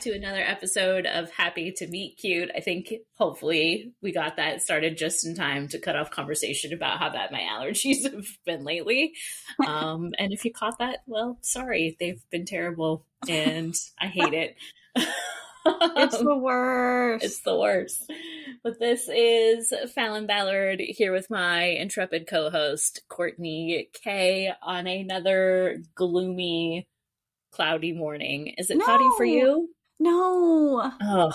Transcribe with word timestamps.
back 0.00 0.04
to 0.04 0.16
another 0.16 0.40
episode 0.40 1.04
of 1.04 1.30
Happy 1.30 1.72
to 1.72 1.86
Meet 1.86 2.16
Cute. 2.16 2.50
I 2.56 2.60
think 2.60 2.90
hopefully 3.18 3.92
we 4.00 4.12
got 4.12 4.36
that 4.36 4.62
started 4.62 4.96
just 4.96 5.26
in 5.26 5.34
time 5.34 5.68
to 5.68 5.78
cut 5.78 5.94
off 5.94 6.10
conversation 6.10 6.72
about 6.72 6.98
how 6.98 7.10
bad 7.10 7.30
my 7.30 7.40
allergies 7.40 8.04
have 8.10 8.24
been 8.46 8.64
lately. 8.64 9.12
Um, 9.66 10.12
and 10.18 10.32
if 10.32 10.46
you 10.46 10.54
caught 10.54 10.78
that, 10.78 11.00
well, 11.06 11.36
sorry, 11.42 11.98
they've 12.00 12.22
been 12.30 12.46
terrible 12.46 13.04
and 13.28 13.74
I 14.00 14.06
hate 14.06 14.32
it. 14.32 14.56
It's 15.66 16.18
the 16.18 16.38
worst. 16.38 17.22
It's 17.22 17.42
the 17.42 17.54
worst. 17.54 18.10
But 18.64 18.80
this 18.80 19.10
is 19.10 19.74
Falon 19.94 20.26
Ballard 20.26 20.80
here 20.80 21.12
with 21.12 21.28
my 21.28 21.64
intrepid 21.64 22.26
co 22.26 22.48
host, 22.48 23.02
Courtney 23.10 23.90
Kae, 24.02 24.54
on 24.62 24.86
another 24.86 25.82
gloomy, 25.94 26.88
cloudy 27.52 27.92
morning. 27.92 28.54
Is 28.56 28.70
it 28.70 28.80
cloudy 28.80 29.06
for 29.18 29.24
you? 29.26 29.68
No. 30.00 30.92
Oh, 31.00 31.32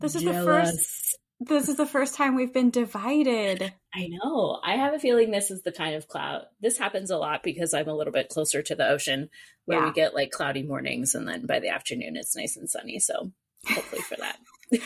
This 0.00 0.16
is 0.16 0.24
the 0.24 0.32
first 0.32 1.16
this 1.42 1.68
is 1.70 1.76
the 1.76 1.86
first 1.86 2.14
time 2.14 2.34
we've 2.34 2.52
been 2.52 2.70
divided. 2.70 3.72
I 3.94 4.08
know. 4.08 4.60
I 4.62 4.76
have 4.76 4.92
a 4.92 4.98
feeling 4.98 5.30
this 5.30 5.50
is 5.50 5.62
the 5.62 5.72
kind 5.72 5.94
of 5.94 6.06
cloud. 6.06 6.42
This 6.60 6.76
happens 6.76 7.10
a 7.10 7.16
lot 7.16 7.42
because 7.42 7.72
I'm 7.72 7.88
a 7.88 7.94
little 7.94 8.12
bit 8.12 8.28
closer 8.28 8.60
to 8.62 8.74
the 8.74 8.86
ocean 8.88 9.30
where 9.64 9.82
we 9.82 9.90
get 9.92 10.14
like 10.14 10.30
cloudy 10.32 10.62
mornings 10.62 11.14
and 11.14 11.26
then 11.26 11.46
by 11.46 11.58
the 11.60 11.68
afternoon 11.70 12.16
it's 12.16 12.36
nice 12.36 12.56
and 12.56 12.68
sunny. 12.68 12.98
So 12.98 13.32
hopefully 13.66 14.02
for 14.02 14.16
that. 14.16 14.36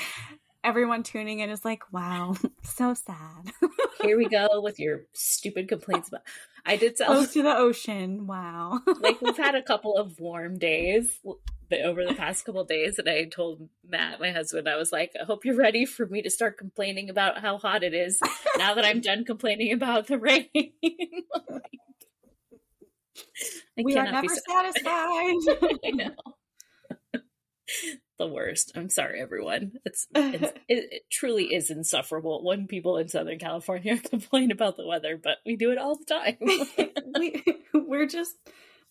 Everyone 0.64 1.02
tuning 1.02 1.40
in 1.40 1.50
is 1.50 1.64
like, 1.64 1.82
wow, 1.92 2.36
so 2.62 2.94
sad. 2.94 3.52
Here 4.00 4.16
we 4.16 4.28
go 4.30 4.46
with 4.62 4.78
your 4.78 5.02
stupid 5.12 5.68
complaints 5.68 6.08
about. 6.08 6.22
I 6.64 6.76
did 6.76 6.96
tell 6.96 7.08
Close 7.08 7.32
to 7.34 7.42
the 7.42 7.54
ocean. 7.54 8.26
Wow. 8.26 8.80
like 9.00 9.20
we've 9.20 9.36
had 9.36 9.54
a 9.56 9.62
couple 9.62 9.96
of 9.98 10.18
warm 10.20 10.58
days 10.58 11.18
over 11.82 12.04
the 12.04 12.14
past 12.14 12.44
couple 12.44 12.64
days 12.64 12.98
and 12.98 13.08
i 13.08 13.24
told 13.24 13.68
matt 13.88 14.20
my 14.20 14.30
husband 14.30 14.68
i 14.68 14.76
was 14.76 14.92
like 14.92 15.12
i 15.20 15.24
hope 15.24 15.44
you're 15.44 15.56
ready 15.56 15.84
for 15.84 16.06
me 16.06 16.22
to 16.22 16.30
start 16.30 16.58
complaining 16.58 17.10
about 17.10 17.40
how 17.40 17.58
hot 17.58 17.82
it 17.82 17.94
is 17.94 18.20
now 18.58 18.74
that 18.74 18.84
i'm 18.84 19.00
done 19.00 19.24
complaining 19.24 19.72
about 19.72 20.06
the 20.06 20.18
rain 20.18 20.48
we 23.76 23.96
are 23.96 24.10
never 24.10 24.28
satisfied. 24.48 25.34
I 25.84 25.90
know. 25.92 27.20
the 28.18 28.26
worst. 28.26 28.72
I'm 28.74 28.88
sorry, 28.88 29.20
everyone. 29.20 29.72
It's, 29.84 30.06
it's 30.14 30.52
it, 30.68 30.88
it 30.92 31.02
truly 31.10 31.54
is 31.54 31.70
insufferable 31.70 32.44
when 32.44 32.66
people 32.66 32.96
in 32.96 33.08
Southern 33.08 33.38
California 33.38 33.98
complain 33.98 34.50
about 34.50 34.76
the 34.76 34.86
weather, 34.86 35.18
but 35.22 35.38
we 35.44 35.56
do 35.56 35.70
it 35.70 35.78
all 35.78 35.96
the 35.96 36.04
time. 36.04 36.36
we, 37.18 37.44
we're 37.72 38.06
just 38.06 38.36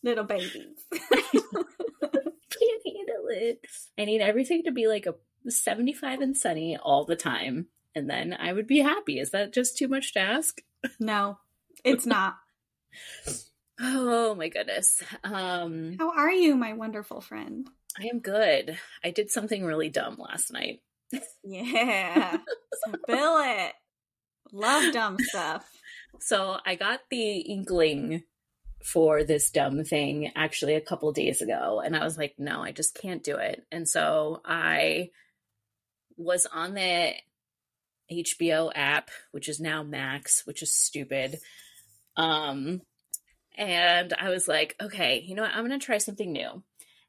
little 0.04 0.24
babies. 0.24 0.84
can't 0.92 2.82
handle 2.86 3.26
it. 3.30 3.60
I 3.98 4.04
need 4.04 4.20
everything 4.20 4.62
to 4.64 4.72
be 4.72 4.86
like 4.86 5.06
a 5.06 5.14
75 5.50 6.20
and 6.20 6.36
sunny 6.36 6.76
all 6.76 7.04
the 7.04 7.16
time, 7.16 7.66
and 7.94 8.08
then 8.08 8.36
I 8.38 8.52
would 8.52 8.66
be 8.66 8.78
happy. 8.78 9.18
Is 9.18 9.30
that 9.30 9.52
just 9.52 9.76
too 9.76 9.88
much 9.88 10.12
to 10.14 10.20
ask? 10.20 10.60
no, 11.00 11.38
it's 11.84 12.06
not. 12.06 12.36
Oh 13.80 14.36
my 14.36 14.48
goodness. 14.50 15.02
Um, 15.24 15.96
How 15.98 16.12
are 16.12 16.30
you, 16.30 16.54
my 16.54 16.74
wonderful 16.74 17.20
friend? 17.20 17.68
I 17.98 18.04
am 18.04 18.20
good. 18.20 18.78
I 19.02 19.10
did 19.10 19.32
something 19.32 19.64
really 19.64 19.88
dumb 19.88 20.16
last 20.16 20.52
night. 20.52 20.80
Yeah. 21.42 22.36
Spill 22.86 23.38
it. 23.38 23.72
Love 24.52 24.92
dumb 24.92 25.16
stuff. 25.18 25.68
So 26.20 26.58
I 26.64 26.76
got 26.76 27.00
the 27.10 27.38
inkling 27.38 28.22
for 28.84 29.24
this 29.24 29.50
dumb 29.50 29.82
thing 29.82 30.30
actually 30.36 30.74
a 30.74 30.80
couple 30.80 31.10
days 31.12 31.40
ago, 31.40 31.82
and 31.84 31.96
I 31.96 32.04
was 32.04 32.18
like, 32.18 32.34
no, 32.38 32.62
I 32.62 32.70
just 32.70 32.94
can't 32.94 33.24
do 33.24 33.36
it. 33.36 33.64
And 33.72 33.88
so 33.88 34.42
I 34.44 35.10
was 36.18 36.46
on 36.46 36.74
the 36.74 37.14
HBO 38.12 38.70
app, 38.74 39.10
which 39.32 39.48
is 39.48 39.58
now 39.58 39.82
Max, 39.82 40.46
which 40.46 40.62
is 40.62 40.74
stupid. 40.74 41.38
Um, 42.16 42.82
and 43.56 44.12
I 44.20 44.28
was 44.28 44.46
like, 44.46 44.76
okay, 44.80 45.24
you 45.26 45.34
know 45.34 45.42
what? 45.42 45.54
I'm 45.54 45.64
gonna 45.64 45.78
try 45.78 45.98
something 45.98 46.30
new. 46.30 46.62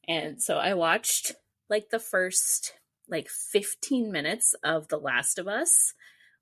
And 0.08 0.42
so 0.42 0.58
I 0.58 0.76
watched 0.76 1.34
like 1.70 1.90
the 1.90 2.00
first 2.00 2.74
like 3.10 3.28
15 3.28 4.12
minutes 4.14 4.56
of 4.64 4.88
The 4.88 4.98
Last 4.98 5.40
of 5.40 5.48
Us, 5.50 5.94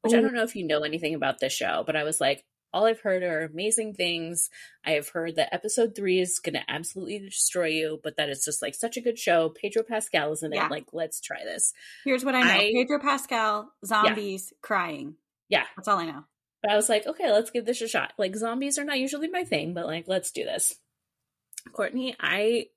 which 0.01 0.13
I 0.13 0.21
don't 0.21 0.33
know 0.33 0.43
if 0.43 0.55
you 0.55 0.67
know 0.67 0.81
anything 0.81 1.15
about 1.15 1.39
this 1.39 1.53
show, 1.53 1.83
but 1.85 1.95
I 1.95 2.03
was 2.03 2.21
like, 2.21 2.45
all 2.73 2.85
I've 2.85 3.01
heard 3.01 3.23
are 3.23 3.41
amazing 3.43 3.93
things. 3.93 4.49
I 4.85 4.91
have 4.91 5.09
heard 5.09 5.35
that 5.35 5.53
episode 5.53 5.95
three 5.95 6.19
is 6.19 6.39
going 6.39 6.55
to 6.55 6.63
absolutely 6.69 7.19
destroy 7.19 7.67
you, 7.67 7.99
but 8.03 8.17
that 8.17 8.29
it's 8.29 8.45
just 8.45 8.61
like 8.61 8.75
such 8.75 8.97
a 8.97 9.01
good 9.01 9.19
show. 9.19 9.49
Pedro 9.49 9.83
Pascal 9.83 10.31
is 10.33 10.43
in 10.43 10.51
Yeah. 10.51 10.65
it. 10.65 10.71
Like, 10.71 10.87
let's 10.93 11.21
try 11.21 11.43
this. 11.43 11.73
Here's 12.03 12.25
what 12.25 12.35
I 12.35 12.41
know 12.41 12.47
I- 12.53 12.71
Pedro 12.73 12.99
Pascal, 12.99 13.71
zombies, 13.85 14.51
crying. 14.61 15.15
Yeah. 15.49 15.65
That's 15.75 15.87
all 15.87 15.99
I 15.99 16.05
know. 16.05 16.23
But 16.61 16.71
I 16.71 16.75
was 16.75 16.89
like, 16.89 17.05
okay, 17.05 17.31
let's 17.31 17.51
give 17.51 17.65
this 17.65 17.81
a 17.81 17.87
shot. 17.87 18.13
Like, 18.17 18.35
zombies 18.35 18.77
are 18.79 18.85
not 18.85 18.99
usually 18.99 19.27
my 19.27 19.43
thing, 19.43 19.73
but 19.73 19.85
like, 19.85 20.07
let's 20.07 20.31
do 20.31 20.43
this. 20.45 20.73
Courtney, 21.71 22.15
I, 22.19 22.67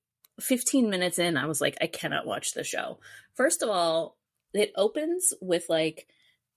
15 0.41 0.91
minutes 0.91 1.19
in, 1.19 1.37
I 1.37 1.47
was 1.47 1.61
like, 1.61 1.77
I 1.81 1.87
cannot 1.87 2.27
watch 2.27 2.53
the 2.53 2.65
show. 2.65 2.99
First 3.35 3.63
of 3.63 3.69
all, 3.69 4.17
it 4.53 4.73
opens 4.77 5.33
with 5.41 5.67
like 5.69 6.07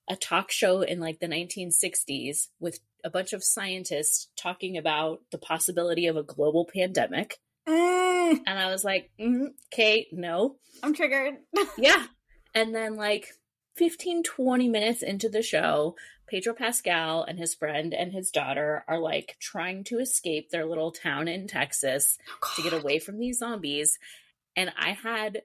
a 0.09 0.15
talk 0.15 0.51
show 0.51 0.81
in 0.81 0.99
like 0.99 1.19
the 1.19 1.27
1960s 1.27 2.47
with 2.59 2.79
a 3.03 3.09
bunch 3.09 3.33
of 3.33 3.43
scientists 3.43 4.29
talking 4.35 4.77
about 4.77 5.19
the 5.31 5.37
possibility 5.37 6.07
of 6.07 6.17
a 6.17 6.23
global 6.23 6.65
pandemic. 6.73 7.37
Eh, 7.67 8.35
And 8.45 8.59
I 8.59 8.69
was 8.71 8.83
like, 8.83 9.11
mm, 9.19 9.47
okay, 9.71 10.07
no. 10.11 10.55
I'm 10.83 10.93
triggered. 10.93 11.35
Yeah. 11.77 12.05
And 12.55 12.73
then, 12.73 12.95
like 12.95 13.27
15, 13.77 14.23
20 14.23 14.67
minutes 14.67 15.03
into 15.03 15.29
the 15.29 15.43
show, 15.43 15.95
Pedro 16.27 16.53
Pascal 16.53 17.23
and 17.23 17.37
his 17.39 17.53
friend 17.53 17.93
and 17.93 18.11
his 18.11 18.31
daughter 18.31 18.83
are 18.87 18.99
like 18.99 19.37
trying 19.39 19.83
to 19.85 19.99
escape 19.99 20.49
their 20.49 20.65
little 20.65 20.91
town 20.91 21.27
in 21.27 21.47
Texas 21.47 22.17
to 22.55 22.63
get 22.63 22.73
away 22.73 22.99
from 22.99 23.19
these 23.19 23.37
zombies. 23.39 23.97
And 24.55 24.71
I 24.77 24.91
had 24.91 25.43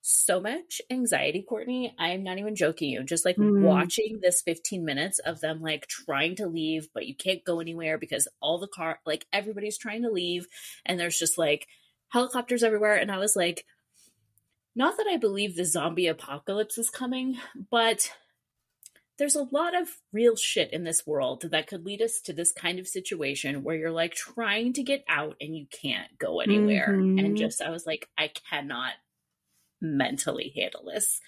so 0.00 0.40
much 0.40 0.80
anxiety, 0.90 1.42
Courtney. 1.42 1.94
I 1.98 2.10
am 2.10 2.22
not 2.22 2.38
even 2.38 2.54
joking 2.54 2.90
you. 2.90 3.02
Just 3.02 3.24
like 3.24 3.36
Mm. 3.36 3.62
watching 3.62 4.20
this 4.22 4.40
15 4.42 4.84
minutes 4.84 5.18
of 5.18 5.40
them 5.40 5.60
like 5.60 5.86
trying 5.86 6.36
to 6.36 6.46
leave, 6.46 6.88
but 6.94 7.06
you 7.06 7.14
can't 7.14 7.44
go 7.44 7.60
anywhere 7.60 7.98
because 7.98 8.28
all 8.40 8.58
the 8.58 8.68
car, 8.68 9.00
like 9.04 9.26
everybody's 9.32 9.76
trying 9.78 10.02
to 10.02 10.10
leave, 10.10 10.46
and 10.86 10.98
there's 10.98 11.18
just 11.18 11.36
like 11.36 11.66
helicopters 12.08 12.62
everywhere. 12.62 12.94
And 12.96 13.10
I 13.10 13.18
was 13.18 13.36
like, 13.36 13.66
not 14.74 14.96
that 14.96 15.06
I 15.10 15.16
believe 15.16 15.56
the 15.56 15.64
zombie 15.64 16.06
apocalypse 16.06 16.78
is 16.78 16.88
coming, 16.90 17.36
but 17.70 18.10
there's 19.18 19.34
a 19.34 19.48
lot 19.50 19.74
of 19.74 19.88
real 20.12 20.36
shit 20.36 20.72
in 20.72 20.84
this 20.84 21.04
world 21.04 21.44
that 21.50 21.66
could 21.66 21.84
lead 21.84 22.00
us 22.00 22.20
to 22.20 22.32
this 22.32 22.52
kind 22.52 22.78
of 22.78 22.86
situation 22.86 23.64
where 23.64 23.74
you're 23.74 23.90
like 23.90 24.14
trying 24.14 24.72
to 24.74 24.82
get 24.84 25.04
out 25.08 25.36
and 25.40 25.56
you 25.56 25.66
can't 25.66 26.16
go 26.18 26.38
anywhere. 26.38 26.90
Mhm. 26.96 27.18
And 27.24 27.36
just, 27.36 27.60
I 27.60 27.70
was 27.70 27.84
like, 27.84 28.08
I 28.16 28.28
cannot 28.28 28.92
mentally 29.80 30.52
handle 30.56 30.84
this. 30.92 31.20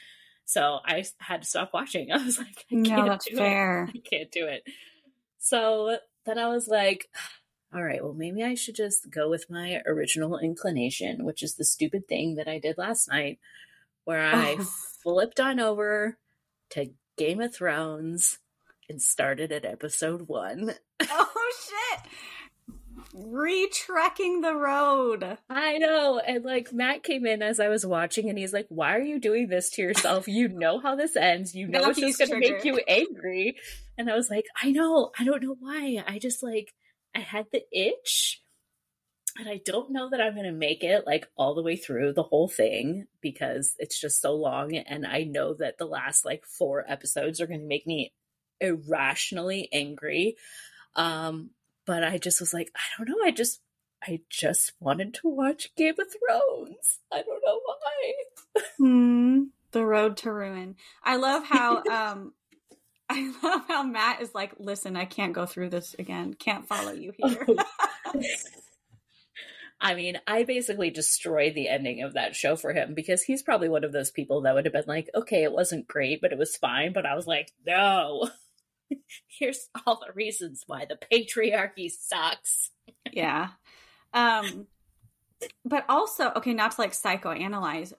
So 0.44 0.78
I 0.84 1.04
had 1.18 1.42
to 1.42 1.48
stop 1.48 1.70
watching. 1.72 2.10
I 2.12 2.24
was 2.24 2.38
like, 2.38 2.66
I 2.70 2.74
can't 2.74 2.88
No, 2.88 3.04
that's 3.06 3.26
do 3.28 3.36
fair. 3.36 3.84
it. 3.94 4.02
I 4.04 4.08
can't 4.16 4.30
do 4.32 4.46
it. 4.46 4.64
So 5.38 5.98
then 6.26 6.38
I 6.38 6.48
was 6.48 6.68
like, 6.68 7.08
all 7.74 7.82
right, 7.84 8.02
well, 8.02 8.14
maybe 8.14 8.42
I 8.42 8.54
should 8.54 8.74
just 8.74 9.10
go 9.10 9.30
with 9.30 9.48
my 9.50 9.80
original 9.86 10.38
inclination, 10.38 11.24
which 11.24 11.42
is 11.42 11.54
the 11.54 11.64
stupid 11.64 12.08
thing 12.08 12.34
that 12.34 12.48
I 12.48 12.58
did 12.58 12.78
last 12.78 13.08
night, 13.08 13.38
where 14.04 14.22
I 14.26 14.56
Oh. 14.58 14.64
flipped 15.02 15.40
on 15.40 15.60
over 15.60 16.18
to 16.70 16.90
Game 17.16 17.40
of 17.40 17.54
Thrones 17.54 18.38
and 18.88 19.00
started 19.00 19.52
at 19.52 19.64
episode 19.64 20.26
one. 20.28 20.74
oh 21.00 21.52
shit! 21.68 22.12
Retrekking 23.14 24.42
the 24.42 24.54
road. 24.54 25.38
I 25.48 25.78
know. 25.78 26.20
And 26.20 26.44
like 26.44 26.72
Matt 26.72 27.02
came 27.02 27.26
in 27.26 27.42
as 27.42 27.58
I 27.58 27.68
was 27.68 27.84
watching 27.84 28.28
and 28.28 28.38
he's 28.38 28.52
like, 28.52 28.66
Why 28.68 28.96
are 28.96 29.02
you 29.02 29.18
doing 29.18 29.48
this 29.48 29.70
to 29.70 29.82
yourself? 29.82 30.28
You 30.28 30.48
know 30.48 30.78
how 30.78 30.94
this 30.94 31.16
ends. 31.16 31.54
You 31.54 31.66
know 31.68 31.90
it's 31.90 31.98
he's 31.98 32.18
just 32.18 32.30
going 32.30 32.42
to 32.42 32.50
make 32.52 32.64
you 32.64 32.78
angry. 32.86 33.56
And 33.98 34.08
I 34.08 34.14
was 34.14 34.30
like, 34.30 34.46
I 34.62 34.70
know. 34.70 35.10
I 35.18 35.24
don't 35.24 35.42
know 35.42 35.56
why. 35.58 36.02
I 36.06 36.18
just 36.18 36.42
like, 36.42 36.72
I 37.14 37.20
had 37.20 37.46
the 37.52 37.62
itch. 37.72 38.40
And 39.38 39.48
I 39.48 39.60
don't 39.64 39.92
know 39.92 40.10
that 40.10 40.20
I'm 40.20 40.34
going 40.34 40.46
to 40.46 40.52
make 40.52 40.84
it 40.84 41.06
like 41.06 41.28
all 41.36 41.54
the 41.54 41.62
way 41.62 41.76
through 41.76 42.12
the 42.12 42.22
whole 42.22 42.48
thing 42.48 43.06
because 43.20 43.74
it's 43.78 44.00
just 44.00 44.20
so 44.20 44.34
long. 44.34 44.76
And 44.76 45.06
I 45.06 45.22
know 45.24 45.54
that 45.54 45.78
the 45.78 45.86
last 45.86 46.24
like 46.24 46.44
four 46.46 46.84
episodes 46.86 47.40
are 47.40 47.46
going 47.46 47.60
to 47.60 47.66
make 47.66 47.86
me 47.86 48.12
irrationally 48.60 49.68
angry. 49.72 50.36
Um, 50.94 51.50
but 51.90 52.04
I 52.04 52.18
just 52.18 52.38
was 52.38 52.54
like, 52.54 52.70
I 52.76 52.80
don't 52.96 53.08
know. 53.08 53.24
I 53.24 53.32
just, 53.32 53.60
I 54.00 54.20
just 54.30 54.74
wanted 54.78 55.12
to 55.14 55.28
watch 55.28 55.74
Game 55.74 55.94
of 55.98 56.06
Thrones. 56.06 57.00
I 57.10 57.16
don't 57.16 57.42
know 57.44 57.60
why. 57.64 58.62
Hmm. 58.78 59.42
The 59.72 59.84
road 59.84 60.16
to 60.18 60.32
ruin. 60.32 60.76
I 61.02 61.16
love 61.16 61.44
how 61.48 61.78
um 61.90 62.32
I 63.08 63.32
love 63.42 63.62
how 63.66 63.82
Matt 63.82 64.22
is 64.22 64.32
like, 64.36 64.52
listen, 64.60 64.96
I 64.96 65.04
can't 65.04 65.32
go 65.32 65.46
through 65.46 65.70
this 65.70 65.96
again. 65.98 66.34
Can't 66.34 66.68
follow 66.68 66.92
you 66.92 67.12
here. 67.18 67.44
I 69.80 69.94
mean, 69.94 70.20
I 70.28 70.44
basically 70.44 70.90
destroyed 70.90 71.56
the 71.56 71.68
ending 71.68 72.02
of 72.02 72.14
that 72.14 72.36
show 72.36 72.54
for 72.54 72.72
him 72.72 72.94
because 72.94 73.24
he's 73.24 73.42
probably 73.42 73.68
one 73.68 73.82
of 73.82 73.90
those 73.90 74.12
people 74.12 74.42
that 74.42 74.54
would 74.54 74.66
have 74.66 74.74
been 74.74 74.84
like, 74.86 75.10
okay, 75.12 75.42
it 75.42 75.50
wasn't 75.50 75.88
great, 75.88 76.20
but 76.20 76.30
it 76.30 76.38
was 76.38 76.56
fine. 76.56 76.92
But 76.92 77.04
I 77.04 77.16
was 77.16 77.26
like, 77.26 77.50
no, 77.66 78.30
here's 79.26 79.68
all 79.86 80.00
the 80.04 80.12
reasons 80.12 80.64
why 80.66 80.86
the 80.86 80.98
patriarchy 81.10 81.90
sucks. 81.90 82.70
yeah. 83.12 83.48
Um, 84.12 84.66
but 85.64 85.84
also, 85.88 86.32
okay, 86.36 86.52
not 86.52 86.72
to 86.72 86.80
like 86.80 86.92
psychoanalyze, 86.92 87.92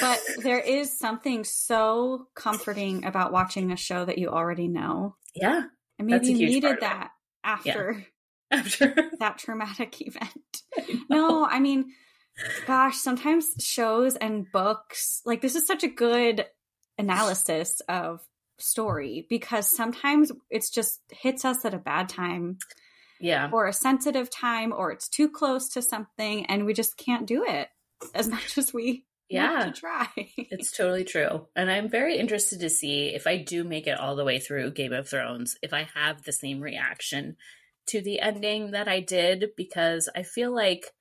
but 0.00 0.20
there 0.42 0.58
is 0.58 0.98
something 0.98 1.44
so 1.44 2.28
comforting 2.34 3.04
about 3.04 3.32
watching 3.32 3.70
a 3.70 3.76
show 3.76 4.04
that 4.04 4.18
you 4.18 4.28
already 4.28 4.68
know. 4.68 5.16
Yeah. 5.34 5.64
And 5.98 6.08
maybe 6.08 6.28
you 6.28 6.46
needed 6.46 6.78
that 6.80 7.10
after 7.44 8.04
after 8.50 9.10
that 9.18 9.38
traumatic 9.38 10.00
event. 10.00 10.62
No, 11.08 11.44
I 11.44 11.60
mean, 11.60 11.92
gosh, 12.66 12.96
sometimes 12.96 13.54
shows 13.60 14.16
and 14.16 14.46
books, 14.52 15.22
like 15.24 15.40
this 15.40 15.54
is 15.54 15.66
such 15.66 15.84
a 15.84 15.88
good 15.88 16.46
analysis 16.98 17.80
of 17.88 18.20
story 18.58 19.26
because 19.28 19.68
sometimes 19.68 20.32
it's 20.50 20.70
just 20.70 21.00
hits 21.10 21.44
us 21.44 21.64
at 21.64 21.74
a 21.74 21.78
bad 21.78 22.08
time. 22.08 22.58
Yeah. 23.20 23.50
Or 23.52 23.66
a 23.66 23.72
sensitive 23.72 24.30
time 24.30 24.72
or 24.72 24.90
it's 24.90 25.08
too 25.08 25.28
close 25.28 25.68
to 25.70 25.82
something 25.82 26.46
and 26.46 26.64
we 26.64 26.74
just 26.74 26.96
can't 26.96 27.26
do 27.26 27.44
it 27.44 27.68
as 28.14 28.28
much 28.28 28.58
as 28.58 28.72
we 28.72 29.04
yeah 29.28 29.64
to 29.64 29.72
try 29.72 30.08
it's 30.36 30.76
totally 30.76 31.04
true 31.04 31.46
and 31.56 31.70
i'm 31.70 31.88
very 31.88 32.18
interested 32.18 32.60
to 32.60 32.68
see 32.68 33.14
if 33.14 33.26
i 33.26 33.36
do 33.36 33.64
make 33.64 33.86
it 33.86 33.98
all 33.98 34.14
the 34.14 34.24
way 34.24 34.38
through 34.38 34.70
game 34.70 34.92
of 34.92 35.08
thrones 35.08 35.56
if 35.62 35.72
i 35.72 35.88
have 35.94 36.22
the 36.22 36.32
same 36.32 36.60
reaction 36.60 37.36
to 37.86 38.02
the 38.02 38.20
ending 38.20 38.72
that 38.72 38.88
i 38.88 39.00
did 39.00 39.50
because 39.56 40.08
i 40.14 40.22
feel 40.22 40.54
like 40.54 40.92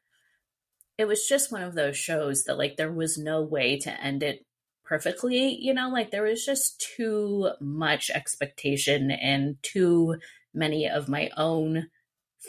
it 0.97 1.05
was 1.05 1.27
just 1.27 1.51
one 1.51 1.63
of 1.63 1.75
those 1.75 1.97
shows 1.97 2.43
that 2.43 2.57
like 2.57 2.77
there 2.77 2.91
was 2.91 3.17
no 3.17 3.41
way 3.41 3.77
to 3.79 4.01
end 4.01 4.23
it 4.23 4.45
perfectly 4.91 5.57
you 5.61 5.73
know 5.73 5.89
like 5.89 6.11
there 6.11 6.23
was 6.23 6.45
just 6.45 6.85
too 6.97 7.49
much 7.61 8.09
expectation 8.09 9.09
and 9.09 9.55
too 9.63 10.17
many 10.53 10.87
of 10.87 11.07
my 11.07 11.29
own 11.37 11.87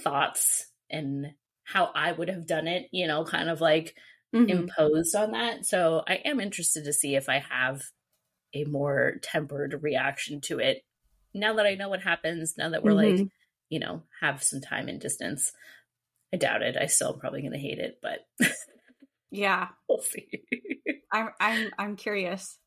thoughts 0.02 0.66
and 0.90 1.26
how 1.62 1.90
i 1.94 2.10
would 2.10 2.28
have 2.28 2.46
done 2.46 2.66
it 2.66 2.88
you 2.90 3.06
know 3.06 3.24
kind 3.24 3.48
of 3.48 3.60
like 3.60 3.94
mm-hmm. 4.34 4.50
imposed 4.50 5.14
on 5.14 5.32
that. 5.32 5.66
So 5.66 6.02
I 6.06 6.14
am 6.24 6.40
interested 6.40 6.84
to 6.84 6.92
see 6.92 7.14
if 7.14 7.28
I 7.28 7.44
have 7.50 7.82
a 8.54 8.64
more 8.64 9.14
tempered 9.22 9.82
reaction 9.82 10.40
to 10.42 10.58
it 10.58 10.82
now 11.34 11.54
that 11.54 11.66
I 11.66 11.74
know 11.74 11.88
what 11.88 12.02
happens, 12.02 12.54
now 12.58 12.70
that 12.70 12.84
we're 12.84 12.92
mm-hmm. 12.92 13.22
like, 13.22 13.28
you 13.70 13.78
know, 13.78 14.02
have 14.20 14.42
some 14.42 14.60
time 14.60 14.88
and 14.88 15.00
distance. 15.00 15.52
I 16.32 16.36
doubt 16.36 16.62
it. 16.62 16.76
I 16.78 16.86
still 16.86 17.14
am 17.14 17.20
probably 17.20 17.40
going 17.40 17.52
to 17.52 17.58
hate 17.58 17.78
it, 17.78 17.98
but 18.02 18.20
yeah, 19.32 19.68
we'll 19.88 20.00
see. 20.00 20.28
I'm 21.12 21.30
I'm 21.40 21.70
I'm 21.78 21.96
curious. 21.96 22.58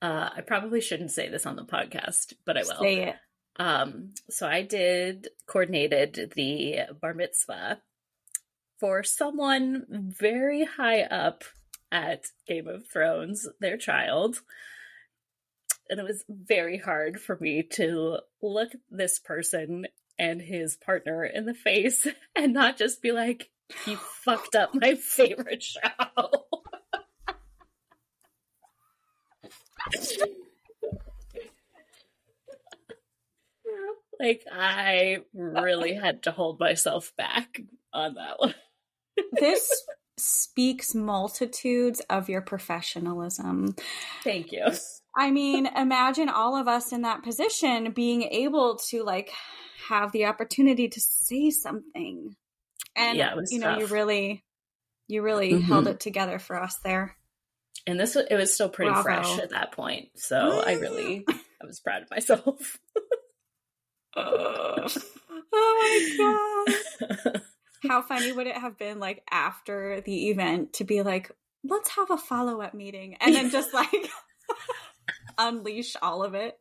Uh, 0.00 0.30
I 0.36 0.40
probably 0.42 0.80
shouldn't 0.80 1.12
say 1.12 1.28
this 1.28 1.46
on 1.46 1.56
the 1.56 1.64
podcast, 1.64 2.34
but 2.46 2.56
I 2.56 2.62
will. 2.62 2.80
Say 2.80 3.08
it. 3.08 3.16
Um, 3.56 4.14
so 4.30 4.48
I 4.48 4.62
did 4.62 5.28
coordinated 5.46 6.32
the 6.34 6.80
bar 7.00 7.14
mitzvah 7.14 7.80
for 8.80 9.02
someone 9.02 9.86
very 9.88 10.64
high 10.64 11.02
up 11.02 11.44
at 11.92 12.26
Game 12.46 12.66
of 12.66 12.86
Thrones, 12.88 13.48
their 13.60 13.76
child. 13.76 14.40
And 15.88 16.00
it 16.00 16.02
was 16.02 16.24
very 16.28 16.78
hard 16.78 17.20
for 17.20 17.38
me 17.40 17.62
to 17.74 18.18
look 18.42 18.72
this 18.90 19.18
person 19.20 19.86
and 20.18 20.40
his 20.40 20.76
partner 20.76 21.24
in 21.24 21.46
the 21.46 21.54
face 21.54 22.06
and 22.36 22.52
not 22.52 22.76
just 22.76 23.02
be 23.02 23.12
like, 23.12 23.50
you 23.86 23.96
fucked 23.96 24.54
up 24.54 24.70
my 24.74 24.94
favorite 24.94 25.62
show. 25.62 25.80
like 34.20 34.44
I 34.50 35.18
really 35.34 35.94
had 35.94 36.22
to 36.22 36.30
hold 36.30 36.60
myself 36.60 37.12
back 37.16 37.60
on 37.92 38.14
that 38.14 38.38
one 38.38 38.54
this 39.32 39.70
speaks 40.16 40.94
multitudes 40.94 42.00
of 42.08 42.28
your 42.28 42.40
professionalism. 42.40 43.74
Thank 44.22 44.52
you. 44.52 44.66
I 45.16 45.30
mean, 45.30 45.66
imagine 45.66 46.28
all 46.28 46.56
of 46.56 46.68
us 46.68 46.92
in 46.92 47.02
that 47.02 47.22
position 47.22 47.92
being 47.92 48.22
able 48.22 48.76
to 48.90 49.02
like 49.02 49.30
have 49.88 50.12
the 50.12 50.26
opportunity 50.26 50.88
to 50.88 51.00
say 51.00 51.50
something. 51.50 52.36
And 52.96 53.18
yeah, 53.18 53.34
you 53.50 53.58
know, 53.58 53.72
tough. 53.72 53.80
you 53.80 53.86
really 53.86 54.44
you 55.08 55.22
really 55.22 55.52
mm-hmm. 55.52 55.62
held 55.62 55.88
it 55.88 56.00
together 56.00 56.38
for 56.38 56.60
us 56.60 56.78
there. 56.84 57.16
And 57.86 58.00
this 58.00 58.16
it 58.16 58.32
was 58.32 58.54
still 58.54 58.68
pretty 58.68 58.90
Bravo. 58.90 59.02
fresh 59.02 59.38
at 59.38 59.50
that 59.50 59.72
point. 59.72 60.08
So 60.16 60.62
I 60.64 60.74
really 60.74 61.24
I 61.28 61.66
was 61.66 61.80
proud 61.80 62.02
of 62.02 62.10
myself. 62.10 62.78
uh, 64.16 64.88
oh 65.52 66.16
my 66.18 66.66
god. 67.08 67.42
how 67.88 68.02
funny 68.02 68.32
would 68.32 68.46
it 68.46 68.56
have 68.56 68.78
been 68.78 68.98
like 68.98 69.22
after 69.30 70.00
the 70.00 70.30
event 70.30 70.74
to 70.74 70.84
be 70.84 71.02
like, 71.02 71.30
let's 71.62 71.90
have 71.90 72.10
a 72.10 72.16
follow 72.16 72.60
up 72.60 72.74
meeting 72.74 73.16
and 73.20 73.34
then 73.34 73.50
just 73.50 73.74
like 73.74 74.10
unleash 75.38 75.96
all 76.00 76.22
of 76.22 76.34
it? 76.34 76.58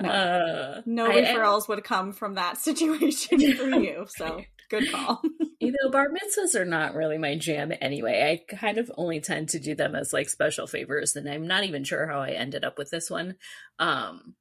No, 0.00 0.08
uh, 0.08 0.82
no 0.86 1.10
referrals 1.10 1.62
I, 1.68 1.74
would 1.74 1.84
come 1.84 2.12
from 2.12 2.34
that 2.34 2.56
situation 2.58 3.38
for 3.56 3.68
you. 3.68 4.06
So 4.08 4.42
good 4.70 4.90
call. 4.90 5.22
you 5.60 5.72
know, 5.72 5.90
bar 5.90 6.08
mitzvahs 6.08 6.54
are 6.54 6.64
not 6.64 6.94
really 6.94 7.18
my 7.18 7.36
jam 7.36 7.72
anyway. 7.80 8.40
I 8.50 8.54
kind 8.56 8.78
of 8.78 8.90
only 8.96 9.20
tend 9.20 9.50
to 9.50 9.60
do 9.60 9.74
them 9.74 9.94
as 9.94 10.12
like 10.12 10.28
special 10.28 10.66
favors, 10.66 11.16
and 11.16 11.28
I'm 11.28 11.46
not 11.46 11.64
even 11.64 11.84
sure 11.84 12.06
how 12.06 12.20
I 12.20 12.30
ended 12.30 12.64
up 12.64 12.78
with 12.78 12.90
this 12.90 13.10
one. 13.10 13.36
Um, 13.78 14.34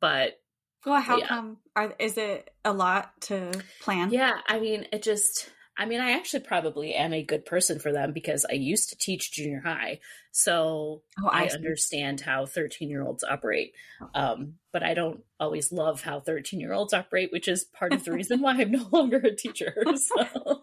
but 0.00 0.38
well, 0.84 1.00
how 1.00 1.18
yeah. 1.18 1.26
come? 1.26 1.58
Are 1.74 1.94
is 1.98 2.16
it 2.16 2.50
a 2.64 2.72
lot 2.72 3.10
to 3.22 3.52
plan? 3.80 4.10
Yeah, 4.10 4.38
I 4.46 4.60
mean, 4.60 4.86
it 4.92 5.02
just. 5.02 5.50
I 5.78 5.84
mean, 5.84 6.00
I 6.00 6.12
actually 6.12 6.40
probably 6.40 6.94
am 6.94 7.12
a 7.12 7.22
good 7.22 7.44
person 7.44 7.78
for 7.78 7.92
them 7.92 8.12
because 8.12 8.46
I 8.48 8.54
used 8.54 8.88
to 8.90 8.96
teach 8.96 9.32
junior 9.32 9.60
high, 9.60 10.00
so 10.32 11.02
oh, 11.22 11.28
I, 11.28 11.44
I 11.44 11.48
understand 11.48 12.20
how 12.20 12.46
thirteen-year-olds 12.46 13.24
operate. 13.24 13.74
Oh. 14.00 14.08
Um, 14.14 14.54
but 14.72 14.82
I 14.82 14.94
don't 14.94 15.20
always 15.38 15.72
love 15.72 16.02
how 16.02 16.20
thirteen-year-olds 16.20 16.94
operate, 16.94 17.30
which 17.30 17.48
is 17.48 17.64
part 17.64 17.92
of 17.92 18.04
the 18.04 18.12
reason 18.12 18.40
why 18.40 18.52
I'm 18.52 18.70
no 18.72 18.88
longer 18.90 19.18
a 19.18 19.34
teacher. 19.34 19.74
So. 19.96 20.62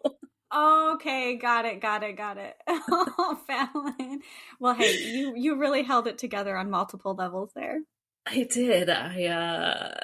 Okay, 0.55 1.35
got 1.37 1.65
it, 1.65 1.81
got 1.81 2.03
it, 2.03 2.15
got 2.15 2.37
it. 2.37 2.55
Oh, 2.67 3.39
Falon. 3.47 4.19
Well, 4.59 4.75
hey, 4.75 4.95
you 4.97 5.33
you 5.35 5.55
really 5.57 5.83
held 5.83 6.07
it 6.07 6.17
together 6.17 6.55
on 6.55 6.69
multiple 6.69 7.15
levels 7.15 7.51
there. 7.55 7.79
I 8.25 8.43
did. 8.43 8.89
I 8.89 9.25
uh 9.25 9.99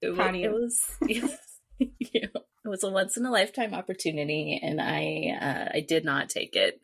it, 0.00 0.14
Proud 0.14 0.34
it 0.34 0.50
was 0.50 0.82
you 1.00 1.28
know, 2.22 2.40
it 2.64 2.68
was 2.68 2.84
a 2.84 2.90
once 2.90 3.16
in 3.16 3.24
a 3.24 3.30
lifetime 3.30 3.74
opportunity 3.74 4.60
and 4.62 4.80
I 4.80 5.36
uh 5.40 5.76
I 5.76 5.80
did 5.80 6.04
not 6.04 6.28
take 6.28 6.56
it. 6.56 6.80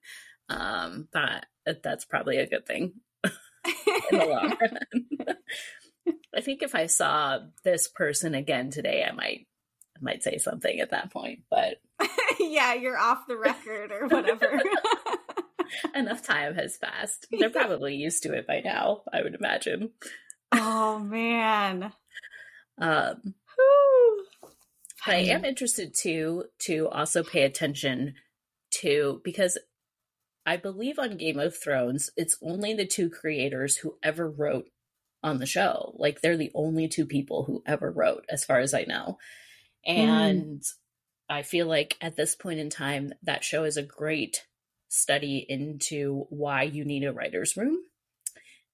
Um 0.49 1.09
but 1.13 1.47
that's 1.83 2.05
probably 2.05 2.39
a 2.39 2.47
good 2.47 2.67
thing 2.67 2.95
in 3.25 4.19
the 4.19 4.27
long 4.27 4.57
run. 4.61 5.37
I 6.35 6.41
think 6.41 6.63
if 6.63 6.75
I 6.75 6.87
saw 6.87 7.41
this 7.65 7.89
person 7.89 8.35
again 8.35 8.71
today 8.71 9.05
I 9.09 9.13
might 9.13 9.47
I 9.97 9.99
might 10.03 10.23
say 10.23 10.39
something 10.39 10.81
at 10.81 10.91
that 10.91 11.11
point, 11.11 11.41
but 11.51 11.81
yeah, 12.39 12.75
you're 12.75 12.99
off 12.99 13.27
the 13.27 13.37
record 13.37 13.91
or 13.93 14.09
whatever. 14.09 14.61
Enough 15.95 16.23
time 16.23 16.55
has 16.55 16.79
passed. 16.79 17.27
They're 17.39 17.51
probably 17.51 17.97
used 17.97 18.23
to 18.23 18.35
it 18.35 18.47
by 18.47 18.61
now, 18.61 19.03
I 19.13 19.23
would 19.23 19.35
imagine. 19.35 19.91
Oh 20.53 20.99
man. 20.99 21.93
Um 22.79 23.35
I 25.07 25.17
am 25.17 25.45
interested 25.45 25.95
too 25.95 26.45
to 26.61 26.89
also 26.89 27.23
pay 27.23 27.43
attention 27.43 28.15
to 28.83 29.21
because 29.25 29.59
I 30.45 30.57
believe 30.57 30.99
on 30.99 31.17
Game 31.17 31.39
of 31.39 31.57
Thrones, 31.57 32.11
it's 32.17 32.39
only 32.43 32.75
the 32.75 32.87
two 32.87 33.11
creators 33.11 33.77
who 33.77 33.99
ever 34.03 34.31
wrote 34.31 34.69
on 35.23 35.39
the 35.39 35.47
show. 35.47 35.95
Like 35.99 36.21
they're 36.21 36.37
the 36.37 36.53
only 36.55 36.89
two 36.89 37.07
people 37.07 37.45
who 37.45 37.63
ever 37.67 37.91
wrote, 37.91 38.25
as 38.29 38.45
far 38.45 38.61
as 38.61 38.73
I 38.75 38.85
know. 38.85 39.19
Mm. 39.89 39.95
And 39.95 40.61
mm. 40.61 40.73
I 41.29 41.43
feel 41.43 41.67
like 41.67 41.97
at 42.01 42.17
this 42.17 42.37
point 42.37 42.61
in 42.61 42.71
time, 42.71 43.13
that 43.23 43.45
show 43.45 43.65
is 43.65 43.77
a 43.77 43.83
great 43.83 44.47
study 44.89 45.45
into 45.49 46.27
why 46.31 46.63
you 46.63 46.85
need 46.85 47.05
a 47.05 47.13
writer's 47.13 47.57
room 47.57 47.79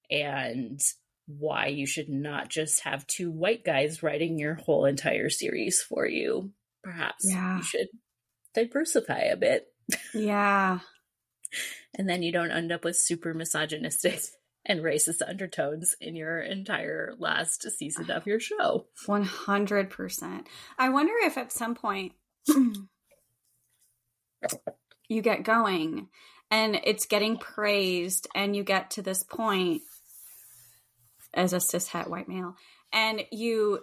and 0.09 0.79
why 1.27 1.67
you 1.67 1.85
should 1.85 2.09
not 2.09 2.49
just 2.49 2.81
have 2.81 3.07
two 3.07 3.31
white 3.31 3.63
guys 3.63 4.03
writing 4.03 4.37
your 4.37 4.55
whole 4.55 4.85
entire 4.85 5.29
series 5.29 5.81
for 5.81 6.05
you. 6.05 6.51
Perhaps 6.83 7.25
yeah. 7.29 7.57
you 7.57 7.63
should 7.63 7.87
diversify 8.53 9.19
a 9.19 9.37
bit. 9.37 9.67
Yeah. 10.13 10.79
and 11.97 12.09
then 12.09 12.23
you 12.23 12.31
don't 12.31 12.51
end 12.51 12.71
up 12.71 12.83
with 12.83 12.97
super 12.97 13.33
misogynistic 13.33 14.19
and 14.65 14.81
racist 14.81 15.21
undertones 15.27 15.95
in 15.99 16.15
your 16.15 16.39
entire 16.39 17.13
last 17.17 17.69
season 17.77 18.09
of 18.11 18.25
your 18.25 18.39
show. 18.39 18.85
100%. 19.07 20.45
I 20.77 20.89
wonder 20.89 21.13
if 21.23 21.37
at 21.37 21.51
some 21.51 21.75
point 21.75 22.13
you 25.09 25.21
get 25.21 25.43
going 25.43 26.07
and 26.49 26.79
it's 26.83 27.05
getting 27.05 27.37
praised 27.37 28.27
and 28.35 28.55
you 28.55 28.63
get 28.63 28.91
to 28.91 29.01
this 29.01 29.23
point 29.23 29.81
as 31.33 31.53
a 31.53 31.57
cishet 31.57 32.07
white 32.09 32.27
male. 32.27 32.55
And 32.91 33.23
you 33.31 33.79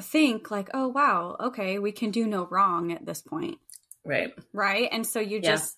think 0.00 0.50
like 0.50 0.70
oh 0.74 0.86
wow 0.86 1.36
okay 1.40 1.80
we 1.80 1.90
can 1.90 2.12
do 2.12 2.24
no 2.26 2.46
wrong 2.46 2.92
at 2.92 3.04
this 3.04 3.20
point. 3.20 3.58
Right. 4.04 4.32
Right? 4.52 4.88
And 4.92 5.06
so 5.06 5.18
you 5.20 5.40
Yeah. 5.42 5.50
just 5.56 5.76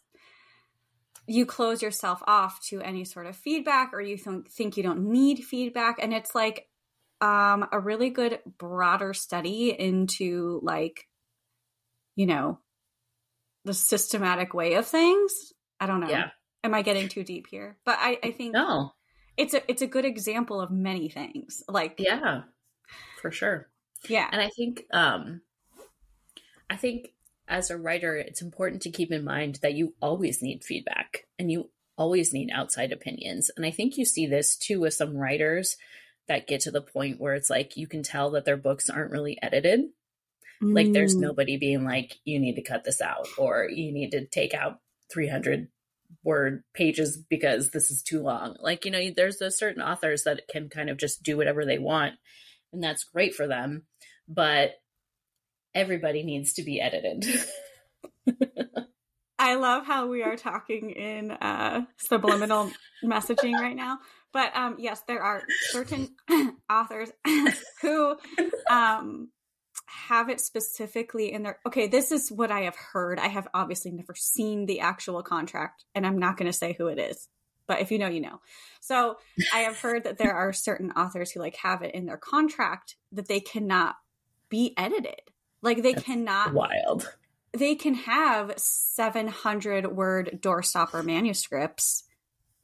you 1.26 1.46
close 1.46 1.80
yourself 1.80 2.22
off 2.26 2.60
to 2.68 2.80
any 2.80 3.04
sort 3.04 3.26
of 3.26 3.36
feedback 3.36 3.92
or 3.92 4.00
you 4.00 4.16
th- 4.16 4.46
think 4.50 4.76
you 4.76 4.82
don't 4.82 5.10
need 5.10 5.44
feedback. 5.44 5.96
And 6.02 6.12
it's 6.12 6.34
like 6.34 6.66
um 7.20 7.66
a 7.72 7.78
really 7.80 8.10
good 8.10 8.40
broader 8.58 9.12
study 9.14 9.70
into 9.78 10.60
like 10.62 11.06
you 12.16 12.26
know 12.26 12.58
the 13.64 13.74
systematic 13.74 14.54
way 14.54 14.74
of 14.74 14.86
things. 14.86 15.32
I 15.78 15.86
don't 15.86 16.00
know. 16.00 16.08
Yeah. 16.08 16.30
am 16.62 16.74
i 16.74 16.82
getting 16.82 17.08
too 17.08 17.24
deep 17.24 17.46
here? 17.50 17.78
But 17.86 17.96
i 18.00 18.18
i 18.22 18.30
think 18.32 18.52
No. 18.54 18.92
It's 19.40 19.54
a 19.54 19.70
it's 19.70 19.82
a 19.82 19.86
good 19.86 20.04
example 20.04 20.60
of 20.60 20.70
many 20.70 21.08
things 21.08 21.62
like 21.68 21.96
Yeah. 21.98 22.42
For 23.20 23.30
sure. 23.30 23.68
yeah 24.08 24.28
And 24.32 24.40
I 24.40 24.48
think 24.50 24.84
um 24.92 25.40
I 26.68 26.76
think 26.76 27.12
as 27.48 27.70
a 27.70 27.76
writer 27.76 28.14
it's 28.16 28.42
important 28.42 28.82
to 28.82 28.90
keep 28.90 29.10
in 29.10 29.24
mind 29.24 29.58
that 29.62 29.74
you 29.74 29.94
always 30.00 30.40
need 30.42 30.62
feedback 30.64 31.26
and 31.38 31.50
you 31.50 31.70
always 31.98 32.32
need 32.32 32.50
outside 32.50 32.92
opinions. 32.92 33.50
And 33.56 33.66
I 33.66 33.70
think 33.70 33.98
you 33.98 34.04
see 34.06 34.26
this 34.26 34.56
too 34.56 34.80
with 34.80 34.94
some 34.94 35.16
writers 35.16 35.76
that 36.28 36.46
get 36.46 36.60
to 36.62 36.70
the 36.70 36.80
point 36.80 37.20
where 37.20 37.34
it's 37.34 37.50
like 37.50 37.76
you 37.76 37.86
can 37.86 38.02
tell 38.02 38.30
that 38.30 38.44
their 38.44 38.56
books 38.56 38.88
aren't 38.88 39.10
really 39.10 39.36
edited. 39.42 39.80
Like 40.62 40.92
there's 40.92 41.16
Mm. 41.16 41.20
nobody 41.20 41.56
being 41.56 41.84
like 41.84 42.16
you 42.24 42.38
need 42.38 42.54
to 42.56 42.62
cut 42.62 42.84
this 42.84 43.00
out 43.00 43.26
or 43.38 43.68
you 43.68 43.92
need 43.92 44.10
to 44.12 44.26
take 44.26 44.52
out 44.54 44.78
300 45.12 45.68
word 46.24 46.62
pages 46.74 47.16
because 47.28 47.70
this 47.70 47.90
is 47.90 48.02
too 48.02 48.20
long. 48.22 48.56
Like 48.60 48.84
you 48.84 48.90
know 48.90 49.10
there's 49.14 49.40
a 49.40 49.50
certain 49.50 49.82
authors 49.82 50.24
that 50.24 50.42
can 50.50 50.68
kind 50.68 50.90
of 50.90 50.98
just 50.98 51.22
do 51.22 51.36
whatever 51.36 51.64
they 51.64 51.78
want 51.78 52.14
and 52.72 52.82
that's 52.82 53.04
great 53.04 53.34
for 53.34 53.46
them, 53.46 53.84
but 54.28 54.72
everybody 55.74 56.22
needs 56.22 56.54
to 56.54 56.62
be 56.62 56.80
edited. 56.80 57.26
I 59.38 59.54
love 59.54 59.86
how 59.86 60.06
we 60.06 60.22
are 60.22 60.36
talking 60.36 60.90
in 60.90 61.30
uh, 61.30 61.86
subliminal 61.96 62.70
messaging 63.02 63.54
right 63.54 63.76
now. 63.76 63.98
But 64.32 64.54
um, 64.54 64.76
yes, 64.78 65.02
there 65.08 65.22
are 65.22 65.42
certain 65.70 66.14
authors 66.70 67.10
who 67.82 68.16
um, 68.68 69.30
have 69.90 70.28
it 70.28 70.40
specifically 70.40 71.32
in 71.32 71.42
their. 71.42 71.58
Okay, 71.66 71.86
this 71.88 72.12
is 72.12 72.30
what 72.30 72.50
I 72.50 72.60
have 72.62 72.76
heard. 72.76 73.18
I 73.18 73.28
have 73.28 73.48
obviously 73.52 73.90
never 73.90 74.14
seen 74.14 74.66
the 74.66 74.80
actual 74.80 75.22
contract, 75.22 75.84
and 75.94 76.06
I'm 76.06 76.18
not 76.18 76.36
going 76.36 76.50
to 76.50 76.56
say 76.56 76.74
who 76.78 76.86
it 76.86 76.98
is. 76.98 77.28
But 77.66 77.80
if 77.80 77.90
you 77.90 77.98
know, 77.98 78.08
you 78.08 78.20
know. 78.20 78.40
So 78.80 79.16
I 79.54 79.60
have 79.60 79.78
heard 79.78 80.04
that 80.04 80.18
there 80.18 80.34
are 80.34 80.52
certain 80.52 80.90
authors 80.92 81.30
who 81.30 81.40
like 81.40 81.56
have 81.56 81.82
it 81.82 81.94
in 81.94 82.06
their 82.06 82.16
contract 82.16 82.96
that 83.12 83.28
they 83.28 83.40
cannot 83.40 83.96
be 84.48 84.74
edited. 84.76 85.20
Like 85.62 85.82
they 85.82 85.92
That's 85.92 86.04
cannot 86.04 86.52
Wild. 86.54 87.08
they 87.52 87.74
can 87.74 87.94
have 87.94 88.54
700 88.56 89.86
word 89.94 90.38
doorstopper 90.42 91.04
manuscripts 91.04 92.04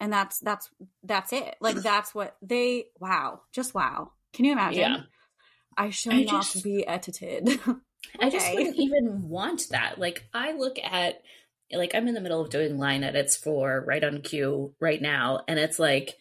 and 0.01 0.13
that's 0.13 0.39
that's 0.41 0.71
that's 1.05 1.33
it 1.33 1.57
like 1.61 1.77
that's 1.77 2.15
what 2.15 2.37
they 2.43 2.87
wow 3.01 3.41
just 3.53 3.75
wow 3.75 4.13
can 4.33 4.45
you 4.45 4.53
imagine 4.53 4.81
Yeah. 4.81 4.97
I 5.77 5.91
shall 5.91 6.15
I 6.15 6.23
not 6.23 6.43
just- 6.45 6.65
be 6.65 6.87
edited 6.87 7.61
I 8.21 8.31
just 8.31 8.53
wouldn't 8.55 8.77
even 8.79 9.29
want 9.29 9.69
that. 9.71 9.99
Like 9.99 10.29
I 10.33 10.53
look 10.53 10.77
at 10.83 11.23
like 11.73 11.95
I'm 11.95 12.07
in 12.07 12.15
the 12.15 12.21
middle 12.21 12.41
of 12.41 12.51
doing 12.51 12.79
line 12.79 13.03
edits 13.03 13.37
for 13.37 13.85
Right 13.87 14.05
on 14.05 14.23
Cue 14.23 14.75
right 14.81 15.03
now 15.03 15.41
and 15.49 15.59
it's 15.59 15.79
like 15.79 16.17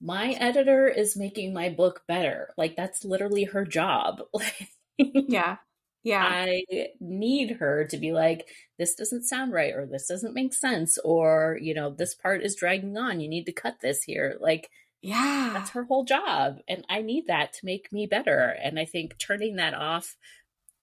my 0.00 0.30
editor 0.30 0.88
is 0.88 1.16
making 1.16 1.52
my 1.52 1.68
book 1.68 2.02
better. 2.08 2.54
Like 2.56 2.76
that's 2.76 3.04
literally 3.04 3.44
her 3.44 3.64
job. 3.64 4.22
yeah 4.96 5.56
yeah 6.02 6.24
I 6.24 6.62
need 6.98 7.58
her 7.58 7.84
to 7.90 7.98
be 7.98 8.12
like 8.12 8.48
this 8.78 8.94
doesn't 8.94 9.24
sound 9.24 9.52
right 9.52 9.74
or 9.74 9.84
this 9.84 10.06
doesn't 10.06 10.34
make 10.34 10.54
sense 10.54 10.96
or 11.04 11.58
you 11.60 11.74
know 11.74 11.90
this 11.90 12.14
part 12.14 12.42
is 12.42 12.56
dragging 12.56 12.96
on. 12.96 13.20
You 13.20 13.28
need 13.28 13.44
to 13.44 13.52
cut 13.52 13.80
this 13.82 14.04
here. 14.04 14.38
Like 14.40 14.70
yeah. 15.02 15.50
That's 15.54 15.70
her 15.70 15.84
whole 15.84 16.04
job 16.04 16.58
and 16.68 16.84
i 16.88 17.00
need 17.00 17.26
that 17.26 17.52
to 17.54 17.64
make 17.64 17.90
me 17.92 18.06
better 18.06 18.54
and 18.62 18.78
i 18.78 18.84
think 18.84 19.18
turning 19.18 19.56
that 19.56 19.74
off 19.74 20.16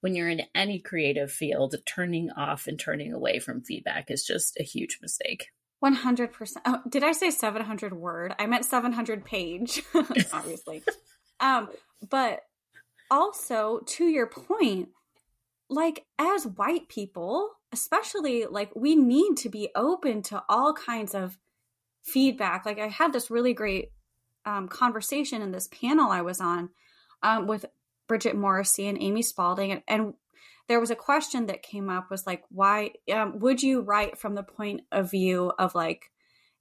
when 0.02 0.16
you're 0.16 0.30
in 0.30 0.44
any 0.54 0.80
creative 0.80 1.32
field 1.32 1.76
turning 1.86 2.30
off 2.32 2.68
and 2.68 2.80
turning 2.80 3.14
away 3.14 3.40
from 3.40 3.62
feedback 3.62 4.12
is 4.12 4.24
just 4.24 4.58
a 4.60 4.64
huge 4.64 5.00
mistake. 5.02 5.48
100% 5.84 6.56
oh, 6.66 6.82
did 6.90 7.04
i 7.04 7.12
say 7.12 7.30
700 7.30 7.94
word? 7.94 8.34
I 8.40 8.48
meant 8.48 8.66
700 8.66 9.26
page 9.26 9.84
obviously. 10.34 10.84
Um 11.40 11.70
but 12.10 12.40
also 13.12 13.82
to 13.86 14.06
your 14.06 14.26
point 14.26 14.90
like 15.70 16.06
as 16.18 16.48
white 16.48 16.90
people 16.90 17.52
especially 17.72 18.46
like 18.46 18.72
we 18.76 18.96
need 18.96 19.36
to 19.38 19.50
be 19.50 19.70
open 19.76 20.24
to 20.24 20.42
all 20.50 20.74
kinds 20.74 21.14
of 21.14 21.38
feedback. 22.04 22.66
Like 22.66 22.80
i 22.80 22.88
had 22.88 23.14
this 23.14 23.30
really 23.30 23.54
great 23.54 23.92
um, 24.48 24.68
conversation 24.68 25.42
in 25.42 25.52
this 25.52 25.68
panel 25.68 26.10
i 26.10 26.22
was 26.22 26.42
on 26.42 26.70
um, 27.22 27.48
with 27.48 27.66
bridget 28.08 28.36
morrissey 28.36 28.88
and 28.88 29.02
amy 29.02 29.22
spalding 29.22 29.72
and, 29.72 29.82
and 29.88 30.14
there 30.68 30.80
was 30.80 30.92
a 30.92 30.96
question 30.96 31.46
that 31.48 31.64
came 31.64 31.90
up 31.90 32.12
was 32.12 32.28
like 32.28 32.44
why 32.50 32.92
um, 33.12 33.40
would 33.40 33.64
you 33.64 33.82
write 33.82 34.18
from 34.18 34.36
the 34.36 34.44
point 34.44 34.82
of 34.92 35.10
view 35.10 35.52
of 35.58 35.76
like 35.76 36.12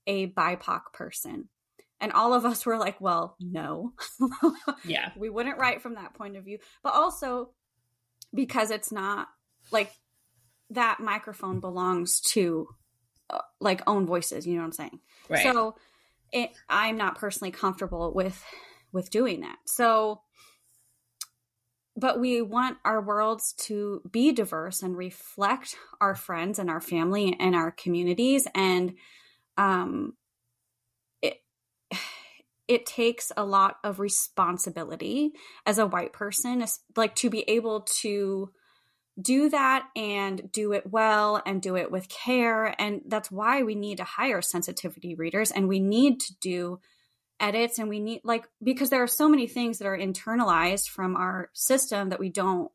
a 0.06 0.28
bipoc 0.28 0.92
person? 0.92 1.48
And 2.00 2.12
all 2.12 2.34
of 2.34 2.44
us 2.44 2.64
were 2.64 2.78
like 2.78 3.00
well 3.00 3.36
no. 3.40 3.92
Yeah. 4.84 5.10
We 5.16 5.28
wouldn't 5.28 5.58
write 5.58 5.82
from 5.82 5.94
that 5.94 6.14
point 6.14 6.36
of 6.36 6.44
view. 6.44 6.58
But 6.82 6.94
also 6.94 7.50
because 8.34 8.70
it's 8.70 8.92
not 8.92 9.28
like 9.70 9.92
that 10.70 11.00
microphone 11.00 11.60
belongs 11.60 12.20
to 12.20 12.68
uh, 13.30 13.38
like 13.60 13.82
own 13.86 14.06
voices 14.06 14.46
you 14.46 14.54
know 14.54 14.60
what 14.60 14.66
i'm 14.66 14.72
saying? 14.72 15.00
Right. 15.28 15.42
So 15.42 15.76
it, 16.32 16.50
i'm 16.68 16.96
not 16.96 17.18
personally 17.18 17.50
comfortable 17.50 18.12
with 18.14 18.42
with 18.92 19.10
doing 19.10 19.40
that. 19.40 19.58
So 19.66 20.22
but 21.98 22.20
we 22.20 22.42
want 22.42 22.76
our 22.84 23.00
worlds 23.00 23.54
to 23.54 24.02
be 24.10 24.30
diverse 24.30 24.82
and 24.82 24.96
reflect 24.96 25.76
our 25.98 26.14
friends 26.14 26.58
and 26.58 26.68
our 26.68 26.80
family 26.80 27.34
and 27.40 27.54
our 27.54 27.70
communities. 27.70 28.46
And 28.54 28.94
um 29.56 30.14
it 31.22 31.38
it 32.68 32.84
takes 32.86 33.32
a 33.36 33.44
lot 33.44 33.76
of 33.84 34.00
responsibility 34.00 35.32
as 35.64 35.78
a 35.78 35.86
white 35.86 36.12
person 36.12 36.64
like 36.96 37.14
to 37.16 37.30
be 37.30 37.48
able 37.48 37.82
to 38.00 38.50
do 39.20 39.48
that 39.48 39.88
and 39.96 40.50
do 40.52 40.72
it 40.72 40.90
well 40.90 41.42
and 41.46 41.62
do 41.62 41.76
it 41.76 41.90
with 41.90 42.08
care. 42.08 42.74
And 42.80 43.02
that's 43.06 43.30
why 43.30 43.62
we 43.62 43.74
need 43.74 43.98
to 43.98 44.04
hire 44.04 44.42
sensitivity 44.42 45.14
readers 45.14 45.50
and 45.50 45.68
we 45.68 45.80
need 45.80 46.20
to 46.20 46.34
do 46.40 46.80
edits 47.40 47.78
and 47.78 47.88
we 47.88 48.00
need 48.00 48.20
like 48.24 48.48
because 48.62 48.88
there 48.90 49.02
are 49.02 49.06
so 49.08 49.28
many 49.28 49.46
things 49.46 49.78
that 49.78 49.86
are 49.86 49.98
internalized 49.98 50.88
from 50.88 51.16
our 51.16 51.50
system 51.52 52.08
that 52.08 52.18
we 52.18 52.30
don't 52.30 52.70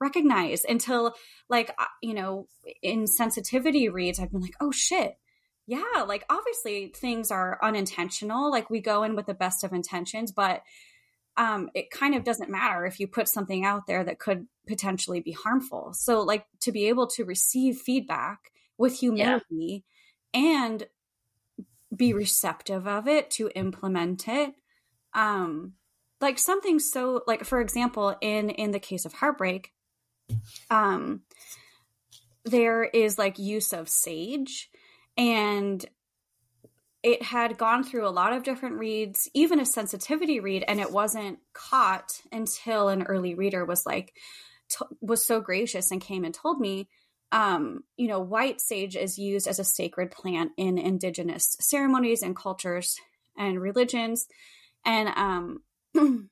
recognize 0.00 0.64
until 0.64 1.12
like 1.48 1.74
uh, 1.78 1.86
you 2.00 2.14
know 2.14 2.46
in 2.82 3.06
sensitivity 3.06 3.88
reads 3.88 4.20
i've 4.20 4.30
been 4.30 4.40
like 4.40 4.54
oh 4.60 4.70
shit. 4.70 5.16
Yeah 5.66 6.04
like 6.06 6.24
obviously 6.28 6.92
things 6.94 7.30
are 7.30 7.58
unintentional. 7.62 8.50
Like 8.50 8.70
we 8.70 8.80
go 8.80 9.02
in 9.02 9.16
with 9.16 9.26
the 9.26 9.34
best 9.34 9.64
of 9.64 9.72
intentions 9.72 10.30
but 10.30 10.62
um 11.36 11.70
it 11.74 11.90
kind 11.90 12.14
of 12.14 12.24
doesn't 12.24 12.50
matter 12.50 12.86
if 12.86 13.00
you 13.00 13.06
put 13.06 13.28
something 13.28 13.64
out 13.64 13.86
there 13.86 14.04
that 14.04 14.18
could 14.18 14.46
potentially 14.66 15.20
be 15.20 15.32
harmful. 15.32 15.92
So 15.92 16.22
like 16.22 16.46
to 16.60 16.72
be 16.72 16.88
able 16.88 17.06
to 17.08 17.24
receive 17.24 17.78
feedback 17.78 18.52
with 18.78 18.98
humility 18.98 19.84
and 20.32 20.86
be 21.94 22.12
receptive 22.12 22.86
of 22.86 23.06
it 23.06 23.30
to 23.30 23.50
implement 23.54 24.26
it 24.26 24.52
um 25.12 25.74
like 26.20 26.38
something 26.38 26.78
so 26.78 27.22
like 27.26 27.44
for 27.44 27.60
example 27.60 28.16
in 28.20 28.50
in 28.50 28.72
the 28.72 28.80
case 28.80 29.04
of 29.04 29.12
heartbreak 29.12 29.72
um 30.70 31.20
there 32.44 32.84
is 32.84 33.18
like 33.18 33.38
use 33.38 33.72
of 33.72 33.88
sage 33.88 34.70
and 35.16 35.86
it 37.04 37.22
had 37.22 37.58
gone 37.58 37.84
through 37.84 38.08
a 38.08 38.10
lot 38.10 38.32
of 38.32 38.42
different 38.42 38.76
reads 38.76 39.28
even 39.34 39.60
a 39.60 39.66
sensitivity 39.66 40.40
read 40.40 40.64
and 40.66 40.80
it 40.80 40.90
wasn't 40.90 41.38
caught 41.52 42.20
until 42.32 42.88
an 42.88 43.02
early 43.04 43.34
reader 43.34 43.64
was 43.64 43.86
like 43.86 44.14
t- 44.70 44.84
was 45.00 45.24
so 45.24 45.40
gracious 45.40 45.90
and 45.90 46.00
came 46.00 46.24
and 46.24 46.34
told 46.34 46.60
me 46.60 46.88
um, 47.34 47.82
you 47.96 48.06
know, 48.06 48.20
white 48.20 48.60
sage 48.60 48.94
is 48.94 49.18
used 49.18 49.48
as 49.48 49.58
a 49.58 49.64
sacred 49.64 50.12
plant 50.12 50.52
in 50.56 50.78
indigenous 50.78 51.56
ceremonies 51.58 52.22
and 52.22 52.36
cultures 52.36 53.00
and 53.36 53.60
religions. 53.60 54.28
And 54.86 55.08
um 55.16 55.62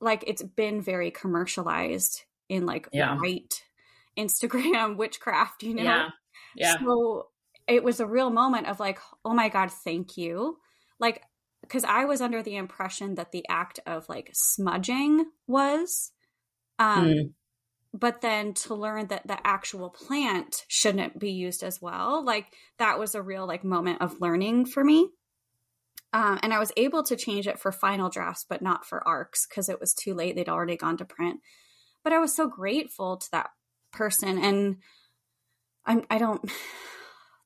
like 0.00 0.24
it's 0.26 0.42
been 0.42 0.82
very 0.82 1.12
commercialized 1.12 2.24
in 2.48 2.66
like 2.66 2.88
Yeah. 2.92 3.16
white 3.16 3.62
Instagram 4.18 4.96
witchcraft, 4.98 5.62
you 5.62 5.74
know? 5.74 5.82
Yeah. 5.84 6.08
Yeah. 6.56 6.78
So 6.78 7.28
it 7.66 7.82
was 7.82 8.00
a 8.00 8.06
real 8.06 8.30
moment 8.30 8.66
of 8.66 8.80
like, 8.80 8.98
oh 9.24 9.34
my 9.34 9.48
God, 9.48 9.70
thank 9.70 10.16
you. 10.16 10.58
Like, 10.98 11.22
because 11.62 11.84
I 11.84 12.04
was 12.04 12.20
under 12.20 12.42
the 12.42 12.56
impression 12.56 13.14
that 13.14 13.32
the 13.32 13.44
act 13.48 13.80
of 13.86 14.08
like 14.08 14.30
smudging 14.32 15.26
was, 15.46 16.12
um, 16.78 17.06
Mm. 17.06 17.32
but 17.92 18.20
then 18.20 18.52
to 18.54 18.74
learn 18.74 19.06
that 19.06 19.26
the 19.26 19.38
actual 19.46 19.88
plant 19.88 20.64
shouldn't 20.68 21.18
be 21.18 21.30
used 21.32 21.62
as 21.62 21.80
well, 21.80 22.22
like 22.24 22.52
that 22.78 22.98
was 22.98 23.14
a 23.14 23.22
real 23.22 23.46
like 23.46 23.64
moment 23.64 24.02
of 24.02 24.20
learning 24.20 24.66
for 24.66 24.84
me. 24.84 25.10
Um, 26.12 26.38
and 26.42 26.52
I 26.54 26.60
was 26.60 26.70
able 26.76 27.02
to 27.04 27.16
change 27.16 27.48
it 27.48 27.58
for 27.58 27.72
final 27.72 28.08
drafts, 28.08 28.44
but 28.48 28.62
not 28.62 28.86
for 28.86 29.06
arcs 29.06 29.46
because 29.46 29.68
it 29.68 29.80
was 29.80 29.94
too 29.94 30.14
late. 30.14 30.36
They'd 30.36 30.48
already 30.48 30.76
gone 30.76 30.96
to 30.98 31.04
print. 31.04 31.40
But 32.04 32.12
I 32.12 32.20
was 32.20 32.36
so 32.36 32.46
grateful 32.46 33.16
to 33.16 33.30
that 33.32 33.50
person, 33.90 34.38
and 34.38 34.76
I'm 35.86 36.04
I 36.10 36.18
don't. 36.18 36.48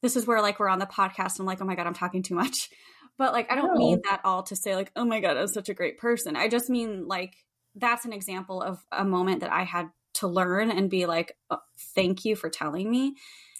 This 0.02 0.16
is 0.16 0.26
where 0.26 0.40
like 0.42 0.58
we're 0.60 0.68
on 0.68 0.78
the 0.78 0.86
podcast. 0.86 1.38
I'm 1.38 1.46
like, 1.46 1.60
oh 1.60 1.64
my 1.64 1.74
god, 1.74 1.86
I'm 1.86 1.94
talking 1.94 2.22
too 2.22 2.34
much. 2.34 2.70
But 3.18 3.32
like, 3.32 3.50
I 3.50 3.56
don't 3.56 3.74
No. 3.74 3.78
mean 3.80 4.00
that 4.08 4.20
all 4.22 4.44
to 4.44 4.54
say 4.54 4.76
like, 4.76 4.92
oh 4.94 5.04
my 5.04 5.18
god, 5.18 5.36
I'm 5.36 5.48
such 5.48 5.68
a 5.68 5.74
great 5.74 5.98
person. 5.98 6.36
I 6.36 6.46
just 6.46 6.70
mean 6.70 7.08
like 7.08 7.34
that's 7.74 8.04
an 8.04 8.12
example 8.12 8.62
of 8.62 8.78
a 8.92 9.04
moment 9.04 9.40
that 9.40 9.50
I 9.50 9.64
had 9.64 9.88
to 10.14 10.28
learn 10.28 10.70
and 10.70 10.88
be 10.88 11.04
like, 11.06 11.32
oh, 11.50 11.58
thank 11.96 12.24
you 12.24 12.36
for 12.36 12.48
telling 12.48 12.88
me. 12.88 13.16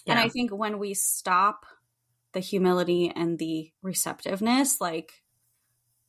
And 0.07 0.17
I 0.17 0.29
think 0.29 0.53
when 0.53 0.79
we 0.79 0.95
stop 0.95 1.67
the 2.35 2.39
humility 2.41 3.13
and 3.13 3.37
the 3.37 3.73
receptiveness, 3.83 4.81
like 4.81 5.11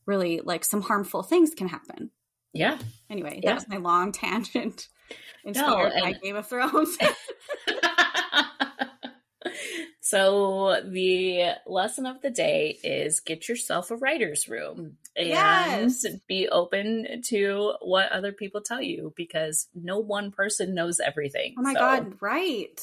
really 0.06 0.42
like 0.44 0.64
some 0.64 0.84
harmful 0.84 1.24
things 1.24 1.56
can 1.56 1.70
happen. 1.70 2.12
Yeah. 2.54 2.78
Anyway, 3.10 3.40
Yeah. 3.42 3.50
that 3.50 3.56
was 3.56 3.68
my 3.68 3.78
long 3.78 4.12
tangent 4.22 4.90
inspired 5.44 5.94
by 6.00 6.10
and- 6.10 6.22
Game 6.22 6.36
of 6.36 6.48
Thrones. 6.48 6.96
so 10.10 10.82
the 10.86 11.52
lesson 11.68 12.06
of 12.08 12.22
the 12.22 12.30
day 12.32 12.80
is 12.84 13.20
get 13.20 13.48
yourself 13.48 13.92
a 13.92 13.96
writer's 13.96 14.48
room 14.50 14.98
and 15.16 15.28
Yes. 15.28 16.06
be 16.28 16.48
open 16.50 17.22
to 17.28 17.74
what 17.82 18.12
other 18.12 18.32
people 18.32 18.62
tell 18.62 18.82
you 18.82 19.14
because 19.16 19.68
no 19.76 20.00
one 20.00 20.32
person 20.32 20.74
knows 20.74 21.00
everything. 21.00 21.56
oh 21.60 21.62
my 21.62 21.74
So, 21.74 21.80
god, 21.80 22.14
right. 22.22 22.82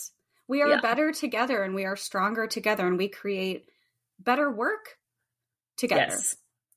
We 0.48 0.62
are 0.62 0.68
Yeah. 0.68 0.80
better 0.80 1.10
together 1.10 1.64
and 1.64 1.74
we 1.74 1.84
are 1.84 1.96
stronger 1.96 2.46
together 2.46 2.86
and 2.86 2.96
we 2.96 3.08
create 3.08 3.68
better 4.20 4.48
work 4.50 4.98
together. 5.76 6.02
Yes. 6.08 6.36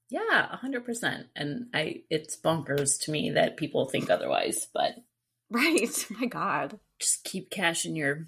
Yeah, 0.10 0.48
a 0.52 0.56
hundred 0.58 0.86
percent. 0.86 1.28
And 1.36 1.68
I 1.76 2.02
it's 2.10 2.36
bonkers 2.36 3.00
to 3.02 3.12
me 3.12 3.30
that 3.32 3.58
people 3.58 3.86
think 3.86 4.10
otherwise, 4.10 4.68
but 4.74 4.96
Right. 5.52 6.06
My 6.10 6.26
god. 6.26 6.80
just 7.00 7.24
keep 7.24 7.52
cashing 7.52 7.96
your 7.96 8.28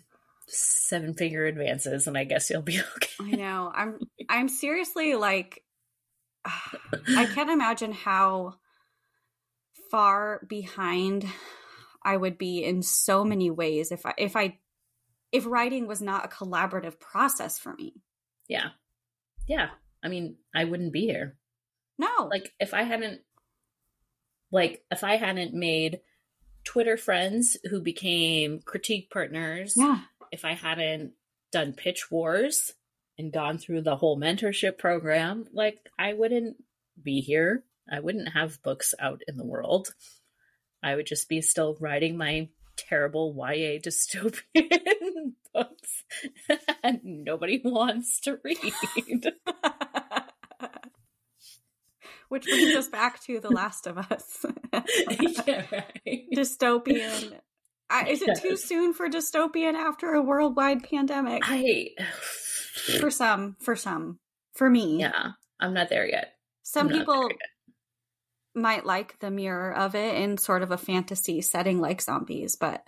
seven 0.52 1.14
figure 1.14 1.46
advances 1.46 2.08
and 2.08 2.18
I 2.18 2.26
guess 2.26 2.50
you'll 2.50 2.62
be 2.62 2.80
okay. 2.98 3.10
I 3.20 3.32
know. 3.32 3.72
I'm 3.74 4.00
I'm 4.30 4.50
seriously 4.50 5.16
like 5.16 5.64
I 6.46 7.26
can't 7.34 7.50
imagine 7.50 7.92
how 7.92 8.56
far 9.90 10.42
behind 10.48 11.26
I 12.04 12.18
would 12.18 12.38
be 12.38 12.64
in 12.64 12.82
so 12.82 13.24
many 13.24 13.50
ways 13.50 13.92
if 13.92 14.06
I 14.06 14.14
if 14.18 14.36
I 14.36 14.58
if 15.32 15.46
writing 15.46 15.88
was 15.88 16.02
not 16.02 16.26
a 16.26 16.30
collaborative 16.30 17.00
process 17.00 17.58
for 17.58 17.74
me. 17.74 18.02
Yeah. 18.48 18.70
Yeah. 19.48 19.70
I 20.04 20.10
mean, 20.10 20.38
I 20.54 20.66
wouldn't 20.66 20.94
be 20.94 21.02
here. 21.02 21.38
No. 21.98 22.28
Like 22.30 22.54
if 22.60 22.74
I 22.74 22.84
hadn't 22.84 23.22
like 24.52 24.84
if 24.92 25.04
I 25.04 25.18
hadn't 25.18 25.54
made 25.54 26.02
Twitter 26.64 26.98
friends 26.98 27.58
who 27.70 27.82
became 27.82 28.60
critique 28.60 29.10
partners, 29.12 29.74
yeah. 29.78 30.00
If 30.32 30.46
I 30.46 30.54
hadn't 30.54 31.14
done 31.52 31.74
pitch 31.74 32.10
wars 32.10 32.74
and 33.18 33.34
gone 33.34 33.58
through 33.58 33.82
the 33.82 33.98
whole 33.98 34.20
mentorship 34.20 34.78
program, 34.78 35.46
like 35.54 35.80
I 36.00 36.14
wouldn't 36.14 36.58
be 37.02 37.22
here. 37.22 37.64
I 37.92 38.00
wouldn't 38.00 38.34
have 38.34 38.62
books 38.64 38.94
out 39.00 39.22
in 39.28 39.38
the 39.38 39.46
world. 39.46 39.94
I 40.84 40.96
would 40.96 41.06
just 41.06 41.30
be 41.30 41.42
still 41.42 41.78
writing 41.80 42.18
my 42.18 42.50
terrible 42.78 43.36
YA 43.38 43.80
dystopian 43.86 45.34
books 45.54 46.04
and 46.84 47.00
nobody 47.04 47.62
wants 47.66 48.20
to 48.22 48.40
read. 48.44 49.34
Which 52.30 52.46
brings 52.46 52.76
us 52.76 52.88
back 52.88 53.22
to 53.24 53.42
The 53.42 53.50
Last 53.50 53.88
of 53.88 53.98
Us. 53.98 54.46
yeah, 55.46 55.66
right. 55.70 56.26
dystopian. 56.34 57.34
I, 57.92 58.08
is 58.08 58.22
it 58.22 58.40
too 58.42 58.56
soon 58.56 58.94
for 58.94 59.10
dystopian 59.10 59.74
after 59.74 60.14
a 60.14 60.22
worldwide 60.22 60.84
pandemic? 60.90 61.44
I 61.46 61.90
For 63.00 63.12
some, 63.12 63.58
for 63.60 63.76
some. 63.76 64.20
For 64.54 64.70
me. 64.70 65.00
yeah, 65.00 65.32
I'm 65.60 65.74
not 65.74 65.90
there 65.90 66.08
yet. 66.08 66.36
Some 66.64 66.88
I'm 66.88 66.94
people 66.94 67.24
yet. 67.30 67.38
might 68.56 68.86
like 68.86 69.20
the 69.20 69.30
mirror 69.32 69.74
of 69.76 69.96
it 69.96 70.16
in 70.16 70.38
sort 70.38 70.64
of 70.64 70.72
a 70.72 70.78
fantasy 70.78 71.42
setting 71.42 71.80
like 71.82 72.02
zombies, 72.02 72.56
but 72.56 72.84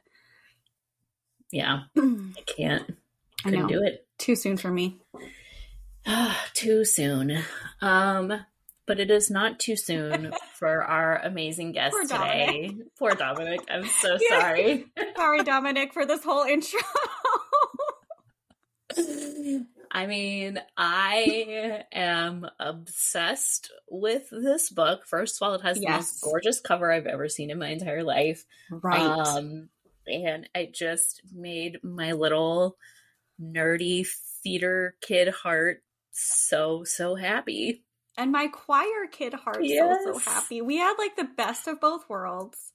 Yeah, 1.51 1.83
I 1.97 2.41
can't. 2.45 2.95
I 3.45 3.49
couldn't 3.49 3.61
know. 3.61 3.67
do 3.67 3.83
it. 3.83 4.07
Too 4.17 4.35
soon 4.35 4.57
for 4.57 4.71
me. 4.71 5.01
too 6.53 6.85
soon. 6.85 7.39
Um, 7.81 8.45
but 8.85 8.99
it 8.99 9.09
is 9.11 9.29
not 9.31 9.59
too 9.59 9.75
soon 9.75 10.33
for 10.55 10.83
our 10.83 11.17
amazing 11.23 11.71
guest 11.73 11.93
Poor 11.93 12.03
today. 12.03 12.75
Poor 12.99 13.11
Dominic. 13.15 13.61
I'm 13.69 13.85
so 13.85 14.17
Yeah. 14.29 14.39
sorry. 14.39 14.85
Sorry, 15.15 15.43
Dominic, 15.43 15.93
for 15.93 16.05
this 16.05 16.23
whole 16.23 16.43
intro. 16.43 16.79
I 19.95 20.07
mean, 20.07 20.59
I 20.75 21.83
am 21.91 22.47
obsessed 22.59 23.71
with 23.89 24.29
this 24.31 24.69
book. 24.69 25.05
First 25.05 25.37
of 25.41 25.47
all, 25.47 25.53
it 25.53 25.61
has 25.61 25.79
the 25.79 25.87
most 25.87 26.21
gorgeous 26.21 26.59
cover 26.59 26.91
I've 26.91 27.05
ever 27.05 27.29
seen 27.29 27.51
in 27.51 27.59
my 27.59 27.69
entire 27.69 28.03
life. 28.03 28.43
right. 28.71 28.99
Um, 28.99 29.69
and 30.07 30.49
I 30.55 30.69
just 30.73 31.21
made 31.31 31.79
my 31.83 32.13
little 32.13 32.77
nerdy 33.41 34.07
theater 34.43 34.95
kid 35.01 35.29
heart 35.29 35.83
so, 36.11 36.83
so 36.83 37.15
happy. 37.15 37.83
And 38.17 38.31
my 38.31 38.47
choir 38.47 39.07
kid 39.11 39.33
heart 39.33 39.65
so 39.65 39.97
so 40.05 40.17
happy. 40.19 40.61
We 40.61 40.77
had 40.77 40.95
like 40.97 41.15
the 41.15 41.27
best 41.37 41.67
of 41.67 41.79
both 41.79 42.07
worlds, 42.09 42.71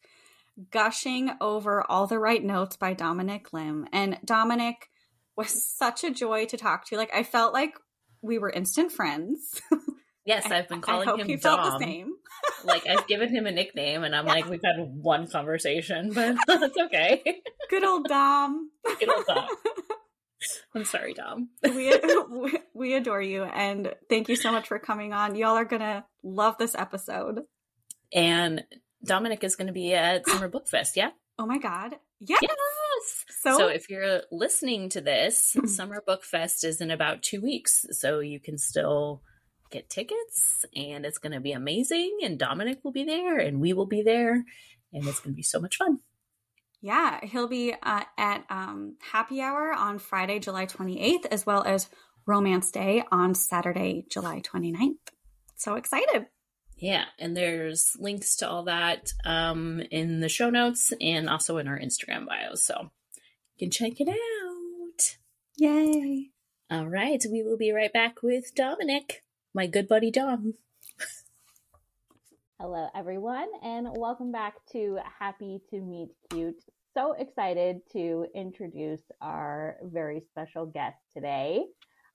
gushing 0.70 1.30
over 1.40 1.84
all 1.90 2.06
the 2.06 2.18
right 2.18 2.42
notes 2.42 2.76
by 2.76 2.94
Dominic 2.94 3.52
Lim. 3.52 3.86
And 3.92 4.18
Dominic 4.24 4.88
was 5.36 5.64
such 5.64 6.02
a 6.04 6.10
joy 6.10 6.46
to 6.46 6.56
talk 6.56 6.86
to. 6.86 6.96
Like 6.96 7.14
I 7.14 7.22
felt 7.22 7.52
like 7.52 7.74
we 8.22 8.38
were 8.38 8.50
instant 8.50 8.90
friends. 8.92 9.60
Yes, 10.24 10.46
I've 10.50 10.68
been 10.68 10.80
calling 10.80 11.08
I 11.08 11.10
hope 11.12 11.20
him 11.20 11.26
he 11.28 11.36
Dom. 11.36 11.64
the 11.64 11.78
same. 11.78 12.12
like 12.64 12.86
I've 12.88 13.06
given 13.08 13.28
him 13.28 13.46
a 13.46 13.52
nickname, 13.52 14.02
and 14.02 14.14
I'm 14.14 14.26
like, 14.26 14.48
we've 14.48 14.62
had 14.64 14.76
one 14.78 15.28
conversation, 15.28 16.12
but 16.12 16.36
that's 16.46 16.76
okay. 16.76 17.22
Good 17.70 17.84
old 17.84 18.08
Dom. 18.08 18.70
Good 18.98 19.08
old 19.08 19.26
Dom. 19.26 19.46
I'm 20.74 20.84
sorry, 20.84 21.14
Dom. 21.14 21.48
we 21.62 22.58
we- 22.74 22.94
adore 22.94 23.22
you 23.22 23.44
and 23.44 23.94
thank 24.08 24.28
you 24.28 24.36
so 24.36 24.52
much 24.52 24.68
for 24.68 24.78
coming 24.78 25.12
on. 25.12 25.34
Y'all 25.34 25.56
are 25.56 25.64
gonna 25.64 26.04
love 26.22 26.56
this 26.58 26.74
episode. 26.74 27.40
And 28.12 28.64
Dominic 29.04 29.44
is 29.44 29.56
going 29.56 29.66
to 29.66 29.72
be 29.72 29.94
at 29.94 30.26
Summer 30.28 30.48
Book 30.48 30.68
Fest. 30.68 30.96
Yeah. 30.96 31.10
Oh 31.38 31.46
my 31.46 31.58
god. 31.58 31.96
Yes. 32.20 32.40
Yes. 32.42 33.24
So, 33.40 33.58
So, 33.58 33.68
if 33.68 33.88
you're 33.88 34.22
listening 34.32 34.88
to 34.90 35.00
this, 35.00 35.56
Summer 35.66 36.02
Book 36.04 36.24
Fest 36.24 36.64
is 36.64 36.80
in 36.80 36.90
about 36.90 37.22
two 37.22 37.40
weeks, 37.40 37.86
so 37.92 38.18
you 38.20 38.40
can 38.40 38.58
still 38.58 39.22
get 39.70 39.88
tickets, 39.88 40.64
and 40.74 41.06
it's 41.06 41.18
going 41.18 41.32
to 41.32 41.40
be 41.40 41.52
amazing. 41.52 42.18
And 42.24 42.38
Dominic 42.38 42.78
will 42.82 42.92
be 42.92 43.04
there, 43.04 43.38
and 43.38 43.60
we 43.60 43.72
will 43.72 43.86
be 43.86 44.02
there, 44.02 44.32
and 44.92 45.06
it's 45.06 45.20
going 45.20 45.34
to 45.34 45.36
be 45.36 45.42
so 45.42 45.60
much 45.60 45.76
fun. 45.76 45.98
Yeah, 46.80 47.24
he'll 47.24 47.48
be 47.48 47.74
uh, 47.82 48.04
at 48.16 48.44
um, 48.50 48.96
Happy 49.12 49.40
Hour 49.40 49.72
on 49.72 49.98
Friday, 49.98 50.38
July 50.38 50.66
28th, 50.66 51.26
as 51.30 51.44
well 51.44 51.62
as 51.64 51.88
Romance 52.26 52.70
Day 52.70 53.02
on 53.10 53.34
Saturday, 53.34 54.04
July 54.10 54.40
29th. 54.40 54.96
So 55.56 55.74
excited. 55.74 56.26
Yeah, 56.76 57.06
and 57.18 57.36
there's 57.36 57.96
links 57.98 58.36
to 58.36 58.48
all 58.48 58.64
that 58.64 59.12
um, 59.24 59.82
in 59.90 60.20
the 60.20 60.28
show 60.28 60.50
notes 60.50 60.92
and 61.00 61.28
also 61.28 61.58
in 61.58 61.66
our 61.66 61.78
Instagram 61.78 62.26
bios, 62.26 62.64
so 62.64 62.90
you 63.56 63.66
can 63.66 63.70
check 63.70 64.00
it 64.00 64.08
out. 64.08 65.16
Yay. 65.56 66.30
All 66.70 66.86
right, 66.86 67.24
we 67.30 67.42
will 67.42 67.56
be 67.56 67.72
right 67.72 67.92
back 67.92 68.22
with 68.22 68.54
Dominic, 68.54 69.24
my 69.52 69.66
good 69.66 69.88
buddy 69.88 70.12
Dom. 70.12 70.54
Hello, 72.60 72.88
everyone, 72.92 73.46
and 73.62 73.86
welcome 73.98 74.32
back 74.32 74.54
to 74.72 74.98
Happy 75.20 75.60
to 75.70 75.80
Meet 75.80 76.08
Cute. 76.28 76.60
So 76.92 77.12
excited 77.12 77.82
to 77.92 78.26
introduce 78.34 79.00
our 79.20 79.76
very 79.84 80.24
special 80.28 80.66
guest 80.66 80.96
today. 81.14 81.62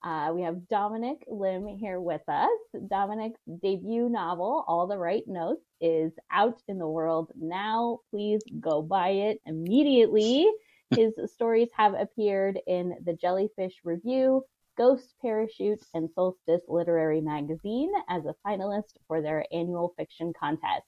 Uh, 0.04 0.32
we 0.34 0.42
have 0.42 0.68
Dominic 0.68 1.24
Lim 1.28 1.66
here 1.66 1.98
with 1.98 2.20
us. 2.28 2.50
Dominic's 2.90 3.40
debut 3.62 4.10
novel, 4.10 4.66
All 4.68 4.86
the 4.86 4.98
Right 4.98 5.22
Notes, 5.26 5.64
is 5.80 6.12
out 6.30 6.60
in 6.68 6.76
the 6.76 6.86
world 6.86 7.30
now. 7.34 8.00
Please 8.10 8.42
go 8.60 8.82
buy 8.82 9.08
it 9.12 9.38
immediately. 9.46 10.46
His 10.94 11.14
stories 11.32 11.70
have 11.74 11.94
appeared 11.94 12.60
in 12.66 12.98
the 13.02 13.14
Jellyfish 13.14 13.76
Review, 13.82 14.44
Ghost 14.76 15.14
Parachute, 15.22 15.84
and 15.94 16.10
Solstice 16.10 16.62
Literary 16.68 17.20
Magazine 17.20 17.92
as 18.08 18.26
a 18.26 18.34
finalist 18.44 18.96
for 19.06 19.22
their 19.22 19.46
annual 19.52 19.94
fiction 19.96 20.32
contest. 20.32 20.86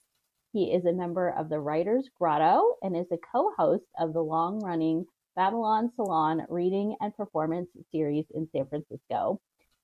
He 0.51 0.73
is 0.73 0.85
a 0.85 0.91
member 0.91 1.29
of 1.29 1.47
the 1.47 1.59
Writers 1.59 2.09
Grotto 2.17 2.75
and 2.81 2.97
is 2.97 3.11
a 3.11 3.17
co 3.17 3.53
host 3.57 3.85
of 3.97 4.11
the 4.11 4.23
long 4.23 4.59
running 4.59 5.05
Babylon 5.37 5.89
Salon 5.95 6.45
reading 6.49 6.97
and 6.99 7.15
performance 7.15 7.69
series 7.91 8.25
in 8.31 8.49
San 8.51 8.65
Francisco. 8.67 9.39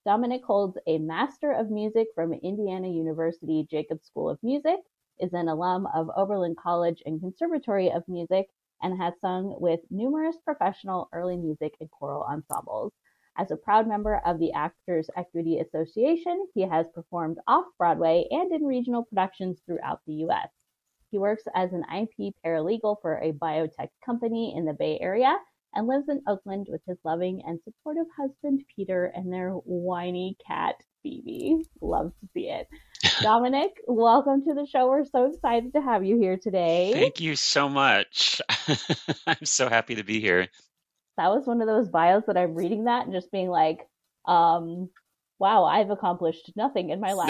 Dominic 0.06 0.44
holds 0.44 0.78
a 0.86 0.98
Master 0.98 1.54
of 1.54 1.72
Music 1.72 2.08
from 2.14 2.34
Indiana 2.34 2.90
University 2.90 3.66
Jacobs 3.72 4.06
School 4.06 4.30
of 4.30 4.44
Music, 4.44 4.80
is 5.20 5.32
an 5.34 5.48
alum 5.48 5.88
of 5.94 6.10
Oberlin 6.18 6.56
College 6.56 7.02
and 7.06 7.22
Conservatory 7.22 7.90
of 7.90 8.06
Music, 8.10 8.50
and 8.82 9.02
has 9.02 9.14
sung 9.22 9.56
with 9.62 9.80
numerous 9.90 10.36
professional 10.44 11.08
early 11.14 11.38
music 11.38 11.78
and 11.80 11.90
choral 11.90 12.24
ensembles. 12.24 12.92
As 13.36 13.50
a 13.50 13.58
proud 13.58 13.88
member 13.88 14.22
of 14.26 14.38
the 14.38 14.54
Actors 14.54 15.10
Equity 15.18 15.60
Association, 15.60 16.48
he 16.54 16.62
has 16.62 16.86
performed 16.94 17.40
off 17.48 17.66
Broadway 17.80 18.28
and 18.30 18.52
in 18.52 18.64
regional 18.64 19.06
productions 19.06 19.60
throughout 19.66 20.02
the 20.06 20.14
U.S. 20.26 20.50
He 21.10 21.18
works 21.18 21.44
as 21.56 21.74
an 21.74 21.84
IP 21.96 22.36
paralegal 22.46 22.98
for 23.02 23.18
a 23.18 23.32
biotech 23.34 23.90
company 24.06 24.54
in 24.56 24.66
the 24.66 24.74
Bay 24.74 25.00
Area 25.02 25.36
and 25.74 25.88
lives 25.88 26.10
in 26.10 26.22
Oakland 26.28 26.68
with 26.70 26.82
his 26.88 26.98
loving 27.04 27.42
and 27.46 27.60
supportive 27.64 28.06
husband, 28.16 28.64
Peter, 28.76 29.06
and 29.06 29.34
their 29.34 29.52
whiny 29.52 30.38
cat, 30.46 30.76
Phoebe. 31.02 31.66
Love 31.82 32.14
to 32.20 32.28
see 32.34 32.50
it. 32.50 32.68
Dominic, 33.22 33.72
welcome 33.88 34.44
to 34.46 34.54
the 34.54 34.68
show. 34.68 34.88
We're 34.88 35.06
so 35.06 35.26
excited 35.26 35.74
to 35.74 35.82
have 35.82 36.06
you 36.06 36.20
here 36.20 36.38
today. 36.38 36.92
Thank 36.94 37.20
you 37.20 37.36
so 37.36 37.68
much. 37.68 38.42
I'm 39.28 39.46
so 39.46 39.70
happy 39.70 39.96
to 39.96 40.04
be 40.04 40.20
here. 40.20 40.50
That 41.18 41.30
was 41.30 41.46
one 41.46 41.62
of 41.62 41.68
those 41.68 41.90
bios 41.90 42.24
that 42.28 42.38
I'm 42.38 42.56
reading 42.56 42.86
that 42.86 43.06
and 43.06 43.14
just 43.14 43.32
being 43.32 43.50
like, 43.50 43.88
um, 44.26 44.90
wow, 45.40 45.66
I've 45.66 45.90
accomplished 45.90 46.52
nothing 46.56 46.90
in 46.90 47.00
my 47.00 47.14
life. 47.14 47.30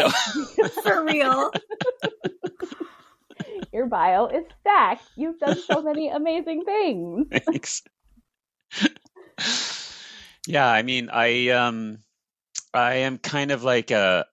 No. 0.58 0.68
For 0.84 1.04
real. 1.04 1.52
Your 3.74 3.88
bio 3.88 4.28
is 4.28 4.46
stacked. 4.62 5.04
You've 5.16 5.40
done 5.40 5.58
so 5.60 5.82
many 5.84 6.10
amazing 6.10 6.64
things. 6.64 7.28
Thanks 7.46 7.82
yeah, 10.48 10.68
I 10.68 10.82
mean, 10.84 11.10
I 11.12 11.50
um, 11.50 12.00
I 12.74 12.96
am 12.96 13.18
kind 13.18 13.52
of 13.52 13.64
like 13.64 13.92
a, 13.92 14.26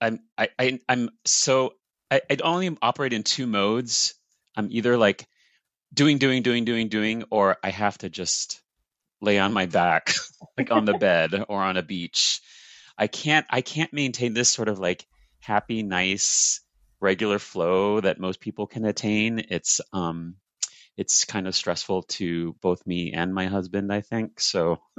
I'm 0.00 0.20
I, 0.38 0.48
I 0.58 0.80
I'm 0.88 1.10
so 1.24 1.74
I, 2.10 2.20
I 2.30 2.36
only 2.42 2.76
operate 2.82 3.12
in 3.12 3.22
two 3.22 3.46
modes. 3.46 4.14
I'm 4.56 4.68
either 4.70 4.96
like 4.96 5.26
doing, 5.92 6.18
doing, 6.18 6.42
doing, 6.42 6.64
doing, 6.64 6.88
doing, 6.88 7.24
or 7.30 7.56
I 7.62 7.70
have 7.70 7.98
to 7.98 8.08
just 8.08 8.60
lay 9.20 9.38
on 9.38 9.52
my 9.52 9.66
back, 9.66 10.14
like 10.58 10.70
on 10.70 10.84
the 10.84 10.94
bed 10.98 11.44
or 11.48 11.60
on 11.62 11.76
a 11.76 11.82
beach. 11.82 12.40
I 12.96 13.06
can't 13.06 13.46
I 13.50 13.60
can't 13.62 13.92
maintain 13.92 14.34
this 14.34 14.50
sort 14.50 14.68
of 14.68 14.78
like 14.78 15.06
happy, 15.40 15.82
nice, 15.82 16.60
regular 17.00 17.38
flow 17.38 18.00
that 18.00 18.20
most 18.20 18.40
people 18.40 18.66
can 18.66 18.84
attain. 18.84 19.44
It's 19.48 19.80
um 19.92 20.36
it's 20.96 21.24
kind 21.24 21.46
of 21.48 21.54
stressful 21.54 22.02
to 22.02 22.54
both 22.60 22.86
me 22.86 23.12
and 23.12 23.32
my 23.32 23.46
husband, 23.46 23.92
I 23.92 24.02
think. 24.02 24.38
So 24.38 24.80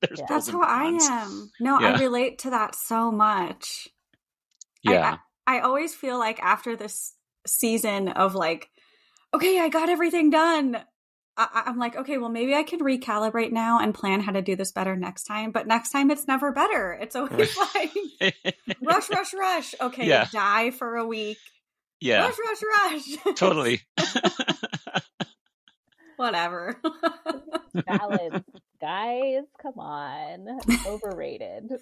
that's 0.00 0.50
how 0.50 0.62
I 0.62 0.86
am. 0.86 1.50
No, 1.60 1.78
yeah. 1.78 1.94
I 1.94 2.00
relate 2.00 2.40
to 2.40 2.50
that 2.50 2.74
so 2.74 3.12
much. 3.12 3.88
Yeah. 4.82 5.18
I, 5.46 5.54
I, 5.54 5.58
I 5.58 5.60
always 5.60 5.94
feel 5.94 6.18
like 6.18 6.42
after 6.42 6.74
this 6.74 7.14
season 7.46 8.08
of 8.08 8.34
like, 8.34 8.70
okay, 9.32 9.60
I 9.60 9.68
got 9.68 9.88
everything 9.88 10.30
done. 10.30 10.82
I, 11.36 11.64
am 11.66 11.78
like, 11.78 11.96
okay, 11.96 12.18
well, 12.18 12.30
maybe 12.30 12.54
I 12.54 12.62
can 12.62 12.80
recalibrate 12.80 13.50
now 13.50 13.80
and 13.80 13.94
plan 13.94 14.20
how 14.20 14.32
to 14.32 14.42
do 14.42 14.54
this 14.54 14.70
better 14.70 14.94
next 14.94 15.24
time. 15.24 15.50
But 15.50 15.66
next 15.66 15.90
time, 15.90 16.10
it's 16.10 16.28
never 16.28 16.52
better. 16.52 16.92
It's 16.92 17.16
always 17.16 17.56
like 17.56 17.92
rush, 18.82 19.10
rush, 19.10 19.34
rush. 19.34 19.74
Okay, 19.80 20.06
yeah. 20.06 20.28
die 20.32 20.70
for 20.70 20.96
a 20.96 21.06
week. 21.06 21.38
Yeah, 22.00 22.26
rush, 22.26 22.36
rush, 22.38 23.02
rush. 23.24 23.34
totally 23.34 23.80
whatever. 26.16 26.80
Balance, 27.86 28.44
guys, 28.80 29.44
come 29.60 29.78
on, 29.78 30.60
overrated. 30.86 31.72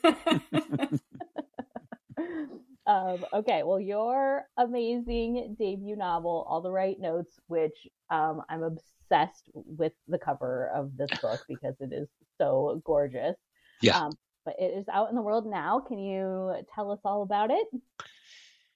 Um, 2.86 3.24
okay, 3.32 3.62
well, 3.62 3.80
your 3.80 4.44
amazing 4.56 5.56
debut 5.58 5.96
novel, 5.96 6.46
All 6.48 6.60
the 6.60 6.70
Right 6.70 6.98
Notes, 6.98 7.32
which 7.46 7.86
um, 8.10 8.42
I'm 8.48 8.62
obsessed 8.62 9.50
with 9.54 9.92
the 10.08 10.18
cover 10.18 10.70
of 10.74 10.96
this 10.96 11.10
book 11.20 11.40
because 11.48 11.74
it 11.80 11.92
is 11.92 12.08
so 12.38 12.82
gorgeous. 12.84 13.36
Yeah. 13.80 13.98
Um, 13.98 14.12
but 14.44 14.54
it 14.58 14.76
is 14.76 14.86
out 14.92 15.10
in 15.10 15.14
the 15.14 15.22
world 15.22 15.46
now. 15.46 15.80
Can 15.86 15.98
you 15.98 16.54
tell 16.74 16.90
us 16.90 16.98
all 17.04 17.22
about 17.22 17.50
it? 17.50 17.66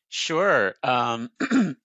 Sure. 0.08 0.74
Um, 0.82 1.30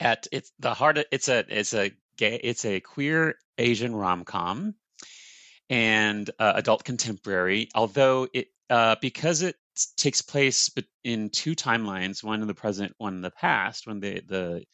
at 0.00 0.26
it's 0.32 0.50
the 0.58 0.72
heart. 0.72 0.96
Of, 0.96 1.04
it's 1.12 1.28
a 1.28 1.44
it's 1.48 1.74
a 1.74 1.92
gay. 2.16 2.40
It's 2.42 2.64
a 2.64 2.80
queer 2.80 3.34
Asian 3.58 3.94
rom 3.94 4.24
com 4.24 4.74
and 5.68 6.28
uh, 6.38 6.52
adult 6.56 6.84
contemporary. 6.84 7.68
Although 7.74 8.28
it 8.32 8.48
uh, 8.70 8.96
because 9.02 9.42
it 9.42 9.56
takes 9.96 10.22
place 10.22 10.70
in 11.04 11.30
two 11.30 11.54
timelines, 11.54 12.22
one 12.22 12.42
in 12.42 12.48
the 12.48 12.54
present, 12.54 12.94
one 12.98 13.14
in 13.14 13.20
the 13.20 13.30
past, 13.30 13.86
when 13.86 14.00
the 14.00 14.22
the 14.26 14.64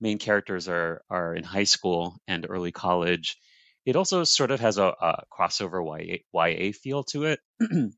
main 0.00 0.18
characters 0.18 0.68
are 0.68 1.02
are 1.10 1.34
in 1.34 1.44
high 1.44 1.64
school 1.64 2.16
and 2.26 2.46
early 2.48 2.72
college. 2.72 3.36
It 3.84 3.96
also 3.96 4.24
sort 4.24 4.50
of 4.50 4.60
has 4.60 4.78
a, 4.78 4.86
a 5.00 5.24
crossover 5.32 5.80
YA, 5.84 6.18
YA 6.32 6.72
feel 6.72 7.04
to 7.04 7.24
it, 7.24 7.40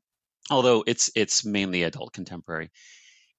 although 0.51 0.83
it's 0.85 1.11
it's 1.15 1.43
mainly 1.43 1.83
adult 1.83 2.13
contemporary 2.13 2.69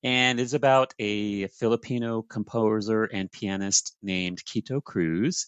and 0.02 0.40
is 0.40 0.54
about 0.54 0.94
a 0.98 1.46
Filipino 1.48 2.22
composer 2.22 3.04
and 3.04 3.30
pianist 3.30 3.94
named 4.02 4.44
Quito 4.44 4.80
Cruz 4.80 5.46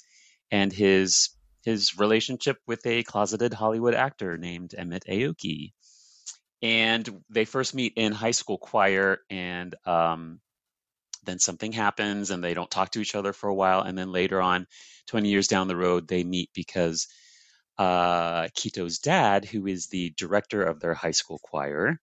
and 0.51 0.73
his 0.73 1.31
his 1.65 1.97
relationship 1.99 2.59
with 2.67 2.85
a 2.87 3.05
closeted 3.05 3.55
Hollywood 3.55 3.95
actor 3.95 4.37
named 4.37 4.75
Emmett 4.77 5.05
Aoki. 5.09 5.73
And 6.63 7.23
they 7.29 7.45
first 7.45 7.75
meet 7.75 7.95
in 7.97 8.13
high 8.13 8.31
school 8.31 8.59
choir, 8.59 9.19
and 9.29 9.75
um, 9.85 10.41
then 11.25 11.39
something 11.39 11.73
happens, 11.73 12.31
and 12.31 12.43
they 12.43 12.55
don't 12.55 12.71
talk 12.71 12.91
to 12.93 13.01
each 13.01 13.15
other 13.15 13.33
for 13.33 13.49
a 13.49 13.55
while. 13.55 13.83
And 13.83 13.99
then 13.99 14.13
later 14.13 14.41
on, 14.41 14.67
20 15.09 15.29
years 15.29 15.49
down 15.49 15.69
the 15.69 15.77
road, 15.77 16.07
they 16.07 16.23
meet 16.23 16.51
because 16.55 17.09
uh, 17.79 18.49
Quito's 18.57 18.99
dad, 18.99 19.45
who 19.45 19.67
is 19.67 19.89
the 19.89 20.11
director 20.17 20.63
of 20.63 20.79
their 20.81 20.95
high 20.95 21.13
school 21.13 21.41
choir, 21.43 21.99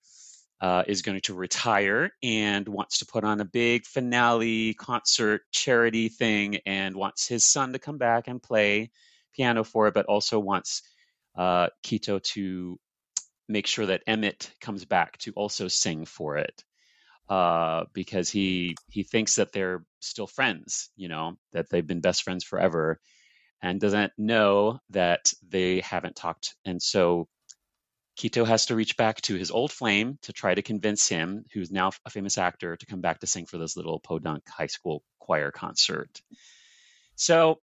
uh, 0.62 0.84
is 0.88 1.04
going 1.04 1.22
to 1.22 1.34
retire 1.34 2.12
and 2.22 2.68
wants 2.68 3.00
to 3.00 3.06
put 3.06 3.24
on 3.24 3.40
a 3.40 3.46
big 3.46 3.86
finale 3.86 4.74
concert 4.74 5.42
charity 5.52 6.10
thing 6.10 6.58
and 6.66 6.96
wants 6.96 7.28
his 7.28 7.46
son 7.46 7.74
to 7.74 7.80
come 7.80 7.98
back 7.98 8.28
and 8.28 8.44
play 8.44 8.92
piano 9.34 9.64
for 9.64 9.88
it, 9.88 9.94
but 9.94 10.06
also 10.08 10.38
wants 10.38 10.82
uh, 11.38 11.70
Quito 11.84 12.20
to 12.20 12.78
make 13.50 13.68
sure 13.68 13.88
that 13.88 14.04
Emmett 14.08 14.52
comes 14.62 14.86
back 14.86 15.18
to 15.18 15.34
also 15.34 15.68
sing 15.68 16.06
for 16.06 16.38
it. 16.38 16.64
Uh, 17.28 17.84
because 17.94 18.28
he 18.30 18.76
he 18.90 19.04
thinks 19.04 19.36
that 19.36 19.52
they're 19.52 19.84
still 20.00 20.26
friends, 20.26 20.90
you 20.96 21.08
know, 21.08 21.38
that 21.52 21.70
they've 21.70 21.86
been 21.86 22.02
best 22.02 22.24
friends 22.24 22.44
forever, 22.44 23.00
and 23.62 23.80
doesn't 23.80 24.14
know 24.18 24.80
that 24.90 25.32
they 25.48 25.80
haven't 25.82 26.16
talked. 26.16 26.56
And 26.66 26.82
so 26.82 27.28
Quito 28.20 28.46
has 28.46 28.66
to 28.66 28.76
reach 28.76 28.98
back 28.98 29.22
to 29.22 29.36
his 29.36 29.52
old 29.52 29.72
flame 29.72 30.18
to 30.24 30.34
try 30.34 30.56
to 30.56 30.64
convince 30.64 31.08
him, 31.08 31.46
who's 31.54 31.72
now 31.72 31.92
a 32.04 32.10
famous 32.10 32.40
actor, 32.40 32.76
to 32.76 32.86
come 32.88 33.02
back 33.02 33.20
to 33.20 33.28
sing 33.28 33.46
for 33.46 33.60
this 33.60 33.78
little 33.78 34.00
podunk 34.00 34.50
high 34.50 34.68
school 34.68 35.04
choir 35.20 35.52
concert. 35.52 36.22
So 37.16 37.60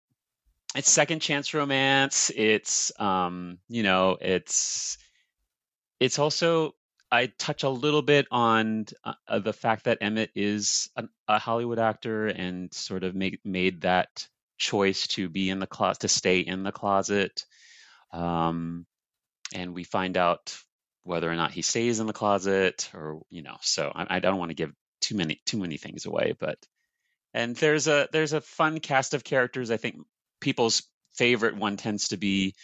it's 0.77 0.91
second 0.91 1.21
chance 1.21 1.55
romance. 1.55 2.31
It's 2.37 2.93
um, 3.01 3.59
you 3.69 3.83
know, 3.83 4.19
it's 4.21 4.99
it's 6.05 6.19
also 6.19 6.75
I 7.11 7.27
touch 7.39 7.63
a 7.63 7.69
little 7.69 8.03
bit 8.03 8.27
on 8.31 8.87
uh, 9.05 9.39
the 9.39 9.53
fact 9.53 9.85
that 9.85 9.99
Emmett 10.01 10.31
is 10.35 10.91
a, 10.97 11.05
a 11.29 11.39
Hollywood 11.39 11.79
actor 11.79 12.27
and 12.27 12.73
sort 12.75 13.05
of 13.05 13.15
make, 13.15 13.41
made 13.45 13.83
that 13.83 14.27
choice 14.59 15.07
to 15.09 15.29
be 15.29 15.49
in 15.49 15.61
the 15.61 15.67
closet, 15.67 16.01
to 16.01 16.09
stay 16.09 16.41
in 16.41 16.63
the 16.63 16.73
closet. 16.73 17.45
Um, 18.13 18.85
and 19.55 19.75
we 19.75 19.85
find 19.85 20.17
out 20.17 20.57
whether 21.05 21.31
or 21.31 21.37
not 21.37 21.53
he 21.53 21.63
stays 21.63 22.01
in 22.01 22.07
the 22.07 22.13
closet 22.13 22.91
or 22.95 23.21
you 23.31 23.43
know 23.43 23.57
so 23.61 23.93
i, 23.95 24.17
I 24.17 24.21
don't 24.21 24.39
want 24.39 24.51
to 24.51 24.55
give 24.55 24.73
too 25.03 25.15
many 25.17 25.41
too 25.45 25.59
many 25.59 25.77
things 25.77 26.07
away 26.07 26.35
but 26.39 26.59
and 27.35 27.55
there's 27.57 27.89
a 27.89 28.09
there's 28.11 28.33
a 28.33 28.41
fun 28.41 28.81
cast 28.81 29.13
of 29.13 29.23
characters 29.23 29.71
i 29.71 29.77
think 29.77 29.97
people's 30.41 30.83
favorite 31.15 31.57
one 31.57 31.77
tends 31.77 32.09
to 32.09 32.17
be 32.17 32.55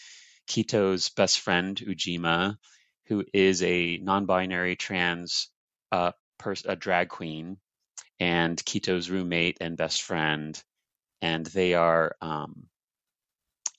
Quito's 0.49 1.11
best 1.11 1.41
friend 1.41 1.77
ujima 1.77 2.57
who 3.11 3.25
is 3.35 3.63
a 3.63 3.99
non-binary 3.99 4.77
trans 4.77 5.51
uh, 5.93 6.13
pers- 6.39 6.65
a 6.65 6.77
drag 6.77 7.11
queen 7.11 7.59
and 8.19 8.65
Quito's 8.65 9.11
roommate 9.11 9.59
and 9.61 9.77
best 9.77 10.03
friend 10.03 10.63
and 11.21 11.45
they 11.45 11.75
are 11.75 12.17
um, 12.23 12.71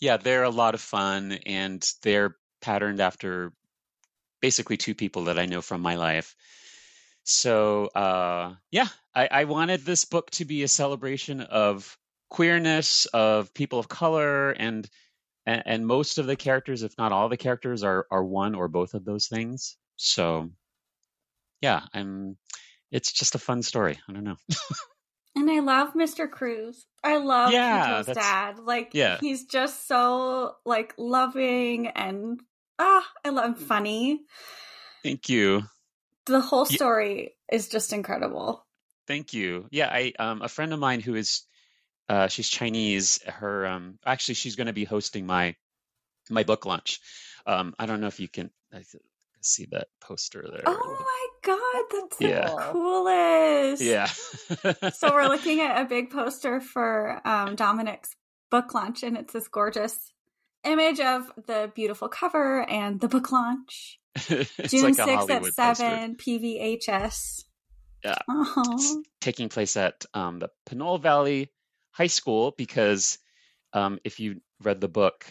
yeah, 0.02 0.18
they're 0.18 0.44
a 0.44 0.50
lot 0.50 0.74
of 0.74 0.82
fun, 0.82 1.34
and 1.46 1.88
they're 2.02 2.36
patterned 2.62 3.00
after 3.00 3.54
basically 4.42 4.76
two 4.76 4.96
people 4.96 5.26
that 5.26 5.40
I 5.40 5.46
know 5.46 5.62
from 5.62 5.82
my 5.82 5.96
life. 5.96 6.36
So 7.24 7.86
uh, 7.86 8.56
yeah, 8.72 8.88
I, 9.14 9.30
I 9.32 9.44
wanted 9.46 9.86
this 9.86 10.06
book 10.06 10.32
to 10.32 10.46
be 10.46 10.64
a 10.64 10.68
celebration 10.68 11.42
of 11.42 11.98
queerness, 12.30 13.06
of 13.06 13.54
people 13.54 13.78
of 13.78 13.88
color, 13.88 14.52
and 14.52 14.90
and, 15.46 15.64
and 15.66 15.88
most 15.88 16.18
of 16.18 16.28
the 16.28 16.36
characters, 16.36 16.84
if 16.84 16.98
not 16.98 17.12
all 17.12 17.30
the 17.30 17.38
characters, 17.38 17.84
are 17.84 18.08
are 18.12 18.24
one 18.24 18.56
or 18.56 18.68
both 18.68 18.94
of 18.94 19.06
those 19.06 19.28
things. 19.28 19.78
So 19.98 20.50
yeah, 21.62 21.82
I'm. 21.94 22.38
It's 22.92 23.14
just 23.14 23.36
a 23.36 23.40
fun 23.40 23.62
story. 23.62 24.00
I 24.10 24.14
don't 24.14 24.26
know. 24.26 24.36
And 25.36 25.50
I 25.50 25.60
love 25.60 25.94
Mr. 25.94 26.30
Cruz. 26.30 26.86
I 27.04 27.18
love 27.18 27.52
Yeah, 27.52 28.04
dad. 28.04 28.60
Like 28.60 28.92
Yeah. 28.94 29.18
he's 29.22 29.46
just 29.46 29.88
so 29.88 30.56
like 30.66 30.94
loving 30.98 31.88
and 31.88 32.42
ah, 32.78 33.08
I 33.24 33.30
love 33.30 33.58
funny. 33.58 34.22
Thank 35.04 35.30
you. 35.30 35.64
The 36.26 36.42
whole 36.42 36.66
story 36.66 37.38
is 37.52 37.70
just 37.70 37.94
incredible. 37.94 38.66
Thank 39.08 39.34
you. 39.34 39.68
Yeah, 39.72 39.88
I 39.88 40.14
um 40.20 40.42
a 40.42 40.50
friend 40.50 40.74
of 40.74 40.80
mine 40.80 41.00
who 41.00 41.16
is 41.16 41.44
uh 42.10 42.28
she's 42.28 42.50
Chinese, 42.50 43.22
her 43.24 43.66
um 43.68 44.00
actually 44.06 44.36
she's 44.36 44.56
going 44.56 44.68
to 44.68 44.74
be 44.74 44.84
hosting 44.86 45.26
my 45.26 45.56
my 46.30 46.44
book 46.44 46.66
launch. 46.66 47.00
Um 47.46 47.74
I 47.80 47.86
don't 47.86 48.02
know 48.02 48.08
if 48.08 48.20
you 48.20 48.28
can 48.28 48.52
I 48.74 48.84
see 49.42 49.68
that 49.72 49.88
poster 50.00 50.46
there. 50.52 50.64
Oh 50.66 50.98
my 51.00 51.28
god, 51.44 51.84
that's 52.02 52.18
the 52.18 52.28
Yeah. 52.30 52.56
coolest. 52.72 53.82
Yeah. 53.82 54.06
so 54.92 55.12
we're 55.14 55.28
looking 55.36 55.62
at 55.62 55.82
a 55.82 55.86
big 55.86 56.12
poster 56.12 56.62
for 56.62 57.20
um, 57.28 57.56
Dominic's 57.56 58.16
book 58.52 58.74
launch, 58.74 59.02
and 59.04 59.18
it's 59.18 59.34
this 59.34 59.48
gorgeous 59.48 59.96
image 60.64 61.00
of 61.00 61.32
the 61.48 61.72
beautiful 61.74 62.08
cover 62.08 62.62
and 62.70 63.00
the 63.00 63.08
book 63.08 63.32
launch. 63.32 64.00
June 64.20 64.46
like 64.84 64.94
6th 64.96 65.00
Hollywood 65.00 65.30
at 65.30 65.56
poster. 65.56 65.74
7, 65.76 66.16
PVHS. 66.18 67.44
Yeah. 68.04 68.16
Oh. 68.30 68.74
It's 68.74 68.96
taking 69.22 69.50
place 69.50 69.76
at 69.78 70.06
um, 70.14 70.40
the 70.40 70.50
Pinole 70.66 70.98
Valley 71.00 71.50
High 71.92 72.08
School 72.08 72.54
because 72.58 73.18
um, 73.74 74.00
if 74.04 74.20
you 74.20 74.42
read 74.62 74.82
the 74.82 74.88
book, 74.88 75.26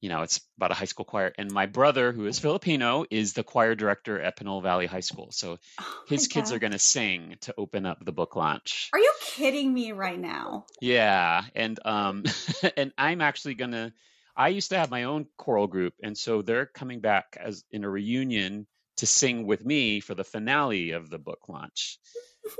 you 0.00 0.08
know, 0.08 0.22
it's 0.22 0.40
about 0.56 0.70
a 0.70 0.74
high 0.74 0.84
school 0.84 1.04
choir. 1.04 1.32
And 1.36 1.50
my 1.50 1.66
brother, 1.66 2.12
who 2.12 2.26
is 2.26 2.38
Filipino, 2.38 3.04
is 3.10 3.32
the 3.32 3.42
choir 3.42 3.74
director 3.74 4.20
at 4.20 4.36
Pinole 4.36 4.60
Valley 4.60 4.86
High 4.86 5.00
School. 5.00 5.28
So 5.32 5.58
Oh 5.80 6.02
his 6.06 6.28
kids 6.28 6.50
God. 6.50 6.56
are 6.56 6.58
going 6.60 6.72
to 6.72 6.78
sing 6.78 7.36
to 7.42 7.54
open 7.58 7.84
up 7.84 8.04
the 8.04 8.12
book 8.12 8.36
launch. 8.36 8.90
Are 8.92 8.98
you 8.98 9.12
kidding 9.20 9.72
me 9.72 9.92
right 9.92 10.18
now? 10.18 10.66
Yeah, 10.80 11.42
and 11.54 11.78
um 11.84 12.24
and 12.76 12.92
I'm 12.96 13.20
actually 13.20 13.54
gonna 13.54 13.92
I 14.36 14.48
used 14.48 14.70
to 14.70 14.78
have 14.78 14.90
my 14.90 15.04
own 15.04 15.26
choral 15.36 15.66
group 15.66 15.94
and 16.02 16.16
so 16.16 16.42
they're 16.42 16.66
coming 16.66 17.00
back 17.00 17.36
as 17.40 17.64
in 17.72 17.82
a 17.82 17.90
reunion 17.90 18.68
to 18.98 19.06
sing 19.06 19.46
with 19.46 19.64
me 19.64 19.98
for 19.98 20.14
the 20.14 20.24
finale 20.24 20.92
of 20.92 21.10
the 21.10 21.18
book 21.18 21.48
launch. 21.48 21.98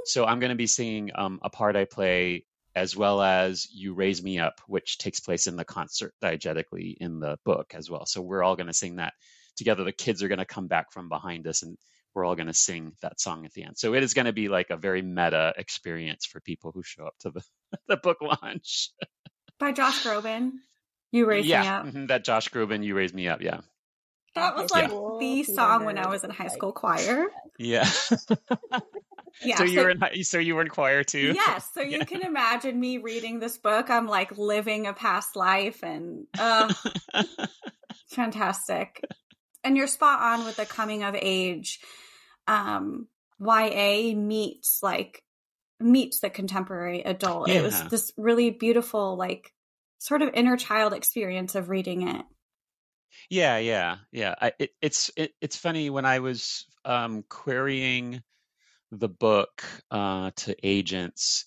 So 0.04 0.24
I'm 0.24 0.40
going 0.40 0.50
to 0.50 0.56
be 0.56 0.66
singing 0.66 1.12
um 1.14 1.38
a 1.42 1.50
part 1.50 1.76
I 1.76 1.84
play 1.84 2.44
as 2.78 2.96
well 2.96 3.22
as 3.22 3.68
You 3.72 3.94
Raise 3.94 4.22
Me 4.22 4.38
Up 4.40 4.60
which 4.68 4.98
takes 4.98 5.20
place 5.20 5.46
in 5.48 5.56
the 5.56 5.64
concert 5.64 6.14
diegetically 6.22 6.96
in 7.00 7.20
the 7.20 7.38
book 7.44 7.74
as 7.74 7.90
well. 7.90 8.06
So 8.06 8.22
we're 8.22 8.42
all 8.44 8.56
going 8.56 8.68
to 8.68 8.74
sing 8.74 8.96
that 8.96 9.14
together. 9.56 9.84
The 9.84 9.92
kids 9.92 10.22
are 10.22 10.28
going 10.28 10.38
to 10.40 10.46
come 10.46 10.68
back 10.68 10.92
from 10.92 11.08
behind 11.10 11.46
us 11.48 11.62
and 11.62 11.76
we're 12.14 12.24
all 12.24 12.36
going 12.36 12.48
to 12.48 12.54
sing 12.54 12.92
that 13.02 13.20
song 13.20 13.46
at 13.46 13.52
the 13.52 13.64
end. 13.64 13.78
So 13.78 13.94
it 13.94 14.02
is 14.02 14.14
going 14.14 14.26
to 14.26 14.32
be 14.32 14.48
like 14.48 14.70
a 14.70 14.76
very 14.76 15.02
meta 15.02 15.54
experience 15.56 16.26
for 16.26 16.40
people 16.40 16.72
who 16.72 16.82
show 16.84 17.06
up 17.06 17.14
to 17.20 17.30
the 17.30 17.42
the 17.88 17.96
book 17.98 18.18
launch. 18.22 18.90
By 19.58 19.72
Josh 19.72 20.02
Groban. 20.04 20.52
You 21.12 21.26
Raise 21.26 21.46
yeah, 21.46 21.62
me 21.62 21.68
up. 21.68 21.86
mhm, 21.86 22.08
that 22.08 22.24
Josh 22.24 22.50
Groban, 22.50 22.84
you 22.84 22.94
Raise 22.96 23.14
me 23.14 23.28
up. 23.28 23.42
Yeah, 23.42 23.60
That 24.38 24.56
was 24.56 24.70
like 24.70 24.90
Cool. 24.90 25.18
the 25.18 25.42
song 25.44 25.84
when 25.84 25.98
I 25.98 26.08
was 26.08 26.24
in 26.24 26.30
high 26.30 26.48
school 26.48 26.72
choir. 26.72 27.26
yeah. 27.58 27.88
Yeah. 29.40 29.56
so 29.58 29.64
you 29.64 29.80
were 29.82 29.90
in 29.90 30.00
hi- 30.00 30.22
so 30.22 30.38
you 30.40 30.56
were 30.56 30.62
in 30.62 30.68
choir 30.68 31.04
too. 31.04 31.32
Yes, 31.32 31.68
so 31.72 31.80
you 31.80 31.98
Yeah. 31.98 32.04
can 32.04 32.22
imagine 32.22 32.80
me 32.80 32.98
reading 32.98 33.38
this 33.38 33.56
book. 33.56 33.88
I'm 33.88 34.08
like 34.08 34.36
living 34.36 34.88
a 34.88 34.92
past 34.92 35.36
life 35.36 35.84
and 35.84 36.26
uh 36.36 36.72
fantastic. 38.08 39.04
And 39.64 39.76
you're 39.76 39.86
spot 39.86 40.20
on 40.20 40.44
with 40.44 40.56
the 40.56 40.66
coming 40.66 41.04
of 41.04 41.14
age. 41.16 41.80
Um 42.46 43.06
YA 43.40 44.14
meets 44.16 44.80
like 44.82 45.22
meets 45.78 46.20
the 46.20 46.30
contemporary 46.30 47.02
adult. 47.02 47.48
It 47.48 47.62
was 47.62 47.80
this 47.84 48.12
really 48.16 48.50
beautiful 48.50 49.16
like 49.16 49.52
sort 49.98 50.22
of 50.22 50.30
inner 50.34 50.56
child 50.56 50.92
experience 50.94 51.54
of 51.54 51.68
reading 51.68 52.08
it. 52.08 52.24
Yeah, 53.30 53.58
yeah, 53.58 53.98
yeah. 54.12 54.34
I, 54.40 54.52
it, 54.58 54.70
it's 54.80 55.10
it, 55.16 55.32
it's 55.40 55.56
funny 55.56 55.90
when 55.90 56.04
I 56.04 56.18
was 56.20 56.66
um, 56.84 57.22
querying 57.28 58.22
the 58.92 59.08
book 59.08 59.64
uh, 59.90 60.32
to 60.36 60.56
agents. 60.66 61.46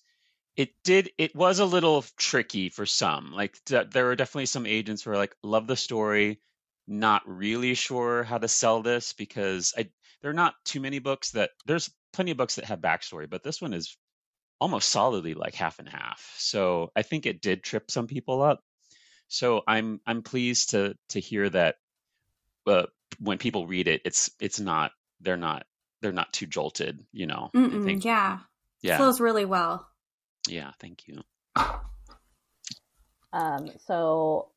It 0.57 0.71
did. 0.83 1.11
It 1.17 1.35
was 1.35 1.59
a 1.59 1.65
little 1.65 2.03
tricky 2.17 2.69
for 2.69 2.85
some. 2.85 3.33
Like 3.33 3.57
d- 3.65 3.83
there 3.91 4.05
were 4.05 4.15
definitely 4.17 4.47
some 4.47 4.65
agents 4.67 5.03
who 5.03 5.11
were 5.11 5.17
like, 5.17 5.35
"Love 5.43 5.67
the 5.67 5.77
story, 5.77 6.41
not 6.87 7.23
really 7.27 7.75
sure 7.75 8.23
how 8.23 8.37
to 8.39 8.47
sell 8.49 8.81
this 8.83 9.13
because 9.13 9.73
I 9.77 9.89
there 10.21 10.31
are 10.31 10.35
not 10.35 10.55
too 10.65 10.81
many 10.81 10.99
books 10.99 11.31
that 11.31 11.51
there's 11.65 11.91
plenty 12.13 12.31
of 12.31 12.37
books 12.37 12.55
that 12.55 12.65
have 12.65 12.81
backstory, 12.81 13.29
but 13.29 13.43
this 13.43 13.61
one 13.61 13.73
is 13.73 13.97
almost 14.61 14.89
solidly 14.89 15.33
like 15.35 15.55
half 15.55 15.79
and 15.79 15.89
half. 15.89 16.35
So 16.37 16.91
I 16.95 17.03
think 17.03 17.25
it 17.25 17.41
did 17.41 17.63
trip 17.63 17.91
some 17.91 18.07
people 18.07 18.41
up. 18.41 18.63
So 19.31 19.61
I'm 19.65 20.01
I'm 20.05 20.23
pleased 20.23 20.71
to 20.71 20.97
to 21.09 21.19
hear 21.21 21.49
that 21.49 21.77
uh, 22.67 22.83
when 23.17 23.37
people 23.37 23.65
read 23.65 23.87
it, 23.87 24.01
it's 24.03 24.29
it's 24.41 24.59
not 24.59 24.91
they're 25.21 25.37
not 25.37 25.65
they're 26.01 26.11
not 26.11 26.33
too 26.33 26.47
jolted. 26.47 26.99
You 27.13 27.27
know, 27.27 27.49
I 27.55 27.79
think 27.83 28.03
yeah. 28.03 28.39
yeah 28.81 28.97
Flows 28.97 29.21
really 29.21 29.45
well. 29.45 29.87
yeah. 30.49 30.71
Thank 30.81 31.07
you. 31.07 31.21
Um, 33.31 33.69
so, 33.87 34.49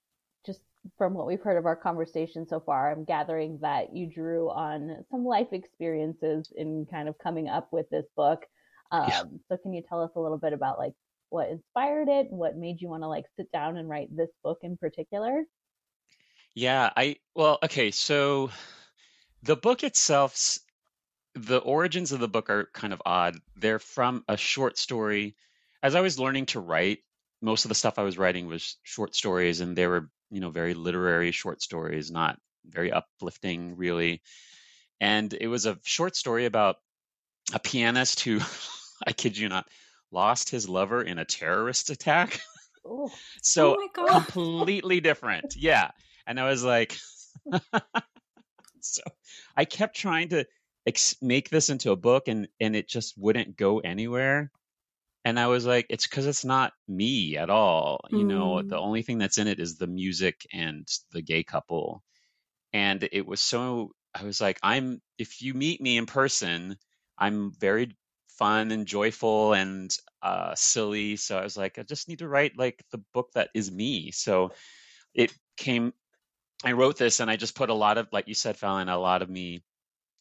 just 0.45 0.61
from 0.99 1.15
what 1.15 1.29
we've 1.29 1.41
heard 1.41 1.57
of 1.57 1.67
our 1.67 1.77
conversation 1.77 2.49
so 2.49 2.59
far, 2.59 2.91
I'm 2.91 3.05
gathering 3.05 3.61
that 3.63 3.95
you 3.95 4.09
drew 4.09 4.51
on 4.51 5.05
some 5.09 5.25
life 5.25 5.53
experiences 5.53 6.53
in 6.57 6.85
kind 6.91 7.09
of 7.09 7.17
coming 7.19 7.49
up 7.49 7.69
with 7.71 7.89
this 7.91 8.07
book. 8.17 8.45
Um, 8.91 9.09
Yeah. 9.09 9.23
So, 9.49 9.57
can 9.57 9.73
you 9.73 9.85
tell 9.89 10.03
us 10.03 10.11
a 10.17 10.21
little 10.21 10.39
bit 10.39 10.53
about 10.53 10.81
like 10.81 10.95
what 11.35 11.51
inspired 11.51 12.09
it? 12.09 12.31
What 12.31 12.57
made 12.57 12.81
you 12.81 12.88
want 12.88 13.03
to 13.03 13.09
like 13.09 13.25
sit 13.37 13.51
down 13.51 13.77
and 13.77 13.88
write 13.88 14.16
this 14.16 14.31
book 14.44 14.59
in 14.62 14.77
particular? 14.77 15.42
Yeah, 16.55 16.88
I 16.97 17.16
well, 17.35 17.59
okay, 17.64 17.90
so 17.90 18.51
the 19.42 19.57
book 19.57 19.83
itself, 19.83 20.61
the 21.35 21.59
origins 21.59 22.12
of 22.12 22.20
the 22.20 22.29
book 22.29 22.51
are 22.51 22.70
kind 22.73 22.92
of 22.92 23.03
odd. 23.05 23.37
They're 23.57 23.81
from 23.81 24.23
a 24.29 24.37
short 24.37 24.79
story. 24.79 25.35
As 25.83 25.97
I 25.97 26.03
was 26.03 26.20
learning 26.20 26.47
to 26.47 26.61
write, 26.61 27.01
most 27.42 27.64
of 27.64 27.68
the 27.68 27.75
stuff 27.75 27.99
I 27.99 28.05
was 28.05 28.16
writing 28.16 28.47
was 28.47 28.77
short 28.85 29.16
stories, 29.16 29.59
and 29.59 29.77
they 29.77 29.88
were, 29.88 30.09
you 30.31 30.38
know, 30.38 30.51
very 30.51 30.75
literary 30.75 31.33
short 31.33 31.61
stories, 31.61 32.12
not 32.12 32.38
very 32.64 32.92
uplifting, 32.92 33.77
really. 33.77 34.23
And 35.01 35.35
it 35.35 35.49
was 35.49 35.66
a 35.66 35.81
short 35.83 36.14
story 36.14 36.44
about 36.44 36.77
a 37.53 37.59
pianist 37.59 38.20
who, 38.20 38.38
I 39.05 39.11
kid 39.11 39.37
you 39.37 39.49
not, 39.49 39.66
lost 40.14 40.48
his 40.48 40.68
lover 40.68 41.03
in 41.03 41.18
a 41.18 41.24
terrorist 41.27 41.90
attack. 41.90 42.40
Oh, 42.87 43.11
So 43.40 43.79
oh 43.96 44.24
completely 44.27 45.00
different. 45.00 45.57
Yeah. 45.57 45.90
And 46.27 46.38
I 46.38 46.46
was 46.50 46.62
like, 46.62 46.98
so 48.81 49.03
I 49.57 49.64
kept 49.64 49.96
trying 49.96 50.29
to 50.31 50.44
ex- 50.87 51.16
make 51.22 51.48
this 51.48 51.70
into 51.70 51.92
a 51.92 51.96
book 51.96 52.29
and, 52.29 52.46
and 52.61 52.77
it 52.77 52.87
just 52.87 53.14
wouldn't 53.16 53.57
go 53.57 53.79
anywhere. 53.79 54.50
And 55.24 55.40
I 55.40 55.46
was 55.46 55.64
like, 55.64 55.87
it's 55.88 56.07
because 56.07 56.27
it's 56.27 56.44
not 56.44 56.74
me 56.87 57.38
at 57.38 57.48
all. 57.48 58.00
You 58.11 58.24
know, 58.24 58.57
Mm. 58.57 58.68
the 58.68 58.79
only 58.79 59.00
thing 59.00 59.16
that's 59.16 59.38
in 59.38 59.48
it 59.48 59.59
is 59.61 59.79
the 59.79 59.87
music 59.87 60.46
and 60.53 60.87
the 61.12 61.22
gay 61.22 61.42
couple. 61.42 62.03
And 62.74 63.09
it 63.12 63.27
was 63.27 63.40
so, 63.40 63.92
I 64.14 64.24
was 64.24 64.42
like, 64.42 64.59
I'm, 64.62 65.00
if 65.16 65.40
you 65.40 65.55
meet 65.55 65.81
me 65.81 65.96
in 65.96 66.05
person, 66.05 66.77
I'm 67.16 67.53
very 67.59 67.96
fun 68.38 68.70
and 68.73 68.87
joyful 68.87 69.53
and 69.53 69.97
uh, 70.23 70.55
silly. 70.55 71.16
So 71.16 71.38
I 71.38 71.42
was 71.42 71.57
like, 71.57 71.79
I 71.79 71.83
just 71.83 72.09
need 72.09 72.18
to 72.18 72.29
write 72.29 72.59
like 72.59 72.83
the 72.90 73.03
book 73.12 73.31
that 73.35 73.51
is 73.55 73.70
me. 73.70 74.11
So 74.11 74.53
it 75.14 75.33
came, 75.57 75.92
I 76.64 76.73
wrote 76.73 76.97
this 76.97 77.20
and 77.20 77.31
I 77.31 77.37
just 77.37 77.55
put 77.55 77.70
a 77.70 77.75
lot 77.75 77.99
of, 77.99 78.09
like 78.12 78.29
you 78.29 78.35
said, 78.35 78.57
Falon, 78.57 78.88
a 78.88 78.99
lot 78.99 79.23
of 79.23 79.31
me 79.31 79.62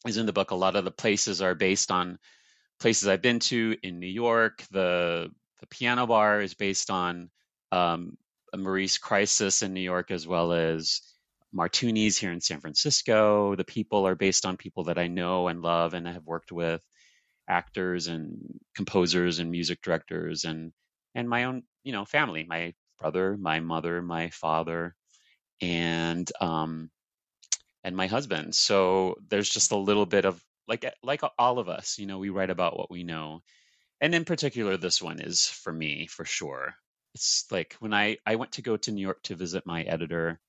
is 0.06 0.16
in 0.16 0.26
the 0.26 0.32
book. 0.32 0.50
A 0.50 0.54
lot 0.54 0.76
of 0.76 0.84
the 0.84 0.90
places 0.90 1.40
are 1.40 1.54
based 1.54 1.90
on 1.90 2.18
places 2.80 3.08
I've 3.08 3.22
been 3.22 3.40
to 3.40 3.76
in 3.82 3.98
New 3.98 4.06
York. 4.06 4.64
The 4.70 5.30
the 5.60 5.66
piano 5.68 6.06
bar 6.06 6.42
is 6.42 6.54
based 6.54 6.90
on 6.90 7.30
um, 7.72 8.18
a 8.52 8.58
Marie's 8.58 8.98
Crisis 8.98 9.62
in 9.62 9.72
New 9.72 9.80
York, 9.80 10.10
as 10.10 10.26
well 10.26 10.52
as 10.52 11.00
Martuni's 11.52 12.18
here 12.18 12.32
in 12.32 12.40
San 12.40 12.60
Francisco. 12.60 13.54
The 13.54 13.64
people 13.64 14.06
are 14.06 14.14
based 14.14 14.44
on 14.44 14.58
people 14.58 14.84
that 14.84 14.98
I 14.98 15.06
know 15.06 15.48
and 15.48 15.62
love 15.62 15.94
and 15.94 16.06
have 16.06 16.26
worked 16.26 16.52
with, 16.52 16.84
actors 17.48 18.06
and 18.08 18.38
composers 18.74 19.38
and 19.38 19.50
music 19.50 19.80
directors 19.82 20.44
and 20.44 20.72
and 21.14 21.28
my 21.28 21.44
own 21.44 21.62
you 21.84 21.92
know 21.92 22.04
family, 22.04 22.44
my 22.44 22.74
brother, 22.98 23.36
my 23.36 23.60
mother, 23.60 24.02
my 24.02 24.30
father, 24.30 24.94
and 25.60 26.30
um, 26.40 26.90
and 27.84 27.96
my 27.96 28.06
husband. 28.06 28.54
So 28.54 29.16
there's 29.28 29.48
just 29.48 29.72
a 29.72 29.76
little 29.76 30.06
bit 30.06 30.24
of 30.24 30.42
like 30.68 30.84
like 31.02 31.22
all 31.38 31.58
of 31.58 31.68
us, 31.68 31.98
you 31.98 32.06
know, 32.06 32.18
we 32.18 32.30
write 32.30 32.50
about 32.50 32.76
what 32.78 32.90
we 32.90 33.04
know, 33.04 33.42
and 34.00 34.14
in 34.14 34.24
particular, 34.24 34.76
this 34.76 35.02
one 35.02 35.20
is 35.20 35.46
for 35.46 35.72
me 35.72 36.06
for 36.06 36.24
sure. 36.24 36.74
It's 37.14 37.46
like 37.50 37.76
when 37.80 37.94
I 37.94 38.18
I 38.26 38.36
went 38.36 38.52
to 38.52 38.62
go 38.62 38.76
to 38.76 38.92
New 38.92 39.02
York 39.02 39.22
to 39.24 39.36
visit 39.36 39.66
my 39.66 39.82
editor 39.84 40.40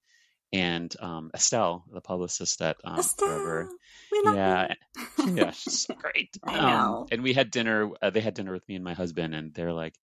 and 0.53 0.95
um, 0.99 1.31
Estelle, 1.34 1.84
the 1.91 2.01
publicist 2.01 2.62
at 2.62 2.77
um, 2.84 2.99
Estelle, 2.99 3.27
Forever. 3.27 3.69
we 4.12 4.21
love 4.23 4.36
Yeah, 4.36 4.73
yeah, 5.27 5.51
she's 5.51 5.81
so 5.81 5.95
great. 5.95 6.38
Um, 6.43 7.08
and 7.12 7.23
we 7.23 7.34
had 7.34 7.51
dinner. 7.51 7.91
Uh, 8.01 8.10
they 8.10 8.21
had 8.21 8.34
dinner 8.34 8.53
with 8.53 8.67
me 8.67 8.75
and 8.75 8.84
my 8.84 8.93
husband, 8.93 9.36
and 9.36 9.53
they're 9.53 9.73
like, 9.73 9.95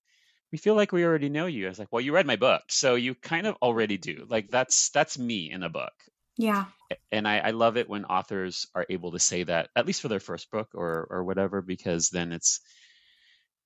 "We 0.51 0.59
feel 0.59 0.75
like 0.75 0.93
we 0.93 1.05
already 1.05 1.29
know 1.29 1.47
you." 1.47 1.67
I 1.67 1.69
was 1.69 1.79
like, 1.79 1.93
"Well, 1.93 2.03
you 2.03 2.13
read 2.13 2.27
my 2.27 2.37
book, 2.37 2.63
so 2.69 2.95
you 2.95 3.15
kind 3.15 3.47
of 3.47 3.57
already 3.63 3.99
do. 3.99 4.27
Like 4.29 4.51
that's 4.51 4.91
that's 4.91 5.19
me 5.19 5.51
in 5.51 5.63
a 5.63 5.71
book." 5.71 5.93
Yeah. 6.37 6.67
And 7.11 7.27
I, 7.29 7.39
I 7.39 7.51
love 7.51 7.77
it 7.77 7.89
when 7.89 8.05
authors 8.05 8.67
are 8.75 8.87
able 8.89 9.13
to 9.13 9.19
say 9.19 9.45
that, 9.45 9.71
at 9.77 9.87
least 9.87 10.03
for 10.03 10.09
their 10.09 10.21
first 10.21 10.51
book 10.51 10.71
or 10.75 11.07
or 11.11 11.25
whatever, 11.25 11.63
because 11.63 12.11
then 12.11 12.33
it's 12.33 12.61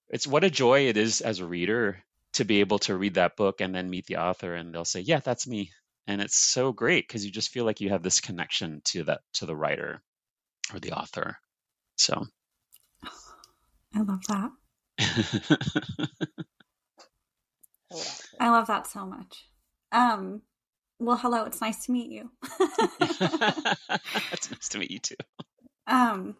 it's 0.08 0.26
what 0.26 0.44
a 0.44 0.50
joy 0.50 0.88
it 0.88 0.96
is 0.96 1.20
as 1.20 1.40
a 1.40 1.46
reader 1.46 2.02
to 2.34 2.44
be 2.44 2.60
able 2.60 2.78
to 2.80 2.96
read 2.96 3.14
that 3.14 3.36
book 3.36 3.60
and 3.60 3.74
then 3.74 3.90
meet 3.90 4.06
the 4.06 4.18
author, 4.18 4.54
and 4.54 4.72
they'll 4.72 4.84
say, 4.84 5.00
"Yeah, 5.00 5.20
that's 5.20 5.46
me." 5.46 5.72
And 6.06 6.20
it's 6.20 6.36
so 6.36 6.72
great 6.72 7.06
because 7.06 7.24
you 7.24 7.32
just 7.32 7.50
feel 7.50 7.64
like 7.64 7.80
you 7.80 7.90
have 7.90 8.02
this 8.02 8.20
connection 8.20 8.80
to 8.86 9.04
that 9.04 9.20
to 9.34 9.46
the 9.46 9.56
writer 9.56 10.02
or 10.72 10.78
the 10.78 10.92
author. 10.92 11.38
So 11.96 12.26
I 13.94 14.02
love 14.02 14.22
that. 14.28 14.50
I 17.90 17.94
love 17.94 18.20
it. 18.20 18.26
I 18.40 18.50
love 18.50 18.66
that 18.68 18.86
so 18.86 19.06
much. 19.06 19.46
Um, 19.92 20.42
well, 20.98 21.16
hello. 21.16 21.44
It's 21.44 21.60
nice 21.60 21.86
to 21.86 21.92
meet 21.92 22.10
you. 22.10 22.30
it's 24.32 24.50
nice 24.50 24.68
to 24.70 24.78
meet 24.78 24.90
you 24.90 24.98
too. 24.98 25.16
um, 25.86 26.36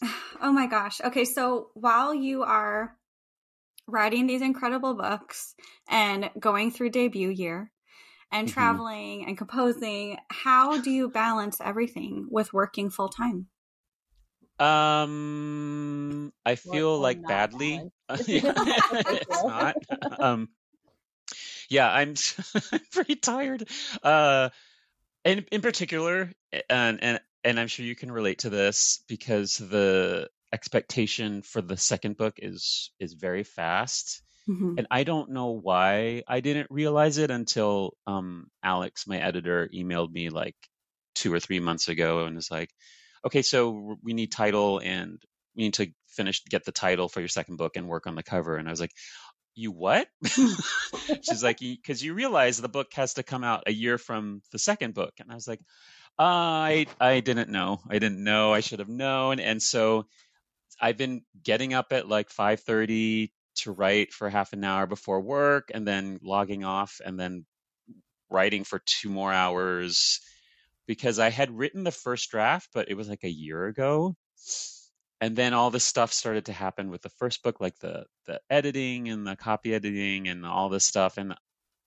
oh 0.42 0.52
my 0.52 0.66
gosh. 0.66 1.00
Okay, 1.00 1.24
so 1.24 1.68
while 1.74 2.14
you 2.14 2.42
are 2.42 2.96
writing 3.86 4.26
these 4.26 4.42
incredible 4.42 4.94
books 4.94 5.54
and 5.88 6.30
going 6.38 6.70
through 6.70 6.90
debut 6.90 7.30
year 7.30 7.70
and 8.30 8.48
Mhm. 8.48 8.52
traveling 8.52 9.26
and 9.26 9.38
composing, 9.38 10.18
how 10.30 10.80
do 10.80 10.90
you 10.90 11.08
balance 11.08 11.60
everything 11.60 12.26
with 12.30 12.52
working 12.52 12.90
full 12.90 13.08
time? 13.08 13.48
Um, 14.58 16.32
I 16.44 16.56
feel 16.56 16.88
or 16.88 16.98
like 16.98 17.18
not 17.20 17.28
badly. 17.28 17.90
Yeah, 18.26 18.42
it's 19.06 19.44
not. 19.44 19.76
Um, 20.18 20.48
yeah, 21.68 21.90
I'm 21.90 22.14
I'm 22.72 22.80
pretty 22.92 23.16
tired. 23.16 23.68
Uh, 24.02 24.50
in 25.24 25.46
in 25.52 25.62
particular, 25.62 26.32
and 26.70 27.02
and 27.02 27.20
and 27.44 27.60
I'm 27.60 27.68
sure 27.68 27.84
you 27.86 27.96
can 27.96 28.10
relate 28.12 28.40
to 28.40 28.50
this 28.50 29.02
because 29.08 29.56
the 29.56 30.28
expectation 30.52 31.42
for 31.42 31.60
the 31.62 31.76
second 31.76 32.16
book 32.16 32.36
is 32.38 32.92
is 33.00 33.14
very 33.14 33.44
fast. 33.44 34.22
Mhm. 34.48 34.78
and 34.78 34.86
I 34.90 35.04
don't 35.04 35.30
know 35.30 35.48
why 35.50 36.22
I 36.26 36.40
didn't 36.40 36.68
realize 36.70 37.18
it 37.18 37.30
until 37.30 37.94
um, 38.06 38.48
Alex, 38.62 39.06
my 39.06 39.18
editor, 39.18 39.68
emailed 39.74 40.10
me 40.12 40.30
like 40.30 40.56
two 41.14 41.32
or 41.32 41.40
three 41.40 41.60
months 41.60 41.88
ago 41.88 42.24
and 42.24 42.36
was 42.36 42.50
like, 42.50 42.70
"Okay, 43.26 43.42
so 43.42 43.98
we 44.02 44.14
need 44.14 44.32
title 44.32 44.78
and 44.80 45.22
we 45.56 45.64
need 45.64 45.74
to 45.74 45.92
finish 46.08 46.44
get 46.44 46.64
the 46.64 46.72
title 46.72 47.08
for 47.08 47.20
your 47.20 47.28
second 47.28 47.56
book 47.56 47.76
and 47.76 47.88
work 47.88 48.06
on 48.06 48.14
the 48.14 48.22
cover." 48.22 48.56
And 48.56 48.68
I 48.68 48.72
was 48.72 48.80
like, 48.80 48.92
"You 49.54 49.72
what?" 49.72 50.08
She's 51.22 51.42
like, 51.42 51.58
"Because 51.60 52.02
you 52.02 52.14
realize 52.14 52.58
the 52.58 52.68
book 52.68 52.92
has 52.94 53.14
to 53.14 53.22
come 53.22 53.44
out 53.44 53.64
a 53.66 53.72
year 53.72 53.98
from 53.98 54.42
the 54.52 54.58
second 54.58 54.94
book," 54.94 55.14
and 55.20 55.30
I 55.30 55.34
was 55.34 55.48
like, 55.48 55.60
"I 56.18 56.86
I 57.00 57.20
didn't 57.20 57.50
know. 57.50 57.80
I 57.88 57.98
didn't 57.98 58.22
know. 58.24 58.52
I 58.54 58.60
should 58.60 58.80
have 58.80 58.88
known." 58.88 59.40
And 59.40 59.62
so 59.62 60.06
I've 60.80 60.96
been 60.96 61.22
getting 61.42 61.74
up 61.74 61.92
at 61.92 62.08
like 62.08 62.30
5:30 62.30 63.32
to 63.58 63.72
write 63.72 64.12
for 64.12 64.28
half 64.28 64.52
an 64.52 64.64
hour 64.64 64.86
before 64.86 65.20
work 65.20 65.70
and 65.72 65.86
then 65.86 66.18
logging 66.22 66.64
off 66.64 67.00
and 67.04 67.18
then 67.18 67.44
writing 68.30 68.64
for 68.64 68.80
two 68.84 69.08
more 69.08 69.32
hours 69.32 70.20
because 70.86 71.18
I 71.18 71.30
had 71.30 71.56
written 71.56 71.84
the 71.84 71.90
first 71.90 72.30
draft 72.30 72.68
but 72.72 72.90
it 72.90 72.94
was 72.94 73.08
like 73.08 73.24
a 73.24 73.30
year 73.30 73.66
ago. 73.66 74.16
And 75.20 75.34
then 75.34 75.52
all 75.52 75.70
this 75.70 75.84
stuff 75.84 76.12
started 76.12 76.46
to 76.46 76.52
happen 76.52 76.90
with 76.90 77.02
the 77.02 77.08
first 77.08 77.42
book 77.42 77.60
like 77.60 77.76
the 77.80 78.04
the 78.26 78.40
editing 78.48 79.08
and 79.08 79.26
the 79.26 79.36
copy 79.36 79.74
editing 79.74 80.28
and 80.28 80.46
all 80.46 80.68
this 80.68 80.84
stuff. 80.84 81.18
And 81.18 81.34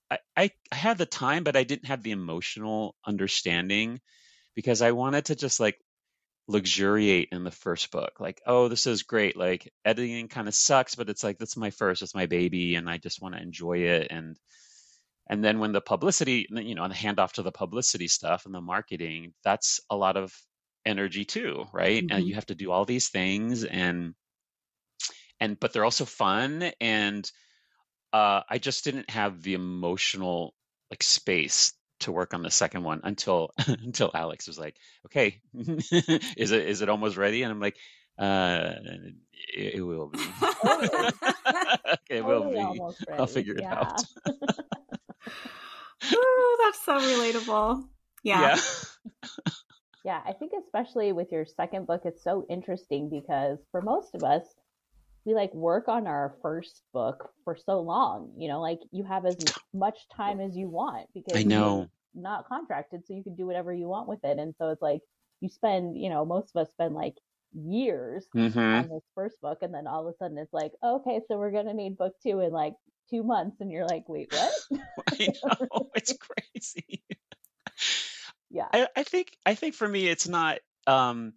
I, 0.10 0.18
I, 0.36 0.52
I 0.72 0.76
had 0.76 0.98
the 0.98 1.06
time 1.06 1.44
but 1.44 1.56
I 1.56 1.64
didn't 1.64 1.88
have 1.88 2.04
the 2.04 2.12
emotional 2.12 2.96
understanding 3.06 4.02
because 4.56 4.82
I 4.82 4.92
wanted 4.92 5.26
to 5.26 5.36
just 5.36 5.60
like 5.60 5.78
luxuriate 6.48 7.30
in 7.32 7.44
the 7.44 7.52
first 7.52 7.92
book 7.92 8.20
like 8.20 8.42
oh 8.46 8.68
this 8.68 8.88
is 8.88 9.04
great 9.04 9.38
like 9.38 9.72
editing 9.86 10.28
kind 10.28 10.48
of 10.48 10.56
sucks 10.56 10.96
but 10.96 11.10
it's 11.10 11.24
like 11.24 11.38
that's 11.38 11.56
my 11.58 11.70
first 11.70 12.02
it's 12.02 12.16
my 12.16 12.26
baby 12.26 12.76
and 12.76 12.90
i 12.90 12.98
just 12.98 13.22
want 13.22 13.36
to 13.36 13.42
enjoy 13.42 13.78
it 13.80 14.08
and 14.10 14.38
and 15.30 15.44
then 15.44 15.60
when 15.60 15.72
the 15.72 15.82
publicity 15.82 16.48
you 16.50 16.76
know 16.76 16.84
and 16.84 16.92
the 16.94 16.98
handoff 16.98 17.34
to 17.34 17.44
the 17.44 17.52
publicity 17.52 18.08
stuff 18.08 18.46
and 18.46 18.54
the 18.54 18.62
marketing 18.62 19.34
that's 19.44 19.80
a 19.90 19.96
lot 19.96 20.18
of 20.18 20.34
energy 20.86 21.26
too 21.26 21.66
right 21.74 22.06
and 22.10 22.26
Mhm. 22.26 22.28
you 22.28 22.36
have 22.36 22.46
to 22.48 22.56
do 22.56 22.72
all 22.72 22.86
these 22.86 23.10
things 23.10 23.64
and 23.64 24.14
and 25.40 25.60
but 25.60 25.74
they're 25.74 25.86
also 25.86 26.06
fun 26.06 26.72
and 26.80 27.32
uh 28.14 28.42
i 28.50 28.58
just 28.58 28.84
didn't 28.84 29.10
have 29.10 29.42
the 29.44 29.54
emotional 29.56 30.56
like 30.92 31.04
space 31.04 31.74
to 32.02 32.12
work 32.12 32.34
on 32.34 32.42
the 32.44 32.52
second 32.52 32.84
one 32.84 33.02
until 33.04 33.52
until 33.68 34.12
alex 34.14 34.48
was 34.48 34.60
like 34.60 34.76
okay 35.06 35.40
is 35.56 36.52
it 36.52 36.68
is 36.68 36.82
it 36.82 36.90
almost 36.90 37.18
ready? 37.18 37.44
And 37.44 37.52
i'm 37.52 37.60
like 37.60 37.78
uh 38.20 38.74
it, 39.54 39.76
it 39.76 39.82
will 39.82 40.08
be. 40.10 40.20
It 42.10 42.26
will 42.26 42.50
be. 42.52 42.82
i'll 43.18 43.26
figure 43.28 43.56
it 43.56 43.62
Yeah. 43.62 43.74
out. 43.74 44.04
Ooh, 46.14 46.58
that's 46.62 46.84
so 46.84 46.98
relatable. 47.00 47.84
Yeah. 48.24 48.58
Yeah, 50.04 50.20
I 50.26 50.34
think 50.34 50.52
especially 50.60 51.12
with 51.12 51.32
your 51.32 51.46
second 51.46 51.88
book, 51.88 52.02
it's 52.06 52.24
so 52.24 52.46
interesting 52.50 53.10
because 53.10 53.60
for 53.72 53.82
most 53.82 54.14
of 54.16 54.24
us, 54.24 54.44
we 55.26 55.34
like 55.34 55.54
work 55.54 55.88
on 55.88 56.08
our 56.08 56.36
first 56.42 56.82
book 56.94 57.30
for 57.44 57.56
so 57.56 57.82
long. 57.82 58.34
You 58.38 58.50
know, 58.50 58.62
like 58.62 58.80
you 58.92 59.04
have 59.04 59.26
as 59.26 59.38
much 59.74 59.98
time 60.16 60.40
as 60.40 60.56
you 60.56 60.70
want 60.70 61.08
because 61.14 61.42
i 61.42 61.44
you're 61.46 61.80
know 61.82 61.90
not 62.14 62.48
contracted, 62.48 63.06
so 63.06 63.14
you 63.14 63.24
can 63.24 63.36
do 63.36 63.46
whatever 63.46 63.74
you 63.74 63.88
want 63.88 64.08
with 64.08 64.20
it. 64.24 64.38
And 64.40 64.54
so 64.58 64.70
it's 64.70 64.82
like 64.82 65.02
you 65.42 65.50
spend, 65.50 65.98
you 65.98 66.10
know, 66.10 66.26
most 66.26 66.52
of 66.56 66.62
us 66.62 66.72
spend 66.72 66.94
like 66.96 67.16
years 67.54 68.28
hmm 68.34 68.82
on 68.82 68.90
this 68.90 69.04
first 69.16 69.40
book, 69.42 69.60
and 69.62 69.74
then 69.74 69.88
all 69.88 70.08
of 70.08 70.14
a 70.14 70.18
sudden 70.18 70.38
it's 70.38 70.54
like, 70.54 70.72
okay, 70.84 71.22
so 71.28 71.38
we're 71.38 71.52
gonna 71.52 71.74
need 71.74 71.98
book 71.98 72.14
two 72.24 72.40
in 72.42 72.52
like 72.52 72.74
two 73.10 73.24
months, 73.24 73.58
and 73.62 73.72
you're 73.72 73.86
like, 73.86 74.08
wait, 74.10 74.28
what? 74.32 74.54
i 75.12 75.30
know 75.44 75.90
it's 75.96 76.14
crazy 76.14 77.04
yeah. 78.50 78.70
I, 78.74 78.88
I 78.96 79.04
think 79.04 79.38
I 79.46 79.56
think 79.56 79.76
for 79.76 79.88
me 79.88 80.08
it's 80.08 80.28
not 80.28 80.60
um 80.88 81.34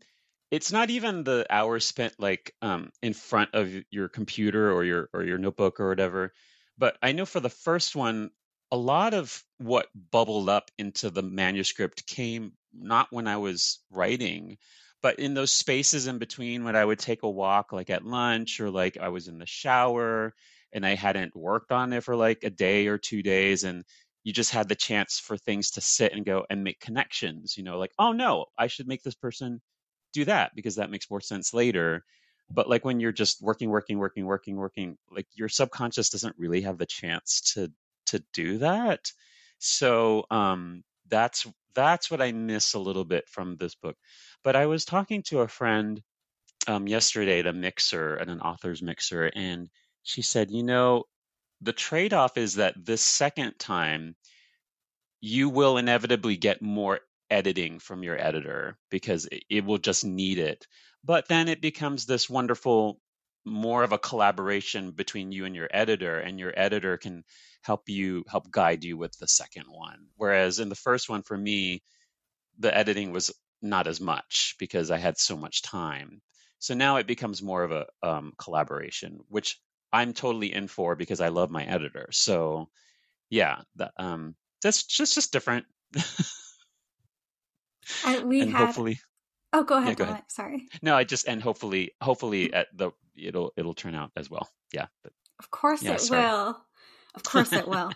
it's 0.50 0.72
not 0.72 0.90
even 0.90 1.24
the 1.24 1.46
hours 1.50 1.86
spent 1.86 2.14
like 2.18 2.54
um 2.62 2.90
in 3.02 3.12
front 3.12 3.50
of 3.54 3.72
your 3.90 4.08
computer 4.08 4.72
or 4.72 4.84
your 4.84 5.08
or 5.12 5.24
your 5.24 5.38
notebook 5.38 5.80
or 5.80 5.88
whatever 5.88 6.32
but 6.78 6.96
I 7.02 7.12
know 7.12 7.26
for 7.26 7.40
the 7.40 7.50
first 7.50 7.96
one 7.96 8.30
a 8.72 8.76
lot 8.76 9.14
of 9.14 9.42
what 9.58 9.88
bubbled 10.10 10.48
up 10.48 10.70
into 10.78 11.10
the 11.10 11.22
manuscript 11.22 12.06
came 12.06 12.52
not 12.72 13.08
when 13.10 13.26
I 13.28 13.36
was 13.38 13.80
writing 13.90 14.58
but 15.02 15.18
in 15.18 15.34
those 15.34 15.52
spaces 15.52 16.06
in 16.06 16.18
between 16.18 16.64
when 16.64 16.76
I 16.76 16.84
would 16.84 16.98
take 16.98 17.22
a 17.22 17.30
walk 17.30 17.72
like 17.72 17.90
at 17.90 18.04
lunch 18.04 18.60
or 18.60 18.70
like 18.70 18.96
I 18.96 19.08
was 19.08 19.28
in 19.28 19.38
the 19.38 19.46
shower 19.46 20.34
and 20.72 20.84
I 20.84 20.94
hadn't 20.94 21.36
worked 21.36 21.72
on 21.72 21.92
it 21.92 22.02
for 22.02 22.16
like 22.16 22.42
a 22.42 22.50
day 22.50 22.88
or 22.88 22.98
two 22.98 23.22
days 23.22 23.64
and 23.64 23.84
you 24.24 24.32
just 24.32 24.50
had 24.50 24.68
the 24.68 24.74
chance 24.74 25.20
for 25.20 25.36
things 25.36 25.72
to 25.72 25.80
sit 25.82 26.12
and 26.12 26.24
go 26.24 26.44
and 26.48 26.64
make 26.64 26.80
connections 26.80 27.56
you 27.56 27.62
know 27.62 27.78
like 27.78 27.92
oh 27.98 28.12
no 28.12 28.46
i 28.58 28.66
should 28.66 28.88
make 28.88 29.02
this 29.02 29.14
person 29.14 29.60
do 30.14 30.24
that 30.26 30.52
because 30.54 30.76
that 30.76 30.90
makes 30.90 31.10
more 31.10 31.20
sense 31.20 31.52
later. 31.52 32.04
But 32.50 32.68
like 32.68 32.84
when 32.84 33.00
you're 33.00 33.12
just 33.12 33.42
working 33.42 33.70
working 33.70 33.98
working 33.98 34.26
working 34.26 34.56
working 34.56 34.96
like 35.10 35.26
your 35.34 35.48
subconscious 35.48 36.10
doesn't 36.10 36.36
really 36.38 36.62
have 36.62 36.78
the 36.78 36.86
chance 36.86 37.40
to 37.54 37.70
to 38.06 38.22
do 38.32 38.58
that. 38.58 39.10
So 39.58 40.24
um 40.30 40.84
that's 41.08 41.46
that's 41.74 42.10
what 42.10 42.22
i 42.22 42.30
miss 42.32 42.74
a 42.74 42.78
little 42.78 43.04
bit 43.04 43.28
from 43.28 43.56
this 43.56 43.74
book. 43.74 43.96
But 44.42 44.56
i 44.56 44.66
was 44.66 44.84
talking 44.84 45.22
to 45.24 45.40
a 45.40 45.48
friend 45.48 46.02
um 46.68 46.86
yesterday 46.86 47.40
at 47.40 47.46
a 47.46 47.52
mixer 47.52 48.16
at 48.18 48.28
an 48.28 48.40
author's 48.40 48.82
mixer 48.82 49.30
and 49.34 49.68
she 50.02 50.22
said 50.22 50.50
you 50.50 50.62
know 50.62 51.04
the 51.60 51.72
trade-off 51.72 52.36
is 52.36 52.54
that 52.54 52.74
this 52.84 53.02
second 53.02 53.54
time 53.58 54.14
you 55.20 55.48
will 55.48 55.78
inevitably 55.78 56.36
get 56.36 56.60
more 56.60 57.00
editing 57.30 57.78
from 57.78 58.02
your 58.02 58.20
editor 58.20 58.76
because 58.90 59.28
it, 59.50 59.64
will 59.64 59.78
just 59.78 60.04
need 60.04 60.38
it. 60.38 60.66
But 61.04 61.28
then 61.28 61.48
it 61.48 61.60
becomes 61.60 62.06
this 62.06 62.30
wonderful 62.30 63.00
more 63.44 63.84
of 63.84 63.92
a 63.92 63.98
collaboration 63.98 64.90
between 64.92 65.30
you 65.30 65.44
and 65.44 65.54
your 65.54 65.68
editor 65.70 66.18
and 66.18 66.38
your 66.38 66.52
editor 66.56 66.96
can 66.96 67.24
help 67.62 67.88
you 67.88 68.24
help 68.26 68.50
guide 68.50 68.84
you 68.84 68.96
with 68.96 69.12
the 69.18 69.28
second 69.28 69.64
one. 69.68 70.06
Whereas 70.16 70.60
in 70.60 70.68
the 70.68 70.74
first 70.74 71.08
one 71.08 71.22
for 71.22 71.36
me 71.36 71.82
the 72.58 72.74
editing 72.74 73.12
was 73.12 73.30
not 73.60 73.86
as 73.86 74.00
much 74.00 74.54
because 74.58 74.90
i 74.90 74.98
had 74.98 75.18
so 75.18 75.36
much 75.36 75.62
time. 75.62 76.22
So 76.58 76.74
now 76.74 76.96
it 76.96 77.06
becomes 77.06 77.42
more 77.42 77.62
of 77.62 77.72
a 77.72 77.86
um, 78.02 78.32
collaboration 78.38 79.18
which 79.28 79.58
i'm 79.92 80.14
totally 80.14 80.52
in 80.52 80.66
for 80.66 80.96
because 80.96 81.20
i 81.20 81.28
love 81.28 81.50
my 81.50 81.64
editor. 81.64 82.08
So 82.12 82.70
yeah 83.28 83.60
that, 83.76 83.92
um, 83.98 84.36
that's 84.62 84.84
just 84.84 85.14
just 85.14 85.32
different 85.32 85.66
I, 88.04 88.18
we 88.20 88.40
and 88.40 88.50
had. 88.50 88.66
hopefully 88.66 88.98
Oh, 89.52 89.62
go 89.64 89.76
ahead. 89.78 89.98
Yeah, 89.98 90.06
go 90.06 90.10
ahead. 90.12 90.24
Sorry. 90.28 90.68
no 90.82 90.96
i 90.96 91.04
just 91.04 91.28
and 91.28 91.42
hopefully 91.42 91.92
hopefully 92.00 92.52
at 92.52 92.66
the 92.76 92.90
it'll 93.16 93.52
it'll 93.56 93.74
turn 93.74 93.94
out 93.94 94.10
as 94.16 94.28
well 94.28 94.48
yeah 94.72 94.86
but 95.02 95.12
Of 95.38 95.50
course 95.50 95.82
Yeah, 95.82 95.94
it 95.94 96.00
sorry. 96.02 96.22
will. 96.22 96.56
Of 97.14 97.24
course 97.24 97.52
it 97.52 97.68
will. 97.68 97.92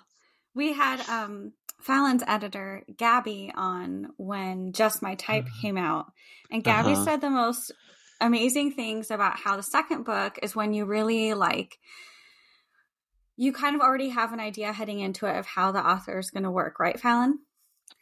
we 0.55 0.73
had 0.73 1.01
um 1.09 1.53
Falon's 1.81 2.23
editor 2.27 2.83
Gabby 2.97 3.53
on 3.55 4.09
when 4.17 4.73
Just 4.73 5.03
My 5.03 5.15
Type 5.15 5.45
Uh-huh. 5.47 5.63
came 5.63 5.77
out, 5.79 6.07
and 6.51 6.63
Gabby 6.65 6.93
Uh-huh. 6.93 7.05
said 7.05 7.21
the 7.21 7.31
most 7.31 7.73
amazing 8.21 8.73
things 8.73 9.11
about 9.11 9.39
how 9.39 9.57
the 9.57 9.63
second 9.63 10.05
book 10.05 10.39
is 10.43 10.55
when 10.57 10.73
you 10.73 10.85
really 10.85 11.35
like 11.35 11.79
you 13.37 13.53
kind 13.53 13.77
of 13.77 13.81
already 13.81 14.09
have 14.09 14.33
an 14.33 14.41
idea 14.41 14.73
heading 14.73 14.99
into 14.99 15.27
it 15.27 15.37
of 15.39 15.47
how 15.47 15.71
the 15.71 15.79
author 15.79 16.19
is 16.19 16.31
going 16.31 16.43
to 16.43 16.51
work, 16.51 16.81
right, 16.81 16.99
Falon? 16.99 17.39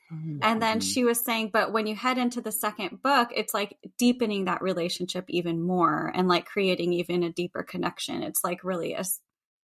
And 0.09 0.63
then 0.63 0.79
Mhm. 0.79 0.83
she 0.93 1.05
was 1.05 1.19
saying, 1.25 1.51
but 1.53 1.73
when 1.73 1.87
you 1.89 1.97
head 1.97 2.17
into 2.19 2.41
the 2.41 2.53
second 2.53 3.03
book, 3.03 3.31
it's 3.35 3.53
like 3.53 3.77
deepening 3.99 4.45
that 4.45 4.63
relationship 4.63 5.25
even 5.29 5.61
more 5.63 6.13
and 6.15 6.29
like 6.29 6.47
creating 6.47 6.93
even 6.93 7.23
a 7.25 7.33
deeper 7.33 7.63
connection. 7.65 8.23
It's 8.23 8.45
like 8.45 8.63
really 8.63 8.93
a, 8.95 9.05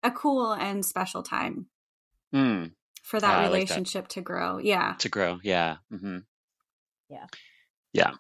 a 0.02 0.10
cool 0.12 0.52
and 0.54 0.84
special 0.86 1.22
time 1.24 1.68
Mm, 2.34 2.72
for 3.04 3.20
that 3.20 3.36
Ah, 3.36 3.40
I 3.40 3.48
like 3.48 3.68
that. 3.68 3.76
relationship 3.76 4.08
to 4.10 4.22
grow. 4.22 4.58
Yeah. 4.58 4.96
to 5.00 5.10
grow 5.10 5.40
yeah 5.44 5.78
hmm 5.92 6.20
Yeah. 7.10 7.28
Yeah. 7.94 8.14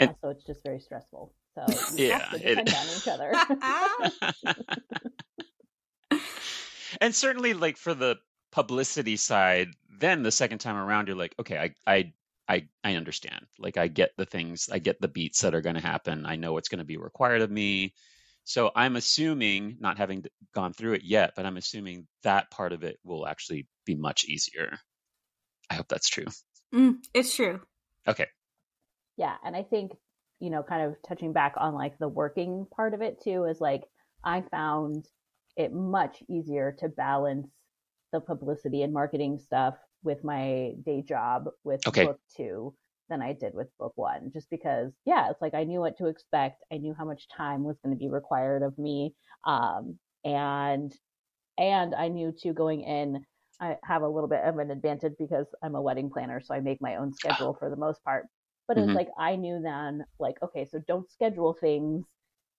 And- 0.00 0.10
also, 0.10 0.30
it's 0.30 0.44
just 0.44 0.62
very 0.64 0.80
stressful. 0.80 1.32
So 1.54 1.64
we 1.94 2.08
Yeah, 2.08 2.18
have 2.18 2.30
to 2.30 2.36
it- 2.36 2.66
depend 2.66 2.74
on 2.74 2.86
each 2.98 3.08
other. 3.08 3.32
and 7.00 7.14
certainly 7.14 7.54
like 7.54 7.76
for 7.76 7.94
the 7.94 8.16
publicity 8.52 9.16
side 9.16 9.68
then 10.00 10.22
the 10.22 10.32
second 10.32 10.58
time 10.58 10.76
around 10.76 11.08
you're 11.08 11.16
like 11.16 11.34
okay 11.38 11.58
i 11.58 11.92
i 11.92 12.12
i, 12.48 12.66
I 12.82 12.94
understand. 12.96 13.46
Like 13.58 13.76
i 13.78 13.88
get 13.88 14.10
the 14.16 14.26
things 14.26 14.68
i 14.70 14.78
get 14.78 15.00
the 15.00 15.08
beats 15.08 15.40
that 15.40 15.54
are 15.54 15.62
going 15.62 15.76
to 15.76 15.80
happen. 15.80 16.26
I 16.26 16.36
know 16.36 16.52
what's 16.52 16.68
going 16.68 16.80
to 16.80 16.84
be 16.84 16.96
required 16.98 17.42
of 17.42 17.50
me. 17.50 17.94
So 18.44 18.70
i'm 18.74 18.96
assuming 18.96 19.78
not 19.80 19.98
having 19.98 20.24
gone 20.54 20.72
through 20.74 20.94
it 20.94 21.02
yet 21.04 21.32
but 21.36 21.46
i'm 21.46 21.56
assuming 21.56 22.06
that 22.22 22.50
part 22.50 22.72
of 22.72 22.82
it 22.84 22.98
will 23.04 23.26
actually 23.26 23.66
be 23.86 23.94
much 23.94 24.24
easier. 24.24 24.78
I 25.70 25.74
hope 25.74 25.88
that's 25.88 26.08
true. 26.08 26.26
Mm, 26.74 26.96
it's 27.14 27.34
true. 27.34 27.60
okay. 28.06 28.26
Yeah 29.16 29.36
and 29.44 29.56
i 29.56 29.62
think 29.62 29.92
you 30.40 30.50
know 30.50 30.62
kind 30.62 30.82
of 30.82 30.96
touching 31.08 31.32
back 31.32 31.54
on 31.56 31.74
like 31.74 31.98
the 31.98 32.08
working 32.08 32.66
part 32.74 32.94
of 32.94 33.00
it 33.00 33.22
too 33.22 33.44
is 33.44 33.60
like 33.60 33.84
i 34.24 34.42
found 34.50 35.06
it 35.56 35.72
much 35.72 36.22
easier 36.28 36.76
to 36.80 36.88
balance 36.88 37.46
the 38.14 38.22
publicity 38.22 38.82
and 38.84 38.94
marketing 38.94 39.38
stuff 39.38 39.76
with 40.04 40.24
my 40.24 40.74
day 40.86 41.02
job 41.02 41.46
with 41.64 41.82
Okay. 41.86 42.00
book 42.00 42.20
two 42.36 42.76
than 43.10 43.22
i 43.22 43.34
did 43.34 43.54
with 43.54 43.68
book 43.78 43.94
one 43.96 44.32
just 44.32 44.50
because 44.50 44.92
yeah 45.06 45.30
it's 45.30 45.42
like 45.42 45.54
i 45.54 45.64
knew 45.64 45.80
what 45.80 45.98
to 45.98 46.08
expect 46.08 46.64
i 46.72 46.78
knew 46.78 46.94
how 46.98 47.06
much 47.06 47.28
time 47.28 47.64
was 47.64 47.78
going 47.84 47.94
to 47.94 48.00
be 48.00 48.10
required 48.10 48.62
of 48.64 48.78
me 48.78 49.14
um, 49.46 49.98
and 50.24 50.94
and 51.58 51.94
i 51.94 52.08
knew 52.08 52.32
too 52.32 52.52
going 52.52 52.82
in 52.82 53.24
i 53.60 53.78
have 53.84 54.02
a 54.02 54.08
little 54.08 54.28
bit 54.28 54.42
of 54.44 54.58
an 54.58 54.70
advantage 54.70 55.14
because 55.18 55.46
i'm 55.62 55.74
a 55.74 55.82
wedding 55.82 56.10
planner 56.10 56.40
so 56.40 56.54
i 56.54 56.60
make 56.60 56.80
my 56.80 56.96
own 56.96 57.12
schedule 57.12 57.54
for 57.58 57.70
the 57.70 57.76
most 57.76 58.02
part 58.04 58.26
but 58.66 58.76
Mhm. 58.76 58.78
it's 58.78 58.94
like 58.94 59.08
I 59.18 59.36
knew 59.36 59.60
then, 59.62 60.06
like, 60.18 60.42
okay, 60.42 60.64
so 60.64 60.78
don't 60.88 61.10
schedule 61.12 61.52
things 61.52 62.06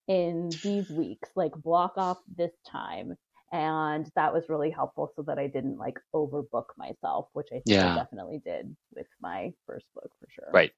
in 0.07 0.59
these 0.63 0.91
weeks, 0.91 1.31
like 1.35 1.53
block 1.53 1.93
off 1.97 2.19
this 2.27 2.51
time. 2.67 3.15
And 3.51 4.09
that 4.15 4.33
was 4.33 4.49
really 4.49 4.71
helpful 4.71 5.11
so 5.15 5.21
that 5.23 5.37
I 5.39 5.47
didn't 5.47 5.77
like 5.77 5.99
overbook 6.13 6.65
myself, 6.77 7.27
which 7.33 7.47
I 7.51 7.55
think 7.55 7.63
Yeah. 7.67 7.93
I 7.93 7.95
definitely 7.95 8.41
did 8.43 8.75
with 8.95 9.07
my 9.21 9.53
first 9.67 9.85
book 9.93 10.11
for 10.19 10.27
sure. 10.29 10.49
Right. 10.53 10.71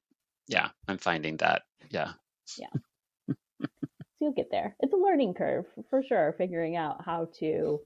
yeah 0.50 0.70
i'm 0.88 0.98
finding 0.98 1.36
that 1.38 1.64
yeah 1.90 2.14
Yeah. 2.58 2.68
So 4.20 4.26
you'll 4.26 4.32
get 4.34 4.50
there. 4.50 4.76
It's 4.80 4.94
a 4.94 4.98
learning 4.98 5.36
curve 5.36 5.66
for 5.90 6.02
sure, 6.02 6.34
figuring 6.38 6.76
out 6.76 7.04
how 7.06 7.30
to. 7.40 7.80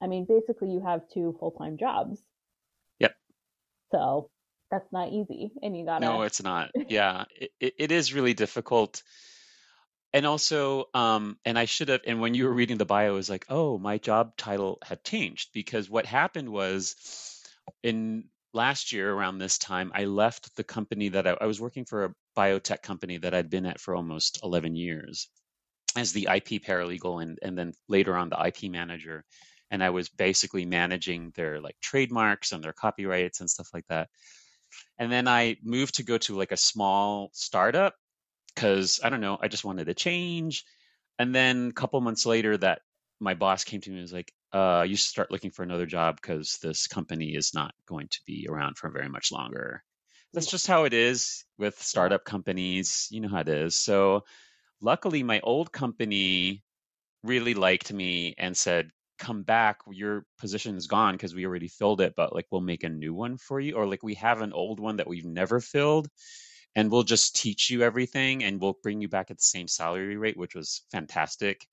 I 0.00 0.06
mean, 0.06 0.24
basically, 0.24 0.70
you 0.70 0.80
have 0.80 1.02
two 1.12 1.36
full 1.38 1.50
time 1.50 1.76
jobs. 1.76 2.18
Yep. 3.00 3.12
So 3.90 4.30
that's 4.70 4.90
not 4.90 5.08
easy. 5.12 5.52
And 5.62 5.76
you 5.76 5.84
gotta. 5.84 6.06
No, 6.06 6.22
it's 6.22 6.42
not. 6.42 6.70
Yeah, 6.88 7.24
it, 7.60 7.74
it 7.78 7.92
is 7.92 8.14
really 8.14 8.32
difficult. 8.32 9.02
And 10.14 10.26
also, 10.26 10.84
um, 10.94 11.38
and 11.44 11.58
I 11.58 11.64
should 11.64 11.88
have, 11.88 12.02
and 12.06 12.20
when 12.20 12.34
you 12.34 12.44
were 12.44 12.54
reading 12.54 12.78
the 12.78 12.84
bio, 12.84 13.08
I 13.08 13.10
was 13.10 13.28
like, 13.28 13.46
oh, 13.48 13.78
my 13.78 13.98
job 13.98 14.36
title 14.36 14.78
had 14.84 15.02
changed 15.02 15.50
because 15.52 15.90
what 15.90 16.06
happened 16.06 16.48
was 16.48 17.42
in 17.82 18.26
last 18.52 18.92
year 18.92 19.12
around 19.12 19.38
this 19.38 19.58
time, 19.58 19.90
I 19.92 20.04
left 20.04 20.54
the 20.54 20.62
company 20.62 21.08
that 21.08 21.26
I, 21.26 21.36
I 21.40 21.46
was 21.46 21.60
working 21.60 21.84
for 21.84 22.04
a 22.04 22.14
biotech 22.38 22.80
company 22.80 23.18
that 23.18 23.34
I'd 23.34 23.50
been 23.50 23.66
at 23.66 23.80
for 23.80 23.96
almost 23.96 24.38
11 24.44 24.76
years 24.76 25.28
as 25.96 26.12
the 26.12 26.28
IP 26.32 26.62
paralegal 26.62 27.20
and, 27.20 27.36
and 27.42 27.58
then 27.58 27.72
later 27.88 28.16
on 28.16 28.28
the 28.28 28.40
IP 28.40 28.70
manager. 28.70 29.24
And 29.72 29.82
I 29.82 29.90
was 29.90 30.08
basically 30.08 30.64
managing 30.64 31.32
their 31.34 31.60
like 31.60 31.74
trademarks 31.82 32.52
and 32.52 32.62
their 32.62 32.72
copyrights 32.72 33.40
and 33.40 33.50
stuff 33.50 33.70
like 33.74 33.86
that. 33.88 34.10
And 34.96 35.10
then 35.10 35.26
I 35.26 35.56
moved 35.64 35.96
to 35.96 36.04
go 36.04 36.18
to 36.18 36.36
like 36.36 36.52
a 36.52 36.56
small 36.56 37.30
startup 37.32 37.94
because 38.54 39.00
I 39.02 39.10
don't 39.10 39.20
know, 39.20 39.38
I 39.40 39.48
just 39.48 39.64
wanted 39.64 39.86
to 39.86 39.94
change. 39.94 40.64
And 41.18 41.34
then 41.34 41.68
a 41.68 41.72
couple 41.72 42.00
months 42.00 42.26
later, 42.26 42.56
that 42.58 42.82
my 43.20 43.34
boss 43.34 43.64
came 43.64 43.80
to 43.80 43.90
me 43.90 43.96
and 43.96 44.02
was 44.02 44.12
like, 44.12 44.32
uh, 44.52 44.84
"You 44.88 44.96
should 44.96 45.08
start 45.08 45.30
looking 45.30 45.50
for 45.50 45.62
another 45.62 45.86
job 45.86 46.16
because 46.20 46.58
this 46.62 46.86
company 46.86 47.34
is 47.34 47.54
not 47.54 47.74
going 47.86 48.08
to 48.08 48.20
be 48.26 48.46
around 48.48 48.76
for 48.78 48.90
very 48.90 49.08
much 49.08 49.32
longer." 49.32 49.82
That's 50.32 50.50
just 50.50 50.66
how 50.66 50.84
it 50.84 50.92
is 50.92 51.44
with 51.58 51.80
startup 51.80 52.24
companies. 52.24 53.08
You 53.10 53.20
know 53.20 53.28
how 53.28 53.40
it 53.40 53.48
is. 53.48 53.76
So, 53.76 54.24
luckily, 54.80 55.22
my 55.22 55.40
old 55.40 55.72
company 55.72 56.64
really 57.22 57.54
liked 57.54 57.92
me 57.92 58.34
and 58.38 58.56
said, 58.56 58.90
"Come 59.18 59.42
back. 59.44 59.78
Your 59.90 60.26
position 60.38 60.76
is 60.76 60.86
gone 60.88 61.14
because 61.14 61.34
we 61.34 61.46
already 61.46 61.68
filled 61.68 62.00
it, 62.00 62.14
but 62.16 62.34
like 62.34 62.46
we'll 62.50 62.60
make 62.60 62.84
a 62.84 62.88
new 62.88 63.14
one 63.14 63.38
for 63.38 63.60
you, 63.60 63.74
or 63.76 63.86
like 63.86 64.02
we 64.02 64.14
have 64.14 64.42
an 64.42 64.52
old 64.52 64.80
one 64.80 64.96
that 64.96 65.08
we've 65.08 65.24
never 65.26 65.60
filled." 65.60 66.08
And 66.76 66.90
we'll 66.90 67.04
just 67.04 67.36
teach 67.36 67.70
you 67.70 67.82
everything 67.82 68.44
and 68.44 68.60
we'll 68.60 68.78
bring 68.82 69.00
you 69.00 69.08
back 69.08 69.30
at 69.30 69.36
the 69.38 69.42
same 69.42 69.68
salary 69.68 70.16
rate 70.16 70.36
which 70.36 70.54
was 70.54 70.82
fantastic. 70.90 71.66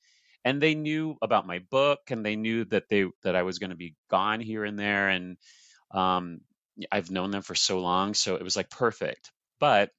And 0.43 0.61
they 0.61 0.73
knew 0.73 1.17
about 1.21 1.45
my 1.45 1.59
book 1.59 1.99
and 2.09 2.25
they 2.25 2.35
knew 2.35 2.65
that 2.65 2.89
they 2.89 3.05
that 3.23 3.35
i 3.35 3.43
was 3.43 3.59
going 3.59 3.69
to 3.69 3.75
be 3.75 3.95
gone 4.09 4.39
here 4.39 4.65
and 4.65 4.77
there 4.77 5.09
and 5.09 5.37
um, 5.91 6.41
i've 6.91 7.11
known 7.11 7.31
them 7.31 7.43
for 7.43 7.55
so 7.55 7.79
long 7.79 8.13
so 8.13 8.35
it 8.35 8.43
was 8.43 8.55
like 8.55 8.69
perfect. 8.69 9.31
But 9.59 9.91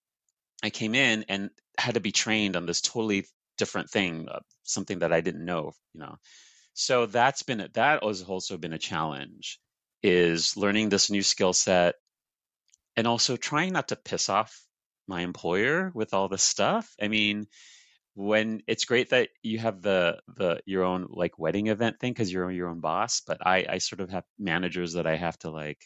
i 0.63 0.71
came 0.71 0.95
in 0.95 1.25
and 1.29 1.51
had 1.79 1.95
to 1.95 2.01
be 2.01 2.13
trained 2.13 2.57
on 2.57 2.67
this 2.67 2.81
totally 2.81 3.27
different 3.59 3.91
thing 3.91 4.29
uh, 4.29 4.41
something 4.63 5.01
that 5.01 5.13
i 5.13 5.21
didn't 5.21 5.45
know 5.45 5.73
you 5.95 6.01
know. 6.01 6.17
So 6.75 7.07
that's 7.07 7.43
been 7.43 7.69
that 7.75 8.03
has 8.03 8.23
also 8.23 8.57
been 8.57 8.73
a 8.73 8.79
challenge 8.79 9.61
is 10.03 10.57
learning 10.57 10.89
this 10.89 11.11
new 11.11 11.23
skill 11.23 11.53
set 11.53 11.95
and 12.97 13.07
also 13.07 13.37
trying 13.37 13.73
not 13.73 13.89
to 13.89 13.97
piss 13.97 14.29
off 14.29 14.61
my 15.07 15.23
employer 15.23 15.91
with 15.95 16.15
all 16.15 16.29
this 16.29 16.43
stuff. 16.43 16.95
I 17.01 17.09
mean, 17.09 17.47
when 18.15 18.63
it's 18.67 18.85
great 18.85 19.11
that 19.11 19.31
you 19.43 19.59
have 19.59 19.81
the 19.83 20.19
the 20.37 20.61
your 20.67 20.85
own 20.85 21.07
like 21.11 21.39
wedding 21.39 21.69
event 21.69 21.99
thing 21.99 22.13
because 22.13 22.33
you're 22.33 22.51
your 22.51 22.69
own 22.69 22.81
boss, 22.81 23.23
but 23.27 23.47
I 23.47 23.67
I 23.69 23.79
sort 23.79 24.01
of 24.01 24.11
have 24.11 24.25
managers 24.39 24.95
that 24.95 25.07
I 25.07 25.17
have 25.17 25.39
to 25.41 25.51
like 25.51 25.83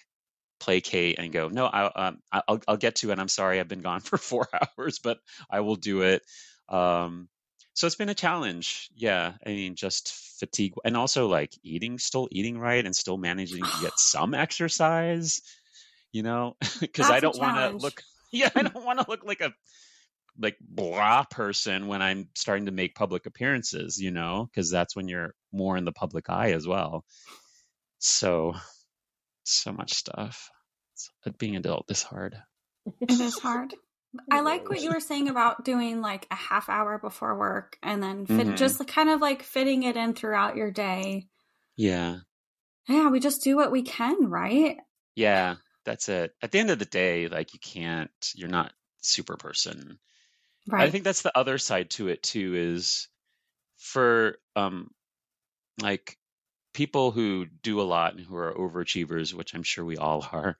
placate 0.59 1.19
and 1.19 1.33
go, 1.33 1.49
no, 1.49 1.67
I, 1.67 2.09
um, 2.09 2.19
I'll 2.33 2.61
I'll 2.67 2.77
get 2.77 2.97
to 2.97 3.11
it. 3.11 3.19
I'm 3.19 3.29
sorry, 3.29 3.61
I've 3.61 3.69
been 3.69 3.83
gone 3.83 4.01
for 4.09 4.19
four 4.19 4.49
hours, 4.79 4.99
but 4.99 5.19
I 5.51 5.61
will 5.61 5.77
do 5.77 6.03
it. 6.03 6.23
Um, 6.69 7.29
so 7.75 7.87
it's 7.87 7.97
been 7.97 8.09
a 8.09 8.15
challenge. 8.15 8.89
Yeah, 8.97 9.35
I 9.45 9.51
mean, 9.51 9.75
just 9.75 10.13
fatigue 10.39 10.75
and 10.85 10.97
also 10.97 11.29
like 11.29 11.53
eating, 11.63 11.99
still 11.99 12.29
eating 12.33 12.59
right, 12.59 12.85
and 12.85 12.97
still 12.97 13.19
managing 13.19 13.63
to 13.63 13.81
get 13.81 13.93
some 13.99 14.35
exercise. 14.35 15.43
You 16.13 16.23
know, 16.23 16.57
because 16.81 17.11
I 17.11 17.21
don't 17.21 17.39
want 17.39 17.57
to 17.57 17.77
look. 17.77 18.03
Yeah, 18.37 18.51
I 18.55 18.63
don't 18.69 18.85
want 18.85 19.01
to 19.01 19.07
look 19.09 19.25
like 19.25 19.41
a 19.41 19.53
like 20.39 20.57
blah 20.61 21.25
person 21.25 21.87
when 21.87 22.03
I'm 22.03 22.29
starting 22.35 22.67
to 22.67 22.73
make 22.73 22.95
public 22.95 23.27
appearances, 23.27 23.99
you 23.99 24.11
know, 24.11 24.49
because 24.51 24.71
that's 24.71 24.95
when 24.95 25.09
you're 25.09 25.35
more 25.53 25.77
in 25.77 25.85
the 25.85 25.93
public 25.93 26.29
eye 26.29 26.53
as 26.53 26.67
well. 26.67 27.05
So, 27.99 28.55
so 29.45 29.73
much 29.73 29.95
stuff. 29.95 30.51
It's, 30.93 31.11
being 31.39 31.57
adult 31.57 31.91
is 31.91 32.03
hard. 32.03 32.37
It 33.01 33.21
is 33.21 33.39
hard. 33.41 33.75
I 34.31 34.41
like 34.41 34.69
what 34.69 34.83
you 34.83 34.91
were 34.91 35.01
saying 35.01 35.29
about 35.29 35.65
doing 35.65 36.01
like 36.01 36.27
a 36.31 36.35
half 36.35 36.69
hour 36.69 36.99
before 36.99 37.39
work 37.39 37.79
and 37.83 38.03
then 38.03 38.27
fit, 38.27 38.47
Mhm. 38.47 38.57
just 38.57 38.87
kind 38.87 39.11
of 39.11 39.21
like 39.21 39.43
fitting 39.43 39.83
it 39.83 39.97
in 39.97 40.15
throughout 40.15 40.57
your 40.57 40.71
day. 40.71 41.29
Yeah. 41.77 42.19
Yeah, 42.89 43.09
we 43.11 43.21
just 43.21 43.43
do 43.43 43.57
what 43.57 43.73
we 43.73 43.83
can, 43.83 44.29
right? 44.29 44.79
Yeah. 45.15 45.57
That's 45.87 46.09
it. 46.11 46.35
At 46.43 46.51
the 46.51 46.59
end 46.59 46.71
of 46.71 46.79
the 46.79 46.85
day, 46.85 47.29
like 47.29 47.55
you 47.55 47.61
can't, 47.61 48.11
you're 48.35 48.51
not 48.51 48.73
super 49.01 49.37
person. 49.37 49.99
Right. 50.69 50.83
I 50.83 50.91
think 50.91 51.05
that's 51.05 51.23
the 51.23 51.37
other 51.37 51.59
side 51.59 51.91
to 51.91 52.09
it 52.09 52.23
too 52.23 52.55
is 52.57 53.09
for 53.79 54.39
um 54.57 54.91
like 55.81 56.19
people 56.75 57.13
who 57.13 57.47
do 57.63 57.81
a 57.81 57.85
lot 57.85 58.15
and 58.15 58.25
who 58.25 58.37
are 58.37 58.53
overachievers, 58.53 59.33
which 59.33 59.55
I'm 59.55 59.63
sure 59.63 59.85
we 59.85 59.97
all 59.97 60.27
are, 60.33 60.59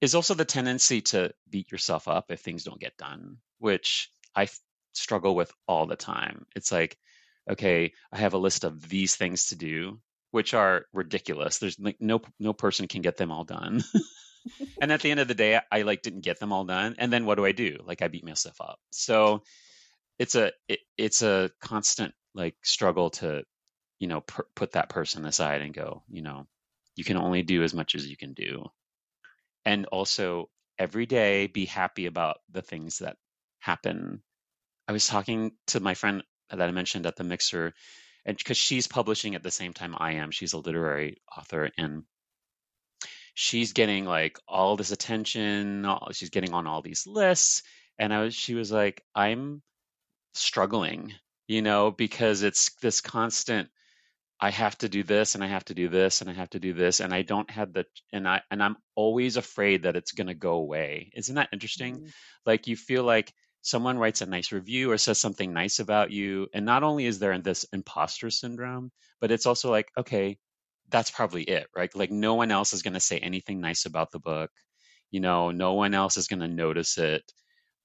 is 0.00 0.14
also 0.14 0.34
the 0.34 0.44
tendency 0.44 1.00
to 1.00 1.32
beat 1.48 1.72
yourself 1.72 2.06
up 2.06 2.30
if 2.30 2.40
things 2.40 2.64
don't 2.64 2.80
get 2.80 2.96
done, 2.96 3.38
which 3.58 4.10
I 4.34 4.44
f- 4.44 4.60
struggle 4.92 5.34
with 5.34 5.52
all 5.66 5.86
the 5.86 5.96
time. 5.96 6.46
It's 6.54 6.70
like, 6.70 6.98
okay, 7.50 7.92
I 8.12 8.18
have 8.18 8.34
a 8.34 8.38
list 8.38 8.64
of 8.64 8.88
these 8.88 9.16
things 9.16 9.46
to 9.46 9.56
do, 9.56 9.98
which 10.30 10.52
are 10.52 10.84
ridiculous. 10.92 11.58
There's 11.58 11.78
like 11.80 11.96
no 12.00 12.20
no 12.38 12.52
person 12.52 12.86
can 12.86 13.00
get 13.00 13.16
them 13.16 13.32
all 13.32 13.44
done. 13.44 13.82
and 14.80 14.92
at 14.92 15.00
the 15.00 15.10
end 15.10 15.20
of 15.20 15.28
the 15.28 15.34
day, 15.34 15.60
I 15.70 15.82
like 15.82 16.02
didn't 16.02 16.20
get 16.20 16.40
them 16.40 16.52
all 16.52 16.64
done. 16.64 16.96
And 16.98 17.12
then 17.12 17.26
what 17.26 17.36
do 17.36 17.44
I 17.44 17.52
do? 17.52 17.78
Like 17.84 18.02
I 18.02 18.08
beat 18.08 18.24
myself 18.24 18.60
up. 18.60 18.78
So 18.90 19.42
it's 20.18 20.34
a 20.34 20.52
it, 20.68 20.80
it's 20.96 21.22
a 21.22 21.50
constant 21.60 22.12
like 22.34 22.56
struggle 22.62 23.10
to 23.10 23.42
you 23.98 24.08
know 24.08 24.20
put 24.54 24.72
that 24.72 24.88
person 24.88 25.24
aside 25.24 25.62
and 25.62 25.74
go 25.74 26.02
you 26.08 26.22
know 26.22 26.46
you 26.96 27.04
can 27.04 27.16
only 27.16 27.42
do 27.42 27.62
as 27.62 27.74
much 27.74 27.94
as 27.94 28.06
you 28.06 28.16
can 28.16 28.32
do 28.32 28.64
and 29.64 29.86
also 29.86 30.48
every 30.78 31.06
day 31.06 31.46
be 31.46 31.64
happy 31.64 32.06
about 32.06 32.38
the 32.50 32.62
things 32.62 32.98
that 32.98 33.16
happen 33.60 34.22
i 34.86 34.92
was 34.92 35.06
talking 35.06 35.52
to 35.66 35.80
my 35.80 35.94
friend 35.94 36.22
that 36.50 36.62
i 36.62 36.70
mentioned 36.70 37.06
at 37.06 37.16
the 37.16 37.24
mixer 37.24 37.72
and 38.24 38.36
because 38.36 38.56
she's 38.56 38.86
publishing 38.86 39.34
at 39.34 39.42
the 39.42 39.50
same 39.50 39.72
time 39.72 39.94
i 39.98 40.12
am 40.12 40.30
she's 40.30 40.52
a 40.52 40.58
literary 40.58 41.20
author 41.36 41.70
and 41.76 42.04
she's 43.40 43.72
getting 43.72 44.04
like 44.04 44.36
all 44.48 44.76
this 44.76 44.90
attention 44.90 45.84
all, 45.84 46.08
she's 46.10 46.30
getting 46.30 46.52
on 46.52 46.66
all 46.66 46.82
these 46.82 47.06
lists 47.06 47.62
and 47.96 48.12
i 48.12 48.20
was 48.20 48.34
she 48.34 48.56
was 48.56 48.72
like 48.72 49.00
i'm 49.14 49.62
struggling 50.34 51.12
you 51.46 51.62
know 51.62 51.92
because 51.92 52.42
it's 52.42 52.74
this 52.82 53.00
constant 53.00 53.68
I 54.40 54.50
have 54.50 54.78
to 54.78 54.88
do 54.88 55.02
this 55.02 55.34
and 55.34 55.42
I 55.42 55.48
have 55.48 55.64
to 55.64 55.74
do 55.74 55.88
this 55.88 56.20
and 56.20 56.30
I 56.30 56.32
have 56.32 56.50
to 56.50 56.60
do 56.60 56.72
this 56.72 57.00
and 57.00 57.12
I 57.12 57.22
don't 57.22 57.50
have 57.50 57.72
the 57.72 57.86
and 58.12 58.28
I 58.28 58.42
and 58.52 58.62
I'm 58.62 58.76
always 58.94 59.36
afraid 59.36 59.82
that 59.82 59.96
it's 59.96 60.12
going 60.12 60.28
to 60.28 60.34
go 60.34 60.52
away. 60.52 61.10
Isn't 61.16 61.34
that 61.34 61.48
interesting? 61.52 61.96
Mhm. 61.96 62.12
Like 62.46 62.68
you 62.68 62.76
feel 62.76 63.02
like 63.02 63.32
someone 63.62 63.98
writes 63.98 64.20
a 64.20 64.26
nice 64.26 64.52
review 64.52 64.92
or 64.92 64.98
says 64.98 65.18
something 65.18 65.52
nice 65.52 65.80
about 65.80 66.12
you 66.12 66.46
and 66.54 66.64
not 66.64 66.84
only 66.84 67.06
is 67.06 67.18
there 67.18 67.36
this 67.38 67.66
imposter 67.72 68.30
syndrome, 68.30 68.92
but 69.20 69.32
it's 69.32 69.46
also 69.46 69.72
like 69.72 69.90
okay, 69.98 70.38
that's 70.88 71.10
probably 71.10 71.42
it, 71.44 71.68
right? 71.76 71.94
Like 71.94 72.10
no 72.10 72.34
one 72.34 72.50
else 72.50 72.72
is 72.72 72.82
going 72.82 72.94
to 72.94 73.00
say 73.00 73.18
anything 73.18 73.60
nice 73.60 73.86
about 73.86 74.10
the 74.12 74.18
book. 74.20 74.50
You 75.10 75.20
know, 75.20 75.50
no 75.50 75.74
one 75.74 75.94
else 75.94 76.16
is 76.16 76.28
going 76.28 76.40
to 76.40 76.48
notice 76.48 76.98
it. 76.98 77.24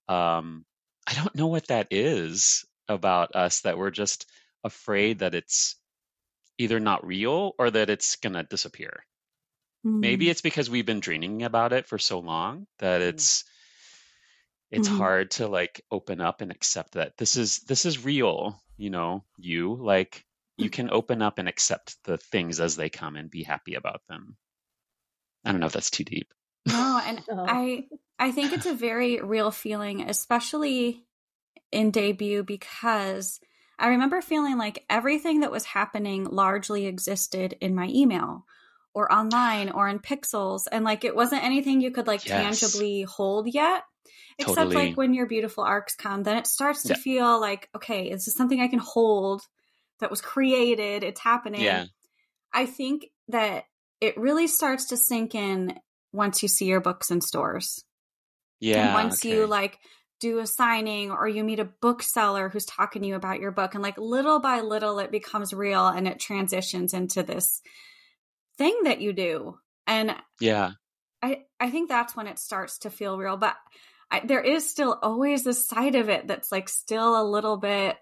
Um 0.09 0.65
I 1.07 1.13
don't 1.15 1.35
know 1.35 1.47
what 1.47 1.67
that 1.67 1.87
is 1.91 2.65
about 2.87 3.35
us 3.35 3.61
that 3.61 3.77
we're 3.77 3.91
just 3.91 4.29
afraid 4.63 5.19
that 5.19 5.35
it's 5.35 5.75
either 6.57 6.79
not 6.79 7.05
real 7.05 7.53
or 7.59 7.71
that 7.71 7.89
it's 7.89 8.17
going 8.17 8.33
to 8.33 8.43
disappear. 8.43 9.05
Maybe 9.99 10.29
Mm. 10.29 10.29
it's 10.29 10.41
because 10.41 10.69
we've 10.69 10.85
been 10.85 10.99
dreaming 10.99 11.43
about 11.43 11.73
it 11.73 11.87
for 11.87 11.97
so 11.97 12.19
long 12.19 12.67
that 12.79 13.01
Mm. 13.01 13.09
it's 13.09 13.43
it's 14.71 14.87
Mhm. 14.87 14.97
hard 14.97 15.31
to 15.31 15.47
like 15.47 15.85
open 15.91 16.19
up 16.19 16.41
and 16.41 16.51
accept 16.51 16.93
that 16.93 17.15
this 17.17 17.37
is 17.37 17.59
this 17.59 17.85
is 17.85 18.03
real, 18.03 18.61
you 18.77 18.89
know, 18.89 19.23
you 19.37 19.75
like 19.75 20.25
you 20.57 20.69
can 20.69 20.89
open 20.89 21.21
up 21.21 21.39
and 21.39 21.47
accept 21.47 21.97
the 22.03 22.17
things 22.17 22.59
as 22.59 22.75
they 22.75 22.89
come 22.89 23.15
and 23.15 23.29
be 23.29 23.43
happy 23.43 23.75
about 23.75 24.01
them. 24.07 24.37
I 25.45 25.51
don't 25.51 25.59
know 25.59 25.67
if 25.67 25.73
that's 25.73 25.89
too 25.91 26.03
deep. 26.03 26.33
No, 26.67 27.01
and 27.05 27.21
Oh. 27.29 27.45
I 27.47 27.85
I 28.19 28.31
think 28.31 28.53
it's 28.53 28.65
a 28.65 28.73
very 28.73 29.19
real 29.19 29.51
feeling, 29.51 30.01
especially 30.01 31.05
in 31.71 31.91
debut 31.91 32.43
because 32.43 33.39
I 33.79 33.87
remember 33.87 34.21
feeling 34.21 34.57
like 34.57 34.85
everything 34.89 35.39
that 35.41 35.51
was 35.51 35.65
happening 35.65 36.25
largely 36.25 36.85
existed 36.85 37.57
in 37.59 37.73
my 37.75 37.87
email 37.87 38.45
or 38.93 39.11
online 39.11 39.71
or 39.71 39.89
in 39.89 39.99
pixels 39.99 40.67
and 40.71 40.85
like 40.85 41.03
it 41.03 41.15
wasn't 41.15 41.43
anything 41.43 41.81
you 41.81 41.89
could 41.91 42.05
like 42.07 42.23
Yes. 42.25 42.61
tangibly 42.61 43.01
hold 43.03 43.51
yet. 43.53 43.83
Except 44.37 44.57
Totally. 44.57 44.75
like 44.75 44.97
when 44.97 45.13
your 45.13 45.25
beautiful 45.25 45.63
arcs 45.63 45.95
come, 45.95 46.23
then 46.23 46.37
it 46.37 46.47
starts 46.47 46.83
to 46.83 46.89
Yeah. 46.89 46.95
feel 46.95 47.39
like, 47.39 47.69
okay, 47.75 48.09
this 48.11 48.27
is 48.27 48.35
something 48.35 48.61
I 48.61 48.67
can 48.67 48.79
hold 48.79 49.41
that 49.99 50.09
was 50.09 50.21
created, 50.21 51.03
it's 51.03 51.19
happening. 51.19 51.61
Yeah. 51.61 51.85
I 52.53 52.65
think 52.65 53.07
that 53.29 53.65
it 54.01 54.17
really 54.17 54.47
starts 54.47 54.85
to 54.85 54.97
sink 54.97 55.33
in 55.35 55.79
once 56.11 56.43
you 56.43 56.49
see 56.49 56.65
your 56.65 56.81
books 56.81 57.09
in 57.11 57.21
stores. 57.21 57.83
Yeah. 58.59 58.85
and 58.85 58.93
once 58.93 59.25
you 59.25 59.45
like 59.45 59.77
do 60.21 60.39
a 60.39 60.47
signing 60.47 61.11
or 61.11 61.27
you 61.27 61.43
meet 61.43 61.59
a 61.59 61.65
bookseller 61.65 62.47
who's 62.47 62.65
talking 62.65 63.01
to 63.01 63.07
you 63.09 63.15
about 63.15 63.41
your 63.41 63.51
book 63.51 63.73
and 63.73 63.83
like 63.83 63.97
little 63.97 64.39
by 64.39 64.61
little 64.61 64.99
it 64.99 65.11
becomes 65.11 65.53
real 65.53 65.85
and 65.85 66.07
it 66.07 66.17
transitions 66.19 66.93
into 66.93 67.23
this 67.23 67.61
thing 68.57 68.83
that 68.83 69.01
you 69.01 69.11
do. 69.11 69.57
And 69.85 70.15
Yeah. 70.39 70.71
I 71.21 71.43
I 71.59 71.71
think 71.71 71.89
that's 71.89 72.15
when 72.15 72.27
it 72.27 72.39
starts 72.39 72.79
to 72.79 72.89
feel 72.89 73.17
real, 73.17 73.35
but 73.35 73.55
I, 74.11 74.21
there 74.25 74.41
is 74.41 74.69
still 74.69 74.97
always 75.01 75.43
this 75.43 75.67
side 75.67 75.95
of 75.95 76.07
it 76.09 76.27
that's 76.27 76.51
like 76.51 76.69
still 76.69 77.21
a 77.21 77.29
little 77.29 77.57
bit 77.57 77.97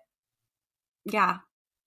yeah. 1.05 1.37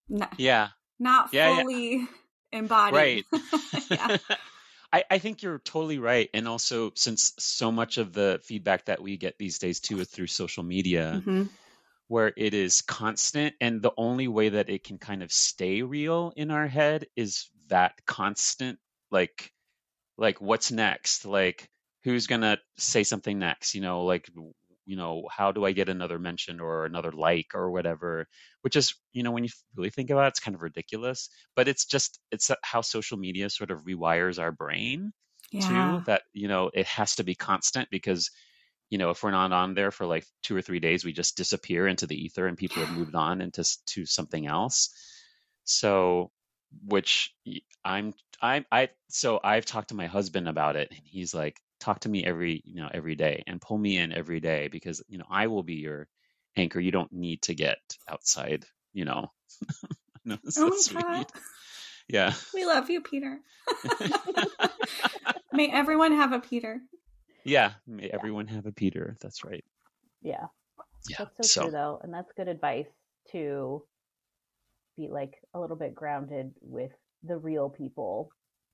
Yeah. 0.08 0.68
not 0.98 1.30
Yeah, 1.32 1.48
yeah. 1.48 1.62
fully 1.62 2.08
embodied. 2.52 2.94
Right. 2.94 3.24
yeah. 3.90 4.16
I, 4.92 5.04
I 5.10 5.18
think 5.18 5.42
you're 5.42 5.58
totally 5.58 5.98
right. 5.98 6.30
And 6.32 6.46
also, 6.46 6.92
since 6.94 7.32
so 7.38 7.72
much 7.72 7.98
of 7.98 8.12
the 8.12 8.40
feedback 8.44 8.84
that 8.84 9.02
we 9.02 9.16
get 9.16 9.38
these 9.38 9.58
days 9.58 9.80
too 9.80 9.98
is 10.00 10.08
through 10.08 10.28
social 10.28 10.62
media, 10.62 11.22
Mhm. 11.26 11.48
where 12.08 12.32
it 12.36 12.54
is 12.54 12.82
constant, 12.82 13.54
and 13.60 13.82
the 13.82 13.92
only 13.96 14.28
way 14.28 14.50
that 14.50 14.70
it 14.70 14.84
can 14.84 14.98
kind 14.98 15.22
of 15.22 15.32
stay 15.32 15.82
real 15.82 16.32
in 16.36 16.50
our 16.50 16.66
head 16.68 17.06
is 17.16 17.50
that 17.68 17.94
constant, 18.06 18.78
like, 19.10 19.52
like 20.18 20.40
what's 20.40 20.70
next? 20.72 21.24
Like, 21.24 21.70
who's 22.04 22.26
gonna 22.28 22.58
say 22.76 23.04
something 23.04 23.38
next? 23.38 23.74
You 23.74 23.80
know, 23.82 24.04
like, 24.04 24.30
you 24.86 24.96
know, 24.96 25.26
how 25.30 25.52
do 25.52 25.64
I 25.64 25.72
get 25.72 25.88
another 25.88 26.18
mention 26.18 26.60
or 26.60 26.84
another 26.86 27.12
like 27.12 27.54
or 27.54 27.70
whatever? 27.70 28.28
Which 28.62 28.76
is, 28.76 28.94
you 29.12 29.22
know, 29.22 29.30
when 29.32 29.44
you 29.44 29.50
really 29.76 29.90
think 29.90 30.10
about 30.10 30.26
it, 30.26 30.28
it's 30.28 30.40
kind 30.40 30.54
of 30.54 30.62
ridiculous. 30.62 31.28
But 31.56 31.68
it's 31.68 31.84
just, 31.86 32.20
it's 32.30 32.50
uh, 32.50 32.56
how 32.62 32.80
social 32.82 33.18
media 33.18 33.50
sort 33.50 33.70
of 33.70 33.84
rewires 33.84 34.38
our 34.40 34.52
brain 34.52 35.12
Yeah. 35.50 35.60
too 35.60 36.02
that 36.04 36.22
you 36.32 36.48
know 36.48 36.70
it 36.74 36.86
has 36.86 37.14
to 37.16 37.24
be 37.24 37.34
constant 37.34 37.88
because 37.90 38.30
you 38.90 38.98
know 38.98 39.10
if 39.10 39.22
we're 39.22 39.30
not 39.30 39.52
on 39.52 39.74
there 39.74 39.90
for 39.90 40.06
like 40.06 40.26
two 40.42 40.56
or 40.56 40.62
three 40.62 40.80
days 40.80 41.04
we 41.04 41.12
just 41.12 41.36
disappear 41.36 41.86
into 41.86 42.06
the 42.06 42.16
ether 42.16 42.46
and 42.46 42.58
people 42.58 42.82
have 42.82 42.90
moved 42.90 43.14
on 43.14 43.40
into 43.40 43.64
to 43.86 44.04
something 44.06 44.46
else 44.46 44.90
so 45.64 46.30
which 46.86 47.34
i'm 47.84 48.12
i'm 48.40 48.64
i 48.72 48.88
so 49.08 49.40
i've 49.44 49.64
talked 49.64 49.88
to 49.88 49.94
my 49.94 50.06
husband 50.06 50.48
about 50.48 50.76
it 50.76 50.88
and 50.90 51.00
he's 51.04 51.32
like 51.34 51.60
talk 51.80 52.00
to 52.00 52.08
me 52.08 52.24
every 52.24 52.62
you 52.64 52.76
know 52.76 52.88
every 52.92 53.14
day 53.16 53.42
and 53.46 53.60
pull 53.60 53.78
me 53.78 53.96
in 53.98 54.12
every 54.12 54.40
day 54.40 54.68
because 54.68 55.02
you 55.08 55.18
know 55.18 55.26
i 55.30 55.46
will 55.48 55.62
be 55.62 55.74
your 55.74 56.08
anchor 56.56 56.80
you 56.80 56.90
don't 56.90 57.12
need 57.12 57.42
to 57.42 57.54
get 57.54 57.78
outside 58.08 58.64
you 58.92 59.04
know 59.04 59.28
no, 60.24 60.38
it's 60.44 60.58
Oh 60.58 60.70
so 60.86 60.94
my 60.94 61.02
god. 61.02 61.26
yeah 62.08 62.34
We 62.54 62.64
love 62.66 62.90
you, 62.90 63.00
Peter. 63.02 63.40
May 65.52 65.70
everyone 65.72 66.12
have 66.12 66.32
a 66.32 66.40
Peter. 66.40 66.80
yeah 67.44 67.72
may 67.86 68.08
everyone 68.08 68.46
have 68.48 68.66
a 68.66 68.72
peter 68.72 69.16
that's 69.20 69.44
right 69.44 69.64
Yeah. 70.22 70.46
yeah 71.08 71.16
That's 71.18 71.36
so, 71.36 71.46
so 71.46 71.62
true 71.62 71.70
though, 71.72 72.00
and 72.02 72.12
that's 72.14 72.32
good 72.36 72.48
advice 72.48 72.88
to 73.32 73.84
be 74.96 75.08
like 75.10 75.34
a 75.54 75.60
little 75.60 75.76
bit 75.76 75.94
grounded 75.94 76.52
with 76.62 76.92
the 77.24 77.36
real 77.36 77.70
people 77.70 78.30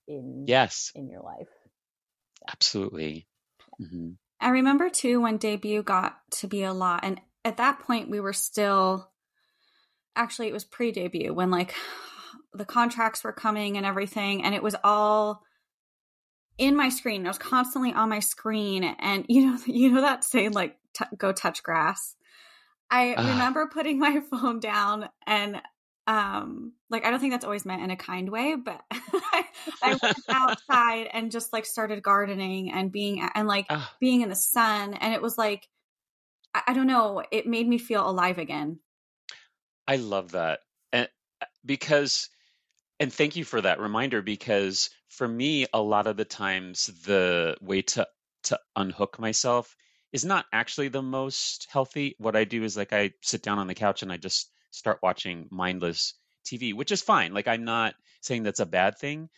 in 0.08 0.46
yes 0.46 0.92
in 0.94 1.08
your 1.08 1.22
life. 1.22 1.48
Absolutely 2.48 3.26
hmm 3.78 4.12
I 4.40 4.48
remember 4.50 4.88
too 4.88 5.20
when 5.20 5.36
debut 5.36 5.82
got 5.82 6.18
to 6.38 6.46
be 6.46 6.62
a 6.62 6.72
lot, 6.72 7.00
and 7.02 7.20
at 7.44 7.58
that 7.58 7.80
point 7.80 8.10
we 8.10 8.20
were 8.20 8.32
still. 8.32 9.10
Actually, 10.16 10.48
it 10.48 10.54
was 10.54 10.64
pre-debut 10.64 11.32
when 11.32 11.50
like 11.50 11.74
the 12.54 12.64
contracts 12.64 13.22
were 13.22 13.32
coming 13.32 13.76
and 13.76 13.84
everything, 13.84 14.42
and 14.44 14.54
it 14.54 14.62
was 14.62 14.76
all 14.82 15.42
in 16.58 16.74
my 16.76 16.88
screen. 16.88 17.24
It 17.24 17.28
was 17.28 17.38
constantly 17.38 17.92
on 17.92 18.08
my 18.08 18.20
screen, 18.20 18.84
and 18.84 19.26
you 19.28 19.46
know, 19.46 19.58
you 19.66 19.90
know 19.92 20.00
that 20.00 20.24
saying 20.24 20.52
like 20.52 20.78
t- 20.94 21.04
"go 21.16 21.32
touch 21.32 21.62
grass." 21.62 22.16
I 22.90 23.14
Ah. 23.14 23.32
remember 23.32 23.68
putting 23.72 23.98
my 23.98 24.20
phone 24.30 24.58
down 24.60 25.08
and 25.26 25.60
um 26.10 26.72
like 26.90 27.04
I 27.06 27.10
don't 27.10 27.20
think 27.20 27.32
that's 27.32 27.44
always 27.44 27.64
meant 27.64 27.82
in 27.82 27.90
a 27.92 27.96
kind 27.96 28.28
way, 28.28 28.56
but 28.56 28.82
I, 28.90 29.44
I 29.80 29.96
went 30.02 30.16
outside 30.28 31.08
and 31.12 31.30
just 31.30 31.52
like 31.52 31.64
started 31.64 32.02
gardening 32.02 32.72
and 32.72 32.90
being 32.90 33.26
and 33.34 33.46
like 33.46 33.70
being 34.00 34.22
in 34.22 34.28
the 34.28 34.34
sun 34.34 34.94
and 34.94 35.14
it 35.14 35.22
was 35.22 35.38
like 35.38 35.68
I, 36.52 36.62
I 36.68 36.72
don't 36.72 36.88
know, 36.88 37.22
it 37.30 37.46
made 37.46 37.68
me 37.68 37.78
feel 37.78 38.08
alive 38.08 38.38
again. 38.38 38.80
I 39.86 39.96
love 39.96 40.32
that. 40.32 40.60
And 40.92 41.08
uh, 41.40 41.46
because 41.64 42.28
and 42.98 43.12
thank 43.12 43.36
you 43.36 43.44
for 43.44 43.60
that 43.60 43.78
reminder 43.78 44.20
because 44.20 44.90
for 45.10 45.28
me 45.28 45.66
a 45.72 45.80
lot 45.80 46.08
of 46.08 46.16
the 46.16 46.24
times 46.24 46.86
the 47.04 47.56
way 47.60 47.82
to 47.82 48.08
to 48.44 48.58
unhook 48.74 49.20
myself 49.20 49.76
is 50.12 50.24
not 50.24 50.46
actually 50.52 50.88
the 50.88 51.02
most 51.02 51.68
healthy. 51.70 52.16
What 52.18 52.34
I 52.34 52.42
do 52.42 52.64
is 52.64 52.76
like 52.76 52.92
I 52.92 53.12
sit 53.22 53.44
down 53.44 53.60
on 53.60 53.68
the 53.68 53.76
couch 53.76 54.02
and 54.02 54.10
I 54.10 54.16
just 54.16 54.50
start 54.70 54.98
watching 55.02 55.48
mindless 55.50 56.14
TV, 56.44 56.74
which 56.74 56.92
is 56.92 57.02
fine. 57.02 57.32
Like 57.34 57.48
I'm 57.48 57.64
not 57.64 57.94
saying 58.22 58.42
that's 58.42 58.60
a 58.60 58.66
bad 58.66 58.98
thing, 58.98 59.28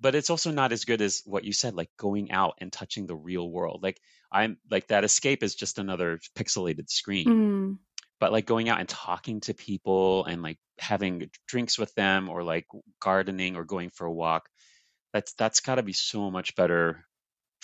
but 0.00 0.14
it's 0.14 0.30
also 0.30 0.50
not 0.50 0.72
as 0.72 0.84
good 0.84 1.00
as 1.00 1.22
what 1.24 1.44
you 1.44 1.52
said, 1.52 1.74
like 1.74 1.90
going 1.96 2.30
out 2.32 2.54
and 2.60 2.72
touching 2.72 3.06
the 3.06 3.16
real 3.16 3.48
world. 3.48 3.80
Like 3.82 4.00
I'm 4.30 4.58
like 4.70 4.88
that 4.88 5.04
escape 5.04 5.42
is 5.42 5.54
just 5.54 5.78
another 5.78 6.18
pixelated 6.36 6.90
screen. 6.90 7.26
Mm. 7.26 7.78
But 8.20 8.32
like 8.32 8.46
going 8.46 8.68
out 8.68 8.80
and 8.80 8.88
talking 8.88 9.40
to 9.42 9.54
people 9.54 10.24
and 10.24 10.42
like 10.42 10.58
having 10.78 11.30
drinks 11.46 11.78
with 11.78 11.94
them 11.94 12.28
or 12.28 12.42
like 12.42 12.66
gardening 13.00 13.56
or 13.56 13.64
going 13.64 13.90
for 13.90 14.06
a 14.06 14.12
walk, 14.12 14.48
that's 15.12 15.34
that's 15.34 15.60
got 15.60 15.76
to 15.76 15.82
be 15.82 15.92
so 15.92 16.30
much 16.30 16.54
better 16.54 17.04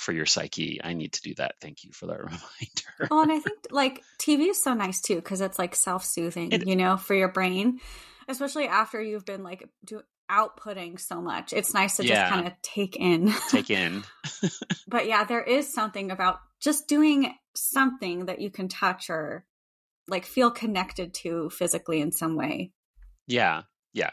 for 0.01 0.13
your 0.13 0.27
psyche. 0.27 0.81
I 0.83 0.95
need 0.95 1.13
to 1.13 1.23
do 1.23 1.35
that. 1.35 1.57
Thank 1.61 1.85
you 1.85 1.93
for 1.93 2.07
that 2.07 2.19
reminder. 2.25 3.09
Well, 3.11 3.21
and 3.21 3.31
I 3.31 3.39
think 3.39 3.67
like 3.71 4.03
TV 4.19 4.49
is 4.51 4.63
so 4.63 4.75
nice 4.75 5.01
too 5.01 5.17
because 5.17 5.41
it's 5.41 5.59
like 5.59 5.75
self 5.77 6.05
soothing, 6.05 6.51
you 6.67 6.75
know, 6.77 6.97
for 6.97 7.15
your 7.15 7.29
brain, 7.29 7.81
especially 8.29 8.67
after 8.67 9.01
you've 9.01 9.27
been 9.27 9.43
like 9.43 9.69
do, 9.85 10.03
outputting 10.31 10.99
so 10.99 11.21
much. 11.21 11.53
It's 11.53 11.75
nice 11.75 11.97
to 11.99 12.05
Yeah. 12.05 12.15
just 12.23 12.33
kind 12.33 12.47
of 12.47 12.53
take 12.63 12.97
in. 12.97 13.33
Take 13.51 13.71
in. 13.83 14.03
but 14.89 15.07
yeah, 15.07 15.25
there 15.25 15.43
is 15.43 15.73
something 15.73 16.11
about 16.11 16.39
just 16.61 16.89
doing 16.89 17.35
something 17.55 18.27
that 18.27 18.41
you 18.41 18.51
can 18.51 18.69
touch 18.69 19.11
or 19.11 19.45
like 20.09 20.25
feel 20.25 20.51
connected 20.51 21.13
to 21.15 21.51
physically 21.51 22.01
in 22.01 22.11
some 22.13 22.37
way. 22.37 22.73
Yeah, 23.27 23.63
yeah. 23.93 24.11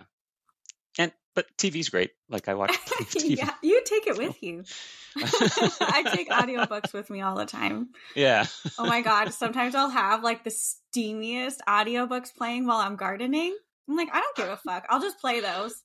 But 1.38 1.56
TV's 1.56 1.90
great. 1.90 2.14
Like 2.30 2.48
I 2.48 2.56
watch 2.56 2.72
TV. 2.72 3.38
yeah, 3.38 3.52
you 3.62 3.84
take 3.86 4.08
it 4.08 4.18
with 4.18 4.42
you. 4.42 4.64
I 5.16 6.04
take 6.12 6.32
audiobooks 6.32 6.94
with 6.94 7.12
me 7.12 7.22
all 7.22 7.36
the 7.36 7.46
time. 7.46 7.90
yeah. 8.16 8.48
Oh 8.80 8.88
my 8.88 9.02
god, 9.02 9.32
sometimes 9.34 9.76
I'll 9.76 9.92
have 9.92 10.24
like 10.24 10.44
the 10.44 10.50
steamiest 10.50 11.58
audiobooks 11.70 12.34
playing 12.36 12.66
while 12.66 12.80
I'm 12.80 12.96
gardening. 12.96 13.56
I'm 13.88 13.96
like, 13.96 14.10
I 14.12 14.20
don't 14.20 14.36
give 14.36 14.48
a 14.48 14.58
fuck. 14.58 14.88
I'll 14.90 15.00
just 15.00 15.20
play 15.20 15.40
those 15.40 15.80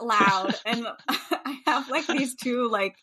loud. 0.00 0.56
And 0.66 0.88
I 1.08 1.58
have 1.68 1.88
like 1.88 2.08
these 2.08 2.34
two 2.34 2.68
like 2.68 2.96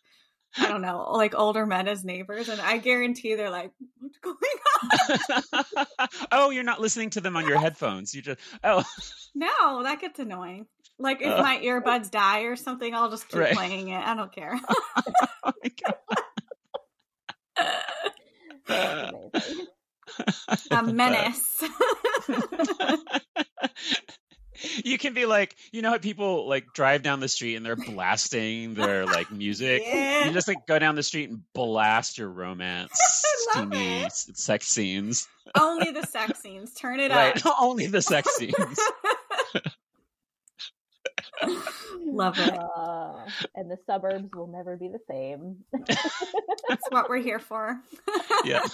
I 0.58 0.68
don't 0.68 0.82
know, 0.82 1.10
like 1.14 1.36
older 1.36 1.66
men 1.66 1.88
as 1.88 2.04
neighbors, 2.04 2.50
and 2.50 2.60
I 2.60 2.80
guarantee 2.80 3.36
they're 3.36 3.50
like, 3.50 3.72
what's 4.00 4.18
going 4.18 4.36
on? 5.78 5.86
oh, 6.34 6.50
you're 6.50 6.64
not 6.64 6.82
listening 6.82 7.12
to 7.12 7.22
them 7.22 7.38
on 7.38 7.48
your 7.48 7.60
headphones. 7.60 8.14
You 8.14 8.22
just 8.22 8.42
oh 8.62 8.84
No, 9.34 9.84
that 9.84 10.02
gets 10.02 10.20
annoying. 10.20 10.68
Like 11.00 11.22
if 11.22 11.28
Uh. 11.28 11.42
my 11.42 11.60
earbuds 11.64 12.12
die 12.12 12.42
or 12.42 12.56
something, 12.56 12.94
I'll 12.94 13.10
just 13.10 13.28
keep 13.28 13.40
Right. 13.40 13.56
playing 13.56 13.88
it. 13.90 13.98
I 14.06 14.14
don't 14.16 14.32
care. 14.32 14.60
oh 15.44 15.52
my 15.64 15.72
god. 15.86 15.96
A 20.72 20.84
menace. 20.94 21.64
you 24.86 24.98
can 24.98 25.14
be 25.14 25.26
like, 25.26 25.56
you 25.72 25.82
know 25.82 25.92
how 25.92 25.98
people 25.98 26.48
like 26.48 26.74
drive 26.74 27.04
down 27.04 27.20
the 27.20 27.28
street 27.28 27.56
and 27.56 27.66
they're 27.66 27.76
blasting 27.76 28.74
their 28.76 29.06
like 29.06 29.32
music. 29.32 29.84
Yeah. 29.86 30.26
You 30.28 30.34
just 30.34 30.48
like 30.48 30.66
go 30.68 30.80
down 30.80 30.96
the 30.96 31.04
street 31.04 31.30
and 31.30 31.42
blast 31.54 32.18
your 32.18 32.30
romance, 32.30 32.92
steamy 33.50 34.04
it. 34.04 34.14
sex 34.14 34.68
scenes. 34.68 35.28
Only 35.60 35.92
the 35.92 36.06
sex 36.06 36.40
scenes. 36.40 36.74
Turn 36.74 37.00
it 37.00 37.12
Right, 37.12 37.46
up. 37.46 37.56
only 37.60 37.88
the 37.88 38.02
sex 38.02 38.34
scenes. 38.36 38.80
Love 42.06 42.38
it. 42.40 42.54
Uh, 42.54 43.26
and 43.56 43.70
the 43.72 43.78
suburbs 43.86 44.30
will 44.36 44.48
never 44.48 44.78
be 44.78 44.88
the 44.90 45.00
same. 45.10 45.58
That's 46.70 46.88
what 46.90 47.10
we're 47.10 47.22
here 47.22 47.40
for. 47.40 47.80
Yeah. 48.46 48.62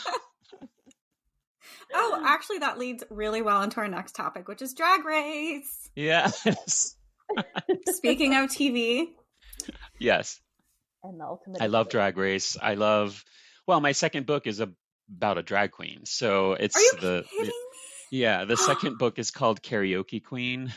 Oh, 1.91 2.21
actually, 2.23 2.59
that 2.59 2.77
leads 2.77 3.03
really 3.09 3.41
well 3.41 3.63
into 3.63 3.77
our 3.77 3.87
next 3.87 4.11
topic, 4.13 4.47
which 4.47 4.61
is 4.61 4.73
drag 4.75 5.03
race. 5.05 5.89
Yes. 5.95 6.95
Speaking 7.87 8.35
of 8.35 8.49
TV, 8.51 9.05
Yes. 9.99 10.39
and 11.03 11.19
the 11.19 11.25
ultimate. 11.25 11.61
I 11.61 11.65
love 11.65 11.87
escape. 11.87 11.91
Drag 11.93 12.17
Race. 12.17 12.57
I 12.61 12.75
love. 12.75 13.23
Well, 13.67 13.81
my 13.81 13.93
second 13.93 14.27
book 14.27 14.45
is 14.45 14.59
a, 14.59 14.69
about 15.15 15.39
a 15.39 15.43
drag 15.43 15.71
queen, 15.71 16.01
so 16.05 16.53
it's 16.53 16.75
are 16.75 16.79
you 16.79 16.91
the, 17.01 17.23
kidding 17.27 17.45
the- 17.45 17.47
me? 17.47 17.53
yeah. 18.11 18.45
The 18.45 18.57
second 18.69 18.99
book 18.99 19.17
is 19.17 19.31
called 19.31 19.61
Karaoke 19.63 20.23
Queen. 20.23 20.71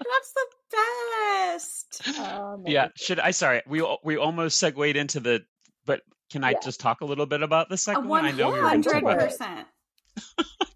That's 0.00 0.32
the 0.34 0.46
best. 0.72 2.18
Um, 2.20 2.64
yeah. 2.66 2.88
Should 2.96 3.20
I? 3.20 3.32
Sorry, 3.32 3.62
we 3.66 3.84
we 4.04 4.16
almost 4.16 4.58
segued 4.58 4.96
into 4.96 5.20
the. 5.20 5.44
But 5.84 6.02
can 6.30 6.44
I 6.44 6.50
Yeah. 6.50 6.58
just 6.62 6.80
talk 6.80 7.00
a 7.00 7.04
little 7.04 7.26
bit 7.26 7.42
about 7.42 7.68
the 7.68 7.76
second 7.76 8.08
one? 8.08 8.24
I 8.24 8.32
know 8.32 8.50
we 8.50 8.60
were 8.60 8.68
hundred 8.68 8.96
about. 9.02 9.32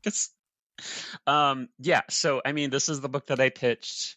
Um 1.26 1.68
yeah 1.78 2.00
so 2.10 2.42
i 2.44 2.50
mean 2.52 2.70
this 2.70 2.88
is 2.88 3.00
the 3.00 3.08
book 3.08 3.26
that 3.28 3.38
i 3.38 3.50
pitched 3.50 4.16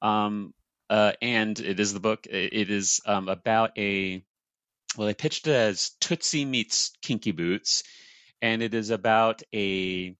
um 0.00 0.54
uh 0.88 1.12
and 1.20 1.58
it 1.58 1.80
is 1.80 1.92
the 1.92 1.98
book 1.98 2.26
it 2.30 2.70
is 2.70 3.00
um 3.04 3.28
about 3.28 3.76
a 3.76 4.24
well 4.96 5.08
i 5.08 5.12
pitched 5.12 5.48
it 5.48 5.54
as 5.54 5.90
tootsie 6.00 6.44
meets 6.44 6.92
kinky 7.02 7.32
boots 7.32 7.82
and 8.40 8.62
it 8.62 8.74
is 8.74 8.90
about 8.90 9.42
a 9.52 10.14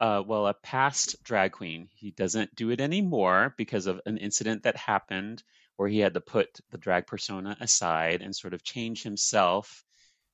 uh, 0.00 0.22
well 0.26 0.46
a 0.46 0.54
past 0.54 1.22
drag 1.22 1.52
queen 1.52 1.88
he 1.94 2.10
doesn't 2.10 2.54
do 2.54 2.70
it 2.70 2.80
anymore 2.80 3.54
because 3.56 3.86
of 3.86 4.00
an 4.06 4.18
incident 4.18 4.64
that 4.64 4.76
happened 4.76 5.42
where 5.76 5.88
he 5.88 5.98
had 6.00 6.14
to 6.14 6.20
put 6.20 6.60
the 6.70 6.78
drag 6.78 7.06
persona 7.06 7.56
aside 7.60 8.22
and 8.22 8.34
sort 8.34 8.54
of 8.54 8.64
change 8.64 9.02
himself 9.02 9.84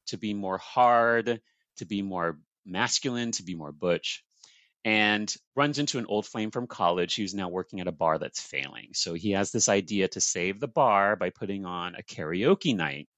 to 0.06 0.16
be 0.16 0.34
more 0.34 0.58
hard 0.58 1.40
to 1.76 1.84
be 1.84 2.02
more 2.02 2.38
masculine 2.64 3.32
to 3.32 3.42
be 3.42 3.54
more 3.54 3.72
butch 3.72 4.24
and 4.84 5.34
runs 5.56 5.78
into 5.78 5.98
an 5.98 6.06
old 6.06 6.26
flame 6.26 6.50
from 6.50 6.66
college 6.66 7.16
who's 7.16 7.34
now 7.34 7.48
working 7.48 7.80
at 7.80 7.88
a 7.88 7.92
bar 7.92 8.18
that's 8.18 8.40
failing. 8.40 8.90
So 8.92 9.14
he 9.14 9.30
has 9.30 9.50
this 9.50 9.68
idea 9.68 10.08
to 10.08 10.20
save 10.20 10.60
the 10.60 10.68
bar 10.68 11.16
by 11.16 11.30
putting 11.30 11.64
on 11.64 11.94
a 11.94 12.02
karaoke 12.02 12.76
night. 12.76 13.08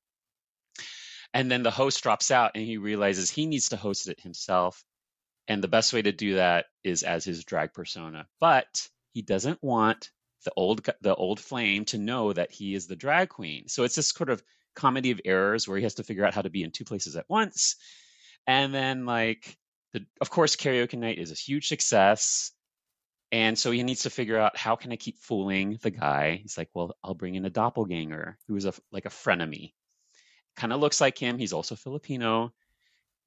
And 1.34 1.50
then 1.50 1.64
the 1.64 1.72
host 1.72 2.02
drops 2.02 2.30
out 2.30 2.52
and 2.54 2.64
he 2.64 2.76
realizes 2.76 3.30
he 3.30 3.46
needs 3.46 3.70
to 3.70 3.76
host 3.76 4.08
it 4.08 4.20
himself. 4.20 4.82
And 5.48 5.62
the 5.62 5.68
best 5.68 5.92
way 5.92 6.02
to 6.02 6.12
do 6.12 6.36
that 6.36 6.66
is 6.82 7.02
as 7.02 7.24
his 7.24 7.44
drag 7.44 7.72
persona. 7.72 8.26
But 8.40 8.88
he 9.12 9.22
doesn't 9.22 9.62
want 9.62 10.10
the 10.44 10.52
old 10.56 10.88
the 11.00 11.14
old 11.14 11.40
flame 11.40 11.84
to 11.86 11.98
know 11.98 12.32
that 12.32 12.52
he 12.52 12.74
is 12.74 12.86
the 12.86 12.96
drag 12.96 13.28
queen. 13.28 13.68
So 13.68 13.84
it's 13.84 13.94
this 13.94 14.10
sort 14.10 14.30
of 14.30 14.42
comedy 14.74 15.10
of 15.10 15.20
errors 15.24 15.66
where 15.66 15.78
he 15.78 15.84
has 15.84 15.94
to 15.94 16.04
figure 16.04 16.24
out 16.24 16.34
how 16.34 16.42
to 16.42 16.50
be 16.50 16.62
in 16.62 16.70
two 16.70 16.84
places 16.84 17.16
at 17.16 17.28
once. 17.28 17.76
And 18.46 18.74
then 18.74 19.06
like 19.06 19.56
the, 19.96 20.04
of 20.20 20.30
course 20.30 20.56
karaoke 20.56 20.98
night 20.98 21.18
is 21.18 21.32
a 21.32 21.34
huge 21.34 21.68
success 21.68 22.52
and 23.32 23.58
so 23.58 23.70
he 23.70 23.82
needs 23.82 24.02
to 24.02 24.10
figure 24.10 24.38
out 24.38 24.56
how 24.56 24.76
can 24.76 24.92
i 24.92 24.96
keep 24.96 25.18
fooling 25.18 25.78
the 25.82 25.90
guy 25.90 26.38
he's 26.42 26.58
like 26.58 26.68
well 26.74 26.94
i'll 27.02 27.14
bring 27.14 27.34
in 27.34 27.46
a 27.46 27.50
doppelganger 27.50 28.36
who 28.46 28.56
is 28.56 28.66
a 28.66 28.74
like 28.92 29.06
a 29.06 29.10
frenemy 29.10 29.72
kind 30.56 30.72
of 30.72 30.80
looks 30.80 31.00
like 31.00 31.18
him 31.18 31.38
he's 31.38 31.52
also 31.54 31.74
filipino 31.74 32.52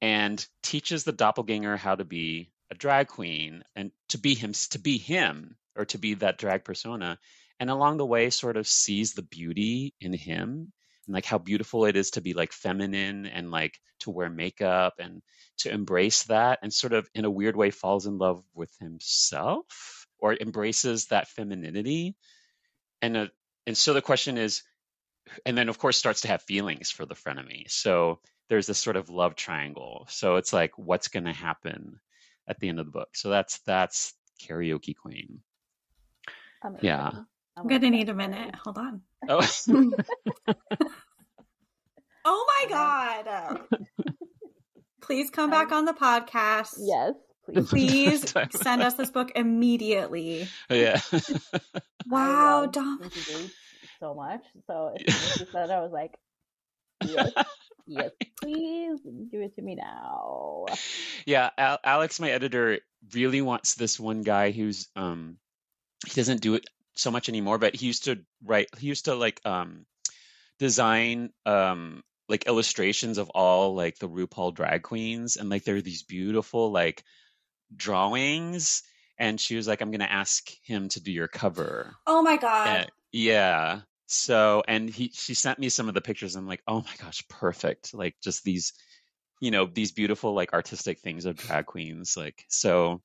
and 0.00 0.44
teaches 0.62 1.04
the 1.04 1.12
doppelganger 1.12 1.76
how 1.76 1.94
to 1.94 2.04
be 2.04 2.50
a 2.70 2.74
drag 2.74 3.08
queen 3.08 3.64
and 3.76 3.90
to 4.08 4.18
be 4.18 4.34
him 4.34 4.52
to 4.70 4.78
be 4.78 4.98
him 4.98 5.56
or 5.76 5.84
to 5.86 5.98
be 5.98 6.14
that 6.14 6.38
drag 6.38 6.64
persona. 6.64 7.18
And 7.58 7.68
along 7.68 7.98
the 7.98 8.06
way 8.06 8.30
sort 8.30 8.56
of 8.56 8.66
sees 8.66 9.12
the 9.12 9.22
beauty 9.22 9.94
in 10.00 10.12
him 10.12 10.72
and 11.06 11.14
like 11.14 11.26
how 11.26 11.38
beautiful 11.38 11.84
it 11.84 11.96
is 11.96 12.12
to 12.12 12.20
be 12.20 12.32
like 12.32 12.52
feminine 12.52 13.26
and 13.26 13.50
like 13.50 13.78
to 14.00 14.10
wear 14.10 14.30
makeup 14.30 14.94
and 14.98 15.22
to 15.58 15.70
embrace 15.70 16.22
that 16.24 16.60
and 16.62 16.72
sort 16.72 16.92
of 16.92 17.08
in 17.14 17.24
a 17.24 17.30
weird 17.30 17.56
way 17.56 17.70
falls 17.70 18.06
in 18.06 18.16
love 18.16 18.42
with 18.54 18.74
himself 18.78 20.06
or 20.18 20.34
embraces 20.34 21.06
that 21.06 21.28
femininity. 21.28 22.16
And 23.02 23.16
uh, 23.16 23.26
and 23.66 23.76
so 23.76 23.92
the 23.92 24.02
question 24.02 24.38
is 24.38 24.62
and 25.44 25.56
then 25.56 25.68
of 25.68 25.78
course 25.78 25.98
starts 25.98 26.22
to 26.22 26.28
have 26.28 26.42
feelings 26.42 26.90
for 26.90 27.04
the 27.04 27.14
frenemy. 27.14 27.70
So 27.70 28.20
there's 28.50 28.66
this 28.66 28.78
sort 28.78 28.96
of 28.96 29.08
love 29.08 29.34
triangle 29.34 30.06
so 30.10 30.36
it's 30.36 30.52
like 30.52 30.76
what's 30.76 31.08
going 31.08 31.24
to 31.24 31.32
happen 31.32 31.98
at 32.46 32.60
the 32.60 32.68
end 32.68 32.78
of 32.78 32.84
the 32.84 32.92
book 32.92 33.08
so 33.14 33.30
that's 33.30 33.60
that's 33.60 34.12
karaoke 34.42 34.94
queen 34.94 35.40
Amazing. 36.62 36.86
Yeah. 36.86 37.10
I'm 37.56 37.66
gonna 37.66 37.90
need 37.90 38.08
a 38.08 38.14
minute. 38.14 38.54
Hold 38.64 38.78
on. 38.78 39.02
oh 39.28 39.46
Oh 42.24 42.46
my 42.46 42.68
god! 42.68 43.60
Please 45.00 45.30
come 45.30 45.50
back 45.50 45.72
on 45.72 45.86
the 45.86 45.94
podcast. 45.94 46.74
Yes, 46.78 47.14
please. 47.66 48.24
Please 48.32 48.60
send 48.60 48.82
us 48.82 48.94
this 48.94 49.10
book 49.10 49.32
immediately. 49.34 50.46
Oh, 50.68 50.74
yeah 50.74 51.00
Wow, 52.06 52.66
Dom. 52.66 53.10
So 53.98 54.14
much. 54.14 54.42
So 54.66 54.94
as 54.94 55.14
soon 55.14 55.30
as 55.30 55.40
you 55.40 55.46
said 55.50 55.70
I 55.70 55.80
was 55.80 55.92
like, 55.92 56.14
yes, 57.04 57.32
yes, 57.90 58.10
please 58.42 59.00
give 59.30 59.40
it 59.42 59.54
to 59.56 59.62
me 59.62 59.74
now. 59.74 60.66
Yeah, 61.26 61.50
Al- 61.58 61.78
Alex, 61.84 62.20
my 62.20 62.30
editor, 62.30 62.78
really 63.14 63.40
wants 63.42 63.74
this 63.74 63.98
one 63.98 64.22
guy 64.22 64.50
who's 64.50 64.88
um 64.96 65.36
he 66.06 66.14
doesn't 66.14 66.40
do 66.40 66.54
it 66.54 66.64
so 66.94 67.10
much 67.10 67.28
anymore, 67.28 67.58
but 67.58 67.74
he 67.74 67.86
used 67.86 68.04
to 68.04 68.20
write 68.44 68.68
he 68.78 68.86
used 68.86 69.06
to 69.06 69.14
like 69.14 69.40
um 69.44 69.86
design 70.58 71.30
um 71.46 72.02
like 72.28 72.46
illustrations 72.46 73.18
of 73.18 73.30
all 73.30 73.74
like 73.74 73.98
the 73.98 74.08
RuPaul 74.08 74.54
drag 74.54 74.82
queens 74.82 75.36
and 75.36 75.48
like 75.50 75.64
there 75.64 75.76
are 75.76 75.82
these 75.82 76.02
beautiful 76.04 76.70
like 76.70 77.02
drawings 77.74 78.82
and 79.18 79.40
she 79.40 79.56
was 79.56 79.66
like 79.66 79.80
I'm 79.80 79.90
going 79.90 80.00
to 80.00 80.12
ask 80.12 80.48
him 80.62 80.88
to 80.90 81.00
do 81.00 81.12
your 81.12 81.28
cover. 81.28 81.94
Oh 82.06 82.22
my 82.22 82.36
god. 82.36 82.68
And- 82.68 82.90
yeah. 83.12 83.80
So 84.12 84.64
and 84.66 84.90
he 84.90 85.12
she 85.14 85.34
sent 85.34 85.60
me 85.60 85.68
some 85.68 85.86
of 85.86 85.94
the 85.94 86.00
pictures. 86.00 86.34
I'm 86.34 86.48
like, 86.48 86.62
oh 86.66 86.80
my 86.80 86.94
gosh, 87.00 87.22
perfect. 87.28 87.94
Like 87.94 88.16
just 88.20 88.42
these, 88.42 88.72
you 89.40 89.52
know, 89.52 89.66
these 89.66 89.92
beautiful 89.92 90.34
like 90.34 90.52
artistic 90.52 90.98
things 90.98 91.26
of 91.26 91.36
drag 91.36 91.66
queens. 91.66 92.16
Like 92.16 92.44
so 92.48 93.02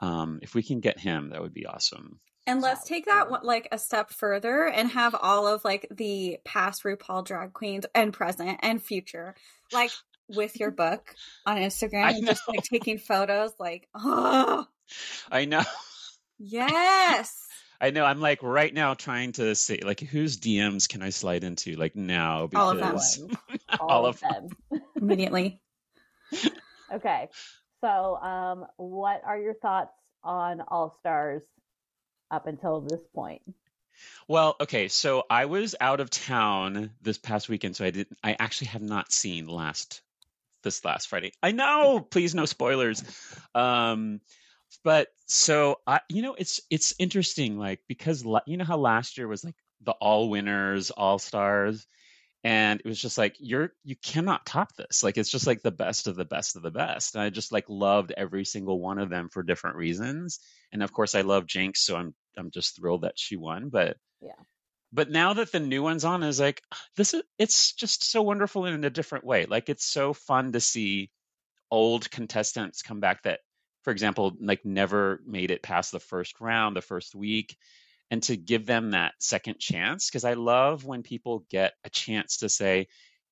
um 0.00 0.40
if 0.42 0.52
we 0.52 0.64
can 0.64 0.80
get 0.80 0.98
him, 0.98 1.30
that 1.30 1.40
would 1.40 1.54
be 1.54 1.66
awesome. 1.66 2.18
And 2.44 2.60
let's 2.60 2.82
take 2.88 3.06
that 3.06 3.30
one- 3.30 3.44
like 3.44 3.68
a 3.70 3.78
step 3.78 4.10
further 4.10 4.66
and 4.66 4.90
have 4.90 5.14
all 5.14 5.46
of 5.46 5.64
like 5.64 5.86
the 5.92 6.38
past 6.44 6.82
RuPaul 6.82 7.24
drag 7.24 7.52
queens 7.52 7.86
and 7.94 8.12
present 8.12 8.58
and 8.62 8.82
future, 8.82 9.36
like 9.72 9.92
with 10.28 10.58
your 10.58 10.70
book 10.82 11.14
on 11.46 11.56
Instagram, 11.58 12.02
I 12.02 12.10
and 12.10 12.26
just 12.26 12.42
like 12.48 12.64
taking 12.64 12.98
photos. 12.98 13.52
Like, 13.60 13.88
oh 13.94 14.66
I 15.30 15.44
know. 15.44 15.62
yes, 16.40 17.45
I 17.80 17.90
know. 17.90 18.04
I'm 18.04 18.20
like 18.20 18.42
right 18.42 18.72
now 18.72 18.94
trying 18.94 19.32
to 19.32 19.54
say 19.54 19.80
like 19.82 20.00
whose 20.00 20.38
DMs 20.38 20.88
can 20.88 21.02
I 21.02 21.10
slide 21.10 21.44
into 21.44 21.76
like 21.76 21.94
now 21.96 22.48
All 22.54 22.70
of 22.70 22.78
them. 22.78 22.92
because 22.94 23.20
All, 23.80 23.80
All 23.88 24.06
of 24.06 24.22
of 24.22 24.50
them. 24.70 24.80
immediately. 25.00 25.60
Okay. 26.92 27.28
So, 27.80 28.16
um, 28.16 28.64
what 28.76 29.22
are 29.24 29.36
your 29.38 29.54
thoughts 29.54 29.92
on 30.22 30.60
All 30.68 30.96
Stars 31.00 31.42
up 32.30 32.46
until 32.46 32.80
this 32.80 33.00
point? 33.12 33.42
Well, 34.28 34.54
okay, 34.60 34.88
so 34.88 35.24
I 35.28 35.46
was 35.46 35.74
out 35.80 36.00
of 36.00 36.10
town 36.10 36.90
this 37.02 37.18
past 37.18 37.48
weekend, 37.48 37.74
so 37.76 37.84
I 37.84 37.90
didn't 37.90 38.16
I 38.22 38.36
actually 38.38 38.68
have 38.68 38.82
not 38.82 39.10
seen 39.10 39.48
last 39.48 40.00
this 40.62 40.84
last 40.84 41.08
Friday. 41.08 41.32
I 41.42 41.50
know, 41.52 42.00
please 42.00 42.34
no 42.34 42.44
spoilers. 42.44 43.02
Um 43.54 44.20
but 44.84 45.08
so 45.26 45.76
I 45.86 46.00
you 46.08 46.22
know 46.22 46.34
it's 46.34 46.60
it's 46.70 46.94
interesting 46.98 47.58
like 47.58 47.80
because 47.88 48.24
la- 48.24 48.40
you 48.46 48.56
know 48.56 48.64
how 48.64 48.78
last 48.78 49.18
year 49.18 49.28
was 49.28 49.44
like 49.44 49.56
the 49.82 49.92
all 49.92 50.28
winners, 50.30 50.90
all 50.90 51.18
stars 51.18 51.86
and 52.44 52.78
it 52.80 52.86
was 52.86 53.00
just 53.02 53.18
like 53.18 53.36
you're 53.40 53.72
you 53.84 53.96
cannot 53.96 54.46
top 54.46 54.74
this. 54.76 55.02
Like 55.02 55.18
it's 55.18 55.30
just 55.30 55.46
like 55.48 55.62
the 55.62 55.72
best 55.72 56.06
of 56.06 56.14
the 56.16 56.24
best 56.24 56.56
of 56.56 56.62
the 56.62 56.70
best. 56.70 57.14
And 57.14 57.22
I 57.22 57.30
just 57.30 57.52
like 57.52 57.64
loved 57.68 58.12
every 58.16 58.44
single 58.44 58.80
one 58.80 58.98
of 58.98 59.10
them 59.10 59.28
for 59.30 59.42
different 59.42 59.76
reasons. 59.76 60.38
And 60.72 60.82
of 60.82 60.92
course 60.92 61.16
I 61.16 61.22
love 61.22 61.46
Jinkx, 61.46 61.78
so 61.78 61.96
I'm 61.96 62.14
I'm 62.38 62.50
just 62.52 62.76
thrilled 62.76 63.02
that 63.02 63.18
she 63.18 63.36
won, 63.36 63.68
but 63.68 63.96
Yeah. 64.20 64.38
but 64.92 65.10
now 65.10 65.32
that 65.34 65.50
the 65.52 65.60
new 65.60 65.82
one's 65.82 66.04
on 66.04 66.22
is 66.22 66.38
like 66.38 66.62
ah, 66.72 66.80
this 66.96 67.14
is 67.14 67.22
it's 67.38 67.72
just 67.72 68.04
so 68.08 68.22
wonderful 68.22 68.66
in 68.66 68.84
a 68.84 68.90
different 68.90 69.24
way 69.24 69.46
like 69.46 69.68
it's 69.68 69.84
so 69.84 70.12
fun 70.12 70.52
to 70.52 70.60
see 70.60 71.10
old 71.70 72.10
contestants 72.10 72.82
come 72.82 73.00
back 73.00 73.22
that 73.24 73.40
for 73.86 73.92
example 73.92 74.36
like 74.40 74.64
never 74.64 75.20
made 75.24 75.52
it 75.52 75.62
past 75.62 75.92
the 75.92 76.00
first 76.00 76.40
round 76.40 76.74
the 76.74 76.82
first 76.82 77.14
week 77.14 77.56
and 78.10 78.20
to 78.24 78.36
give 78.36 78.66
them 78.66 78.90
that 78.90 79.14
second 79.20 79.60
chance 79.60 80.10
because 80.10 80.24
i 80.24 80.32
love 80.34 80.84
when 80.84 81.04
people 81.04 81.46
get 81.48 81.74
a 81.84 81.88
chance 81.88 82.38
to 82.38 82.48
say 82.48 82.88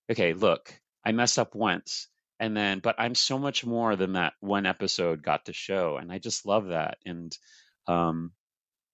okay 0.08 0.32
look 0.32 0.72
i 1.04 1.10
messed 1.10 1.40
up 1.40 1.56
once 1.56 2.06
and 2.38 2.56
then 2.56 2.78
but 2.78 2.94
i'm 2.98 3.16
so 3.16 3.36
much 3.36 3.66
more 3.66 3.96
than 3.96 4.12
that 4.12 4.32
one 4.38 4.64
episode 4.64 5.24
got 5.24 5.44
to 5.46 5.52
show 5.52 5.96
and 5.96 6.12
i 6.12 6.18
just 6.18 6.46
love 6.46 6.68
that 6.68 6.98
and 7.04 7.36
um 7.88 8.30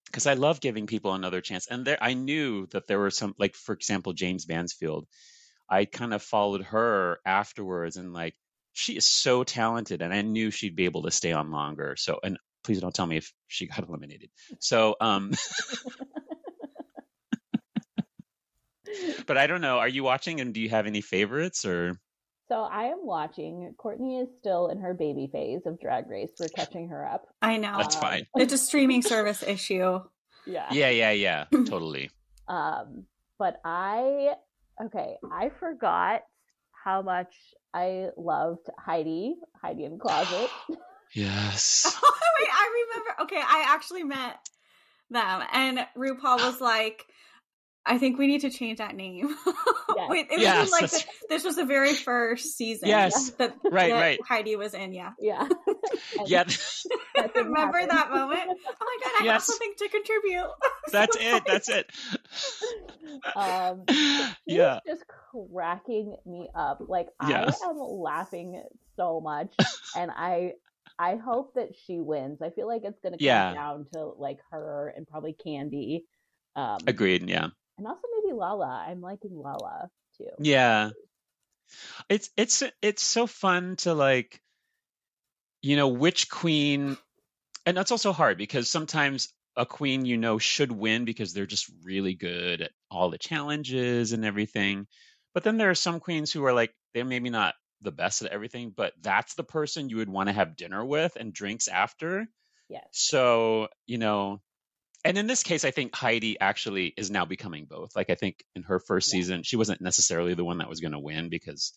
because 0.07 0.27
I 0.27 0.33
love 0.33 0.59
giving 0.59 0.87
people 0.87 1.13
another 1.13 1.39
chance. 1.39 1.67
And 1.67 1.85
there, 1.85 1.97
I 2.01 2.15
knew 2.15 2.67
that 2.71 2.85
there 2.85 2.99
were 2.99 3.11
some, 3.11 3.33
like 3.39 3.55
for 3.55 3.71
example, 3.71 4.13
Jaymes 4.13 4.45
Mansfield. 4.45 5.07
I 5.69 5.85
kind 5.85 6.13
of 6.13 6.21
followed 6.21 6.63
her 6.63 7.19
afterwards, 7.25 7.95
and 7.95 8.11
like 8.11 8.35
she 8.73 8.95
is 8.97 9.05
so 9.05 9.43
talented, 9.43 10.01
and 10.01 10.13
I 10.13 10.21
knew 10.21 10.51
she'd 10.51 10.75
be 10.75 10.85
able 10.85 11.03
to 11.03 11.11
stay 11.11 11.31
on 11.31 11.51
longer. 11.51 11.95
So, 11.97 12.19
and 12.23 12.37
please 12.63 12.79
don't 12.79 12.93
tell 12.93 13.05
me 13.07 13.17
if 13.17 13.31
she 13.47 13.67
got 13.67 13.87
eliminated. 13.87 14.29
So, 14.59 14.95
um, 15.01 15.31
but 19.27 19.37
I 19.37 19.47
don't 19.47 19.61
know. 19.61 19.79
Are 19.79 19.87
you 19.87 20.03
watching, 20.03 20.41
and 20.41 20.53
do 20.53 20.61
you 20.61 20.69
have 20.69 20.85
any 20.87 21.01
favorites 21.01 21.65
or? 21.65 21.95
So 22.47 22.61
I 22.63 22.85
am 22.85 23.05
watching. 23.05 23.73
Courtney 23.77 24.17
is 24.19 24.27
still 24.39 24.67
in 24.67 24.79
her 24.81 24.93
baby 24.93 25.29
phase 25.31 25.61
of 25.65 25.79
Drag 25.79 26.09
Race. 26.09 26.31
We're 26.37 26.49
catching 26.49 26.89
her 26.89 27.07
up. 27.07 27.25
I 27.41 27.55
know. 27.57 27.77
That's 27.77 27.95
Um, 27.95 28.01
fine. 28.01 28.27
It's 28.35 28.51
a 28.51 28.57
streaming 28.57 29.01
service 29.03 29.41
issue. 29.41 29.99
Yeah. 30.45 30.67
Yeah, 30.71 30.89
yeah, 30.89 31.11
yeah, 31.11 31.45
totally. 31.51 32.09
Um, 32.47 33.05
but 33.39 33.61
I 33.63 34.33
okay, 34.85 35.15
I 35.31 35.49
forgot 35.59 36.21
how 36.83 37.01
much 37.01 37.33
I 37.73 38.09
loved 38.17 38.67
Heidi, 38.79 39.35
Heidi 39.61 39.85
in 39.85 39.93
the 39.93 39.97
closet. 39.99 40.49
Yes. 41.13 41.93
Oh, 42.03 42.13
wait, 42.39 42.49
I 42.51 42.85
remember. 42.87 43.21
Okay, 43.23 43.41
I 43.41 43.65
actually 43.67 44.03
met 44.03 44.37
them, 45.09 45.43
and 45.51 45.79
RuPaul 45.97 46.37
was 46.37 46.61
like, 46.61 47.05
"I 47.85 47.97
think 47.97 48.17
we 48.17 48.27
need 48.27 48.41
to 48.41 48.49
change 48.49 48.77
that 48.79 48.95
name." 48.95 49.35
Yes. 49.93 50.09
wait, 50.09 50.27
it 50.31 50.35
was 50.35 50.41
Yes, 50.41 50.67
in, 50.67 50.71
like 50.71 50.89
the, 50.89 51.03
this 51.27 51.43
was 51.43 51.57
the 51.57 51.65
very 51.65 51.93
first 51.93 52.55
season. 52.57 52.87
Yes. 52.87 53.31
that, 53.39 53.53
Right, 53.69 53.89
that 53.91 53.99
right. 53.99 54.19
Heidi 54.25 54.55
was 54.55 54.73
in. 54.73 54.93
Yeah, 54.93 55.11
yeah. 55.19 55.47
Yeah, 56.25 56.43
that 57.15 57.35
remember 57.35 57.77
happen. 57.79 57.89
that 57.89 58.09
moment? 58.09 58.39
Oh 58.47 58.55
my 58.79 58.97
god, 59.03 59.11
I 59.29 59.33
have 59.33 59.43
something 59.43 59.73
to 59.79 59.89
contribute. 59.89 60.47
that's 60.93 61.17
it. 61.19 61.43
That's 61.45 61.69
it. 61.69 61.91
Um, 63.35 63.83
yeah. 64.45 64.79
just 64.87 65.03
cracking 65.07 66.15
me 66.25 66.47
up. 66.55 66.79
Like 66.87 67.07
Yes. 67.27 67.59
I 67.65 67.69
am 67.69 67.77
laughing 67.77 68.61
so 68.95 69.19
much, 69.21 69.53
and 69.95 70.09
I 70.15 70.53
I 70.97 71.15
hope 71.17 71.55
that 71.55 71.69
she 71.85 71.99
wins. 71.99 72.41
I 72.41 72.49
feel 72.51 72.67
like 72.67 72.83
it's 72.85 72.99
gonna 73.01 73.17
come 73.17 73.25
Yeah. 73.25 73.53
down 73.53 73.87
to 73.93 74.05
like 74.17 74.39
her 74.51 74.93
and 74.95 75.07
probably 75.07 75.33
Kandy, 75.45 76.03
um, 76.55 76.77
Agreed. 76.87 77.29
Yeah. 77.29 77.47
And 77.81 77.87
also 77.87 78.07
maybe 78.23 78.35
Lala. 78.35 78.85
I'm 78.87 79.01
liking 79.01 79.35
Lala 79.35 79.89
too. 80.17 80.29
Yeah. 80.37 80.91
It's 82.09 82.29
it's 82.37 82.61
it's 82.81 83.03
so 83.03 83.25
fun 83.25 83.75
to 83.77 83.95
like 83.95 84.39
you 85.63 85.75
know 85.75 85.87
which 85.87 86.29
queen 86.29 86.95
and 87.65 87.75
that's 87.75 87.91
also 87.91 88.11
hard 88.11 88.37
because 88.37 88.69
sometimes 88.69 89.29
a 89.55 89.65
queen 89.65 90.05
you 90.05 90.17
know 90.17 90.37
should 90.37 90.71
win 90.71 91.05
because 91.05 91.33
they're 91.33 91.47
just 91.47 91.71
really 91.83 92.13
good 92.13 92.61
at 92.61 92.71
all 92.91 93.09
the 93.09 93.17
challenges 93.17 94.13
and 94.13 94.25
everything. 94.25 94.85
But 95.33 95.43
then 95.43 95.57
there 95.57 95.71
are 95.71 95.75
some 95.75 95.99
queens 95.99 96.31
who 96.31 96.45
are 96.45 96.53
like 96.53 96.71
they're 96.93 97.03
maybe 97.03 97.31
not 97.31 97.55
the 97.81 97.91
best 97.91 98.21
at 98.21 98.31
everything, 98.31 98.73
but 98.75 98.93
that's 99.01 99.33
the 99.33 99.43
person 99.43 99.89
you 99.89 99.97
would 99.97 100.09
want 100.09 100.29
to 100.29 100.33
have 100.33 100.55
dinner 100.55 100.85
with 100.85 101.15
and 101.15 101.33
drinks 101.33 101.67
after. 101.67 102.27
Yes. 102.69 102.85
So, 102.91 103.69
you 103.87 103.97
know, 103.97 104.39
and 105.05 105.17
in 105.17 105.27
this 105.27 105.43
case, 105.43 105.63
I 105.65 105.71
think 105.71 105.95
Heidi 105.95 106.39
actually 106.39 106.93
is 106.97 107.09
now 107.11 107.25
becoming 107.25 107.65
both. 107.65 107.95
Like, 107.95 108.09
I 108.09 108.15
think 108.15 108.43
in 108.55 108.63
her 108.63 108.79
first 108.79 109.09
Yeah. 109.13 109.17
season, 109.19 109.43
she 109.43 109.55
wasn't 109.55 109.81
necessarily 109.81 110.33
the 110.33 110.45
one 110.45 110.59
that 110.59 110.69
was 110.69 110.79
going 110.79 110.91
to 110.93 110.99
win 110.99 111.29
because, 111.29 111.73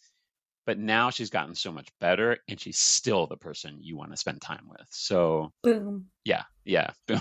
but 0.67 0.79
now 0.79 1.11
she's 1.11 1.31
gotten 1.31 1.55
so 1.55 1.73
much 1.73 1.89
better 2.01 2.39
and 2.49 2.59
she's 2.61 2.79
still 2.79 3.27
the 3.27 3.37
person 3.37 3.79
you 3.81 3.97
want 3.97 4.11
to 4.13 4.17
spend 4.17 4.41
time 4.41 4.67
with. 4.69 4.87
So, 4.91 5.53
Boom. 5.63 6.07
yeah, 6.25 6.43
yeah. 6.65 6.91
Boom. 7.07 7.21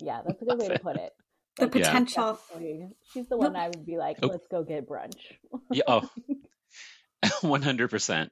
Yeah, 0.00 0.22
that's 0.26 0.42
a 0.42 0.44
good 0.46 0.58
way 0.58 0.68
to 0.68 0.78
put 0.78 0.96
it. 0.96 1.12
The 1.56 1.64
Like, 1.64 1.72
potential. 1.72 2.32
definitely- 2.50 2.88
She's 3.12 3.28
the 3.28 3.36
one 3.36 3.56
I 3.56 3.68
would 3.68 3.86
be 3.86 3.96
like, 3.96 4.18
Oh. 4.22 4.26
let's 4.28 4.46
go 4.48 4.62
get 4.62 4.86
brunch. 4.88 5.14
yeah. 5.72 5.84
Oh, 5.86 6.08
100%. 7.24 8.28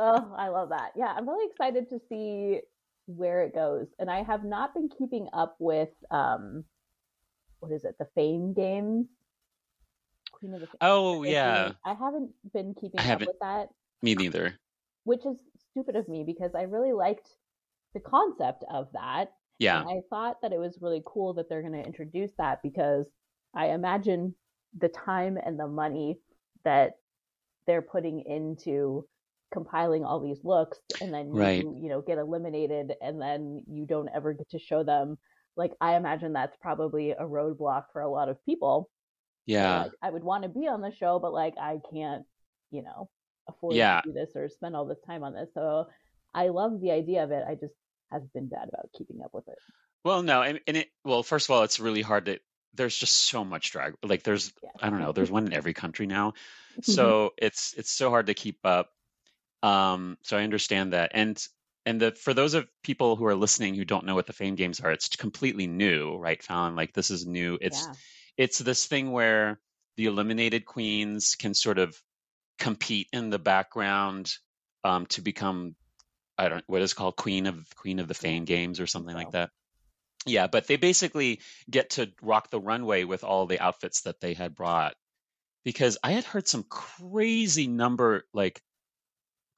Oh, 0.00 0.34
I 0.36 0.48
love 0.48 0.68
that. 0.68 0.90
Yeah, 0.94 1.06
I'm 1.06 1.28
really 1.28 1.50
excited 1.50 1.88
to 1.90 1.98
see 2.08 2.60
where 3.08 3.42
it 3.42 3.54
goes. 3.54 3.88
And 3.98 4.10
I 4.10 4.22
have 4.22 4.44
not 4.44 4.74
been 4.74 4.88
keeping 4.88 5.28
up 5.32 5.56
with 5.58 5.90
um 6.10 6.64
what 7.60 7.72
is 7.72 7.84
it, 7.84 7.96
the 7.98 8.06
Fame 8.14 8.54
Games? 8.54 9.06
Queen 10.30 10.54
of 10.54 10.60
the 10.60 10.66
Fame. 10.66 10.76
Oh, 10.80 11.24
yeah. 11.24 11.72
I 11.84 11.94
haven't 11.94 12.30
been 12.52 12.74
keeping 12.74 13.00
up 13.00 13.06
haven't. 13.06 13.26
with 13.26 13.38
that, 13.40 13.68
Me 14.02 14.14
neither. 14.14 14.54
which 15.04 15.26
is 15.26 15.38
stupid 15.70 15.96
of 15.96 16.08
me 16.08 16.22
because 16.24 16.54
I 16.54 16.62
really 16.62 16.92
liked 16.92 17.30
the 17.94 18.00
concept 18.00 18.64
of 18.70 18.86
that. 18.92 19.32
Yeah. 19.58 19.80
And 19.80 19.90
I 19.90 20.02
thought 20.08 20.40
that 20.42 20.52
it 20.52 20.58
was 20.60 20.78
really 20.80 21.02
cool 21.04 21.34
that 21.34 21.48
they're 21.48 21.62
going 21.62 21.72
to 21.82 21.84
introduce 21.84 22.30
that 22.38 22.62
because 22.62 23.06
I 23.54 23.70
imagine 23.70 24.34
the 24.78 24.88
time 24.88 25.36
and 25.44 25.58
the 25.58 25.66
money 25.66 26.18
that 26.64 26.92
they're 27.66 27.82
putting 27.82 28.20
into 28.20 29.04
compiling 29.52 30.04
all 30.04 30.20
these 30.20 30.42
looks 30.44 30.78
and 31.00 31.12
then 31.12 31.30
Right. 31.30 31.62
you, 31.62 31.78
you 31.82 31.88
know 31.88 32.00
get 32.02 32.18
eliminated 32.18 32.92
and 33.00 33.20
then 33.20 33.64
you 33.66 33.86
don't 33.86 34.08
ever 34.14 34.32
get 34.34 34.50
to 34.50 34.58
show 34.58 34.84
them 34.84 35.16
like 35.56 35.72
I 35.80 35.96
imagine 35.96 36.32
that's 36.34 36.56
probably 36.60 37.12
a 37.12 37.22
roadblock 37.24 37.84
for 37.92 38.00
a 38.02 38.10
lot 38.10 38.28
of 38.28 38.44
people 38.44 38.90
Yeah. 39.46 39.82
Like, 39.84 39.92
I 40.02 40.10
would 40.10 40.22
want 40.24 40.42
to 40.42 40.48
be 40.50 40.68
on 40.68 40.82
the 40.82 40.92
show, 40.92 41.18
but 41.18 41.32
like 41.32 41.54
I 41.58 41.80
can't, 41.90 42.24
you 42.70 42.82
know, 42.82 43.08
afford 43.48 43.74
Yeah. 43.76 44.02
to 44.02 44.08
do 44.08 44.12
this 44.12 44.36
or 44.36 44.48
spend 44.50 44.76
all 44.76 44.84
this 44.84 45.00
time 45.06 45.24
on 45.24 45.32
this. 45.32 45.48
So 45.54 45.88
I 46.34 46.48
love 46.48 46.80
the 46.82 46.90
idea 46.90 47.24
of 47.24 47.30
it. 47.30 47.42
I 47.48 47.54
just 47.54 47.72
have 48.12 48.30
been 48.34 48.48
bad 48.48 48.68
about 48.68 48.90
keeping 48.96 49.22
up 49.24 49.32
with 49.32 49.48
it. 49.48 49.58
Well, 50.04 50.22
no, 50.22 50.42
and, 50.42 50.60
and 50.66 50.76
it 50.76 50.88
well, 51.04 51.22
first 51.22 51.48
of 51.48 51.54
all, 51.56 51.62
it's 51.62 51.80
really 51.80 52.02
hard 52.02 52.26
to. 52.26 52.38
There's 52.74 52.96
just 52.96 53.16
so 53.16 53.42
much 53.44 53.72
drag. 53.72 53.94
Like 54.02 54.22
there's, 54.22 54.52
Yeah. 54.62 54.70
I 54.80 54.90
don't 54.90 55.00
know, 55.00 55.12
there's 55.12 55.30
one 55.30 55.46
in 55.46 55.54
every 55.54 55.72
country 55.72 56.06
now, 56.06 56.34
so 56.82 57.32
it's 57.38 57.72
it's 57.78 57.90
so 57.90 58.10
hard 58.10 58.26
to 58.26 58.34
keep 58.34 58.58
up. 58.64 58.90
Um, 59.62 60.18
so 60.22 60.36
I 60.36 60.44
understand 60.44 60.92
that, 60.92 61.12
and 61.14 61.40
and 61.86 62.00
the 62.00 62.12
for 62.12 62.34
those 62.34 62.54
of 62.54 62.68
people 62.82 63.16
who 63.16 63.26
are 63.26 63.34
listening 63.34 63.74
who 63.74 63.84
don't 63.84 64.04
know 64.04 64.14
what 64.14 64.26
the 64.26 64.32
Fame 64.32 64.54
Games 64.54 64.80
are, 64.80 64.92
it's 64.92 65.08
completely 65.08 65.66
new, 65.66 66.16
right, 66.16 66.42
Falon? 66.42 66.76
Like 66.76 66.92
this 66.92 67.10
is 67.10 67.26
new. 67.26 67.58
It's 67.60 67.86
yeah. 67.86 67.92
it's 68.36 68.58
this 68.58 68.86
thing 68.86 69.10
where 69.10 69.58
the 69.96 70.06
eliminated 70.06 70.64
queens 70.64 71.34
can 71.34 71.54
sort 71.54 71.78
of 71.78 72.00
compete 72.58 73.08
in 73.12 73.30
the 73.30 73.38
background 73.38 74.32
um, 74.84 75.06
to 75.06 75.22
become 75.22 75.74
I 76.36 76.48
don't 76.48 76.64
what 76.66 76.82
is 76.82 76.94
called 76.94 77.16
queen 77.16 77.46
of 77.46 77.66
queen 77.74 77.98
of 77.98 78.08
the 78.08 78.14
fame 78.14 78.44
games 78.44 78.80
or 78.80 78.86
something 78.86 79.14
like 79.14 79.32
that. 79.32 79.50
Yeah, 80.26 80.46
but 80.46 80.66
they 80.66 80.76
basically 80.76 81.40
get 81.70 81.90
to 81.90 82.12
rock 82.22 82.50
the 82.50 82.60
runway 82.60 83.04
with 83.04 83.24
all 83.24 83.46
the 83.46 83.60
outfits 83.60 84.02
that 84.02 84.20
they 84.20 84.34
had 84.34 84.54
brought 84.54 84.94
because 85.64 85.98
I 86.02 86.12
had 86.12 86.24
heard 86.24 86.46
some 86.46 86.64
crazy 86.64 87.66
number 87.66 88.24
like 88.32 88.60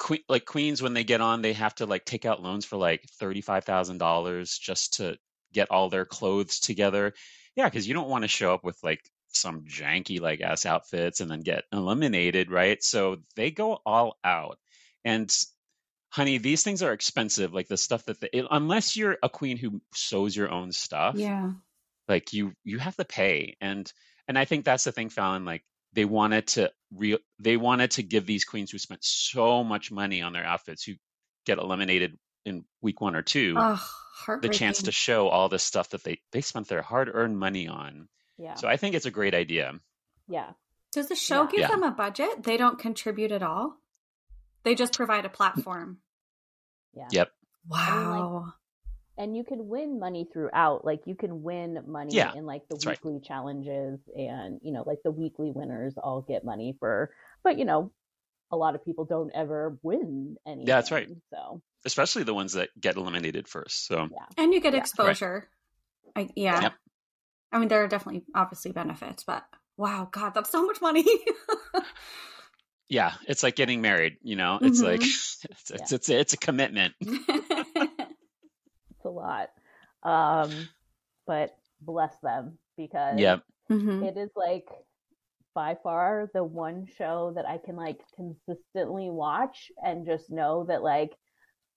que- 0.02 0.24
like 0.28 0.44
queens 0.44 0.82
when 0.82 0.94
they 0.94 1.04
get 1.04 1.20
on 1.20 1.42
they 1.42 1.52
have 1.52 1.74
to 1.76 1.86
like 1.86 2.04
take 2.04 2.24
out 2.24 2.42
loans 2.42 2.64
for 2.64 2.76
like 2.76 3.04
$35,000 3.20 4.58
just 4.60 4.94
to 4.94 5.16
get 5.52 5.70
all 5.70 5.88
their 5.88 6.04
clothes 6.04 6.60
together. 6.60 7.12
Yeah, 7.56 7.68
cuz 7.70 7.86
you 7.86 7.94
don't 7.94 8.08
want 8.08 8.22
to 8.22 8.28
show 8.28 8.54
up 8.54 8.64
with 8.64 8.78
like 8.82 9.00
some 9.32 9.62
janky 9.64 10.20
like 10.20 10.40
ass 10.40 10.66
outfits 10.66 11.20
and 11.20 11.30
then 11.30 11.40
get 11.40 11.64
eliminated, 11.72 12.50
right? 12.50 12.82
So 12.82 13.18
they 13.36 13.50
go 13.50 13.78
all 13.86 14.18
out. 14.24 14.58
And 15.04 15.32
honey, 16.10 16.38
these 16.38 16.62
things 16.62 16.82
are 16.82 16.92
expensive 16.92 17.52
like 17.54 17.68
the 17.68 17.76
stuff 17.76 18.04
that 18.06 18.20
they, 18.20 18.44
unless 18.50 18.96
you're 18.96 19.16
a 19.22 19.28
queen 19.28 19.56
who 19.56 19.80
sews 19.94 20.36
your 20.36 20.50
own 20.50 20.72
stuff 20.72 21.14
Yeah. 21.16 21.52
like 22.08 22.32
you 22.32 22.52
you 22.64 22.78
have 22.78 22.96
to 22.96 23.04
pay 23.04 23.56
and 23.60 23.92
and 24.26 24.36
i 24.38 24.44
think 24.44 24.64
that's 24.64 24.84
the 24.84 24.92
thing 24.92 25.08
fallon 25.10 25.44
like 25.44 25.62
they 25.92 26.04
wanted 26.04 26.46
to 26.48 26.70
real 26.94 27.18
they 27.38 27.56
wanted 27.56 27.92
to 27.92 28.02
give 28.02 28.26
these 28.26 28.44
queens 28.44 28.70
who 28.70 28.78
spent 28.78 29.02
so 29.04 29.62
much 29.64 29.90
money 29.90 30.22
on 30.22 30.32
their 30.32 30.44
outfits 30.44 30.82
who 30.84 30.94
get 31.46 31.58
eliminated 31.58 32.18
in 32.44 32.64
week 32.82 33.00
one 33.00 33.14
or 33.16 33.22
two 33.22 33.54
Oh, 33.56 33.82
the 34.42 34.48
chance 34.48 34.82
to 34.82 34.92
show 34.92 35.28
all 35.28 35.48
this 35.48 35.62
stuff 35.62 35.90
that 35.90 36.02
they 36.04 36.20
they 36.32 36.40
spent 36.40 36.68
their 36.68 36.82
hard-earned 36.82 37.38
money 37.38 37.68
on 37.68 38.08
Yeah. 38.38 38.54
so 38.54 38.68
i 38.68 38.76
think 38.76 38.94
it's 38.94 39.06
a 39.06 39.10
great 39.10 39.34
idea 39.34 39.74
yeah. 40.28 40.52
Does 40.92 41.08
the 41.08 41.16
show 41.16 41.42
Yeah. 41.42 41.50
give 41.50 41.60
Yeah. 41.60 41.68
them 41.68 41.82
a 41.82 41.90
budget? 41.90 42.42
They 42.44 42.56
don't 42.56 42.78
contribute 42.78 43.32
at 43.32 43.42
all. 43.42 43.76
They 44.62 44.76
just 44.76 44.92
provide 44.96 45.24
a 45.24 45.28
platform. 45.28 45.98
Yeah. 46.94 47.08
Yep. 47.10 47.30
Wow. 47.68 48.54
And 49.20 49.36
you 49.36 49.44
can 49.44 49.68
win 49.68 50.00
money 50.00 50.26
throughout 50.32 50.82
like 50.84 51.02
you 51.04 51.14
can 51.14 51.42
win 51.42 51.78
money 51.86 52.14
Yeah, 52.14 52.32
in 52.34 52.46
like 52.46 52.62
the 52.68 52.74
that's 52.74 52.86
right. 52.86 52.98
weekly 53.04 53.20
challenges 53.20 54.00
and 54.16 54.58
you 54.62 54.72
know 54.72 54.82
like 54.86 54.98
the 55.04 55.10
weekly 55.10 55.52
winners 55.54 55.94
all 56.02 56.22
get 56.22 56.42
money 56.42 56.74
for 56.80 57.10
but 57.44 57.58
you 57.58 57.66
know 57.66 57.92
a 58.50 58.56
lot 58.56 58.74
of 58.74 58.84
people 58.84 59.04
don't 59.04 59.30
ever 59.34 59.78
win 59.82 60.36
any 60.46 60.64
Yeah, 60.66 60.76
that's 60.76 60.90
right. 60.90 61.08
so 61.32 61.60
especially 61.84 62.22
the 62.24 62.34
ones 62.34 62.54
that 62.54 62.70
get 62.80 62.96
eliminated 62.96 63.46
first 63.46 63.86
so 63.86 64.08
yeah 64.10 64.26
and 64.38 64.54
you 64.54 64.60
get 64.60 64.74
Yeah. 64.74 64.80
exposure. 64.80 65.48
I, 66.16 66.28
yeah. 66.34 66.62
Yep. 66.62 66.72
I 67.52 67.58
mean, 67.58 67.68
there 67.68 67.84
are 67.84 67.88
definitely 67.88 68.24
obviously 68.34 68.72
benefits, 68.72 69.22
but 69.22 69.44
wow, 69.76 70.08
God, 70.10 70.34
that's 70.34 70.50
so 70.50 70.64
much 70.66 70.80
money. 70.80 71.04
yeah 72.90 73.12
it's 73.28 73.42
like 73.44 73.54
getting 73.54 73.80
married 73.80 74.16
you 74.22 74.34
know 74.36 74.58
it's 74.60 74.80
Mhm. 74.80 74.84
like 74.84 75.02
it's 75.50 75.70
it's, 75.70 75.92
it's, 75.92 76.08
it's 76.08 76.32
a 76.32 76.36
commitment 76.36 76.92
it's 77.00 77.50
a 77.56 77.59
lot 79.20 79.50
um 80.04 80.68
but 81.26 81.56
bless 81.82 82.18
them 82.20 82.58
because 82.76 83.18
yep 83.18 83.42
Mhm. 83.70 84.08
it 84.08 84.16
is 84.18 84.30
like 84.36 84.68
by 85.54 85.76
far 85.82 86.30
the 86.34 86.44
one 86.44 86.86
show 86.96 87.32
that 87.34 87.46
I 87.48 87.58
can 87.58 87.76
like 87.76 88.00
consistently 88.16 89.10
watch 89.10 89.70
and 89.84 90.06
just 90.06 90.30
know 90.30 90.64
that 90.68 90.82
like 90.82 91.12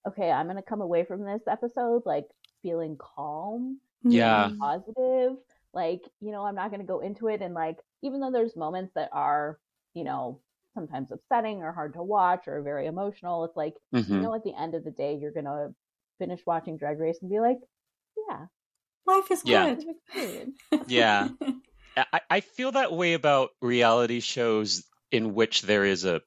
okay, 0.08 0.30
I'm 0.30 0.46
going 0.46 0.56
to 0.56 0.62
come 0.62 0.80
away 0.82 1.04
from 1.04 1.24
this 1.24 1.42
episode 1.48 2.02
like 2.06 2.26
feeling 2.62 2.96
calm, 2.98 3.80
Yeah. 4.04 4.52
Positive. 4.60 5.36
Like, 5.72 6.02
you 6.20 6.32
know, 6.32 6.44
I'm 6.44 6.54
not 6.54 6.70
going 6.70 6.80
to 6.80 6.86
go 6.86 7.00
into 7.00 7.28
it 7.28 7.42
and 7.42 7.54
like 7.54 7.78
even 8.02 8.20
though 8.20 8.30
there's 8.32 8.56
moments 8.56 8.92
that 8.94 9.10
are, 9.12 9.58
you 9.94 10.04
know, 10.04 10.40
sometimes 10.74 11.10
upsetting 11.12 11.62
or 11.62 11.72
hard 11.72 11.94
to 11.94 12.02
watch 12.02 12.48
or 12.48 12.62
very 12.62 12.86
emotional, 12.86 13.44
it's 13.44 13.56
like, 13.56 13.74
Mhm. 13.92 14.20
you 14.20 14.26
know, 14.26 14.34
at 14.34 14.44
the 14.44 14.54
end 14.58 14.74
of 14.74 14.84
the 14.84 14.90
day 14.90 15.16
you're 15.20 15.32
going 15.32 15.44
to 15.46 15.74
finish 16.18 16.40
watching 16.46 16.76
Drag 16.76 16.98
Race 16.98 17.18
and 17.20 17.30
be 17.30 17.40
like, 17.40 17.58
yeah, 18.28 18.46
Life 19.06 19.30
is 19.30 19.42
Yeah. 19.44 19.74
good. 19.74 19.84
I've. 20.72 20.84
Yeah. 20.88 21.28
I, 21.96 22.20
I 22.28 22.40
feel 22.40 22.72
that 22.72 22.92
way 22.92 23.12
about 23.12 23.50
reality 23.62 24.20
shows 24.20 24.84
in 25.12 25.34
which 25.34 25.62
there 25.62 25.84
is 25.84 26.04
a 26.04 26.22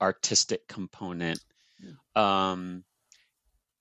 artistic 0.00 0.66
component. 0.66 1.38
Um, 2.16 2.84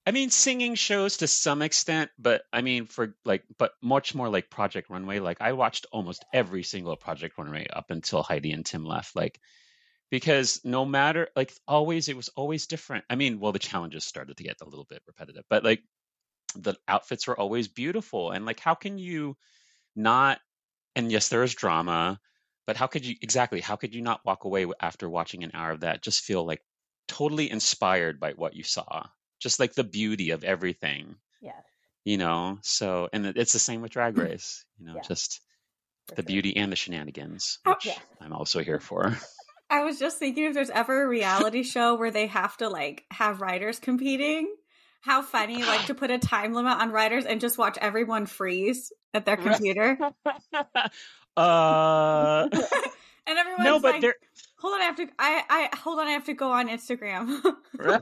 I 0.05 0.11
mean, 0.11 0.31
singing 0.31 0.75
shows 0.75 1.17
to 1.17 1.27
some 1.27 1.61
extent, 1.61 2.09
but 2.17 2.41
I 2.51 2.61
mean, 2.61 2.87
for 2.87 3.15
like, 3.25 3.43
but 3.57 3.71
much 3.81 4.15
more 4.15 4.27
like 4.27 4.49
Project 4.49 4.89
Runway. 4.89 5.19
Like, 5.19 5.37
I 5.39 5.53
watched 5.53 5.85
almost 5.91 6.25
every 6.33 6.63
single 6.63 6.95
Project 6.95 7.37
Runway 7.37 7.67
up 7.71 7.85
until 7.89 8.23
Heidi 8.23 8.51
and 8.51 8.65
Tim 8.65 8.83
left. 8.83 9.15
Like, 9.15 9.39
because 10.09 10.61
no 10.63 10.85
matter, 10.85 11.29
like, 11.35 11.53
always, 11.67 12.09
it 12.09 12.15
was 12.17 12.29
always 12.29 12.67
different. 12.67 13.05
I 13.09 13.15
mean, 13.15 13.39
well, 13.39 13.51
the 13.51 13.59
challenges 13.59 14.05
started 14.05 14.37
to 14.37 14.43
get 14.43 14.61
a 14.61 14.65
little 14.65 14.85
bit 14.85 15.03
repetitive, 15.07 15.45
but 15.49 15.63
like, 15.63 15.83
the 16.55 16.75
outfits 16.87 17.27
were 17.27 17.39
always 17.39 17.67
beautiful. 17.67 18.31
And 18.31 18.45
like, 18.45 18.59
how 18.59 18.75
can 18.75 18.97
you 18.97 19.37
not 19.95 20.39
and 20.95 21.11
yes 21.11 21.29
there 21.29 21.43
is 21.43 21.55
drama 21.55 22.19
but 22.67 22.77
how 22.77 22.87
could 22.87 23.05
you 23.05 23.15
exactly 23.21 23.61
how 23.61 23.75
could 23.75 23.93
you 23.93 24.01
not 24.01 24.23
walk 24.25 24.43
away 24.45 24.65
after 24.79 25.09
watching 25.09 25.43
an 25.43 25.51
hour 25.53 25.71
of 25.71 25.81
that 25.81 26.01
just 26.01 26.21
feel 26.21 26.45
like 26.45 26.63
totally 27.07 27.49
inspired 27.49 28.19
by 28.19 28.31
what 28.33 28.55
you 28.55 28.63
saw 28.63 29.05
just 29.39 29.59
like 29.59 29.73
the 29.73 29.83
beauty 29.83 30.31
of 30.31 30.43
everything 30.43 31.15
yeah 31.41 31.61
you 32.05 32.17
know 32.17 32.57
so 32.61 33.09
and 33.13 33.25
it's 33.25 33.53
the 33.53 33.59
same 33.59 33.81
with 33.81 33.91
drag 33.91 34.17
race 34.17 34.65
you 34.79 34.85
know 34.85 34.95
Yeah, 34.95 35.01
just 35.01 35.41
the 36.15 36.23
beauty 36.23 36.55
and 36.57 36.71
the 36.71 36.75
shenanigans 36.75 37.59
Oh, 37.65 37.71
which 37.71 37.85
yeah. 37.85 37.99
i'm 38.21 38.33
also 38.33 38.61
here 38.61 38.79
for 38.79 39.15
I 39.69 39.83
was 39.83 39.99
just 39.99 40.17
thinking 40.17 40.45
if 40.45 40.53
there's 40.53 40.69
ever 40.69 41.03
a 41.03 41.07
reality 41.07 41.63
show 41.63 41.95
where 41.95 42.11
they 42.11 42.27
have 42.27 42.57
to 42.57 42.69
like 42.69 43.05
have 43.11 43.41
writers 43.41 43.79
competing, 43.79 44.53
how 45.01 45.21
funny 45.21 45.63
like 45.63 45.85
to 45.85 45.93
put 45.93 46.09
a 46.09 46.17
time 46.17 46.53
limit 46.53 46.73
on 46.73 46.91
writers 46.91 47.25
and 47.25 47.39
just 47.39 47.57
watch 47.57 47.77
everyone 47.79 48.25
freeze 48.25 48.91
at 49.13 49.25
their 49.25 49.37
computer. 49.37 49.97
uh 51.37 52.47
and 53.27 53.37
everyone's 53.37 53.63
no 53.63 53.79
but 53.79 53.93
like, 53.93 54.01
there 54.01 54.15
hold 54.57 54.73
on, 54.73 54.81
I 54.81 54.85
have 54.85 54.95
to 54.97 55.07
I 55.19 55.43
I 55.49 55.77
hold 55.77 55.99
on, 55.99 56.07
I 56.07 56.11
have 56.11 56.25
to 56.25 56.33
go 56.33 56.51
on 56.51 56.67
Instagram. 56.67 57.41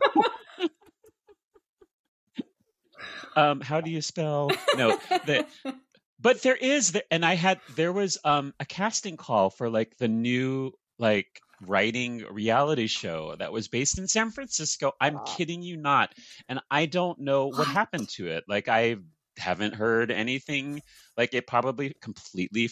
um 3.36 3.60
how 3.62 3.82
do 3.82 3.92
you 3.92 4.02
spell 4.02 4.50
no 4.76 4.98
the 5.26 5.46
but 6.20 6.42
there 6.42 6.56
is 6.56 6.94
the, 6.94 7.14
and 7.14 7.24
i 7.24 7.36
had 7.36 7.60
there 7.76 7.94
was 7.94 8.18
um 8.24 8.54
a 8.60 8.66
casting 8.66 9.18
call 9.18 9.52
for 9.52 9.70
like 9.70 9.96
the 9.98 10.08
new 10.08 10.72
like 10.98 11.42
writing 11.62 12.24
reality 12.32 12.88
show 12.88 13.36
that 13.38 13.52
was 13.52 13.68
based 13.68 13.98
in 13.98 14.08
san 14.08 14.30
francisco 14.32 14.92
i'm 15.02 15.16
Wow. 15.16 15.24
kidding 15.26 15.62
you 15.64 15.78
not 15.78 16.14
and 16.48 16.60
i 16.70 16.86
don't 16.86 17.20
know 17.20 17.48
what, 17.48 17.60
What? 17.60 17.68
happened 17.68 18.10
to 18.10 18.28
it 18.28 18.44
like 18.48 18.68
i 18.68 18.98
haven't 19.38 19.74
heard 19.76 20.12
anything 20.12 20.82
like 21.18 21.34
it 21.34 21.48
probably 21.48 21.94
completely 22.02 22.70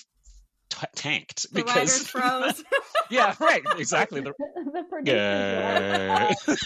t- 0.70 0.88
tanked 0.96 1.52
the 1.52 1.64
writers 1.64 2.00
because 2.00 2.08
froze. 2.08 2.64
yeah 3.10 3.36
right 3.40 3.64
exactly 3.78 4.22
the, 4.22 4.34
the 4.74 4.84
producers 4.90 5.16
yeah. 5.18 6.34
were 6.48 6.54
like, 6.54 6.60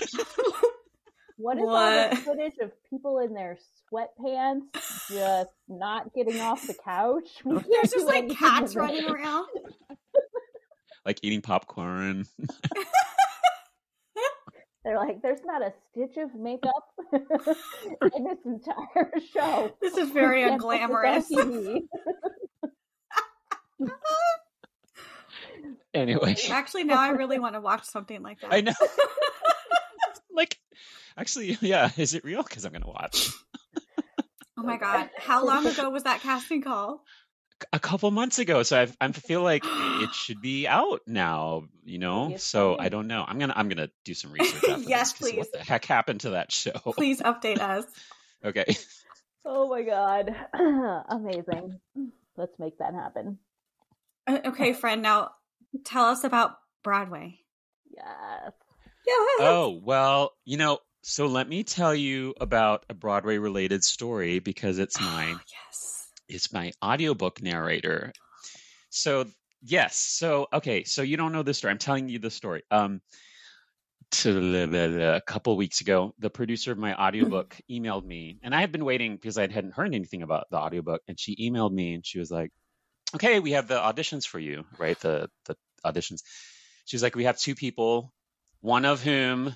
What 1.38 1.58
is 1.58 1.64
all 1.64 1.70
What? 1.70 2.10
the 2.12 2.16
footage 2.18 2.58
of 2.62 2.72
people 2.90 3.20
in 3.20 3.34
their 3.34 3.58
sweatpants 3.94 4.74
just 5.10 5.52
not 5.70 6.14
getting 6.14 6.42
off 6.42 6.68
the 6.68 6.74
couch? 6.84 7.30
There's 7.46 7.92
just 7.92 8.06
like 8.06 8.30
cats 8.30 8.76
running 8.76 9.06
around. 9.10 9.48
Like 11.10 11.20
eating 11.24 11.42
popcorn 11.42 12.28
They're 14.86 14.96
like, 14.96 15.22
there's 15.22 15.42
not 15.44 15.62
a 15.62 15.74
stitch 15.92 16.16
of 16.18 16.34
makeup 16.36 16.86
in 17.12 18.24
this 18.24 18.38
entire 18.46 19.12
show. 19.34 19.72
This 19.82 19.98
is 19.98 20.10
very 20.10 20.46
We 20.46 20.50
can't 20.58 20.62
put 20.62 21.04
this 21.04 21.32
on 21.38 21.82
unglamorous. 23.82 23.92
Anyway 25.94 26.36
Actually, 26.50 26.86
now 26.86 27.02
I 27.02 27.10
really 27.10 27.40
want 27.40 27.56
to 27.56 27.62
watch 27.62 27.84
something 27.84 28.22
like 28.22 28.40
that. 28.40 28.54
I 28.54 28.62
know. 28.62 28.74
like, 30.32 30.58
actually, 31.18 31.58
yeah. 31.60 31.92
Is 31.98 32.14
it 32.14 32.24
real? 32.24 32.44
Because 32.44 32.64
I'm 32.64 32.72
gonna 32.72 32.88
watch 32.88 33.32
Oh 34.58 34.64
my 34.64 34.78
god. 34.78 35.10
How 35.18 35.46
long 35.46 35.66
ago 35.68 35.90
was 35.90 36.04
that 36.04 36.22
casting 36.22 36.62
call? 36.62 37.04
A 37.74 37.80
couple 37.80 38.10
months 38.12 38.40
ago. 38.40 38.64
So 38.64 38.80
I've, 38.80 38.96
I 39.02 39.12
feel 39.12 39.42
like 39.42 39.64
it 39.64 40.10
should 40.14 40.42
be 40.42 40.68
out 40.68 41.02
now, 41.08 41.64
you 41.86 41.98
know. 42.00 42.30
Yes, 42.32 42.44
So 42.44 42.74
it 42.74 42.82
I 42.82 42.90
don't 42.90 43.08
know. 43.08 43.24
I'm 43.28 43.40
gonna 43.40 43.54
I'm 43.56 43.70
gonna 43.70 43.90
do 44.06 44.14
some 44.14 44.32
research 44.32 44.64
after 44.70 44.90
Yes, 44.90 45.12
this. 45.14 45.20
'cause 45.20 45.30
please. 45.32 45.38
What 45.38 45.52
the 45.52 45.60
heck 45.60 45.86
happened 45.86 46.22
to 46.22 46.32
that 46.32 46.52
show? 46.52 46.72
Please 46.96 47.22
update 47.22 47.60
us. 47.60 47.86
Okay. 48.46 48.64
Oh 49.44 49.68
my 49.68 49.82
god. 49.82 50.34
Amazing. 51.10 51.78
Let's 52.38 52.58
make 52.58 52.78
that 52.78 52.94
happen. 52.94 53.38
Uh, 54.26 54.40
Okay, 54.46 54.72
friend. 54.82 55.02
Now 55.02 55.32
tell 55.84 56.06
us 56.06 56.24
about 56.24 56.56
Broadway. 56.84 57.40
Yes. 57.94 58.54
Yeah. 59.06 59.14
Oh 59.40 59.80
well, 59.84 60.32
you 60.46 60.56
know. 60.58 60.80
So 61.02 61.28
let 61.28 61.50
me 61.50 61.64
tell 61.64 61.94
you 61.96 62.34
about 62.40 62.86
a 62.90 62.94
Broadway 62.94 63.38
related 63.40 63.84
story 63.84 64.40
because 64.40 64.80
it's 64.80 65.00
my 65.02 65.26
yes. 65.28 65.89
It's 66.30 66.54
my 66.54 66.72
audiobook 66.84 67.42
narrator. 67.42 68.14
So 68.90 69.26
yes, 69.62 69.96
so 69.98 70.48
okay, 70.54 70.84
so 70.84 71.02
you 71.02 71.18
don't 71.18 71.32
know 71.32 71.44
this 71.44 71.58
story. 71.58 71.72
I'm 71.72 71.78
telling 71.78 72.10
you 72.10 72.20
the 72.20 72.32
story. 72.32 72.64
Um, 72.72 73.02
to 74.12 75.16
a 75.16 75.22
couple 75.22 75.56
weeks 75.56 75.82
ago, 75.82 76.14
the 76.18 76.30
producer 76.30 76.72
of 76.72 76.78
my 76.78 76.96
audiobook 77.02 77.56
emailed 77.70 78.06
me, 78.06 78.40
and 78.42 78.56
I 78.56 78.62
had 78.62 78.72
been 78.72 78.86
waiting 78.86 79.16
because 79.16 79.38
I 79.38 79.48
hadn't 79.48 79.74
heard 79.74 79.94
anything 79.94 80.24
about 80.24 80.48
the 80.50 80.58
audiobook, 80.58 81.02
and 81.08 81.20
she 81.20 81.36
emailed 81.36 81.74
me 81.74 81.94
and 81.96 82.06
she 82.06 82.20
was 82.20 82.32
like, 82.32 82.52
"Okay, 83.16 83.40
we 83.40 83.52
have 83.52 83.68
the 83.68 83.80
auditions 83.80 84.26
for 84.26 84.40
you, 84.40 84.66
right? 84.78 85.00
The 85.00 85.30
the 85.46 85.56
auditions." 85.86 86.22
She 86.86 86.96
was 86.96 87.04
like, 87.04 87.16
"We 87.16 87.26
have 87.26 87.38
two 87.38 87.56
people, 87.56 88.14
one 88.62 88.86
of 88.86 89.04
whom 89.04 89.56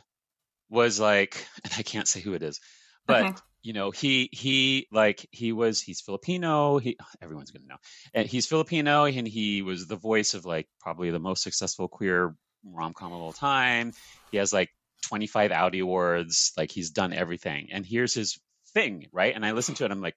was 0.70 1.00
like, 1.00 1.48
and 1.64 1.74
I 1.78 1.84
can't 1.84 2.08
say 2.08 2.20
who 2.20 2.34
it 2.34 2.44
is, 2.44 2.60
but 3.06 3.26
Okay. 3.26 3.36
You 3.64 3.74
know, 3.74 3.92
he 3.92 4.30
he 4.32 4.88
like 4.92 5.26
he 5.32 5.54
was 5.54 5.82
he's 5.82 6.02
Filipino. 6.02 6.78
He 6.78 6.98
everyone's 7.22 7.52
gonna 7.52 7.66
know, 7.66 7.78
and 8.14 8.28
he's 8.28 8.46
Filipino, 8.46 9.06
and 9.06 9.28
he 9.28 9.62
was 9.62 9.88
the 9.88 9.96
voice 9.96 10.34
of 10.34 10.46
like 10.46 10.68
probably 10.80 11.10
the 11.10 11.20
most 11.20 11.44
successful 11.44 11.88
queer 11.88 12.36
rom 12.66 12.94
com 12.94 13.14
of 13.14 13.22
all 13.22 13.34
time. 13.34 13.94
He 14.32 14.38
has 14.38 14.54
like 14.54 14.70
25 15.04 15.52
Audie 15.52 15.80
awards. 15.80 16.52
Like 16.58 16.72
he's 16.72 16.92
done 16.92 17.14
everything. 17.14 17.70
And 17.72 17.86
here's 17.86 18.14
his 18.14 18.40
thing, 18.74 19.08
right? 19.12 19.34
And 19.36 19.46
I 19.46 19.52
listen 19.54 19.76
to 19.76 19.86
it. 19.86 19.92
I'm 19.92 20.02
like. 20.02 20.16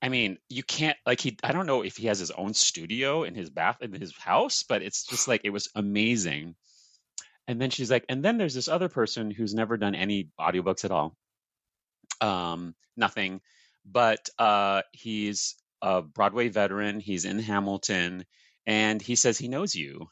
I 0.00 0.10
mean, 0.10 0.38
you 0.48 0.62
can't 0.62 0.96
like 1.06 1.20
he. 1.20 1.36
I 1.42 1.52
don't 1.52 1.66
know 1.66 1.82
if 1.82 1.96
he 1.96 2.06
has 2.06 2.18
his 2.18 2.30
own 2.30 2.54
studio 2.54 3.24
in 3.24 3.34
his 3.34 3.50
bath 3.50 3.78
in 3.80 3.92
his 3.92 4.16
house, 4.16 4.64
but 4.68 4.82
it's 4.82 5.04
just 5.06 5.26
like 5.26 5.40
it 5.44 5.50
was 5.50 5.68
amazing. 5.74 6.54
And 7.48 7.60
then 7.60 7.70
she's 7.70 7.90
like, 7.90 8.04
and 8.08 8.24
then 8.24 8.36
there's 8.36 8.54
this 8.54 8.68
other 8.68 8.88
person 8.88 9.30
who's 9.30 9.54
never 9.54 9.76
done 9.76 9.94
any 9.94 10.28
audiobooks 10.38 10.84
at 10.84 10.90
all. 10.90 11.16
Um, 12.20 12.74
nothing. 12.96 13.40
But 13.84 14.28
uh, 14.38 14.82
he's 14.92 15.56
a 15.80 16.02
Broadway 16.02 16.48
veteran. 16.48 17.00
He's 17.00 17.24
in 17.24 17.38
Hamilton, 17.38 18.24
and 18.66 19.00
he 19.00 19.16
says 19.16 19.38
he 19.38 19.48
knows 19.48 19.74
you 19.74 20.08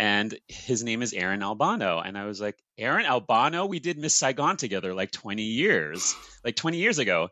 and 0.00 0.34
his 0.48 0.82
name 0.82 1.02
is 1.02 1.12
Aaron 1.12 1.42
Albano. 1.42 2.00
And 2.00 2.16
I 2.16 2.24
was 2.24 2.40
like, 2.40 2.56
Aaron 2.78 3.04
Albano? 3.04 3.66
We 3.66 3.80
did 3.80 3.98
Miss 3.98 4.16
Saigon 4.16 4.56
together 4.56 4.94
like 4.94 5.10
20 5.10 5.42
years, 5.42 6.14
like 6.42 6.56
20 6.56 6.78
years 6.78 6.98
ago. 6.98 7.28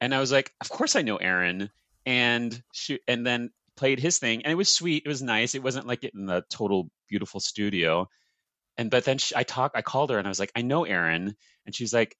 And 0.00 0.12
I 0.12 0.18
was 0.18 0.32
like, 0.32 0.52
of 0.60 0.68
course 0.68 0.96
I 0.96 1.02
know 1.02 1.16
Aaron. 1.16 1.70
And 2.04 2.60
she, 2.72 2.98
and 3.06 3.24
then 3.24 3.50
played 3.76 4.00
his 4.00 4.18
thing, 4.18 4.42
and 4.42 4.50
it 4.50 4.56
was 4.56 4.72
sweet. 4.72 5.04
It 5.06 5.08
was 5.08 5.22
nice. 5.22 5.54
It 5.54 5.62
wasn't 5.62 5.86
like 5.86 6.02
in 6.02 6.26
the 6.26 6.44
total 6.50 6.90
beautiful 7.08 7.38
studio. 7.38 8.08
And 8.76 8.90
but 8.90 9.04
then 9.04 9.18
she, 9.18 9.36
I 9.36 9.42
talked, 9.42 9.76
I 9.76 9.82
called 9.82 10.10
her, 10.10 10.18
and 10.18 10.26
I 10.26 10.30
was 10.30 10.40
like, 10.40 10.52
I 10.56 10.62
know 10.62 10.84
Aaron, 10.84 11.36
and 11.66 11.74
she's 11.74 11.92
like, 11.92 12.16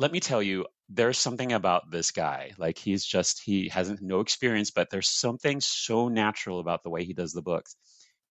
let 0.00 0.12
me 0.12 0.18
tell 0.18 0.42
you, 0.42 0.64
there's 0.88 1.18
something 1.18 1.52
about 1.52 1.90
this 1.90 2.10
guy. 2.10 2.52
Like 2.56 2.78
he's 2.78 3.04
just 3.04 3.42
he 3.44 3.68
hasn't 3.68 4.00
no 4.00 4.20
experience, 4.20 4.70
but 4.70 4.88
there's 4.88 5.10
something 5.10 5.60
so 5.60 6.08
natural 6.08 6.58
about 6.58 6.82
the 6.82 6.88
way 6.88 7.04
he 7.04 7.12
does 7.12 7.32
the 7.32 7.42
books 7.42 7.76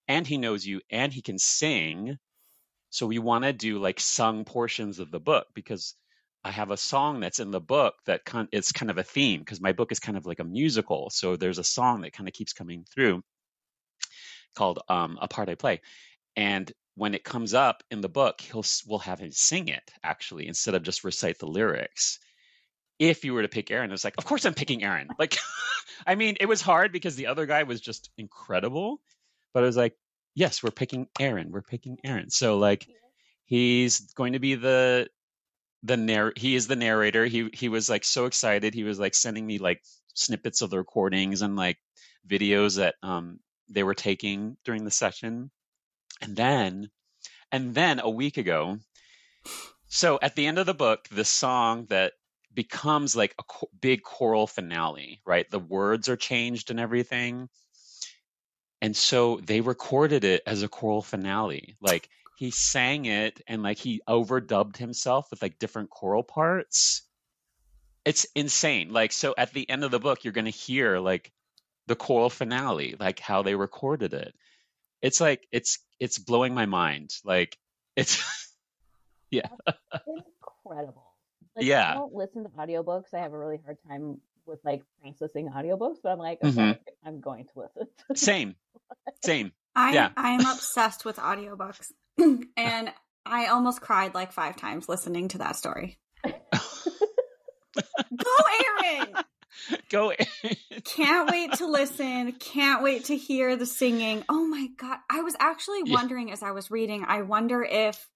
and 0.07 0.25
he 0.25 0.37
knows 0.37 0.65
you 0.65 0.81
and 0.89 1.13
he 1.13 1.21
can 1.21 1.37
sing. 1.37 2.17
So 2.89 3.05
we 3.05 3.19
want 3.19 3.43
to 3.43 3.53
do 3.53 3.77
like 3.77 3.99
sung 3.99 4.45
portions 4.45 4.97
of 4.97 5.11
the 5.11 5.19
book 5.19 5.45
because 5.53 5.93
I 6.43 6.49
have 6.49 6.71
a 6.71 6.77
song 6.77 7.19
that's 7.19 7.39
in 7.39 7.51
the 7.51 7.61
book 7.61 7.93
that 8.07 8.25
kind 8.25 8.47
it's 8.51 8.71
kind 8.71 8.89
of 8.89 8.97
a 8.97 9.03
theme 9.03 9.41
because 9.41 9.61
my 9.61 9.73
book 9.73 9.91
is 9.91 9.99
kind 9.99 10.17
of 10.17 10.25
like 10.25 10.39
a 10.39 10.43
musical. 10.43 11.11
So 11.11 11.35
there's 11.35 11.59
a 11.59 11.63
song 11.63 12.01
that 12.01 12.13
kind 12.13 12.27
of 12.27 12.33
keeps 12.33 12.53
coming 12.53 12.83
through 12.91 13.21
called 14.57 14.79
um, 14.89 15.19
"A 15.21 15.27
Part 15.27 15.49
I 15.49 15.55
Play," 15.55 15.81
and 16.35 16.71
when 16.99 17.15
it 17.15 17.23
comes 17.23 17.53
up 17.53 17.83
in 17.89 18.01
the 18.01 18.09
book, 18.09 18.41
he'll 18.41 18.65
we'll 18.87 18.99
have 18.99 19.19
him 19.19 19.31
sing 19.31 19.69
it 19.69 19.91
actually 20.03 20.47
instead 20.47 20.75
of 20.75 20.83
just 20.83 21.03
recite 21.03 21.39
the 21.39 21.47
lyrics. 21.47 22.19
If 22.99 23.23
you 23.23 23.33
were 23.33 23.43
to 23.43 23.47
pick 23.47 23.71
Aaron, 23.71 23.91
it's 23.91 24.03
like, 24.03 24.15
of 24.17 24.25
course 24.25 24.45
I'm 24.45 24.53
picking 24.53 24.83
Aaron. 24.83 25.07
Like, 25.19 25.37
I 26.07 26.15
mean, 26.15 26.37
it 26.39 26.47
was 26.47 26.61
hard 26.61 26.91
because 26.91 27.15
the 27.15 27.27
other 27.27 27.45
guy 27.45 27.63
was 27.63 27.81
just 27.81 28.09
incredible 28.17 29.01
but 29.53 29.63
I 29.63 29.65
was 29.65 29.77
like, 29.77 29.95
yes, 30.35 30.63
we're 30.63 30.71
picking 30.71 31.07
Aaron. 31.19 31.51
We're 31.51 31.61
picking 31.61 31.97
Aaron. 32.03 32.29
So 32.29 32.57
like 32.57 32.87
he's 33.45 33.99
going 34.13 34.33
to 34.33 34.39
be 34.39 34.55
the 34.55 35.07
the 35.83 35.97
narr 35.97 36.33
he 36.35 36.55
is 36.55 36.67
the 36.67 36.75
narrator. 36.75 37.25
He 37.25 37.49
he 37.53 37.69
was 37.69 37.89
like 37.89 38.03
so 38.03 38.25
excited. 38.25 38.73
He 38.73 38.83
was 38.83 38.99
like 38.99 39.15
sending 39.15 39.45
me 39.45 39.57
like 39.57 39.81
snippets 40.13 40.61
of 40.61 40.69
the 40.69 40.77
recordings 40.77 41.41
and 41.41 41.55
like 41.55 41.77
videos 42.27 42.77
that 42.77 42.95
um 43.01 43.39
they 43.69 43.83
were 43.83 43.95
taking 43.95 44.57
during 44.65 44.83
the 44.83 44.91
session. 44.91 45.51
And 46.21 46.35
then 46.35 46.89
and 47.51 47.73
then 47.73 47.99
a 47.99 48.09
week 48.09 48.37
ago, 48.37 48.79
so 49.87 50.19
at 50.21 50.35
the 50.35 50.45
end 50.45 50.59
of 50.59 50.65
the 50.65 50.73
book, 50.73 51.07
the 51.09 51.25
song 51.25 51.85
that 51.89 52.13
becomes 52.53 53.15
like 53.15 53.33
a 53.39 53.43
co- 53.43 53.69
big 53.79 54.03
choral 54.03 54.47
finale, 54.47 55.21
right? 55.25 55.49
The 55.49 55.59
words 55.59 56.09
are 56.09 56.15
changed 56.17 56.69
and 56.69 56.79
everything. 56.79 57.49
And 58.81 58.95
so 58.95 59.39
they 59.43 59.61
recorded 59.61 60.23
it 60.23 60.43
as 60.45 60.63
a 60.63 60.69
choral 60.69 61.01
finale. 61.01 61.75
Like 61.81 62.09
he 62.37 62.51
sang 62.51 63.05
it 63.05 63.41
and 63.47 63.63
like 63.63 63.77
he 63.77 64.01
overdubbed 64.07 64.77
himself 64.77 65.29
with 65.31 65.41
like 65.41 65.59
different 65.59 65.89
choral 65.89 66.23
parts. 66.23 67.03
It's 68.05 68.25
insane. 68.35 68.93
Like 68.93 69.11
so 69.11 69.33
at 69.37 69.53
the 69.53 69.69
end 69.69 69.83
of 69.83 69.91
the 69.91 69.99
book 69.99 70.23
you're 70.23 70.33
going 70.33 70.45
to 70.45 70.51
hear 70.51 70.99
like 70.99 71.31
the 71.87 71.95
choral 71.95 72.29
finale 72.29 72.95
like 72.99 73.19
how 73.19 73.41
they 73.41 73.55
recorded 73.55 74.13
it. 74.13 74.33
It's 75.01 75.19
like 75.19 75.47
it's 75.51 75.79
it's 75.99 76.17
blowing 76.17 76.53
my 76.53 76.65
mind 76.65 77.11
like 77.23 77.57
it's 77.95 78.21
Yeah. 79.31 79.47
Incredible. 80.07 81.13
Like, 81.55 81.65
Yeah. 81.65 81.91
I 81.91 81.93
don't 81.93 82.13
listen 82.13 82.43
to 82.43 82.49
audiobooks. 82.49 83.13
I 83.13 83.19
have 83.19 83.33
a 83.33 83.37
really 83.37 83.59
hard 83.63 83.77
time 83.87 84.19
with 84.45 84.59
like 84.63 84.81
processing 85.01 85.49
audiobooks, 85.49 85.97
but 86.01 86.09
I'm 86.11 86.17
like, 86.17 86.39
okay, 86.43 86.51
Mhm. 86.55 86.77
I'm 87.05 87.19
going 87.21 87.45
to 87.45 87.51
listen. 87.59 87.87
same 88.15 88.55
same 89.23 89.51
I 89.75 89.93
Yeah. 89.93 90.09
I 90.17 90.29
am 90.31 90.41
obsessed 90.41 91.05
with 91.05 91.17
audiobooks. 91.17 91.91
and 92.57 92.93
I 93.25 93.47
almost 93.47 93.81
cried 93.81 94.15
like 94.15 94.31
five 94.31 94.55
times 94.55 94.89
listening 94.89 95.27
to 95.29 95.37
that 95.39 95.55
story. 95.55 95.99
Go, 96.23 96.33
Aaron! 98.81 99.13
go 99.89 100.13
Can't 100.85 101.29
wait 101.29 101.53
to 101.53 101.67
listen. 101.71 102.31
Can't 102.33 102.83
wait 102.83 103.05
to 103.05 103.15
hear 103.15 103.55
the 103.55 103.65
singing. 103.65 104.23
Oh 104.29 104.45
my 104.45 104.67
god. 104.77 104.97
I 105.09 105.21
was 105.21 105.35
actually 105.39 105.81
Yeah. 105.85 105.93
wondering 105.95 106.31
as 106.31 106.43
I 106.43 106.51
was 106.51 106.69
reading, 106.71 107.05
I 107.07 107.21
wonder 107.21 107.63
if 107.63 108.07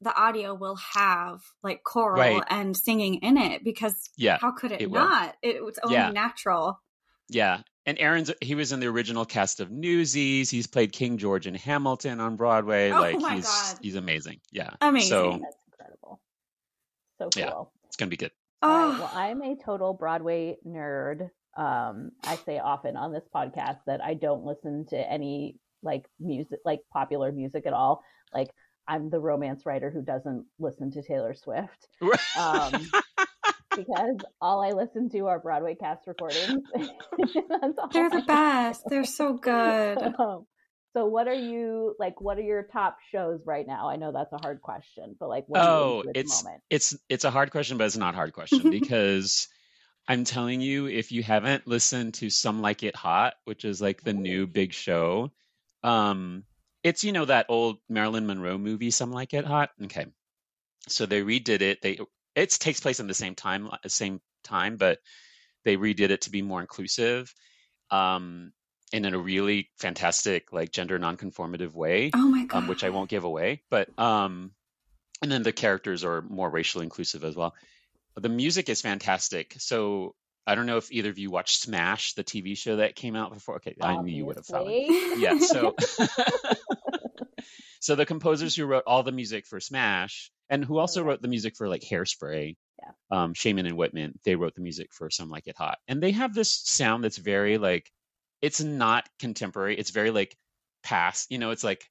the 0.00 0.14
audio 0.14 0.54
will 0.54 0.76
have 0.94 1.40
like 1.62 1.82
choral 1.82 2.18
Right. 2.20 2.42
and 2.50 2.76
singing 2.76 3.14
in 3.16 3.38
it 3.38 3.64
because 3.64 3.94
yeah 4.16 4.36
how 4.40 4.52
could 4.52 4.72
it, 4.72 4.82
it 4.82 4.90
not? 4.90 5.34
It 5.42 5.64
was 5.64 5.78
only 5.82 5.96
Yeah. 5.96 6.10
natural. 6.10 6.80
Yeah. 7.28 7.62
And 7.86 7.98
Aaron's 7.98 8.30
he 8.42 8.54
was 8.54 8.72
in 8.72 8.80
the 8.80 8.88
original 8.88 9.24
cast 9.24 9.60
of 9.60 9.70
Newsies. 9.70 10.50
He's 10.50 10.66
played 10.66 10.92
King 10.92 11.18
George 11.18 11.46
in 11.46 11.54
Hamilton 11.54 12.20
on 12.20 12.36
Broadway. 12.36 12.90
Oh 12.90 13.00
like 13.00 13.18
my 13.20 13.36
he's 13.36 13.46
God. 13.46 13.78
he's 13.80 13.94
amazing. 13.94 14.40
Yeah. 14.52 14.70
Amazing. 14.80 15.08
So 15.08 15.30
That's 15.42 15.56
incredible. 15.72 16.20
So 17.18 17.30
cool. 17.30 17.42
Yeah. 17.42 17.86
it's 17.86 17.96
gonna 17.96 18.10
be 18.10 18.16
good. 18.18 18.32
Oh, 18.62 18.90
right. 18.90 18.98
Well, 18.98 19.10
I'm 19.14 19.42
a 19.42 19.56
total 19.56 19.94
Broadway 19.94 20.56
nerd. 20.66 21.30
Um, 21.56 22.10
I 22.24 22.36
say 22.36 22.58
often 22.58 22.96
on 22.96 23.12
this 23.12 23.26
podcast 23.34 23.78
that 23.86 24.02
I 24.02 24.14
don't 24.14 24.44
listen 24.44 24.86
to 24.90 24.96
any 24.96 25.56
like 25.82 26.06
music, 26.20 26.58
like 26.64 26.80
popular 26.92 27.32
music 27.32 27.66
at 27.66 27.72
all. 27.72 28.02
Like 28.34 28.50
I'm 28.88 29.10
the 29.10 29.20
romance 29.20 29.66
writer 29.66 29.90
who 29.90 30.02
doesn't 30.02 30.46
listen 30.58 30.90
to 30.92 31.02
Taylor 31.02 31.34
Swift 31.34 31.88
um, 32.38 32.72
because 33.76 34.16
all 34.40 34.62
I 34.62 34.70
listen 34.70 35.08
to 35.10 35.26
are 35.26 35.38
Broadway 35.38 35.74
cast 35.74 36.06
recordings. 36.06 36.62
They're 37.92 38.10
the 38.10 38.24
best. 38.26 38.84
They're 38.88 39.04
so 39.04 39.32
good. 39.42 39.98
Um, 40.18 40.46
so 40.96 41.04
what 41.04 41.28
are 41.28 41.34
you 41.34 41.94
like? 41.98 42.22
What 42.22 42.38
are 42.38 42.42
your 42.42 42.62
top 42.62 42.96
shows 43.12 43.40
right 43.44 43.66
now? 43.66 43.90
I 43.90 43.96
know 43.96 44.12
that's 44.12 44.32
a 44.32 44.38
hard 44.40 44.62
question, 44.62 45.14
but 45.20 45.28
like, 45.28 45.44
what 45.46 45.60
are 45.60 45.64
you 45.64 45.70
oh, 45.70 45.96
into 45.98 46.08
at 46.08 46.14
the 46.14 46.20
it's 46.20 46.44
moment? 46.44 46.62
it's 46.70 46.96
it's 47.10 47.24
a 47.24 47.30
hard 47.30 47.50
question, 47.50 47.76
but 47.76 47.84
it's 47.84 47.98
not 47.98 48.14
a 48.14 48.16
hard 48.16 48.32
question 48.32 48.70
because 48.70 49.48
I'm 50.08 50.24
telling 50.24 50.62
you, 50.62 50.86
if 50.86 51.12
you 51.12 51.22
haven't 51.22 51.66
listened 51.66 52.14
to 52.14 52.30
Some 52.30 52.62
Like 52.62 52.82
It 52.82 52.96
Hot, 52.96 53.34
which 53.44 53.66
is 53.66 53.82
like 53.82 54.02
the 54.02 54.14
new 54.14 54.46
big 54.46 54.72
show, 54.72 55.32
um, 55.82 56.44
it's 56.82 57.04
you 57.04 57.12
know 57.12 57.26
that 57.26 57.46
old 57.50 57.76
Marilyn 57.90 58.26
Monroe 58.26 58.56
movie, 58.56 58.90
Some 58.90 59.12
Like 59.12 59.34
It 59.34 59.44
Hot. 59.44 59.68
Okay, 59.84 60.06
so 60.88 61.04
they 61.04 61.20
redid 61.20 61.60
it. 61.60 61.82
They 61.82 61.98
it 62.34 62.50
takes 62.52 62.80
place 62.80 63.00
in 63.00 63.06
the 63.06 63.12
same 63.12 63.34
time, 63.34 63.68
same 63.86 64.22
time, 64.44 64.78
but 64.78 65.00
they 65.66 65.76
redid 65.76 66.08
it 66.08 66.22
to 66.22 66.30
be 66.30 66.40
more 66.40 66.62
inclusive 66.62 67.34
um, 67.90 68.52
and 68.92 69.04
in 69.06 69.14
a 69.14 69.18
really 69.18 69.68
fantastic 69.78 70.52
like 70.52 70.70
gender 70.72 70.98
nonconformative 70.98 71.72
way 71.74 72.10
Oh 72.14 72.28
my 72.28 72.44
god. 72.44 72.58
um, 72.58 72.68
which 72.68 72.84
i 72.84 72.90
won't 72.90 73.10
give 73.10 73.24
away 73.24 73.62
but 73.70 73.88
um, 73.98 74.52
and 75.22 75.30
then 75.32 75.42
the 75.42 75.52
characters 75.52 76.04
are 76.04 76.22
more 76.22 76.48
racially 76.50 76.84
inclusive 76.84 77.24
as 77.24 77.34
well. 77.34 77.54
The 78.16 78.28
music 78.28 78.68
is 78.68 78.80
fantastic. 78.82 79.54
So 79.58 80.14
i 80.46 80.54
don't 80.54 80.66
know 80.66 80.76
if 80.76 80.92
either 80.92 81.10
of 81.10 81.18
you 81.18 81.30
watched 81.30 81.60
smash 81.60 82.12
the 82.14 82.22
tv 82.22 82.56
show 82.56 82.76
that 82.76 82.94
came 82.94 83.16
out 83.16 83.32
before. 83.32 83.56
Okay 83.56 83.74
i 83.82 83.96
knew 83.96 84.12
you 84.14 84.24
would 84.26 84.36
have 84.36 84.46
found 84.46 84.68
it. 84.70 85.18
Yeah 85.18 85.38
so 85.38 85.74
so 87.80 87.94
the 87.94 88.06
composers 88.06 88.54
who 88.56 88.64
wrote 88.66 88.84
all 88.86 89.02
the 89.02 89.12
music 89.12 89.46
for 89.46 89.60
smash 89.60 90.30
and 90.48 90.64
who 90.64 90.78
also 90.78 91.02
wrote 91.02 91.22
the 91.22 91.28
music 91.28 91.56
for 91.56 91.68
like 91.68 91.82
hairspray 91.82 92.56
Yeah. 92.82 92.90
um 93.10 93.34
Shaiman 93.34 93.66
and 93.66 93.76
Wittman 93.76 94.12
they 94.24 94.34
wrote 94.36 94.54
the 94.54 94.60
music 94.62 94.92
for 94.92 95.10
some 95.10 95.28
like 95.30 95.46
it 95.46 95.56
hot. 95.56 95.78
And 95.88 96.02
they 96.02 96.12
have 96.12 96.34
this 96.34 96.50
sound 96.52 97.04
that's 97.04 97.18
very 97.18 97.58
like 97.58 97.90
it's 98.42 98.60
not 98.60 99.08
contemporary 99.18 99.76
it's 99.76 99.90
very 99.90 100.10
like 100.10 100.36
past 100.82 101.30
you 101.30 101.38
know 101.38 101.50
it's 101.50 101.64
like 101.64 101.84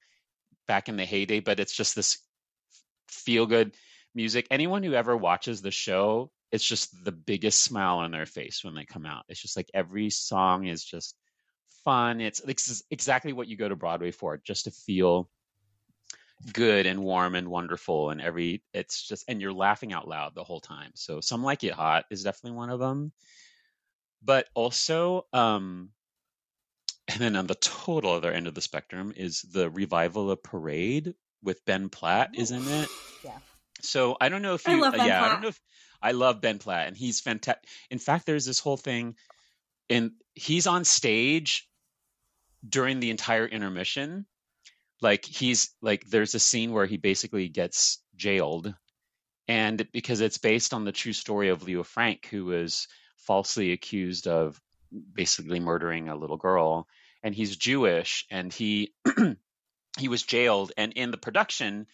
back 0.68 0.90
in 0.90 0.98
the 0.98 1.06
heyday 1.06 1.40
but 1.40 1.60
it's 1.60 1.74
just 1.74 1.96
this 1.96 2.18
feel 3.08 3.46
good 3.46 3.76
music. 4.14 4.48
Anyone 4.50 4.84
who 4.84 4.94
ever 4.94 5.16
watches 5.16 5.62
the 5.62 5.72
show 5.72 6.32
it's 6.52 6.64
just 6.64 7.04
the 7.04 7.12
biggest 7.12 7.60
smile 7.60 7.98
on 7.98 8.12
their 8.12 8.26
face 8.26 8.64
when 8.64 8.76
they 8.76 8.86
come 8.86 9.06
out. 9.06 9.26
It's 9.28 9.42
just 9.42 9.58
like 9.58 9.70
every 9.74 10.10
song 10.10 10.68
is 10.68 10.86
just 10.86 11.16
fun. 11.84 12.22
It's, 12.22 12.40
it's 12.40 12.84
exactly 12.90 13.34
what 13.34 13.48
you 13.48 13.58
go 13.58 13.68
to 13.68 13.76
broadway 13.76 14.12
for 14.12 14.38
just 14.38 14.66
to 14.66 14.72
feel 14.72 15.30
good 16.54 16.86
and 16.86 17.02
warm 17.02 17.36
and 17.36 17.50
wonderful 17.50 18.12
and 18.12 18.22
every 18.22 18.62
it's 18.74 19.06
just 19.06 19.26
and 19.28 19.42
you're 19.42 19.54
laughing 19.54 19.92
out 19.92 20.08
loud 20.08 20.34
the 20.34 20.44
whole 20.44 20.62
time. 20.62 20.92
So 20.96 21.20
some 21.20 21.44
like 21.44 21.64
it 21.64 21.74
hot 21.74 22.06
is 22.10 22.24
definitely 22.24 22.58
one 22.58 22.70
of 22.70 22.80
them 22.80 23.12
but 24.24 24.48
also 24.54 25.26
um 25.34 25.90
and 27.08 27.20
then 27.20 27.36
on 27.36 27.48
the 27.48 27.56
total 27.56 28.12
other 28.12 28.32
end 28.32 28.48
of 28.48 28.56
the 28.56 28.62
spectrum 28.62 29.14
is 29.16 29.42
the 29.42 29.70
revival 29.70 30.32
of 30.32 30.42
parade 30.44 31.14
with 31.44 31.64
ben 31.66 31.90
platt 31.90 32.32
is 32.34 32.52
in 32.52 32.68
it. 32.68 32.90
Yeah. 33.24 33.38
so 33.82 34.18
i 34.20 34.30
don't 34.30 34.42
know 34.42 34.56
if 34.56 34.68
I 34.68 34.74
you 34.74 34.82
love 34.82 34.94
Ben 34.94 35.08
yeah 35.08 35.24
i 35.24 35.30
don't 35.30 35.42
know 35.42 35.50
if 35.50 35.62
i 36.02 36.12
love 36.12 36.42
ben 36.42 36.58
platt 36.60 36.88
and 36.88 36.98
he's 36.98 37.20
fantastic 37.20 37.68
in 37.90 38.00
fact 38.00 38.26
there's 38.26 38.46
this 38.46 38.60
whole 38.60 38.78
thing 38.78 39.16
and 39.90 40.12
he's 40.34 40.68
on 40.68 40.84
stage 40.86 41.68
during 42.68 43.00
the 43.00 43.12
entire 43.12 43.46
intermission. 43.46 44.26
Like 45.02 45.26
he's 45.26 45.70
like 45.82 46.06
there's 46.06 46.36
a 46.36 46.40
scene 46.40 46.72
where 46.72 46.86
he 46.86 46.98
basically 46.98 47.48
gets 47.50 48.00
jailed 48.16 48.74
and 49.48 49.88
because 49.92 50.22
it's 50.22 50.38
based 50.38 50.74
on 50.74 50.86
the 50.86 50.92
true 50.92 51.14
story 51.14 51.50
of 51.50 51.64
leo 51.64 51.84
frank 51.84 52.26
who 52.28 52.46
was 52.46 52.88
falsely 53.18 53.74
accused 53.74 54.26
of 54.26 54.60
basically 55.14 55.60
murdering 55.60 56.10
a 56.10 56.16
little 56.16 56.38
girl 56.38 56.88
and 57.24 57.36
he's 57.36 57.56
jewish 57.56 58.26
and 58.30 58.52
he 58.54 58.94
he 59.98 60.08
was 60.08 60.24
jailed 60.24 60.72
and 60.78 60.94
in 60.94 61.12
the 61.12 61.18
production 61.18 61.88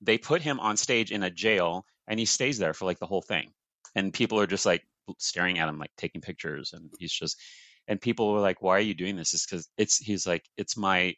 they 0.00 0.18
put 0.18 0.42
him 0.42 0.60
on 0.60 0.76
stage 0.76 1.10
in 1.10 1.22
a 1.22 1.30
jail 1.30 1.86
and 2.06 2.18
he 2.18 2.26
stays 2.26 2.58
there 2.58 2.74
for 2.74 2.84
like 2.84 2.98
the 2.98 3.06
whole 3.06 3.22
thing. 3.22 3.50
And 3.94 4.12
people 4.12 4.40
are 4.40 4.46
just 4.46 4.66
like 4.66 4.82
staring 5.18 5.58
at 5.58 5.68
him 5.68 5.78
like 5.78 5.92
taking 5.96 6.20
pictures 6.20 6.72
and 6.72 6.90
he's 6.98 7.12
just 7.12 7.40
and 7.88 8.00
people 8.00 8.32
were 8.32 8.40
like 8.40 8.60
why 8.60 8.76
are 8.76 8.80
you 8.80 8.94
doing 8.94 9.16
this? 9.16 9.34
It's 9.34 9.46
because 9.46 9.68
it's 9.78 9.98
he's 9.98 10.26
like 10.26 10.44
it's 10.56 10.76
my 10.76 11.14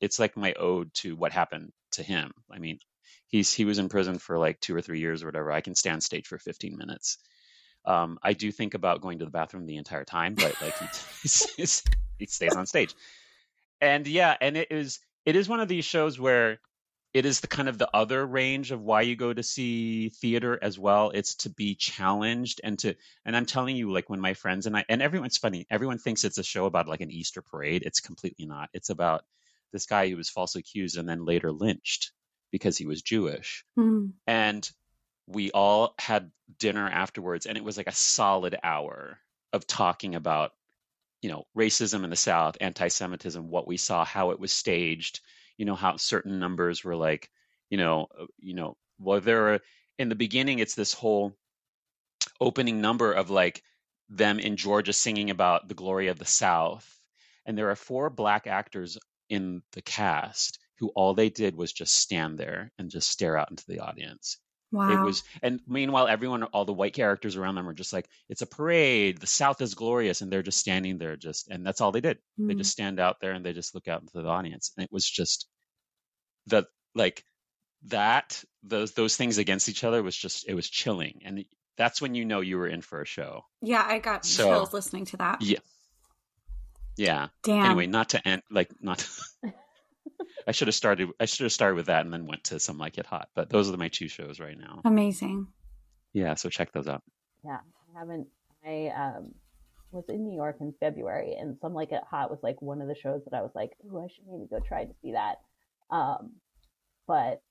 it's 0.00 0.18
like 0.18 0.36
my 0.36 0.54
ode 0.54 0.92
to 0.94 1.14
what 1.16 1.32
happened 1.32 1.72
to 1.92 2.02
him. 2.02 2.32
I 2.50 2.58
mean 2.58 2.78
he's 3.28 3.52
he 3.52 3.64
was 3.64 3.78
in 3.78 3.88
prison 3.88 4.18
for 4.18 4.38
like 4.38 4.60
two 4.60 4.74
or 4.74 4.80
three 4.80 5.00
years 5.00 5.22
or 5.22 5.26
whatever. 5.26 5.52
I 5.52 5.60
can 5.60 5.74
stand 5.74 6.02
stage 6.02 6.26
for 6.26 6.38
15 6.38 6.76
minutes 6.76 7.18
um, 7.86 8.18
i 8.22 8.32
do 8.32 8.50
think 8.52 8.74
about 8.74 9.00
going 9.00 9.18
to 9.18 9.24
the 9.24 9.30
bathroom 9.30 9.66
the 9.66 9.76
entire 9.76 10.04
time 10.04 10.34
but 10.34 10.60
like 10.60 10.76
he, 10.78 10.86
he 12.18 12.26
stays 12.26 12.54
on 12.56 12.66
stage. 12.66 12.94
And 13.80 14.06
yeah 14.06 14.36
and 14.40 14.56
it 14.56 14.68
is 14.70 15.00
it 15.24 15.36
is 15.36 15.48
one 15.48 15.60
of 15.60 15.68
these 15.68 15.84
shows 15.84 16.18
where 16.18 16.58
it 17.12 17.24
is 17.24 17.40
the 17.40 17.46
kind 17.46 17.68
of 17.68 17.78
the 17.78 17.88
other 17.94 18.26
range 18.26 18.72
of 18.72 18.82
why 18.82 19.00
you 19.02 19.16
go 19.16 19.32
to 19.32 19.42
see 19.42 20.10
theater 20.10 20.58
as 20.60 20.78
well. 20.78 21.12
It's 21.14 21.36
to 21.36 21.50
be 21.50 21.74
challenged 21.74 22.60
and 22.62 22.78
to 22.80 22.94
and 23.24 23.36
i'm 23.36 23.46
telling 23.46 23.76
you 23.76 23.92
like 23.92 24.10
when 24.10 24.20
my 24.20 24.34
friends 24.34 24.66
and 24.66 24.76
i 24.76 24.84
and 24.88 25.02
everyone's 25.02 25.38
funny. 25.38 25.66
Everyone 25.70 25.98
thinks 25.98 26.24
it's 26.24 26.38
a 26.38 26.44
show 26.44 26.66
about 26.66 26.88
like 26.88 27.00
an 27.00 27.10
easter 27.10 27.42
parade. 27.42 27.82
It's 27.84 28.00
completely 28.00 28.46
not. 28.46 28.70
It's 28.72 28.90
about 28.90 29.24
this 29.72 29.86
guy 29.86 30.08
who 30.08 30.16
was 30.16 30.30
falsely 30.30 30.60
accused 30.60 30.96
and 30.96 31.08
then 31.08 31.24
later 31.24 31.52
lynched 31.52 32.12
because 32.50 32.76
he 32.78 32.86
was 32.86 33.02
jewish. 33.02 33.64
Mm. 33.78 34.12
and 34.26 34.70
we 35.26 35.50
all 35.50 35.94
had 35.98 36.30
dinner 36.58 36.88
afterwards 36.88 37.46
and 37.46 37.58
it 37.58 37.64
was 37.64 37.76
like 37.76 37.88
a 37.88 37.92
solid 37.92 38.56
hour 38.62 39.18
of 39.52 39.66
talking 39.66 40.14
about 40.14 40.52
you 41.22 41.30
know 41.30 41.44
racism 41.56 42.04
in 42.04 42.10
the 42.10 42.16
south 42.16 42.56
anti-semitism 42.60 43.50
what 43.50 43.66
we 43.66 43.76
saw 43.76 44.04
how 44.04 44.30
it 44.30 44.38
was 44.38 44.52
staged 44.52 45.20
you 45.56 45.64
know 45.64 45.74
how 45.74 45.96
certain 45.96 46.38
numbers 46.38 46.84
were 46.84 46.96
like 46.96 47.30
you 47.70 47.78
know 47.78 48.06
uh, 48.18 48.26
you 48.38 48.54
know 48.54 48.76
well 48.98 49.20
there 49.20 49.54
are 49.54 49.60
in 49.98 50.08
the 50.08 50.14
beginning 50.14 50.58
it's 50.58 50.74
this 50.74 50.92
whole 50.92 51.34
opening 52.40 52.80
number 52.80 53.12
of 53.12 53.30
like 53.30 53.62
them 54.08 54.38
in 54.38 54.56
Georgia 54.56 54.92
singing 54.92 55.30
about 55.30 55.68
the 55.68 55.74
glory 55.74 56.08
of 56.08 56.18
the 56.18 56.24
South. 56.24 57.00
And 57.44 57.56
there 57.56 57.70
are 57.70 57.76
four 57.76 58.10
black 58.10 58.46
actors 58.46 58.98
in 59.28 59.62
the 59.72 59.82
cast 59.82 60.58
who 60.78 60.88
all 60.88 61.14
they 61.14 61.30
did 61.30 61.56
was 61.56 61.72
just 61.72 61.94
stand 61.94 62.38
there 62.38 62.70
and 62.78 62.90
just 62.90 63.08
stare 63.08 63.36
out 63.36 63.50
into 63.50 63.64
the 63.66 63.80
audience. 63.80 64.38
Wow. 64.72 64.90
It 64.90 65.04
was, 65.04 65.22
and 65.42 65.60
meanwhile, 65.66 66.08
everyone, 66.08 66.42
all 66.42 66.64
the 66.64 66.72
white 66.72 66.92
characters 66.92 67.36
around 67.36 67.54
them 67.54 67.68
are 67.68 67.72
just 67.74 67.92
like, 67.92 68.08
it's 68.28 68.42
a 68.42 68.46
parade. 68.46 69.18
The 69.18 69.26
South 69.26 69.60
is 69.62 69.74
glorious. 69.74 70.20
And 70.20 70.30
they're 70.32 70.42
just 70.42 70.58
standing 70.58 70.98
there, 70.98 71.16
just, 71.16 71.48
and 71.48 71.64
that's 71.64 71.80
all 71.80 71.92
they 71.92 72.00
did. 72.00 72.18
They 72.36 72.54
Mm. 72.54 72.58
just 72.58 72.72
stand 72.72 72.98
out 73.00 73.20
there 73.20 73.32
and 73.32 73.44
they 73.46 73.52
just 73.52 73.74
look 73.74 73.86
out 73.88 74.00
into 74.02 74.20
the 74.20 74.28
audience. 74.28 74.72
And 74.76 74.84
it 74.84 74.90
was 74.92 75.08
just 75.08 75.46
the, 76.48 76.66
like, 76.94 77.24
that, 77.86 78.42
those, 78.64 78.92
those 78.92 79.16
things 79.16 79.38
against 79.38 79.68
each 79.68 79.84
other 79.84 80.02
was 80.02 80.16
just, 80.16 80.48
it 80.48 80.54
was 80.54 80.68
chilling. 80.68 81.20
And 81.24 81.44
that's 81.78 82.02
when 82.02 82.14
you 82.14 82.24
know 82.24 82.40
you 82.40 82.58
were 82.58 82.66
in 82.68 82.82
for 82.82 83.00
a 83.02 83.06
show. 83.06 83.42
yeah, 83.62 83.84
I 83.86 83.98
got 84.00 84.24
So- 84.26 84.48
chills 84.48 84.72
listening 84.72 85.04
to 85.06 85.16
that. 85.18 85.42
Yeah. 85.42 85.58
Yeah. 86.96 87.28
Damn. 87.44 87.64
Anyway, 87.66 87.86
not 87.86 88.08
to 88.10 88.26
end, 88.28 88.42
like, 88.50 88.70
not. 88.80 89.06
I 90.46 90.52
should 90.52 90.68
have 90.68 90.74
started. 90.74 91.08
I 91.18 91.24
should 91.24 91.44
have 91.44 91.52
started 91.52 91.74
with 91.74 91.86
that 91.86 92.04
and 92.04 92.12
then 92.12 92.26
went 92.26 92.44
to 92.44 92.60
some 92.60 92.78
like 92.78 92.98
it 92.98 93.06
hot. 93.06 93.28
But 93.34 93.50
those 93.50 93.70
are 93.70 93.76
my 93.76 93.88
two 93.88 94.08
shows 94.08 94.38
right 94.38 94.58
now. 94.58 94.80
Amazing. 94.84 95.48
Yeah, 96.12 96.34
so 96.34 96.48
check 96.48 96.72
those 96.72 96.86
out. 96.86 97.02
Yeah, 97.44 97.58
I 97.58 97.98
haven't. 97.98 98.28
I 98.64 98.88
um 98.88 99.34
was 99.92 100.04
in 100.08 100.24
New 100.24 100.34
York 100.34 100.56
in 100.60 100.74
February, 100.78 101.34
and 101.34 101.56
Some 101.60 101.74
Like 101.74 101.92
It 101.92 102.02
Hot 102.10 102.30
was 102.30 102.40
like 102.42 102.60
one 102.62 102.80
of 102.80 102.88
the 102.88 102.94
shows 102.94 103.22
that 103.24 103.36
I 103.36 103.42
was 103.42 103.52
like, 103.54 103.72
"Ooh, 103.84 103.98
I 103.98 104.08
should 104.08 104.24
maybe 104.26 104.46
go 104.48 104.60
try 104.60 104.84
to 104.84 104.94
see 105.02 105.12
that." 105.12 105.36
Um, 105.90 106.32
but 107.06 107.42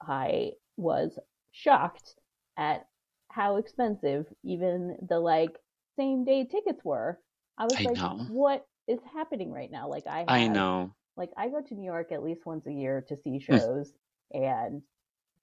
I 0.00 0.52
was 0.76 1.18
shocked 1.52 2.14
at 2.56 2.86
how 3.28 3.56
expensive 3.56 4.26
even 4.42 4.96
the 5.08 5.18
like 5.20 5.56
same 5.96 6.24
day 6.24 6.44
tickets 6.44 6.84
were. 6.84 7.20
I 7.58 7.64
was 7.64 7.74
I 7.78 7.82
like, 7.84 7.96
know. 7.96 8.26
"What 8.28 8.66
is 8.88 8.98
happening 9.14 9.52
right 9.52 9.70
now?" 9.70 9.88
Like 9.88 10.06
I, 10.06 10.24
I 10.26 10.48
know. 10.48 10.94
Like 11.16 11.30
I 11.36 11.48
go 11.48 11.60
to 11.60 11.74
New 11.74 11.84
York 11.84 12.12
at 12.12 12.22
least 12.22 12.46
once 12.46 12.66
a 12.66 12.72
year 12.72 13.04
to 13.08 13.16
see 13.16 13.38
hmm. 13.38 13.54
shows, 13.54 13.92
and 14.32 14.82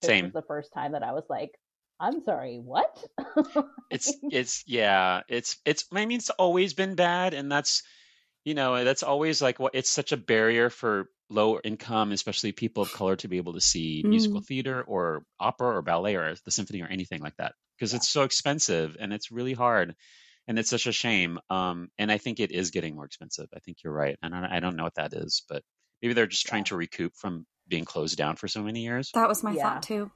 this 0.02 0.10
Same. 0.10 0.26
was 0.26 0.34
the 0.34 0.42
first 0.44 0.74
time 0.74 0.94
that 0.94 1.04
I 1.04 1.14
was 1.14 1.26
like, 1.30 1.52
"I'm 2.00 2.22
sorry, 2.24 2.58
what?" 2.58 3.04
It's 3.90 4.14
it's 4.24 4.64
yeah. 4.68 5.22
It's 5.30 5.58
it's. 5.66 5.86
I 5.94 6.06
mean, 6.06 6.18
it's 6.18 6.30
always 6.30 6.74
been 6.74 6.96
bad, 6.96 7.34
and 7.34 7.52
that's 7.52 7.84
you 8.44 8.54
know 8.54 8.84
that's 8.84 9.04
always 9.04 9.42
like 9.42 9.60
what 9.60 9.76
it's 9.76 9.90
such 9.90 10.12
a 10.12 10.18
barrier 10.18 10.70
for 10.70 11.10
low 11.30 11.60
income, 11.60 12.12
especially 12.12 12.52
people 12.52 12.84
of 12.84 12.94
color, 12.94 13.16
to 13.18 13.28
be 13.28 13.38
able 13.38 13.54
to 13.54 13.62
see 13.62 14.04
musical 14.06 14.40
mm-hmm. 14.40 14.46
theater 14.46 14.82
or 14.82 15.24
opera 15.40 15.76
or 15.76 15.82
ballet 15.82 16.16
or 16.16 16.36
the 16.46 16.52
symphony 16.52 16.82
or 16.82 16.88
anything 16.88 17.22
like 17.22 17.36
that 17.38 17.54
because 17.78 17.94
Yeah. 17.94 17.98
it's 17.98 18.10
so 18.10 18.24
expensive 18.24 18.98
and 19.00 19.14
it's 19.14 19.32
really 19.32 19.54
hard. 19.54 19.96
And 20.48 20.58
it's 20.58 20.70
such 20.70 20.88
a 20.88 20.92
shame. 20.92 21.40
Um, 21.50 21.90
and 21.98 22.12
I 22.12 22.18
think 22.18 22.40
it 22.40 22.52
is 22.52 22.72
getting 22.72 22.96
more 22.96 23.06
expensive. 23.06 23.48
I 23.56 23.60
think 23.60 23.84
you're 23.84 23.94
right. 23.94 24.18
And 24.22 24.34
I, 24.34 24.58
I 24.58 24.60
don't 24.60 24.76
know 24.76 24.84
what 24.84 24.96
that 24.96 25.14
is, 25.14 25.44
but 25.50 25.64
maybe 26.02 26.14
they're 26.14 26.28
just 26.28 26.46
trying 26.48 26.62
Yeah. 26.62 26.66
to 26.70 26.78
recoup 26.78 27.14
from 27.16 27.46
being 27.68 27.84
closed 27.86 28.18
down 28.18 28.36
for 28.38 28.48
so 28.48 28.64
many 28.64 28.82
years. 28.82 29.12
That 29.14 29.28
was 29.28 29.44
my 29.44 29.52
Yeah. 29.54 29.64
thought 29.64 29.84
too. 29.84 30.12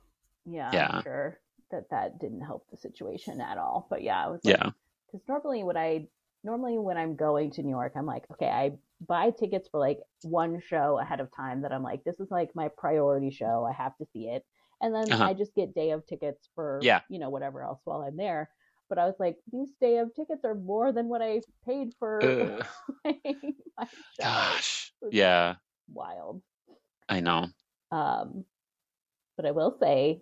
yeah, 0.45 0.71
Yeah. 0.73 0.89
I'm 0.93 1.03
sure 1.03 1.39
that 1.69 1.89
that 1.91 2.19
didn't 2.19 2.41
help 2.41 2.65
the 2.71 2.77
situation 2.77 3.39
at 3.41 3.57
all. 3.57 3.87
But 3.89 4.01
yeah, 4.03 4.25
I 4.25 4.29
was 4.29 4.39
like, 4.43 4.57
Yeah. 4.57 4.69
because 5.07 5.27
normally 5.27 5.63
when 5.63 5.77
I 5.77 6.07
normally 6.43 6.77
when 6.79 6.97
I'm 6.97 7.15
going 7.15 7.51
to 7.51 7.61
New 7.63 7.69
York, 7.69 7.93
I'm 7.95 8.05
like, 8.07 8.23
okay, 8.31 8.49
I 8.49 8.71
buy 9.05 9.29
tickets 9.31 9.67
for 9.69 9.79
like 9.79 9.99
one 10.23 10.59
show 10.61 10.97
ahead 10.99 11.19
of 11.19 11.29
time 11.35 11.61
that 11.61 11.71
I'm 11.71 11.83
like, 11.83 12.03
this 12.03 12.19
is 12.19 12.31
like 12.31 12.55
my 12.55 12.69
priority 12.77 13.29
show. 13.31 13.65
I 13.69 13.73
have 13.73 13.95
to 13.97 14.05
see 14.13 14.27
it, 14.29 14.43
and 14.81 14.95
then 14.95 15.11
Uh-huh. 15.11 15.23
I 15.25 15.33
just 15.33 15.53
get 15.53 15.75
day 15.75 15.91
of 15.91 16.05
tickets 16.07 16.49
for 16.55 16.79
Yeah. 16.81 17.01
you 17.09 17.19
know 17.19 17.29
whatever 17.29 17.61
else 17.63 17.81
while 17.83 18.01
I'm 18.01 18.15
there. 18.17 18.49
But 18.91 18.99
I 18.99 19.05
was 19.05 19.15
like, 19.19 19.37
these 19.49 19.69
day 19.79 19.99
of 19.99 20.13
tickets 20.13 20.43
are 20.43 20.53
more 20.53 20.91
than 20.91 21.07
what 21.07 21.21
I 21.21 21.39
paid 21.65 21.93
for 21.97 22.59
my. 23.05 23.87
Gosh. 24.19 24.91
Yeah, 25.09 25.55
wild. 25.93 26.41
I 27.07 27.21
know. 27.21 27.47
Um, 27.89 28.43
but 29.37 29.45
I 29.45 29.51
will 29.51 29.77
say, 29.79 30.19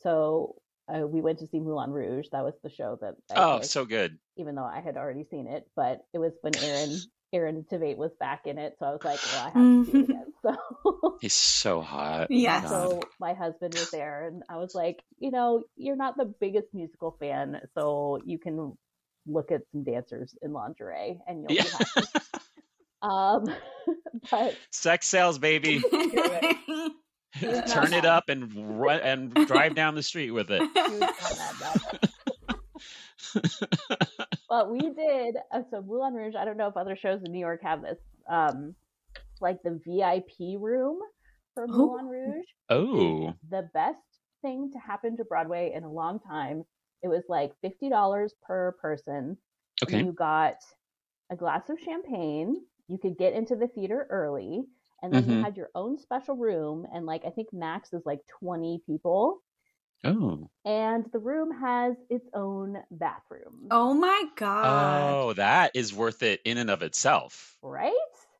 so 0.00 0.56
uh, 0.92 1.06
we 1.06 1.20
went 1.20 1.38
to 1.38 1.46
see 1.46 1.60
Moulin 1.60 1.92
Rouge. 1.92 2.26
That 2.32 2.42
was 2.42 2.54
the 2.64 2.70
show 2.70 2.98
that. 3.00 3.14
I 3.30 3.34
Oh, 3.36 3.58
picked, 3.60 3.70
so 3.70 3.84
good. 3.84 4.18
even 4.36 4.56
though 4.56 4.64
I 4.64 4.80
had 4.80 4.96
already 4.96 5.22
seen 5.30 5.46
it, 5.46 5.64
but 5.76 6.00
it 6.12 6.18
was 6.18 6.32
when 6.42 6.56
Aaron 6.56 6.90
Aaron 7.34 7.66
Tveit 7.70 7.96
was 7.96 8.12
back 8.20 8.46
in 8.46 8.56
it, 8.58 8.76
so 8.78 8.86
I 8.86 8.90
was 8.92 9.00
like, 9.04 9.18
well, 9.32 9.42
I 9.42 9.50
have 9.50 9.54
to 9.54 9.84
see 9.92 9.98
it 9.98 10.04
again. 10.04 10.32
So. 10.42 11.18
He's 11.20 11.32
so 11.34 11.80
hot. 11.82 12.28
Yes. 12.30 12.62
God. 12.62 12.70
So 12.70 13.00
my 13.20 13.34
husband 13.34 13.74
was 13.74 13.90
there, 13.90 14.26
and 14.28 14.42
I 14.48 14.56
was 14.56 14.74
like, 14.74 15.00
you 15.18 15.30
know, 15.30 15.64
you're 15.76 15.96
not 15.96 16.16
the 16.16 16.32
biggest 16.40 16.68
musical 16.72 17.16
fan, 17.18 17.60
so 17.74 18.20
you 18.24 18.38
can 18.38 18.76
look 19.26 19.50
at 19.50 19.62
some 19.72 19.84
dancers 19.84 20.34
in 20.42 20.52
lingerie, 20.52 21.18
and 21.26 21.42
you'll 21.42 21.52
Yeah. 21.52 21.62
be 21.64 21.68
happy. 21.70 22.08
Um, 23.02 23.44
but 24.30 24.56
Sex 24.70 25.06
sells, 25.08 25.38
baby. 25.38 25.82
Turn 27.68 27.92
it 27.92 28.06
up 28.06 28.30
and 28.30 28.80
run 28.80 29.00
and 29.00 29.34
drive 29.46 29.74
down 29.74 29.94
the 29.94 30.02
street 30.02 30.30
with 30.30 30.50
it. 30.50 30.62
he 30.62 30.66
was 30.94 31.00
not 31.00 31.36
that 31.36 31.54
bad. 31.60 32.10
but 34.48 34.70
we 34.70 34.80
did 34.80 35.36
uh, 35.52 35.62
so 35.70 35.82
Moulin 35.82 36.14
Rouge. 36.14 36.34
I 36.38 36.44
don't 36.44 36.56
know 36.56 36.68
if 36.68 36.76
other 36.76 36.96
shows 36.96 37.22
in 37.24 37.32
New 37.32 37.38
York 37.38 37.62
have 37.62 37.82
this, 37.82 37.98
um, 38.28 38.74
like 39.40 39.62
the 39.62 39.80
VIP 39.84 40.58
room 40.60 40.98
for 41.54 41.66
Oh. 41.68 41.72
Moulin 41.72 42.06
Rouge. 42.06 42.46
Oh, 42.70 43.34
the 43.50 43.68
best 43.74 43.98
thing 44.42 44.70
to 44.72 44.78
happen 44.78 45.16
to 45.16 45.24
Broadway 45.24 45.72
in 45.74 45.84
a 45.84 45.90
long 45.92 46.18
time. 46.20 46.64
It 47.02 47.08
was 47.08 47.24
like 47.28 47.52
fifty 47.60 47.88
dollars 47.88 48.34
per 48.42 48.72
person. 48.80 49.36
okay. 49.82 50.02
You 50.02 50.12
got 50.12 50.56
a 51.30 51.36
glass 51.36 51.68
of 51.68 51.78
champagne. 51.80 52.56
You 52.88 52.98
could 52.98 53.16
get 53.18 53.34
into 53.34 53.56
the 53.56 53.68
theater 53.68 54.06
early, 54.10 54.64
and 55.02 55.12
then 55.12 55.24
you 55.26 55.36
Mhm. 55.36 55.42
had 55.42 55.56
your 55.56 55.70
own 55.74 55.98
special 55.98 56.36
room. 56.36 56.86
And 56.92 57.06
like 57.06 57.24
I 57.26 57.30
think 57.30 57.52
max 57.52 57.92
is 57.92 58.02
like 58.06 58.20
twenty 58.26 58.82
people, 58.86 59.42
Oh, 60.04 60.50
and 60.64 61.04
the 61.12 61.18
room 61.18 61.50
has 61.60 61.94
its 62.10 62.28
own 62.34 62.78
bathroom. 62.90 63.68
oh 63.70 63.94
my 63.94 64.24
god. 64.36 65.12
oh, 65.14 65.32
that 65.34 65.72
is 65.74 65.94
worth 65.94 66.22
it 66.22 66.40
in 66.44 66.58
and 66.58 66.70
of 66.70 66.82
itself. 66.82 67.56
Right? 67.62 67.92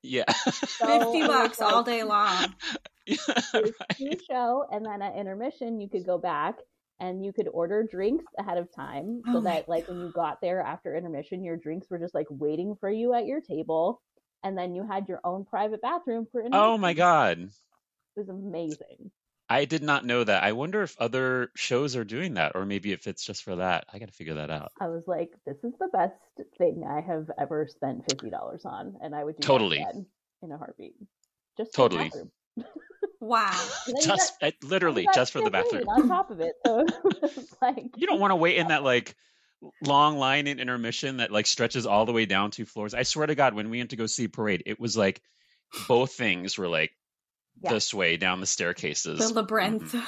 Yeah. 0.03 0.24
So 0.45 0.86
50 0.86 1.19
it 1.19 1.23
was 1.23 1.28
bucks 1.28 1.61
all 1.61 1.82
day 1.82 2.03
long. 2.03 2.55
yeah, 3.07 3.16
was 3.55 3.73
right. 4.01 4.20
show, 4.28 4.66
and 4.70 4.85
then 4.85 5.01
at 5.03 5.16
intermission, 5.16 5.81
you 5.81 5.89
could 5.89 6.05
go 6.05 6.19
back 6.19 6.57
and 7.01 7.24
you 7.24 7.32
could 7.32 7.49
order 7.49 7.82
drinks 7.82 8.24
ahead 8.39 8.59
of 8.59 8.73
time, 8.74 9.23
oh 9.27 9.32
so 9.32 9.39
Oh 9.39 9.41
that 9.43 9.69
like 9.69 9.89
when 9.89 10.01
you 10.01 10.11
got 10.15 10.41
there 10.41 10.61
after 10.61 10.97
intermission, 10.97 11.43
your 11.45 11.57
drinks 11.57 11.89
were 11.91 11.99
just 11.99 12.15
like 12.15 12.27
waiting 12.31 12.77
for 12.81 12.91
you 12.91 13.15
at 13.15 13.27
your 13.27 13.41
table, 13.41 14.01
and 14.43 14.57
then 14.59 14.74
you 14.74 14.86
had 14.86 15.09
your 15.09 15.20
own 15.24 15.45
private 15.45 15.81
bathroom 15.81 16.27
for 16.31 16.41
intermission. 16.41 16.65
Oh 16.65 16.78
my 16.78 16.93
God. 16.93 17.39
It 17.39 17.51
was 18.16 18.28
amazing. 18.28 19.11
I 19.49 19.66
did 19.66 19.83
not 19.83 20.07
know 20.07 20.25
that. 20.25 20.43
I 20.43 20.53
wonder 20.53 20.83
if 20.83 20.97
other 20.99 21.51
shows 21.55 21.97
are 21.97 22.05
doing 22.05 22.35
that, 22.35 22.53
or 22.55 22.65
maybe 22.65 22.93
if 22.93 23.07
it's 23.07 23.25
just 23.25 23.43
for 23.43 23.57
that. 23.57 23.85
I 23.93 23.99
got 23.99 24.09
to 24.09 24.15
figure 24.15 24.35
that 24.35 24.51
out. 24.51 24.73
I 24.81 24.89
was 24.89 25.03
like, 25.07 25.33
this 25.45 25.57
is 25.62 25.75
the 25.79 25.89
best 25.89 26.15
thing 26.57 26.85
I 26.89 27.01
have 27.01 27.31
ever 27.39 27.66
spent 27.69 28.05
fifty 28.07 28.31
dollars 28.31 28.65
on, 28.65 28.97
and 29.03 29.15
I 29.15 29.23
would 29.23 29.37
do 29.37 29.43
that 29.43 29.47
Totally. 29.47 29.77
again 29.79 30.07
in 30.43 30.53
a 30.53 30.59
heartbeat. 30.59 30.95
Just 31.57 31.75
Totally. 31.75 32.11
Wow. 33.21 33.51
And 33.87 33.97
then 33.97 34.03
you 34.03 34.09
Just 34.09 34.33
uh, 34.43 34.47
And 34.47 34.55
literally 34.62 35.09
just 35.15 35.33
for 35.33 35.41
the 35.41 35.51
bathroom. 35.51 35.89
on 35.89 36.09
top 36.09 36.31
of 36.31 36.41
it. 36.41 36.55
So 36.65 36.87
like 37.62 37.91
You 37.97 38.07
don't 38.07 38.21
want 38.21 38.33
to 38.33 38.37
wait 38.37 38.57
in 38.57 38.69
that 38.69 38.83
like 38.83 39.15
long 39.83 40.19
line 40.19 40.47
in 40.47 40.59
intermission 40.59 41.19
that 41.19 41.31
like 41.31 41.47
stretches 41.47 41.87
all 41.87 42.07
the 42.07 42.12
way 42.12 42.27
down 42.27 42.51
two 42.51 42.65
floors. 42.66 42.95
I 42.95 43.03
swear 43.03 43.27
to 43.27 43.35
God, 43.35 43.55
when 43.55 43.71
we 43.71 43.79
went 43.79 43.91
to 43.91 43.97
go 43.97 44.07
see 44.07 44.29
Parade, 44.29 44.62
it 44.66 44.79
was 44.81 44.97
like 44.97 45.23
both 45.89 46.12
things 46.12 46.59
were 46.59 46.69
like 46.69 46.93
Yeah. 47.65 47.70
this 47.73 47.93
way 47.93 48.16
down 48.16 48.41
the 48.41 48.47
staircases. 48.47 49.19
The 49.19 49.35
labyrinth. 49.35 49.95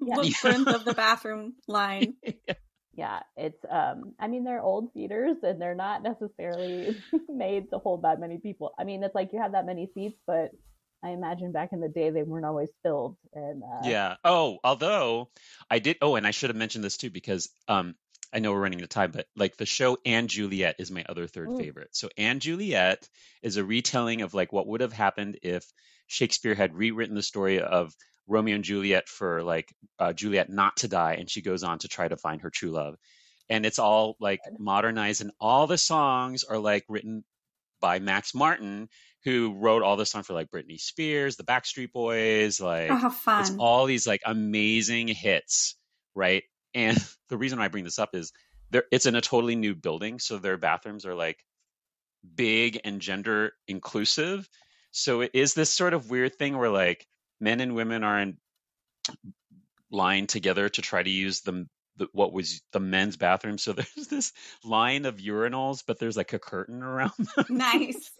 Yeah. 0.00 0.16
labyrinth 0.16 0.68
of 0.68 0.84
the 0.84 0.94
bathroom 0.96 1.54
line. 1.66 2.14
yeah, 2.94 3.20
it's 3.36 3.62
um 3.68 4.14
I 4.18 4.28
mean 4.28 4.44
they're 4.44 4.62
old 4.62 4.92
theaters 4.94 5.36
and 5.42 5.60
they're 5.60 5.74
not 5.74 6.02
necessarily 6.02 7.02
made 7.28 7.70
to 7.70 7.78
hold 7.78 8.02
that 8.02 8.20
many 8.20 8.38
people. 8.38 8.72
I 8.78 8.84
mean 8.84 9.02
it's 9.02 9.14
like 9.14 9.32
you 9.32 9.40
have 9.40 9.52
that 9.52 9.66
many 9.66 9.90
seats, 9.94 10.18
but 10.26 10.50
I 11.04 11.10
imagine 11.10 11.52
back 11.52 11.72
in 11.72 11.80
the 11.80 11.88
day 11.88 12.10
they 12.10 12.22
weren't 12.24 12.44
always 12.46 12.70
filled 12.82 13.16
and 13.32 13.62
uh 13.62 13.88
Yeah. 13.88 14.16
Oh, 14.24 14.58
although 14.64 15.30
I 15.70 15.78
did. 15.78 15.98
Oh, 16.02 16.16
and 16.16 16.26
I 16.26 16.32
should 16.32 16.50
have 16.50 16.56
mentioned 16.56 16.82
this 16.84 16.96
too 16.96 17.10
because 17.10 17.50
um, 17.68 17.94
I 18.32 18.40
know 18.40 18.52
we're 18.52 18.60
running 18.60 18.80
out 18.80 18.84
of 18.84 18.88
time, 18.90 19.10
but 19.10 19.26
like 19.36 19.56
the 19.56 19.66
show 19.66 19.96
and 20.04 20.28
Juliet 20.28 20.76
is 20.78 20.90
my 20.90 21.04
other 21.08 21.26
third 21.26 21.48
Mm. 21.48 21.58
favorite. 21.58 21.88
So 21.92 22.08
and 22.18 22.40
Juliet 22.40 23.08
is 23.42 23.56
a 23.56 23.64
retelling 23.64 24.22
of 24.22 24.34
like 24.34 24.52
what 24.52 24.66
would 24.66 24.80
have 24.82 24.92
happened 24.92 25.38
if 25.42 25.64
Shakespeare 26.06 26.54
had 26.54 26.74
rewritten 26.74 27.14
the 27.14 27.22
story 27.22 27.60
of 27.60 27.94
Romeo 28.26 28.54
and 28.56 28.64
Juliet 28.64 29.08
for 29.08 29.42
like 29.42 29.72
uh, 29.98 30.12
Juliet 30.12 30.50
not 30.50 30.76
to 30.78 30.88
die, 30.88 31.14
and 31.14 31.30
she 31.30 31.40
goes 31.42 31.62
on 31.62 31.78
to 31.80 31.88
try 31.88 32.06
to 32.08 32.16
find 32.16 32.42
her 32.42 32.50
true 32.50 32.70
love. 32.70 32.96
And 33.48 33.64
it's 33.64 33.78
all 33.78 34.16
like 34.20 34.40
modernized, 34.58 35.22
and 35.22 35.32
all 35.40 35.66
the 35.66 35.78
songs 35.78 36.44
are 36.44 36.58
like 36.58 36.84
written 36.88 37.24
by 37.80 37.98
Max 37.98 38.34
Martin, 38.34 38.88
who 39.24 39.54
wrote 39.54 39.82
all 39.82 39.96
the 39.96 40.04
songs 40.04 40.26
for 40.26 40.34
like 40.34 40.50
Britney 40.50 40.78
Spears, 40.78 41.36
the 41.36 41.44
Backstreet 41.44 41.92
Boys, 41.92 42.60
like 42.60 42.90
Oh, 42.90 43.14
it's 43.40 43.52
all 43.58 43.86
these 43.86 44.06
like 44.06 44.20
amazing 44.26 45.08
hits, 45.08 45.76
right? 46.14 46.42
And 46.74 46.96
the 47.28 47.38
reason 47.38 47.58
I 47.58 47.68
bring 47.68 47.84
this 47.84 47.98
up 47.98 48.14
is 48.14 48.32
there 48.70 48.84
it's 48.90 49.06
in 49.06 49.16
a 49.16 49.20
totally 49.20 49.56
new 49.56 49.74
building, 49.74 50.18
so 50.18 50.38
their 50.38 50.56
bathrooms 50.56 51.06
are 51.06 51.14
like 51.14 51.44
big 52.34 52.80
and 52.84 53.00
gender 53.00 53.52
inclusive. 53.66 54.48
So 54.90 55.20
it 55.20 55.30
is 55.34 55.54
this 55.54 55.70
sort 55.70 55.94
of 55.94 56.10
weird 56.10 56.36
thing 56.36 56.56
where 56.56 56.70
like 56.70 57.06
men 57.40 57.60
and 57.60 57.74
women 57.74 58.04
are 58.04 58.20
in 58.20 58.38
line 59.90 60.26
together 60.26 60.68
to 60.68 60.82
try 60.82 61.02
to 61.02 61.10
use 61.10 61.40
the, 61.40 61.66
the 61.96 62.08
what 62.12 62.32
was 62.32 62.62
the 62.72 62.80
men's 62.80 63.16
bathroom. 63.16 63.58
So 63.58 63.72
there's 63.74 64.08
this 64.08 64.32
line 64.64 65.06
of 65.06 65.16
urinals, 65.16 65.82
but 65.86 65.98
there's 65.98 66.16
like 66.16 66.32
a 66.32 66.38
curtain 66.38 66.82
around 66.82 67.12
them 67.36 67.46
nice. 67.50 68.10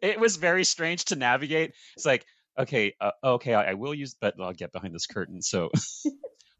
it 0.00 0.18
was 0.18 0.36
very 0.36 0.64
strange 0.64 1.06
to 1.06 1.16
navigate. 1.16 1.74
It's 1.96 2.06
like, 2.06 2.24
okay, 2.58 2.94
uh, 3.00 3.12
okay, 3.22 3.54
I, 3.54 3.70
I 3.70 3.74
will 3.74 3.94
use, 3.94 4.14
but 4.20 4.34
I'll 4.40 4.52
get 4.52 4.72
behind 4.72 4.94
this 4.94 5.06
curtain. 5.06 5.42
So, 5.42 5.70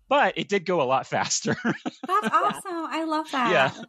but 0.08 0.36
it 0.38 0.48
did 0.48 0.64
go 0.66 0.80
a 0.82 0.84
lot 0.84 1.06
faster. 1.06 1.56
That's 1.64 2.28
awesome. 2.34 2.62
I 2.88 3.04
love 3.04 3.30
that. 3.32 3.50
Yeah. 3.50 3.82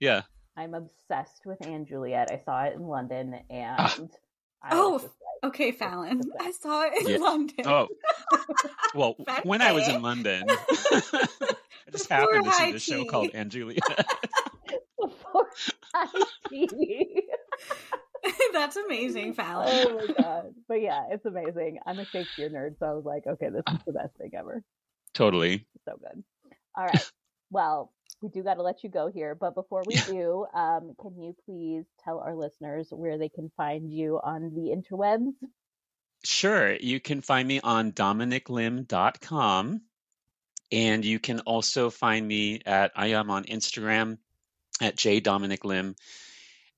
yeah. 0.00 0.22
I'm 0.56 0.74
obsessed 0.74 1.42
with 1.46 1.64
and 1.64 1.86
Juliet. 1.86 2.30
I 2.32 2.40
saw 2.44 2.64
it 2.64 2.74
in 2.74 2.82
London 2.82 3.34
and 3.50 3.76
Ah. 3.78 3.96
I 4.62 4.68
Oh, 4.72 5.00
like, 5.02 5.10
Okay, 5.44 5.70
Falon. 5.70 6.20
I 6.40 6.50
saw 6.50 6.82
it 6.82 7.00
in 7.02 7.08
Yeah. 7.08 7.16
London. 7.18 7.64
Oh, 7.64 7.86
well, 8.94 9.14
Back 9.24 9.44
when 9.44 9.62
I 9.62 9.70
was 9.70 9.86
in 9.86 10.02
London, 10.02 10.44
I 10.50 10.56
just 11.92 12.08
Before 12.08 12.16
happened 12.16 12.44
to 12.46 12.50
see 12.50 12.58
high 12.64 12.72
this 12.72 12.82
show 12.82 13.04
called 13.04 13.30
and 13.34 13.48
Juliet. 13.50 13.78
before 15.00 15.46
I 15.94 16.24
see. 16.50 17.22
That's 18.52 18.76
amazing, 18.76 19.34
Falon. 19.34 19.68
Oh 19.70 19.94
my 20.08 20.14
god. 20.20 20.54
But 20.66 20.82
yeah, 20.82 21.04
it's 21.12 21.24
amazing. 21.24 21.78
I'm 21.86 22.00
a 22.00 22.04
Shakespeare 22.04 22.50
nerd, 22.50 22.78
so 22.80 22.86
I 22.86 22.92
was 22.94 23.04
like, 23.04 23.26
okay, 23.28 23.50
this 23.50 23.62
is 23.72 23.78
the 23.86 23.92
best 23.92 24.16
thing 24.16 24.32
ever. 24.36 24.64
Totally. 25.18 25.66
So 25.84 25.98
good. 25.98 26.22
All 26.76 26.86
right. 26.86 27.04
Well, 27.50 27.90
we 28.20 28.28
do 28.28 28.42
got 28.42 28.56
to 28.56 28.62
let 28.62 28.84
you 28.84 28.90
go 28.90 29.10
here, 29.10 29.34
but 29.34 29.54
before 29.54 29.82
we 29.86 29.94
Yeah. 29.94 30.04
do, 30.04 30.46
um, 30.52 30.94
can 31.00 31.18
you 31.18 31.34
please 31.46 31.86
tell 32.04 32.18
our 32.18 32.34
listeners 32.34 32.88
where 32.90 33.16
they 33.16 33.30
can 33.30 33.50
find 33.56 33.90
you 33.90 34.20
on 34.22 34.52
the 34.54 34.68
interwebs? 34.76 35.32
Sure. 36.24 36.74
You 36.74 37.00
can 37.00 37.22
find 37.22 37.48
me 37.48 37.60
on 37.60 37.92
dominiclim.com. 37.92 39.80
And 40.70 41.04
you 41.06 41.18
can 41.18 41.40
also 41.40 41.88
find 41.88 42.28
me 42.28 42.60
at, 42.66 42.92
I 42.94 43.06
am 43.12 43.30
on 43.30 43.44
Instagram 43.44 44.18
at 44.82 44.96
jdominiclim. 44.96 45.96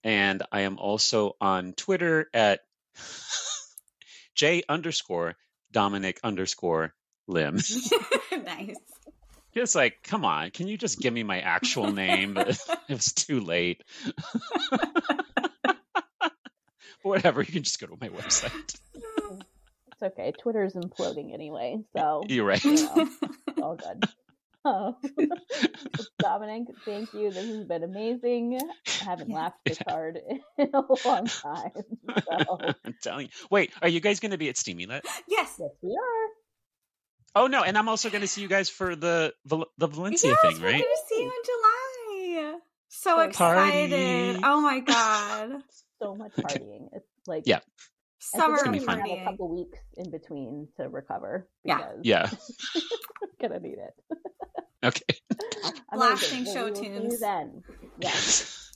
And 0.04 0.42
I 0.52 0.60
am 0.60 0.78
also 0.78 1.34
on 1.40 1.72
Twitter 1.72 2.28
at 2.32 2.60
j 4.36 4.62
underscore 4.68 5.34
dominic 5.72 6.20
underscore 6.22 6.94
lim. 7.26 7.58
nice. 8.44 8.76
Just 9.54 9.74
like, 9.74 10.02
come 10.04 10.24
on, 10.24 10.50
can 10.50 10.68
you 10.68 10.76
just 10.78 11.00
give 11.00 11.12
me 11.12 11.22
my 11.24 11.40
actual 11.40 11.90
name? 11.92 12.34
But 12.34 12.48
it 12.88 12.92
was 12.94 13.12
too 13.12 13.40
late. 13.40 13.82
Whatever, 17.02 17.40
you 17.40 17.52
can 17.52 17.62
just 17.62 17.80
go 17.80 17.86
to 17.86 17.96
my 18.00 18.08
website. 18.10 18.52
It's 18.94 20.02
okay. 20.02 20.32
Twitter's 20.38 20.74
imploding 20.74 21.32
anyway, 21.32 21.78
so 21.96 22.22
You're 22.28 22.44
right. 22.44 22.62
you 22.62 22.74
know, 22.74 23.08
all 23.62 23.76
good. 23.76 24.04
Um, 24.62 24.96
Dominic, 26.18 26.64
thank 26.84 27.14
you. 27.14 27.30
This 27.30 27.46
has 27.46 27.64
been 27.64 27.82
amazing. 27.82 28.60
I 29.00 29.04
haven't 29.04 29.30
Yeah. 29.30 29.36
laughed 29.36 29.58
this 29.64 29.78
hard 29.88 30.18
in 30.58 30.68
a 30.74 30.82
long 31.06 31.24
time. 31.26 31.70
So, 31.74 32.58
I'm 32.84 32.94
telling 33.02 33.26
you. 33.26 33.32
Wait, 33.50 33.72
are 33.80 33.88
you 33.88 34.00
guys 34.00 34.20
going 34.20 34.32
to 34.32 34.38
be 34.38 34.50
at 34.50 34.58
Steamy 34.58 34.84
Lit? 34.84 35.02
yes. 35.26 35.56
yes, 35.58 35.70
we 35.80 35.90
are. 35.96 36.28
Oh 37.34 37.46
no, 37.46 37.62
and 37.62 37.78
I'm 37.78 37.88
also 37.88 38.10
going 38.10 38.22
to 38.22 38.26
see 38.28 38.42
you 38.42 38.48
guys 38.48 38.68
for 38.68 38.96
the 38.96 39.32
the, 39.44 39.64
the 39.78 39.86
Valencia 39.86 40.30
yes, 40.30 40.40
thing, 40.42 40.60
we're 40.60 40.68
right? 40.72 40.82
gonna 40.82 41.06
see 41.08 41.22
you 41.22 41.26
in 41.28 42.40
July. 42.44 42.58
So 42.88 43.16
So 43.16 43.20
excited. 43.20 44.40
Party. 44.40 44.42
Oh 44.44 44.60
my 44.60 44.80
god. 44.94 45.62
So 46.02 46.14
much 46.16 46.32
partying. 46.32 46.88
It's 46.92 47.06
like 47.26 47.44
Yeah. 47.46 47.60
I 48.34 48.38
Summer 48.38 48.56
think 48.56 48.64
gonna 48.64 48.78
we 48.78 48.80
be 48.80 48.86
have 48.86 49.18
a 49.20 49.24
couple 49.24 49.48
weeks 49.54 49.78
in 49.96 50.10
between 50.10 50.68
to 50.76 50.88
recover 50.88 51.48
Yeah. 51.64 51.78
because 51.78 51.98
Yeah. 52.02 52.30
we're 53.40 53.48
gonna 53.48 53.60
need 53.60 53.78
it. 53.78 54.18
Okay. 54.84 55.18
Blasting 55.92 56.44
show 56.46 56.64
Well, 56.64 56.74
see 56.74 56.84
you 56.86 56.90
tunes. 57.00 57.20
Then, 57.20 57.62
yes. 58.00 58.72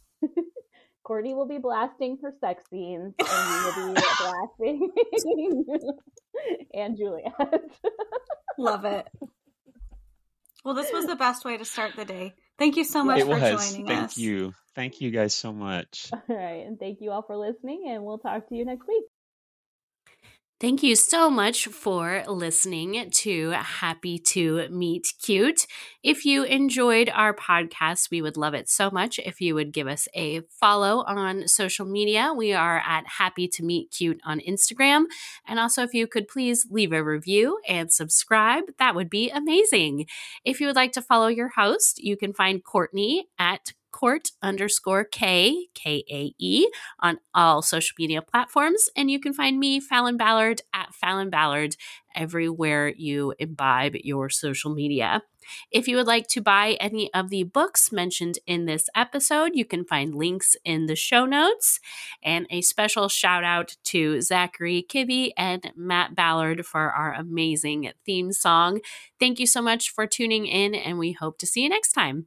Courtney 1.05 1.35
will 1.35 1.47
be 1.47 1.59
blasting 1.59 2.19
her 2.23 2.33
sex 2.41 2.65
scenes, 2.71 3.15
and 3.21 3.77
we 3.77 3.85
will 3.85 3.95
be 3.95 4.01
blasting 4.19 4.91
and 6.75 6.97
Juliet. 6.97 7.35
Love 8.59 8.85
it. 8.85 9.07
Well, 10.65 10.75
this 10.75 10.91
was 10.93 11.07
the 11.07 11.17
best 11.17 11.45
way 11.45 11.59
to 11.59 11.65
start 11.65 11.93
the 11.95 12.07
day. 12.07 12.33
Thank 12.59 12.77
you 12.77 12.85
so 12.85 13.05
much 13.05 13.21
it 13.21 13.25
for 13.25 13.39
was. 13.39 13.41
joining 13.41 13.87
Thank 13.87 14.05
us. 14.05 14.15
Thank 14.15 14.25
you. 14.25 14.55
Thank 14.75 15.01
you 15.01 15.11
guys 15.11 15.35
so 15.35 15.53
much. 15.53 16.11
All 16.13 16.23
right, 16.29 16.67
and 16.67 16.79
thank 16.81 17.01
you 17.01 17.11
all 17.11 17.23
for 17.23 17.37
listening, 17.37 17.85
and 17.89 18.03
we'll 18.03 18.19
talk 18.19 18.49
to 18.49 18.55
you 18.55 18.65
next 18.65 18.89
week. 18.89 19.05
Thank 20.61 20.85
you 20.85 20.95
so 20.95 21.29
much 21.29 21.67
for 21.67 22.23
listening 22.29 23.11
to 23.11 23.51
Happy 23.51 24.21
to 24.21 24.69
Meet 24.71 25.15
Cute. 25.21 25.67
If 26.03 26.25
you 26.25 26.45
enjoyed 26.45 27.11
our 27.13 27.35
podcast, 27.35 28.11
we 28.11 28.23
would 28.23 28.37
love 28.37 28.55
it 28.55 28.69
so 28.69 28.89
much 28.89 29.19
if 29.19 29.41
you 29.41 29.57
would 29.57 29.73
give 29.73 29.89
us 29.89 30.07
a 30.15 30.43
follow 30.61 31.03
on 31.07 31.49
social 31.49 31.85
media. 31.85 32.33
We 32.35 32.53
are 32.53 32.79
at 32.79 33.05
Happy 33.19 33.49
to 33.49 33.65
Meet 33.65 33.91
Cute 33.91 34.21
on 34.25 34.41
Instagram. 34.41 35.07
And 35.45 35.59
also, 35.59 35.83
if 35.83 35.93
you 35.93 36.07
could 36.07 36.29
please 36.29 36.67
leave 36.71 36.93
a 36.93 37.03
review 37.03 37.59
and 37.69 37.93
subscribe, 37.93 38.65
that 38.79 38.95
would 38.95 39.11
be 39.11 39.31
amazing. 39.31 40.07
If 40.45 40.61
you 40.61 40.69
would 40.69 40.77
like 40.77 40.93
to 40.93 41.03
follow 41.03 41.27
your 41.27 41.49
host, 41.49 41.99
you 41.99 42.17
can 42.17 42.33
find 42.33 42.63
Courtney 42.65 43.27
at 43.41 43.73
court 43.95 44.33
underscore 44.43 45.05
K, 45.05 45.69
K 45.73 46.03
A 46.11 46.35
E, 46.39 46.67
on 46.99 47.21
all 47.33 47.63
social 47.63 47.95
media 47.97 48.21
platforms. 48.21 48.91
And 48.97 49.09
you 49.09 49.21
can 49.21 49.33
find 49.33 49.61
me, 49.61 49.79
Falon 49.79 50.17
Ballard, 50.17 50.63
at 50.73 50.93
Falon 50.93 51.31
Ballard, 51.31 51.77
everywhere 52.13 52.93
you 52.97 53.35
imbibe 53.39 53.95
your 54.03 54.29
social 54.31 54.75
media. 54.75 55.23
If 55.71 55.87
you 55.87 55.97
would 55.97 56.09
like 56.09 56.27
to 56.29 56.41
buy 56.41 56.77
any 56.81 57.13
of 57.15 57.31
the 57.31 57.45
books 57.45 57.93
mentioned 57.93 58.39
in 58.47 58.65
this 58.65 58.89
episode, 58.97 59.53
you 59.55 59.65
can 59.65 59.85
find 59.85 60.13
links 60.13 60.57
in 60.65 60.87
the 60.87 60.97
show 60.97 61.25
notes. 61.25 61.79
And 62.23 62.47
a 62.51 62.63
special 62.63 63.09
shout 63.09 63.45
out 63.45 63.77
to 63.85 64.21
Zachary 64.23 64.85
Kibbe 64.89 65.31
and 65.37 65.71
Matt 65.77 66.17
Ballard 66.17 66.67
for 66.67 66.91
our 66.91 67.15
amazing 67.15 67.93
theme 68.05 68.33
song. 68.33 68.81
Thank 69.21 69.39
you 69.39 69.47
so 69.47 69.63
much 69.63 69.91
for 69.91 70.07
tuning 70.07 70.47
in, 70.47 70.75
and 70.75 70.99
we 70.99 71.13
hope 71.13 71.39
to 71.39 71.47
see 71.47 71.63
you 71.63 71.69
next 71.69 71.93
time. 71.93 72.27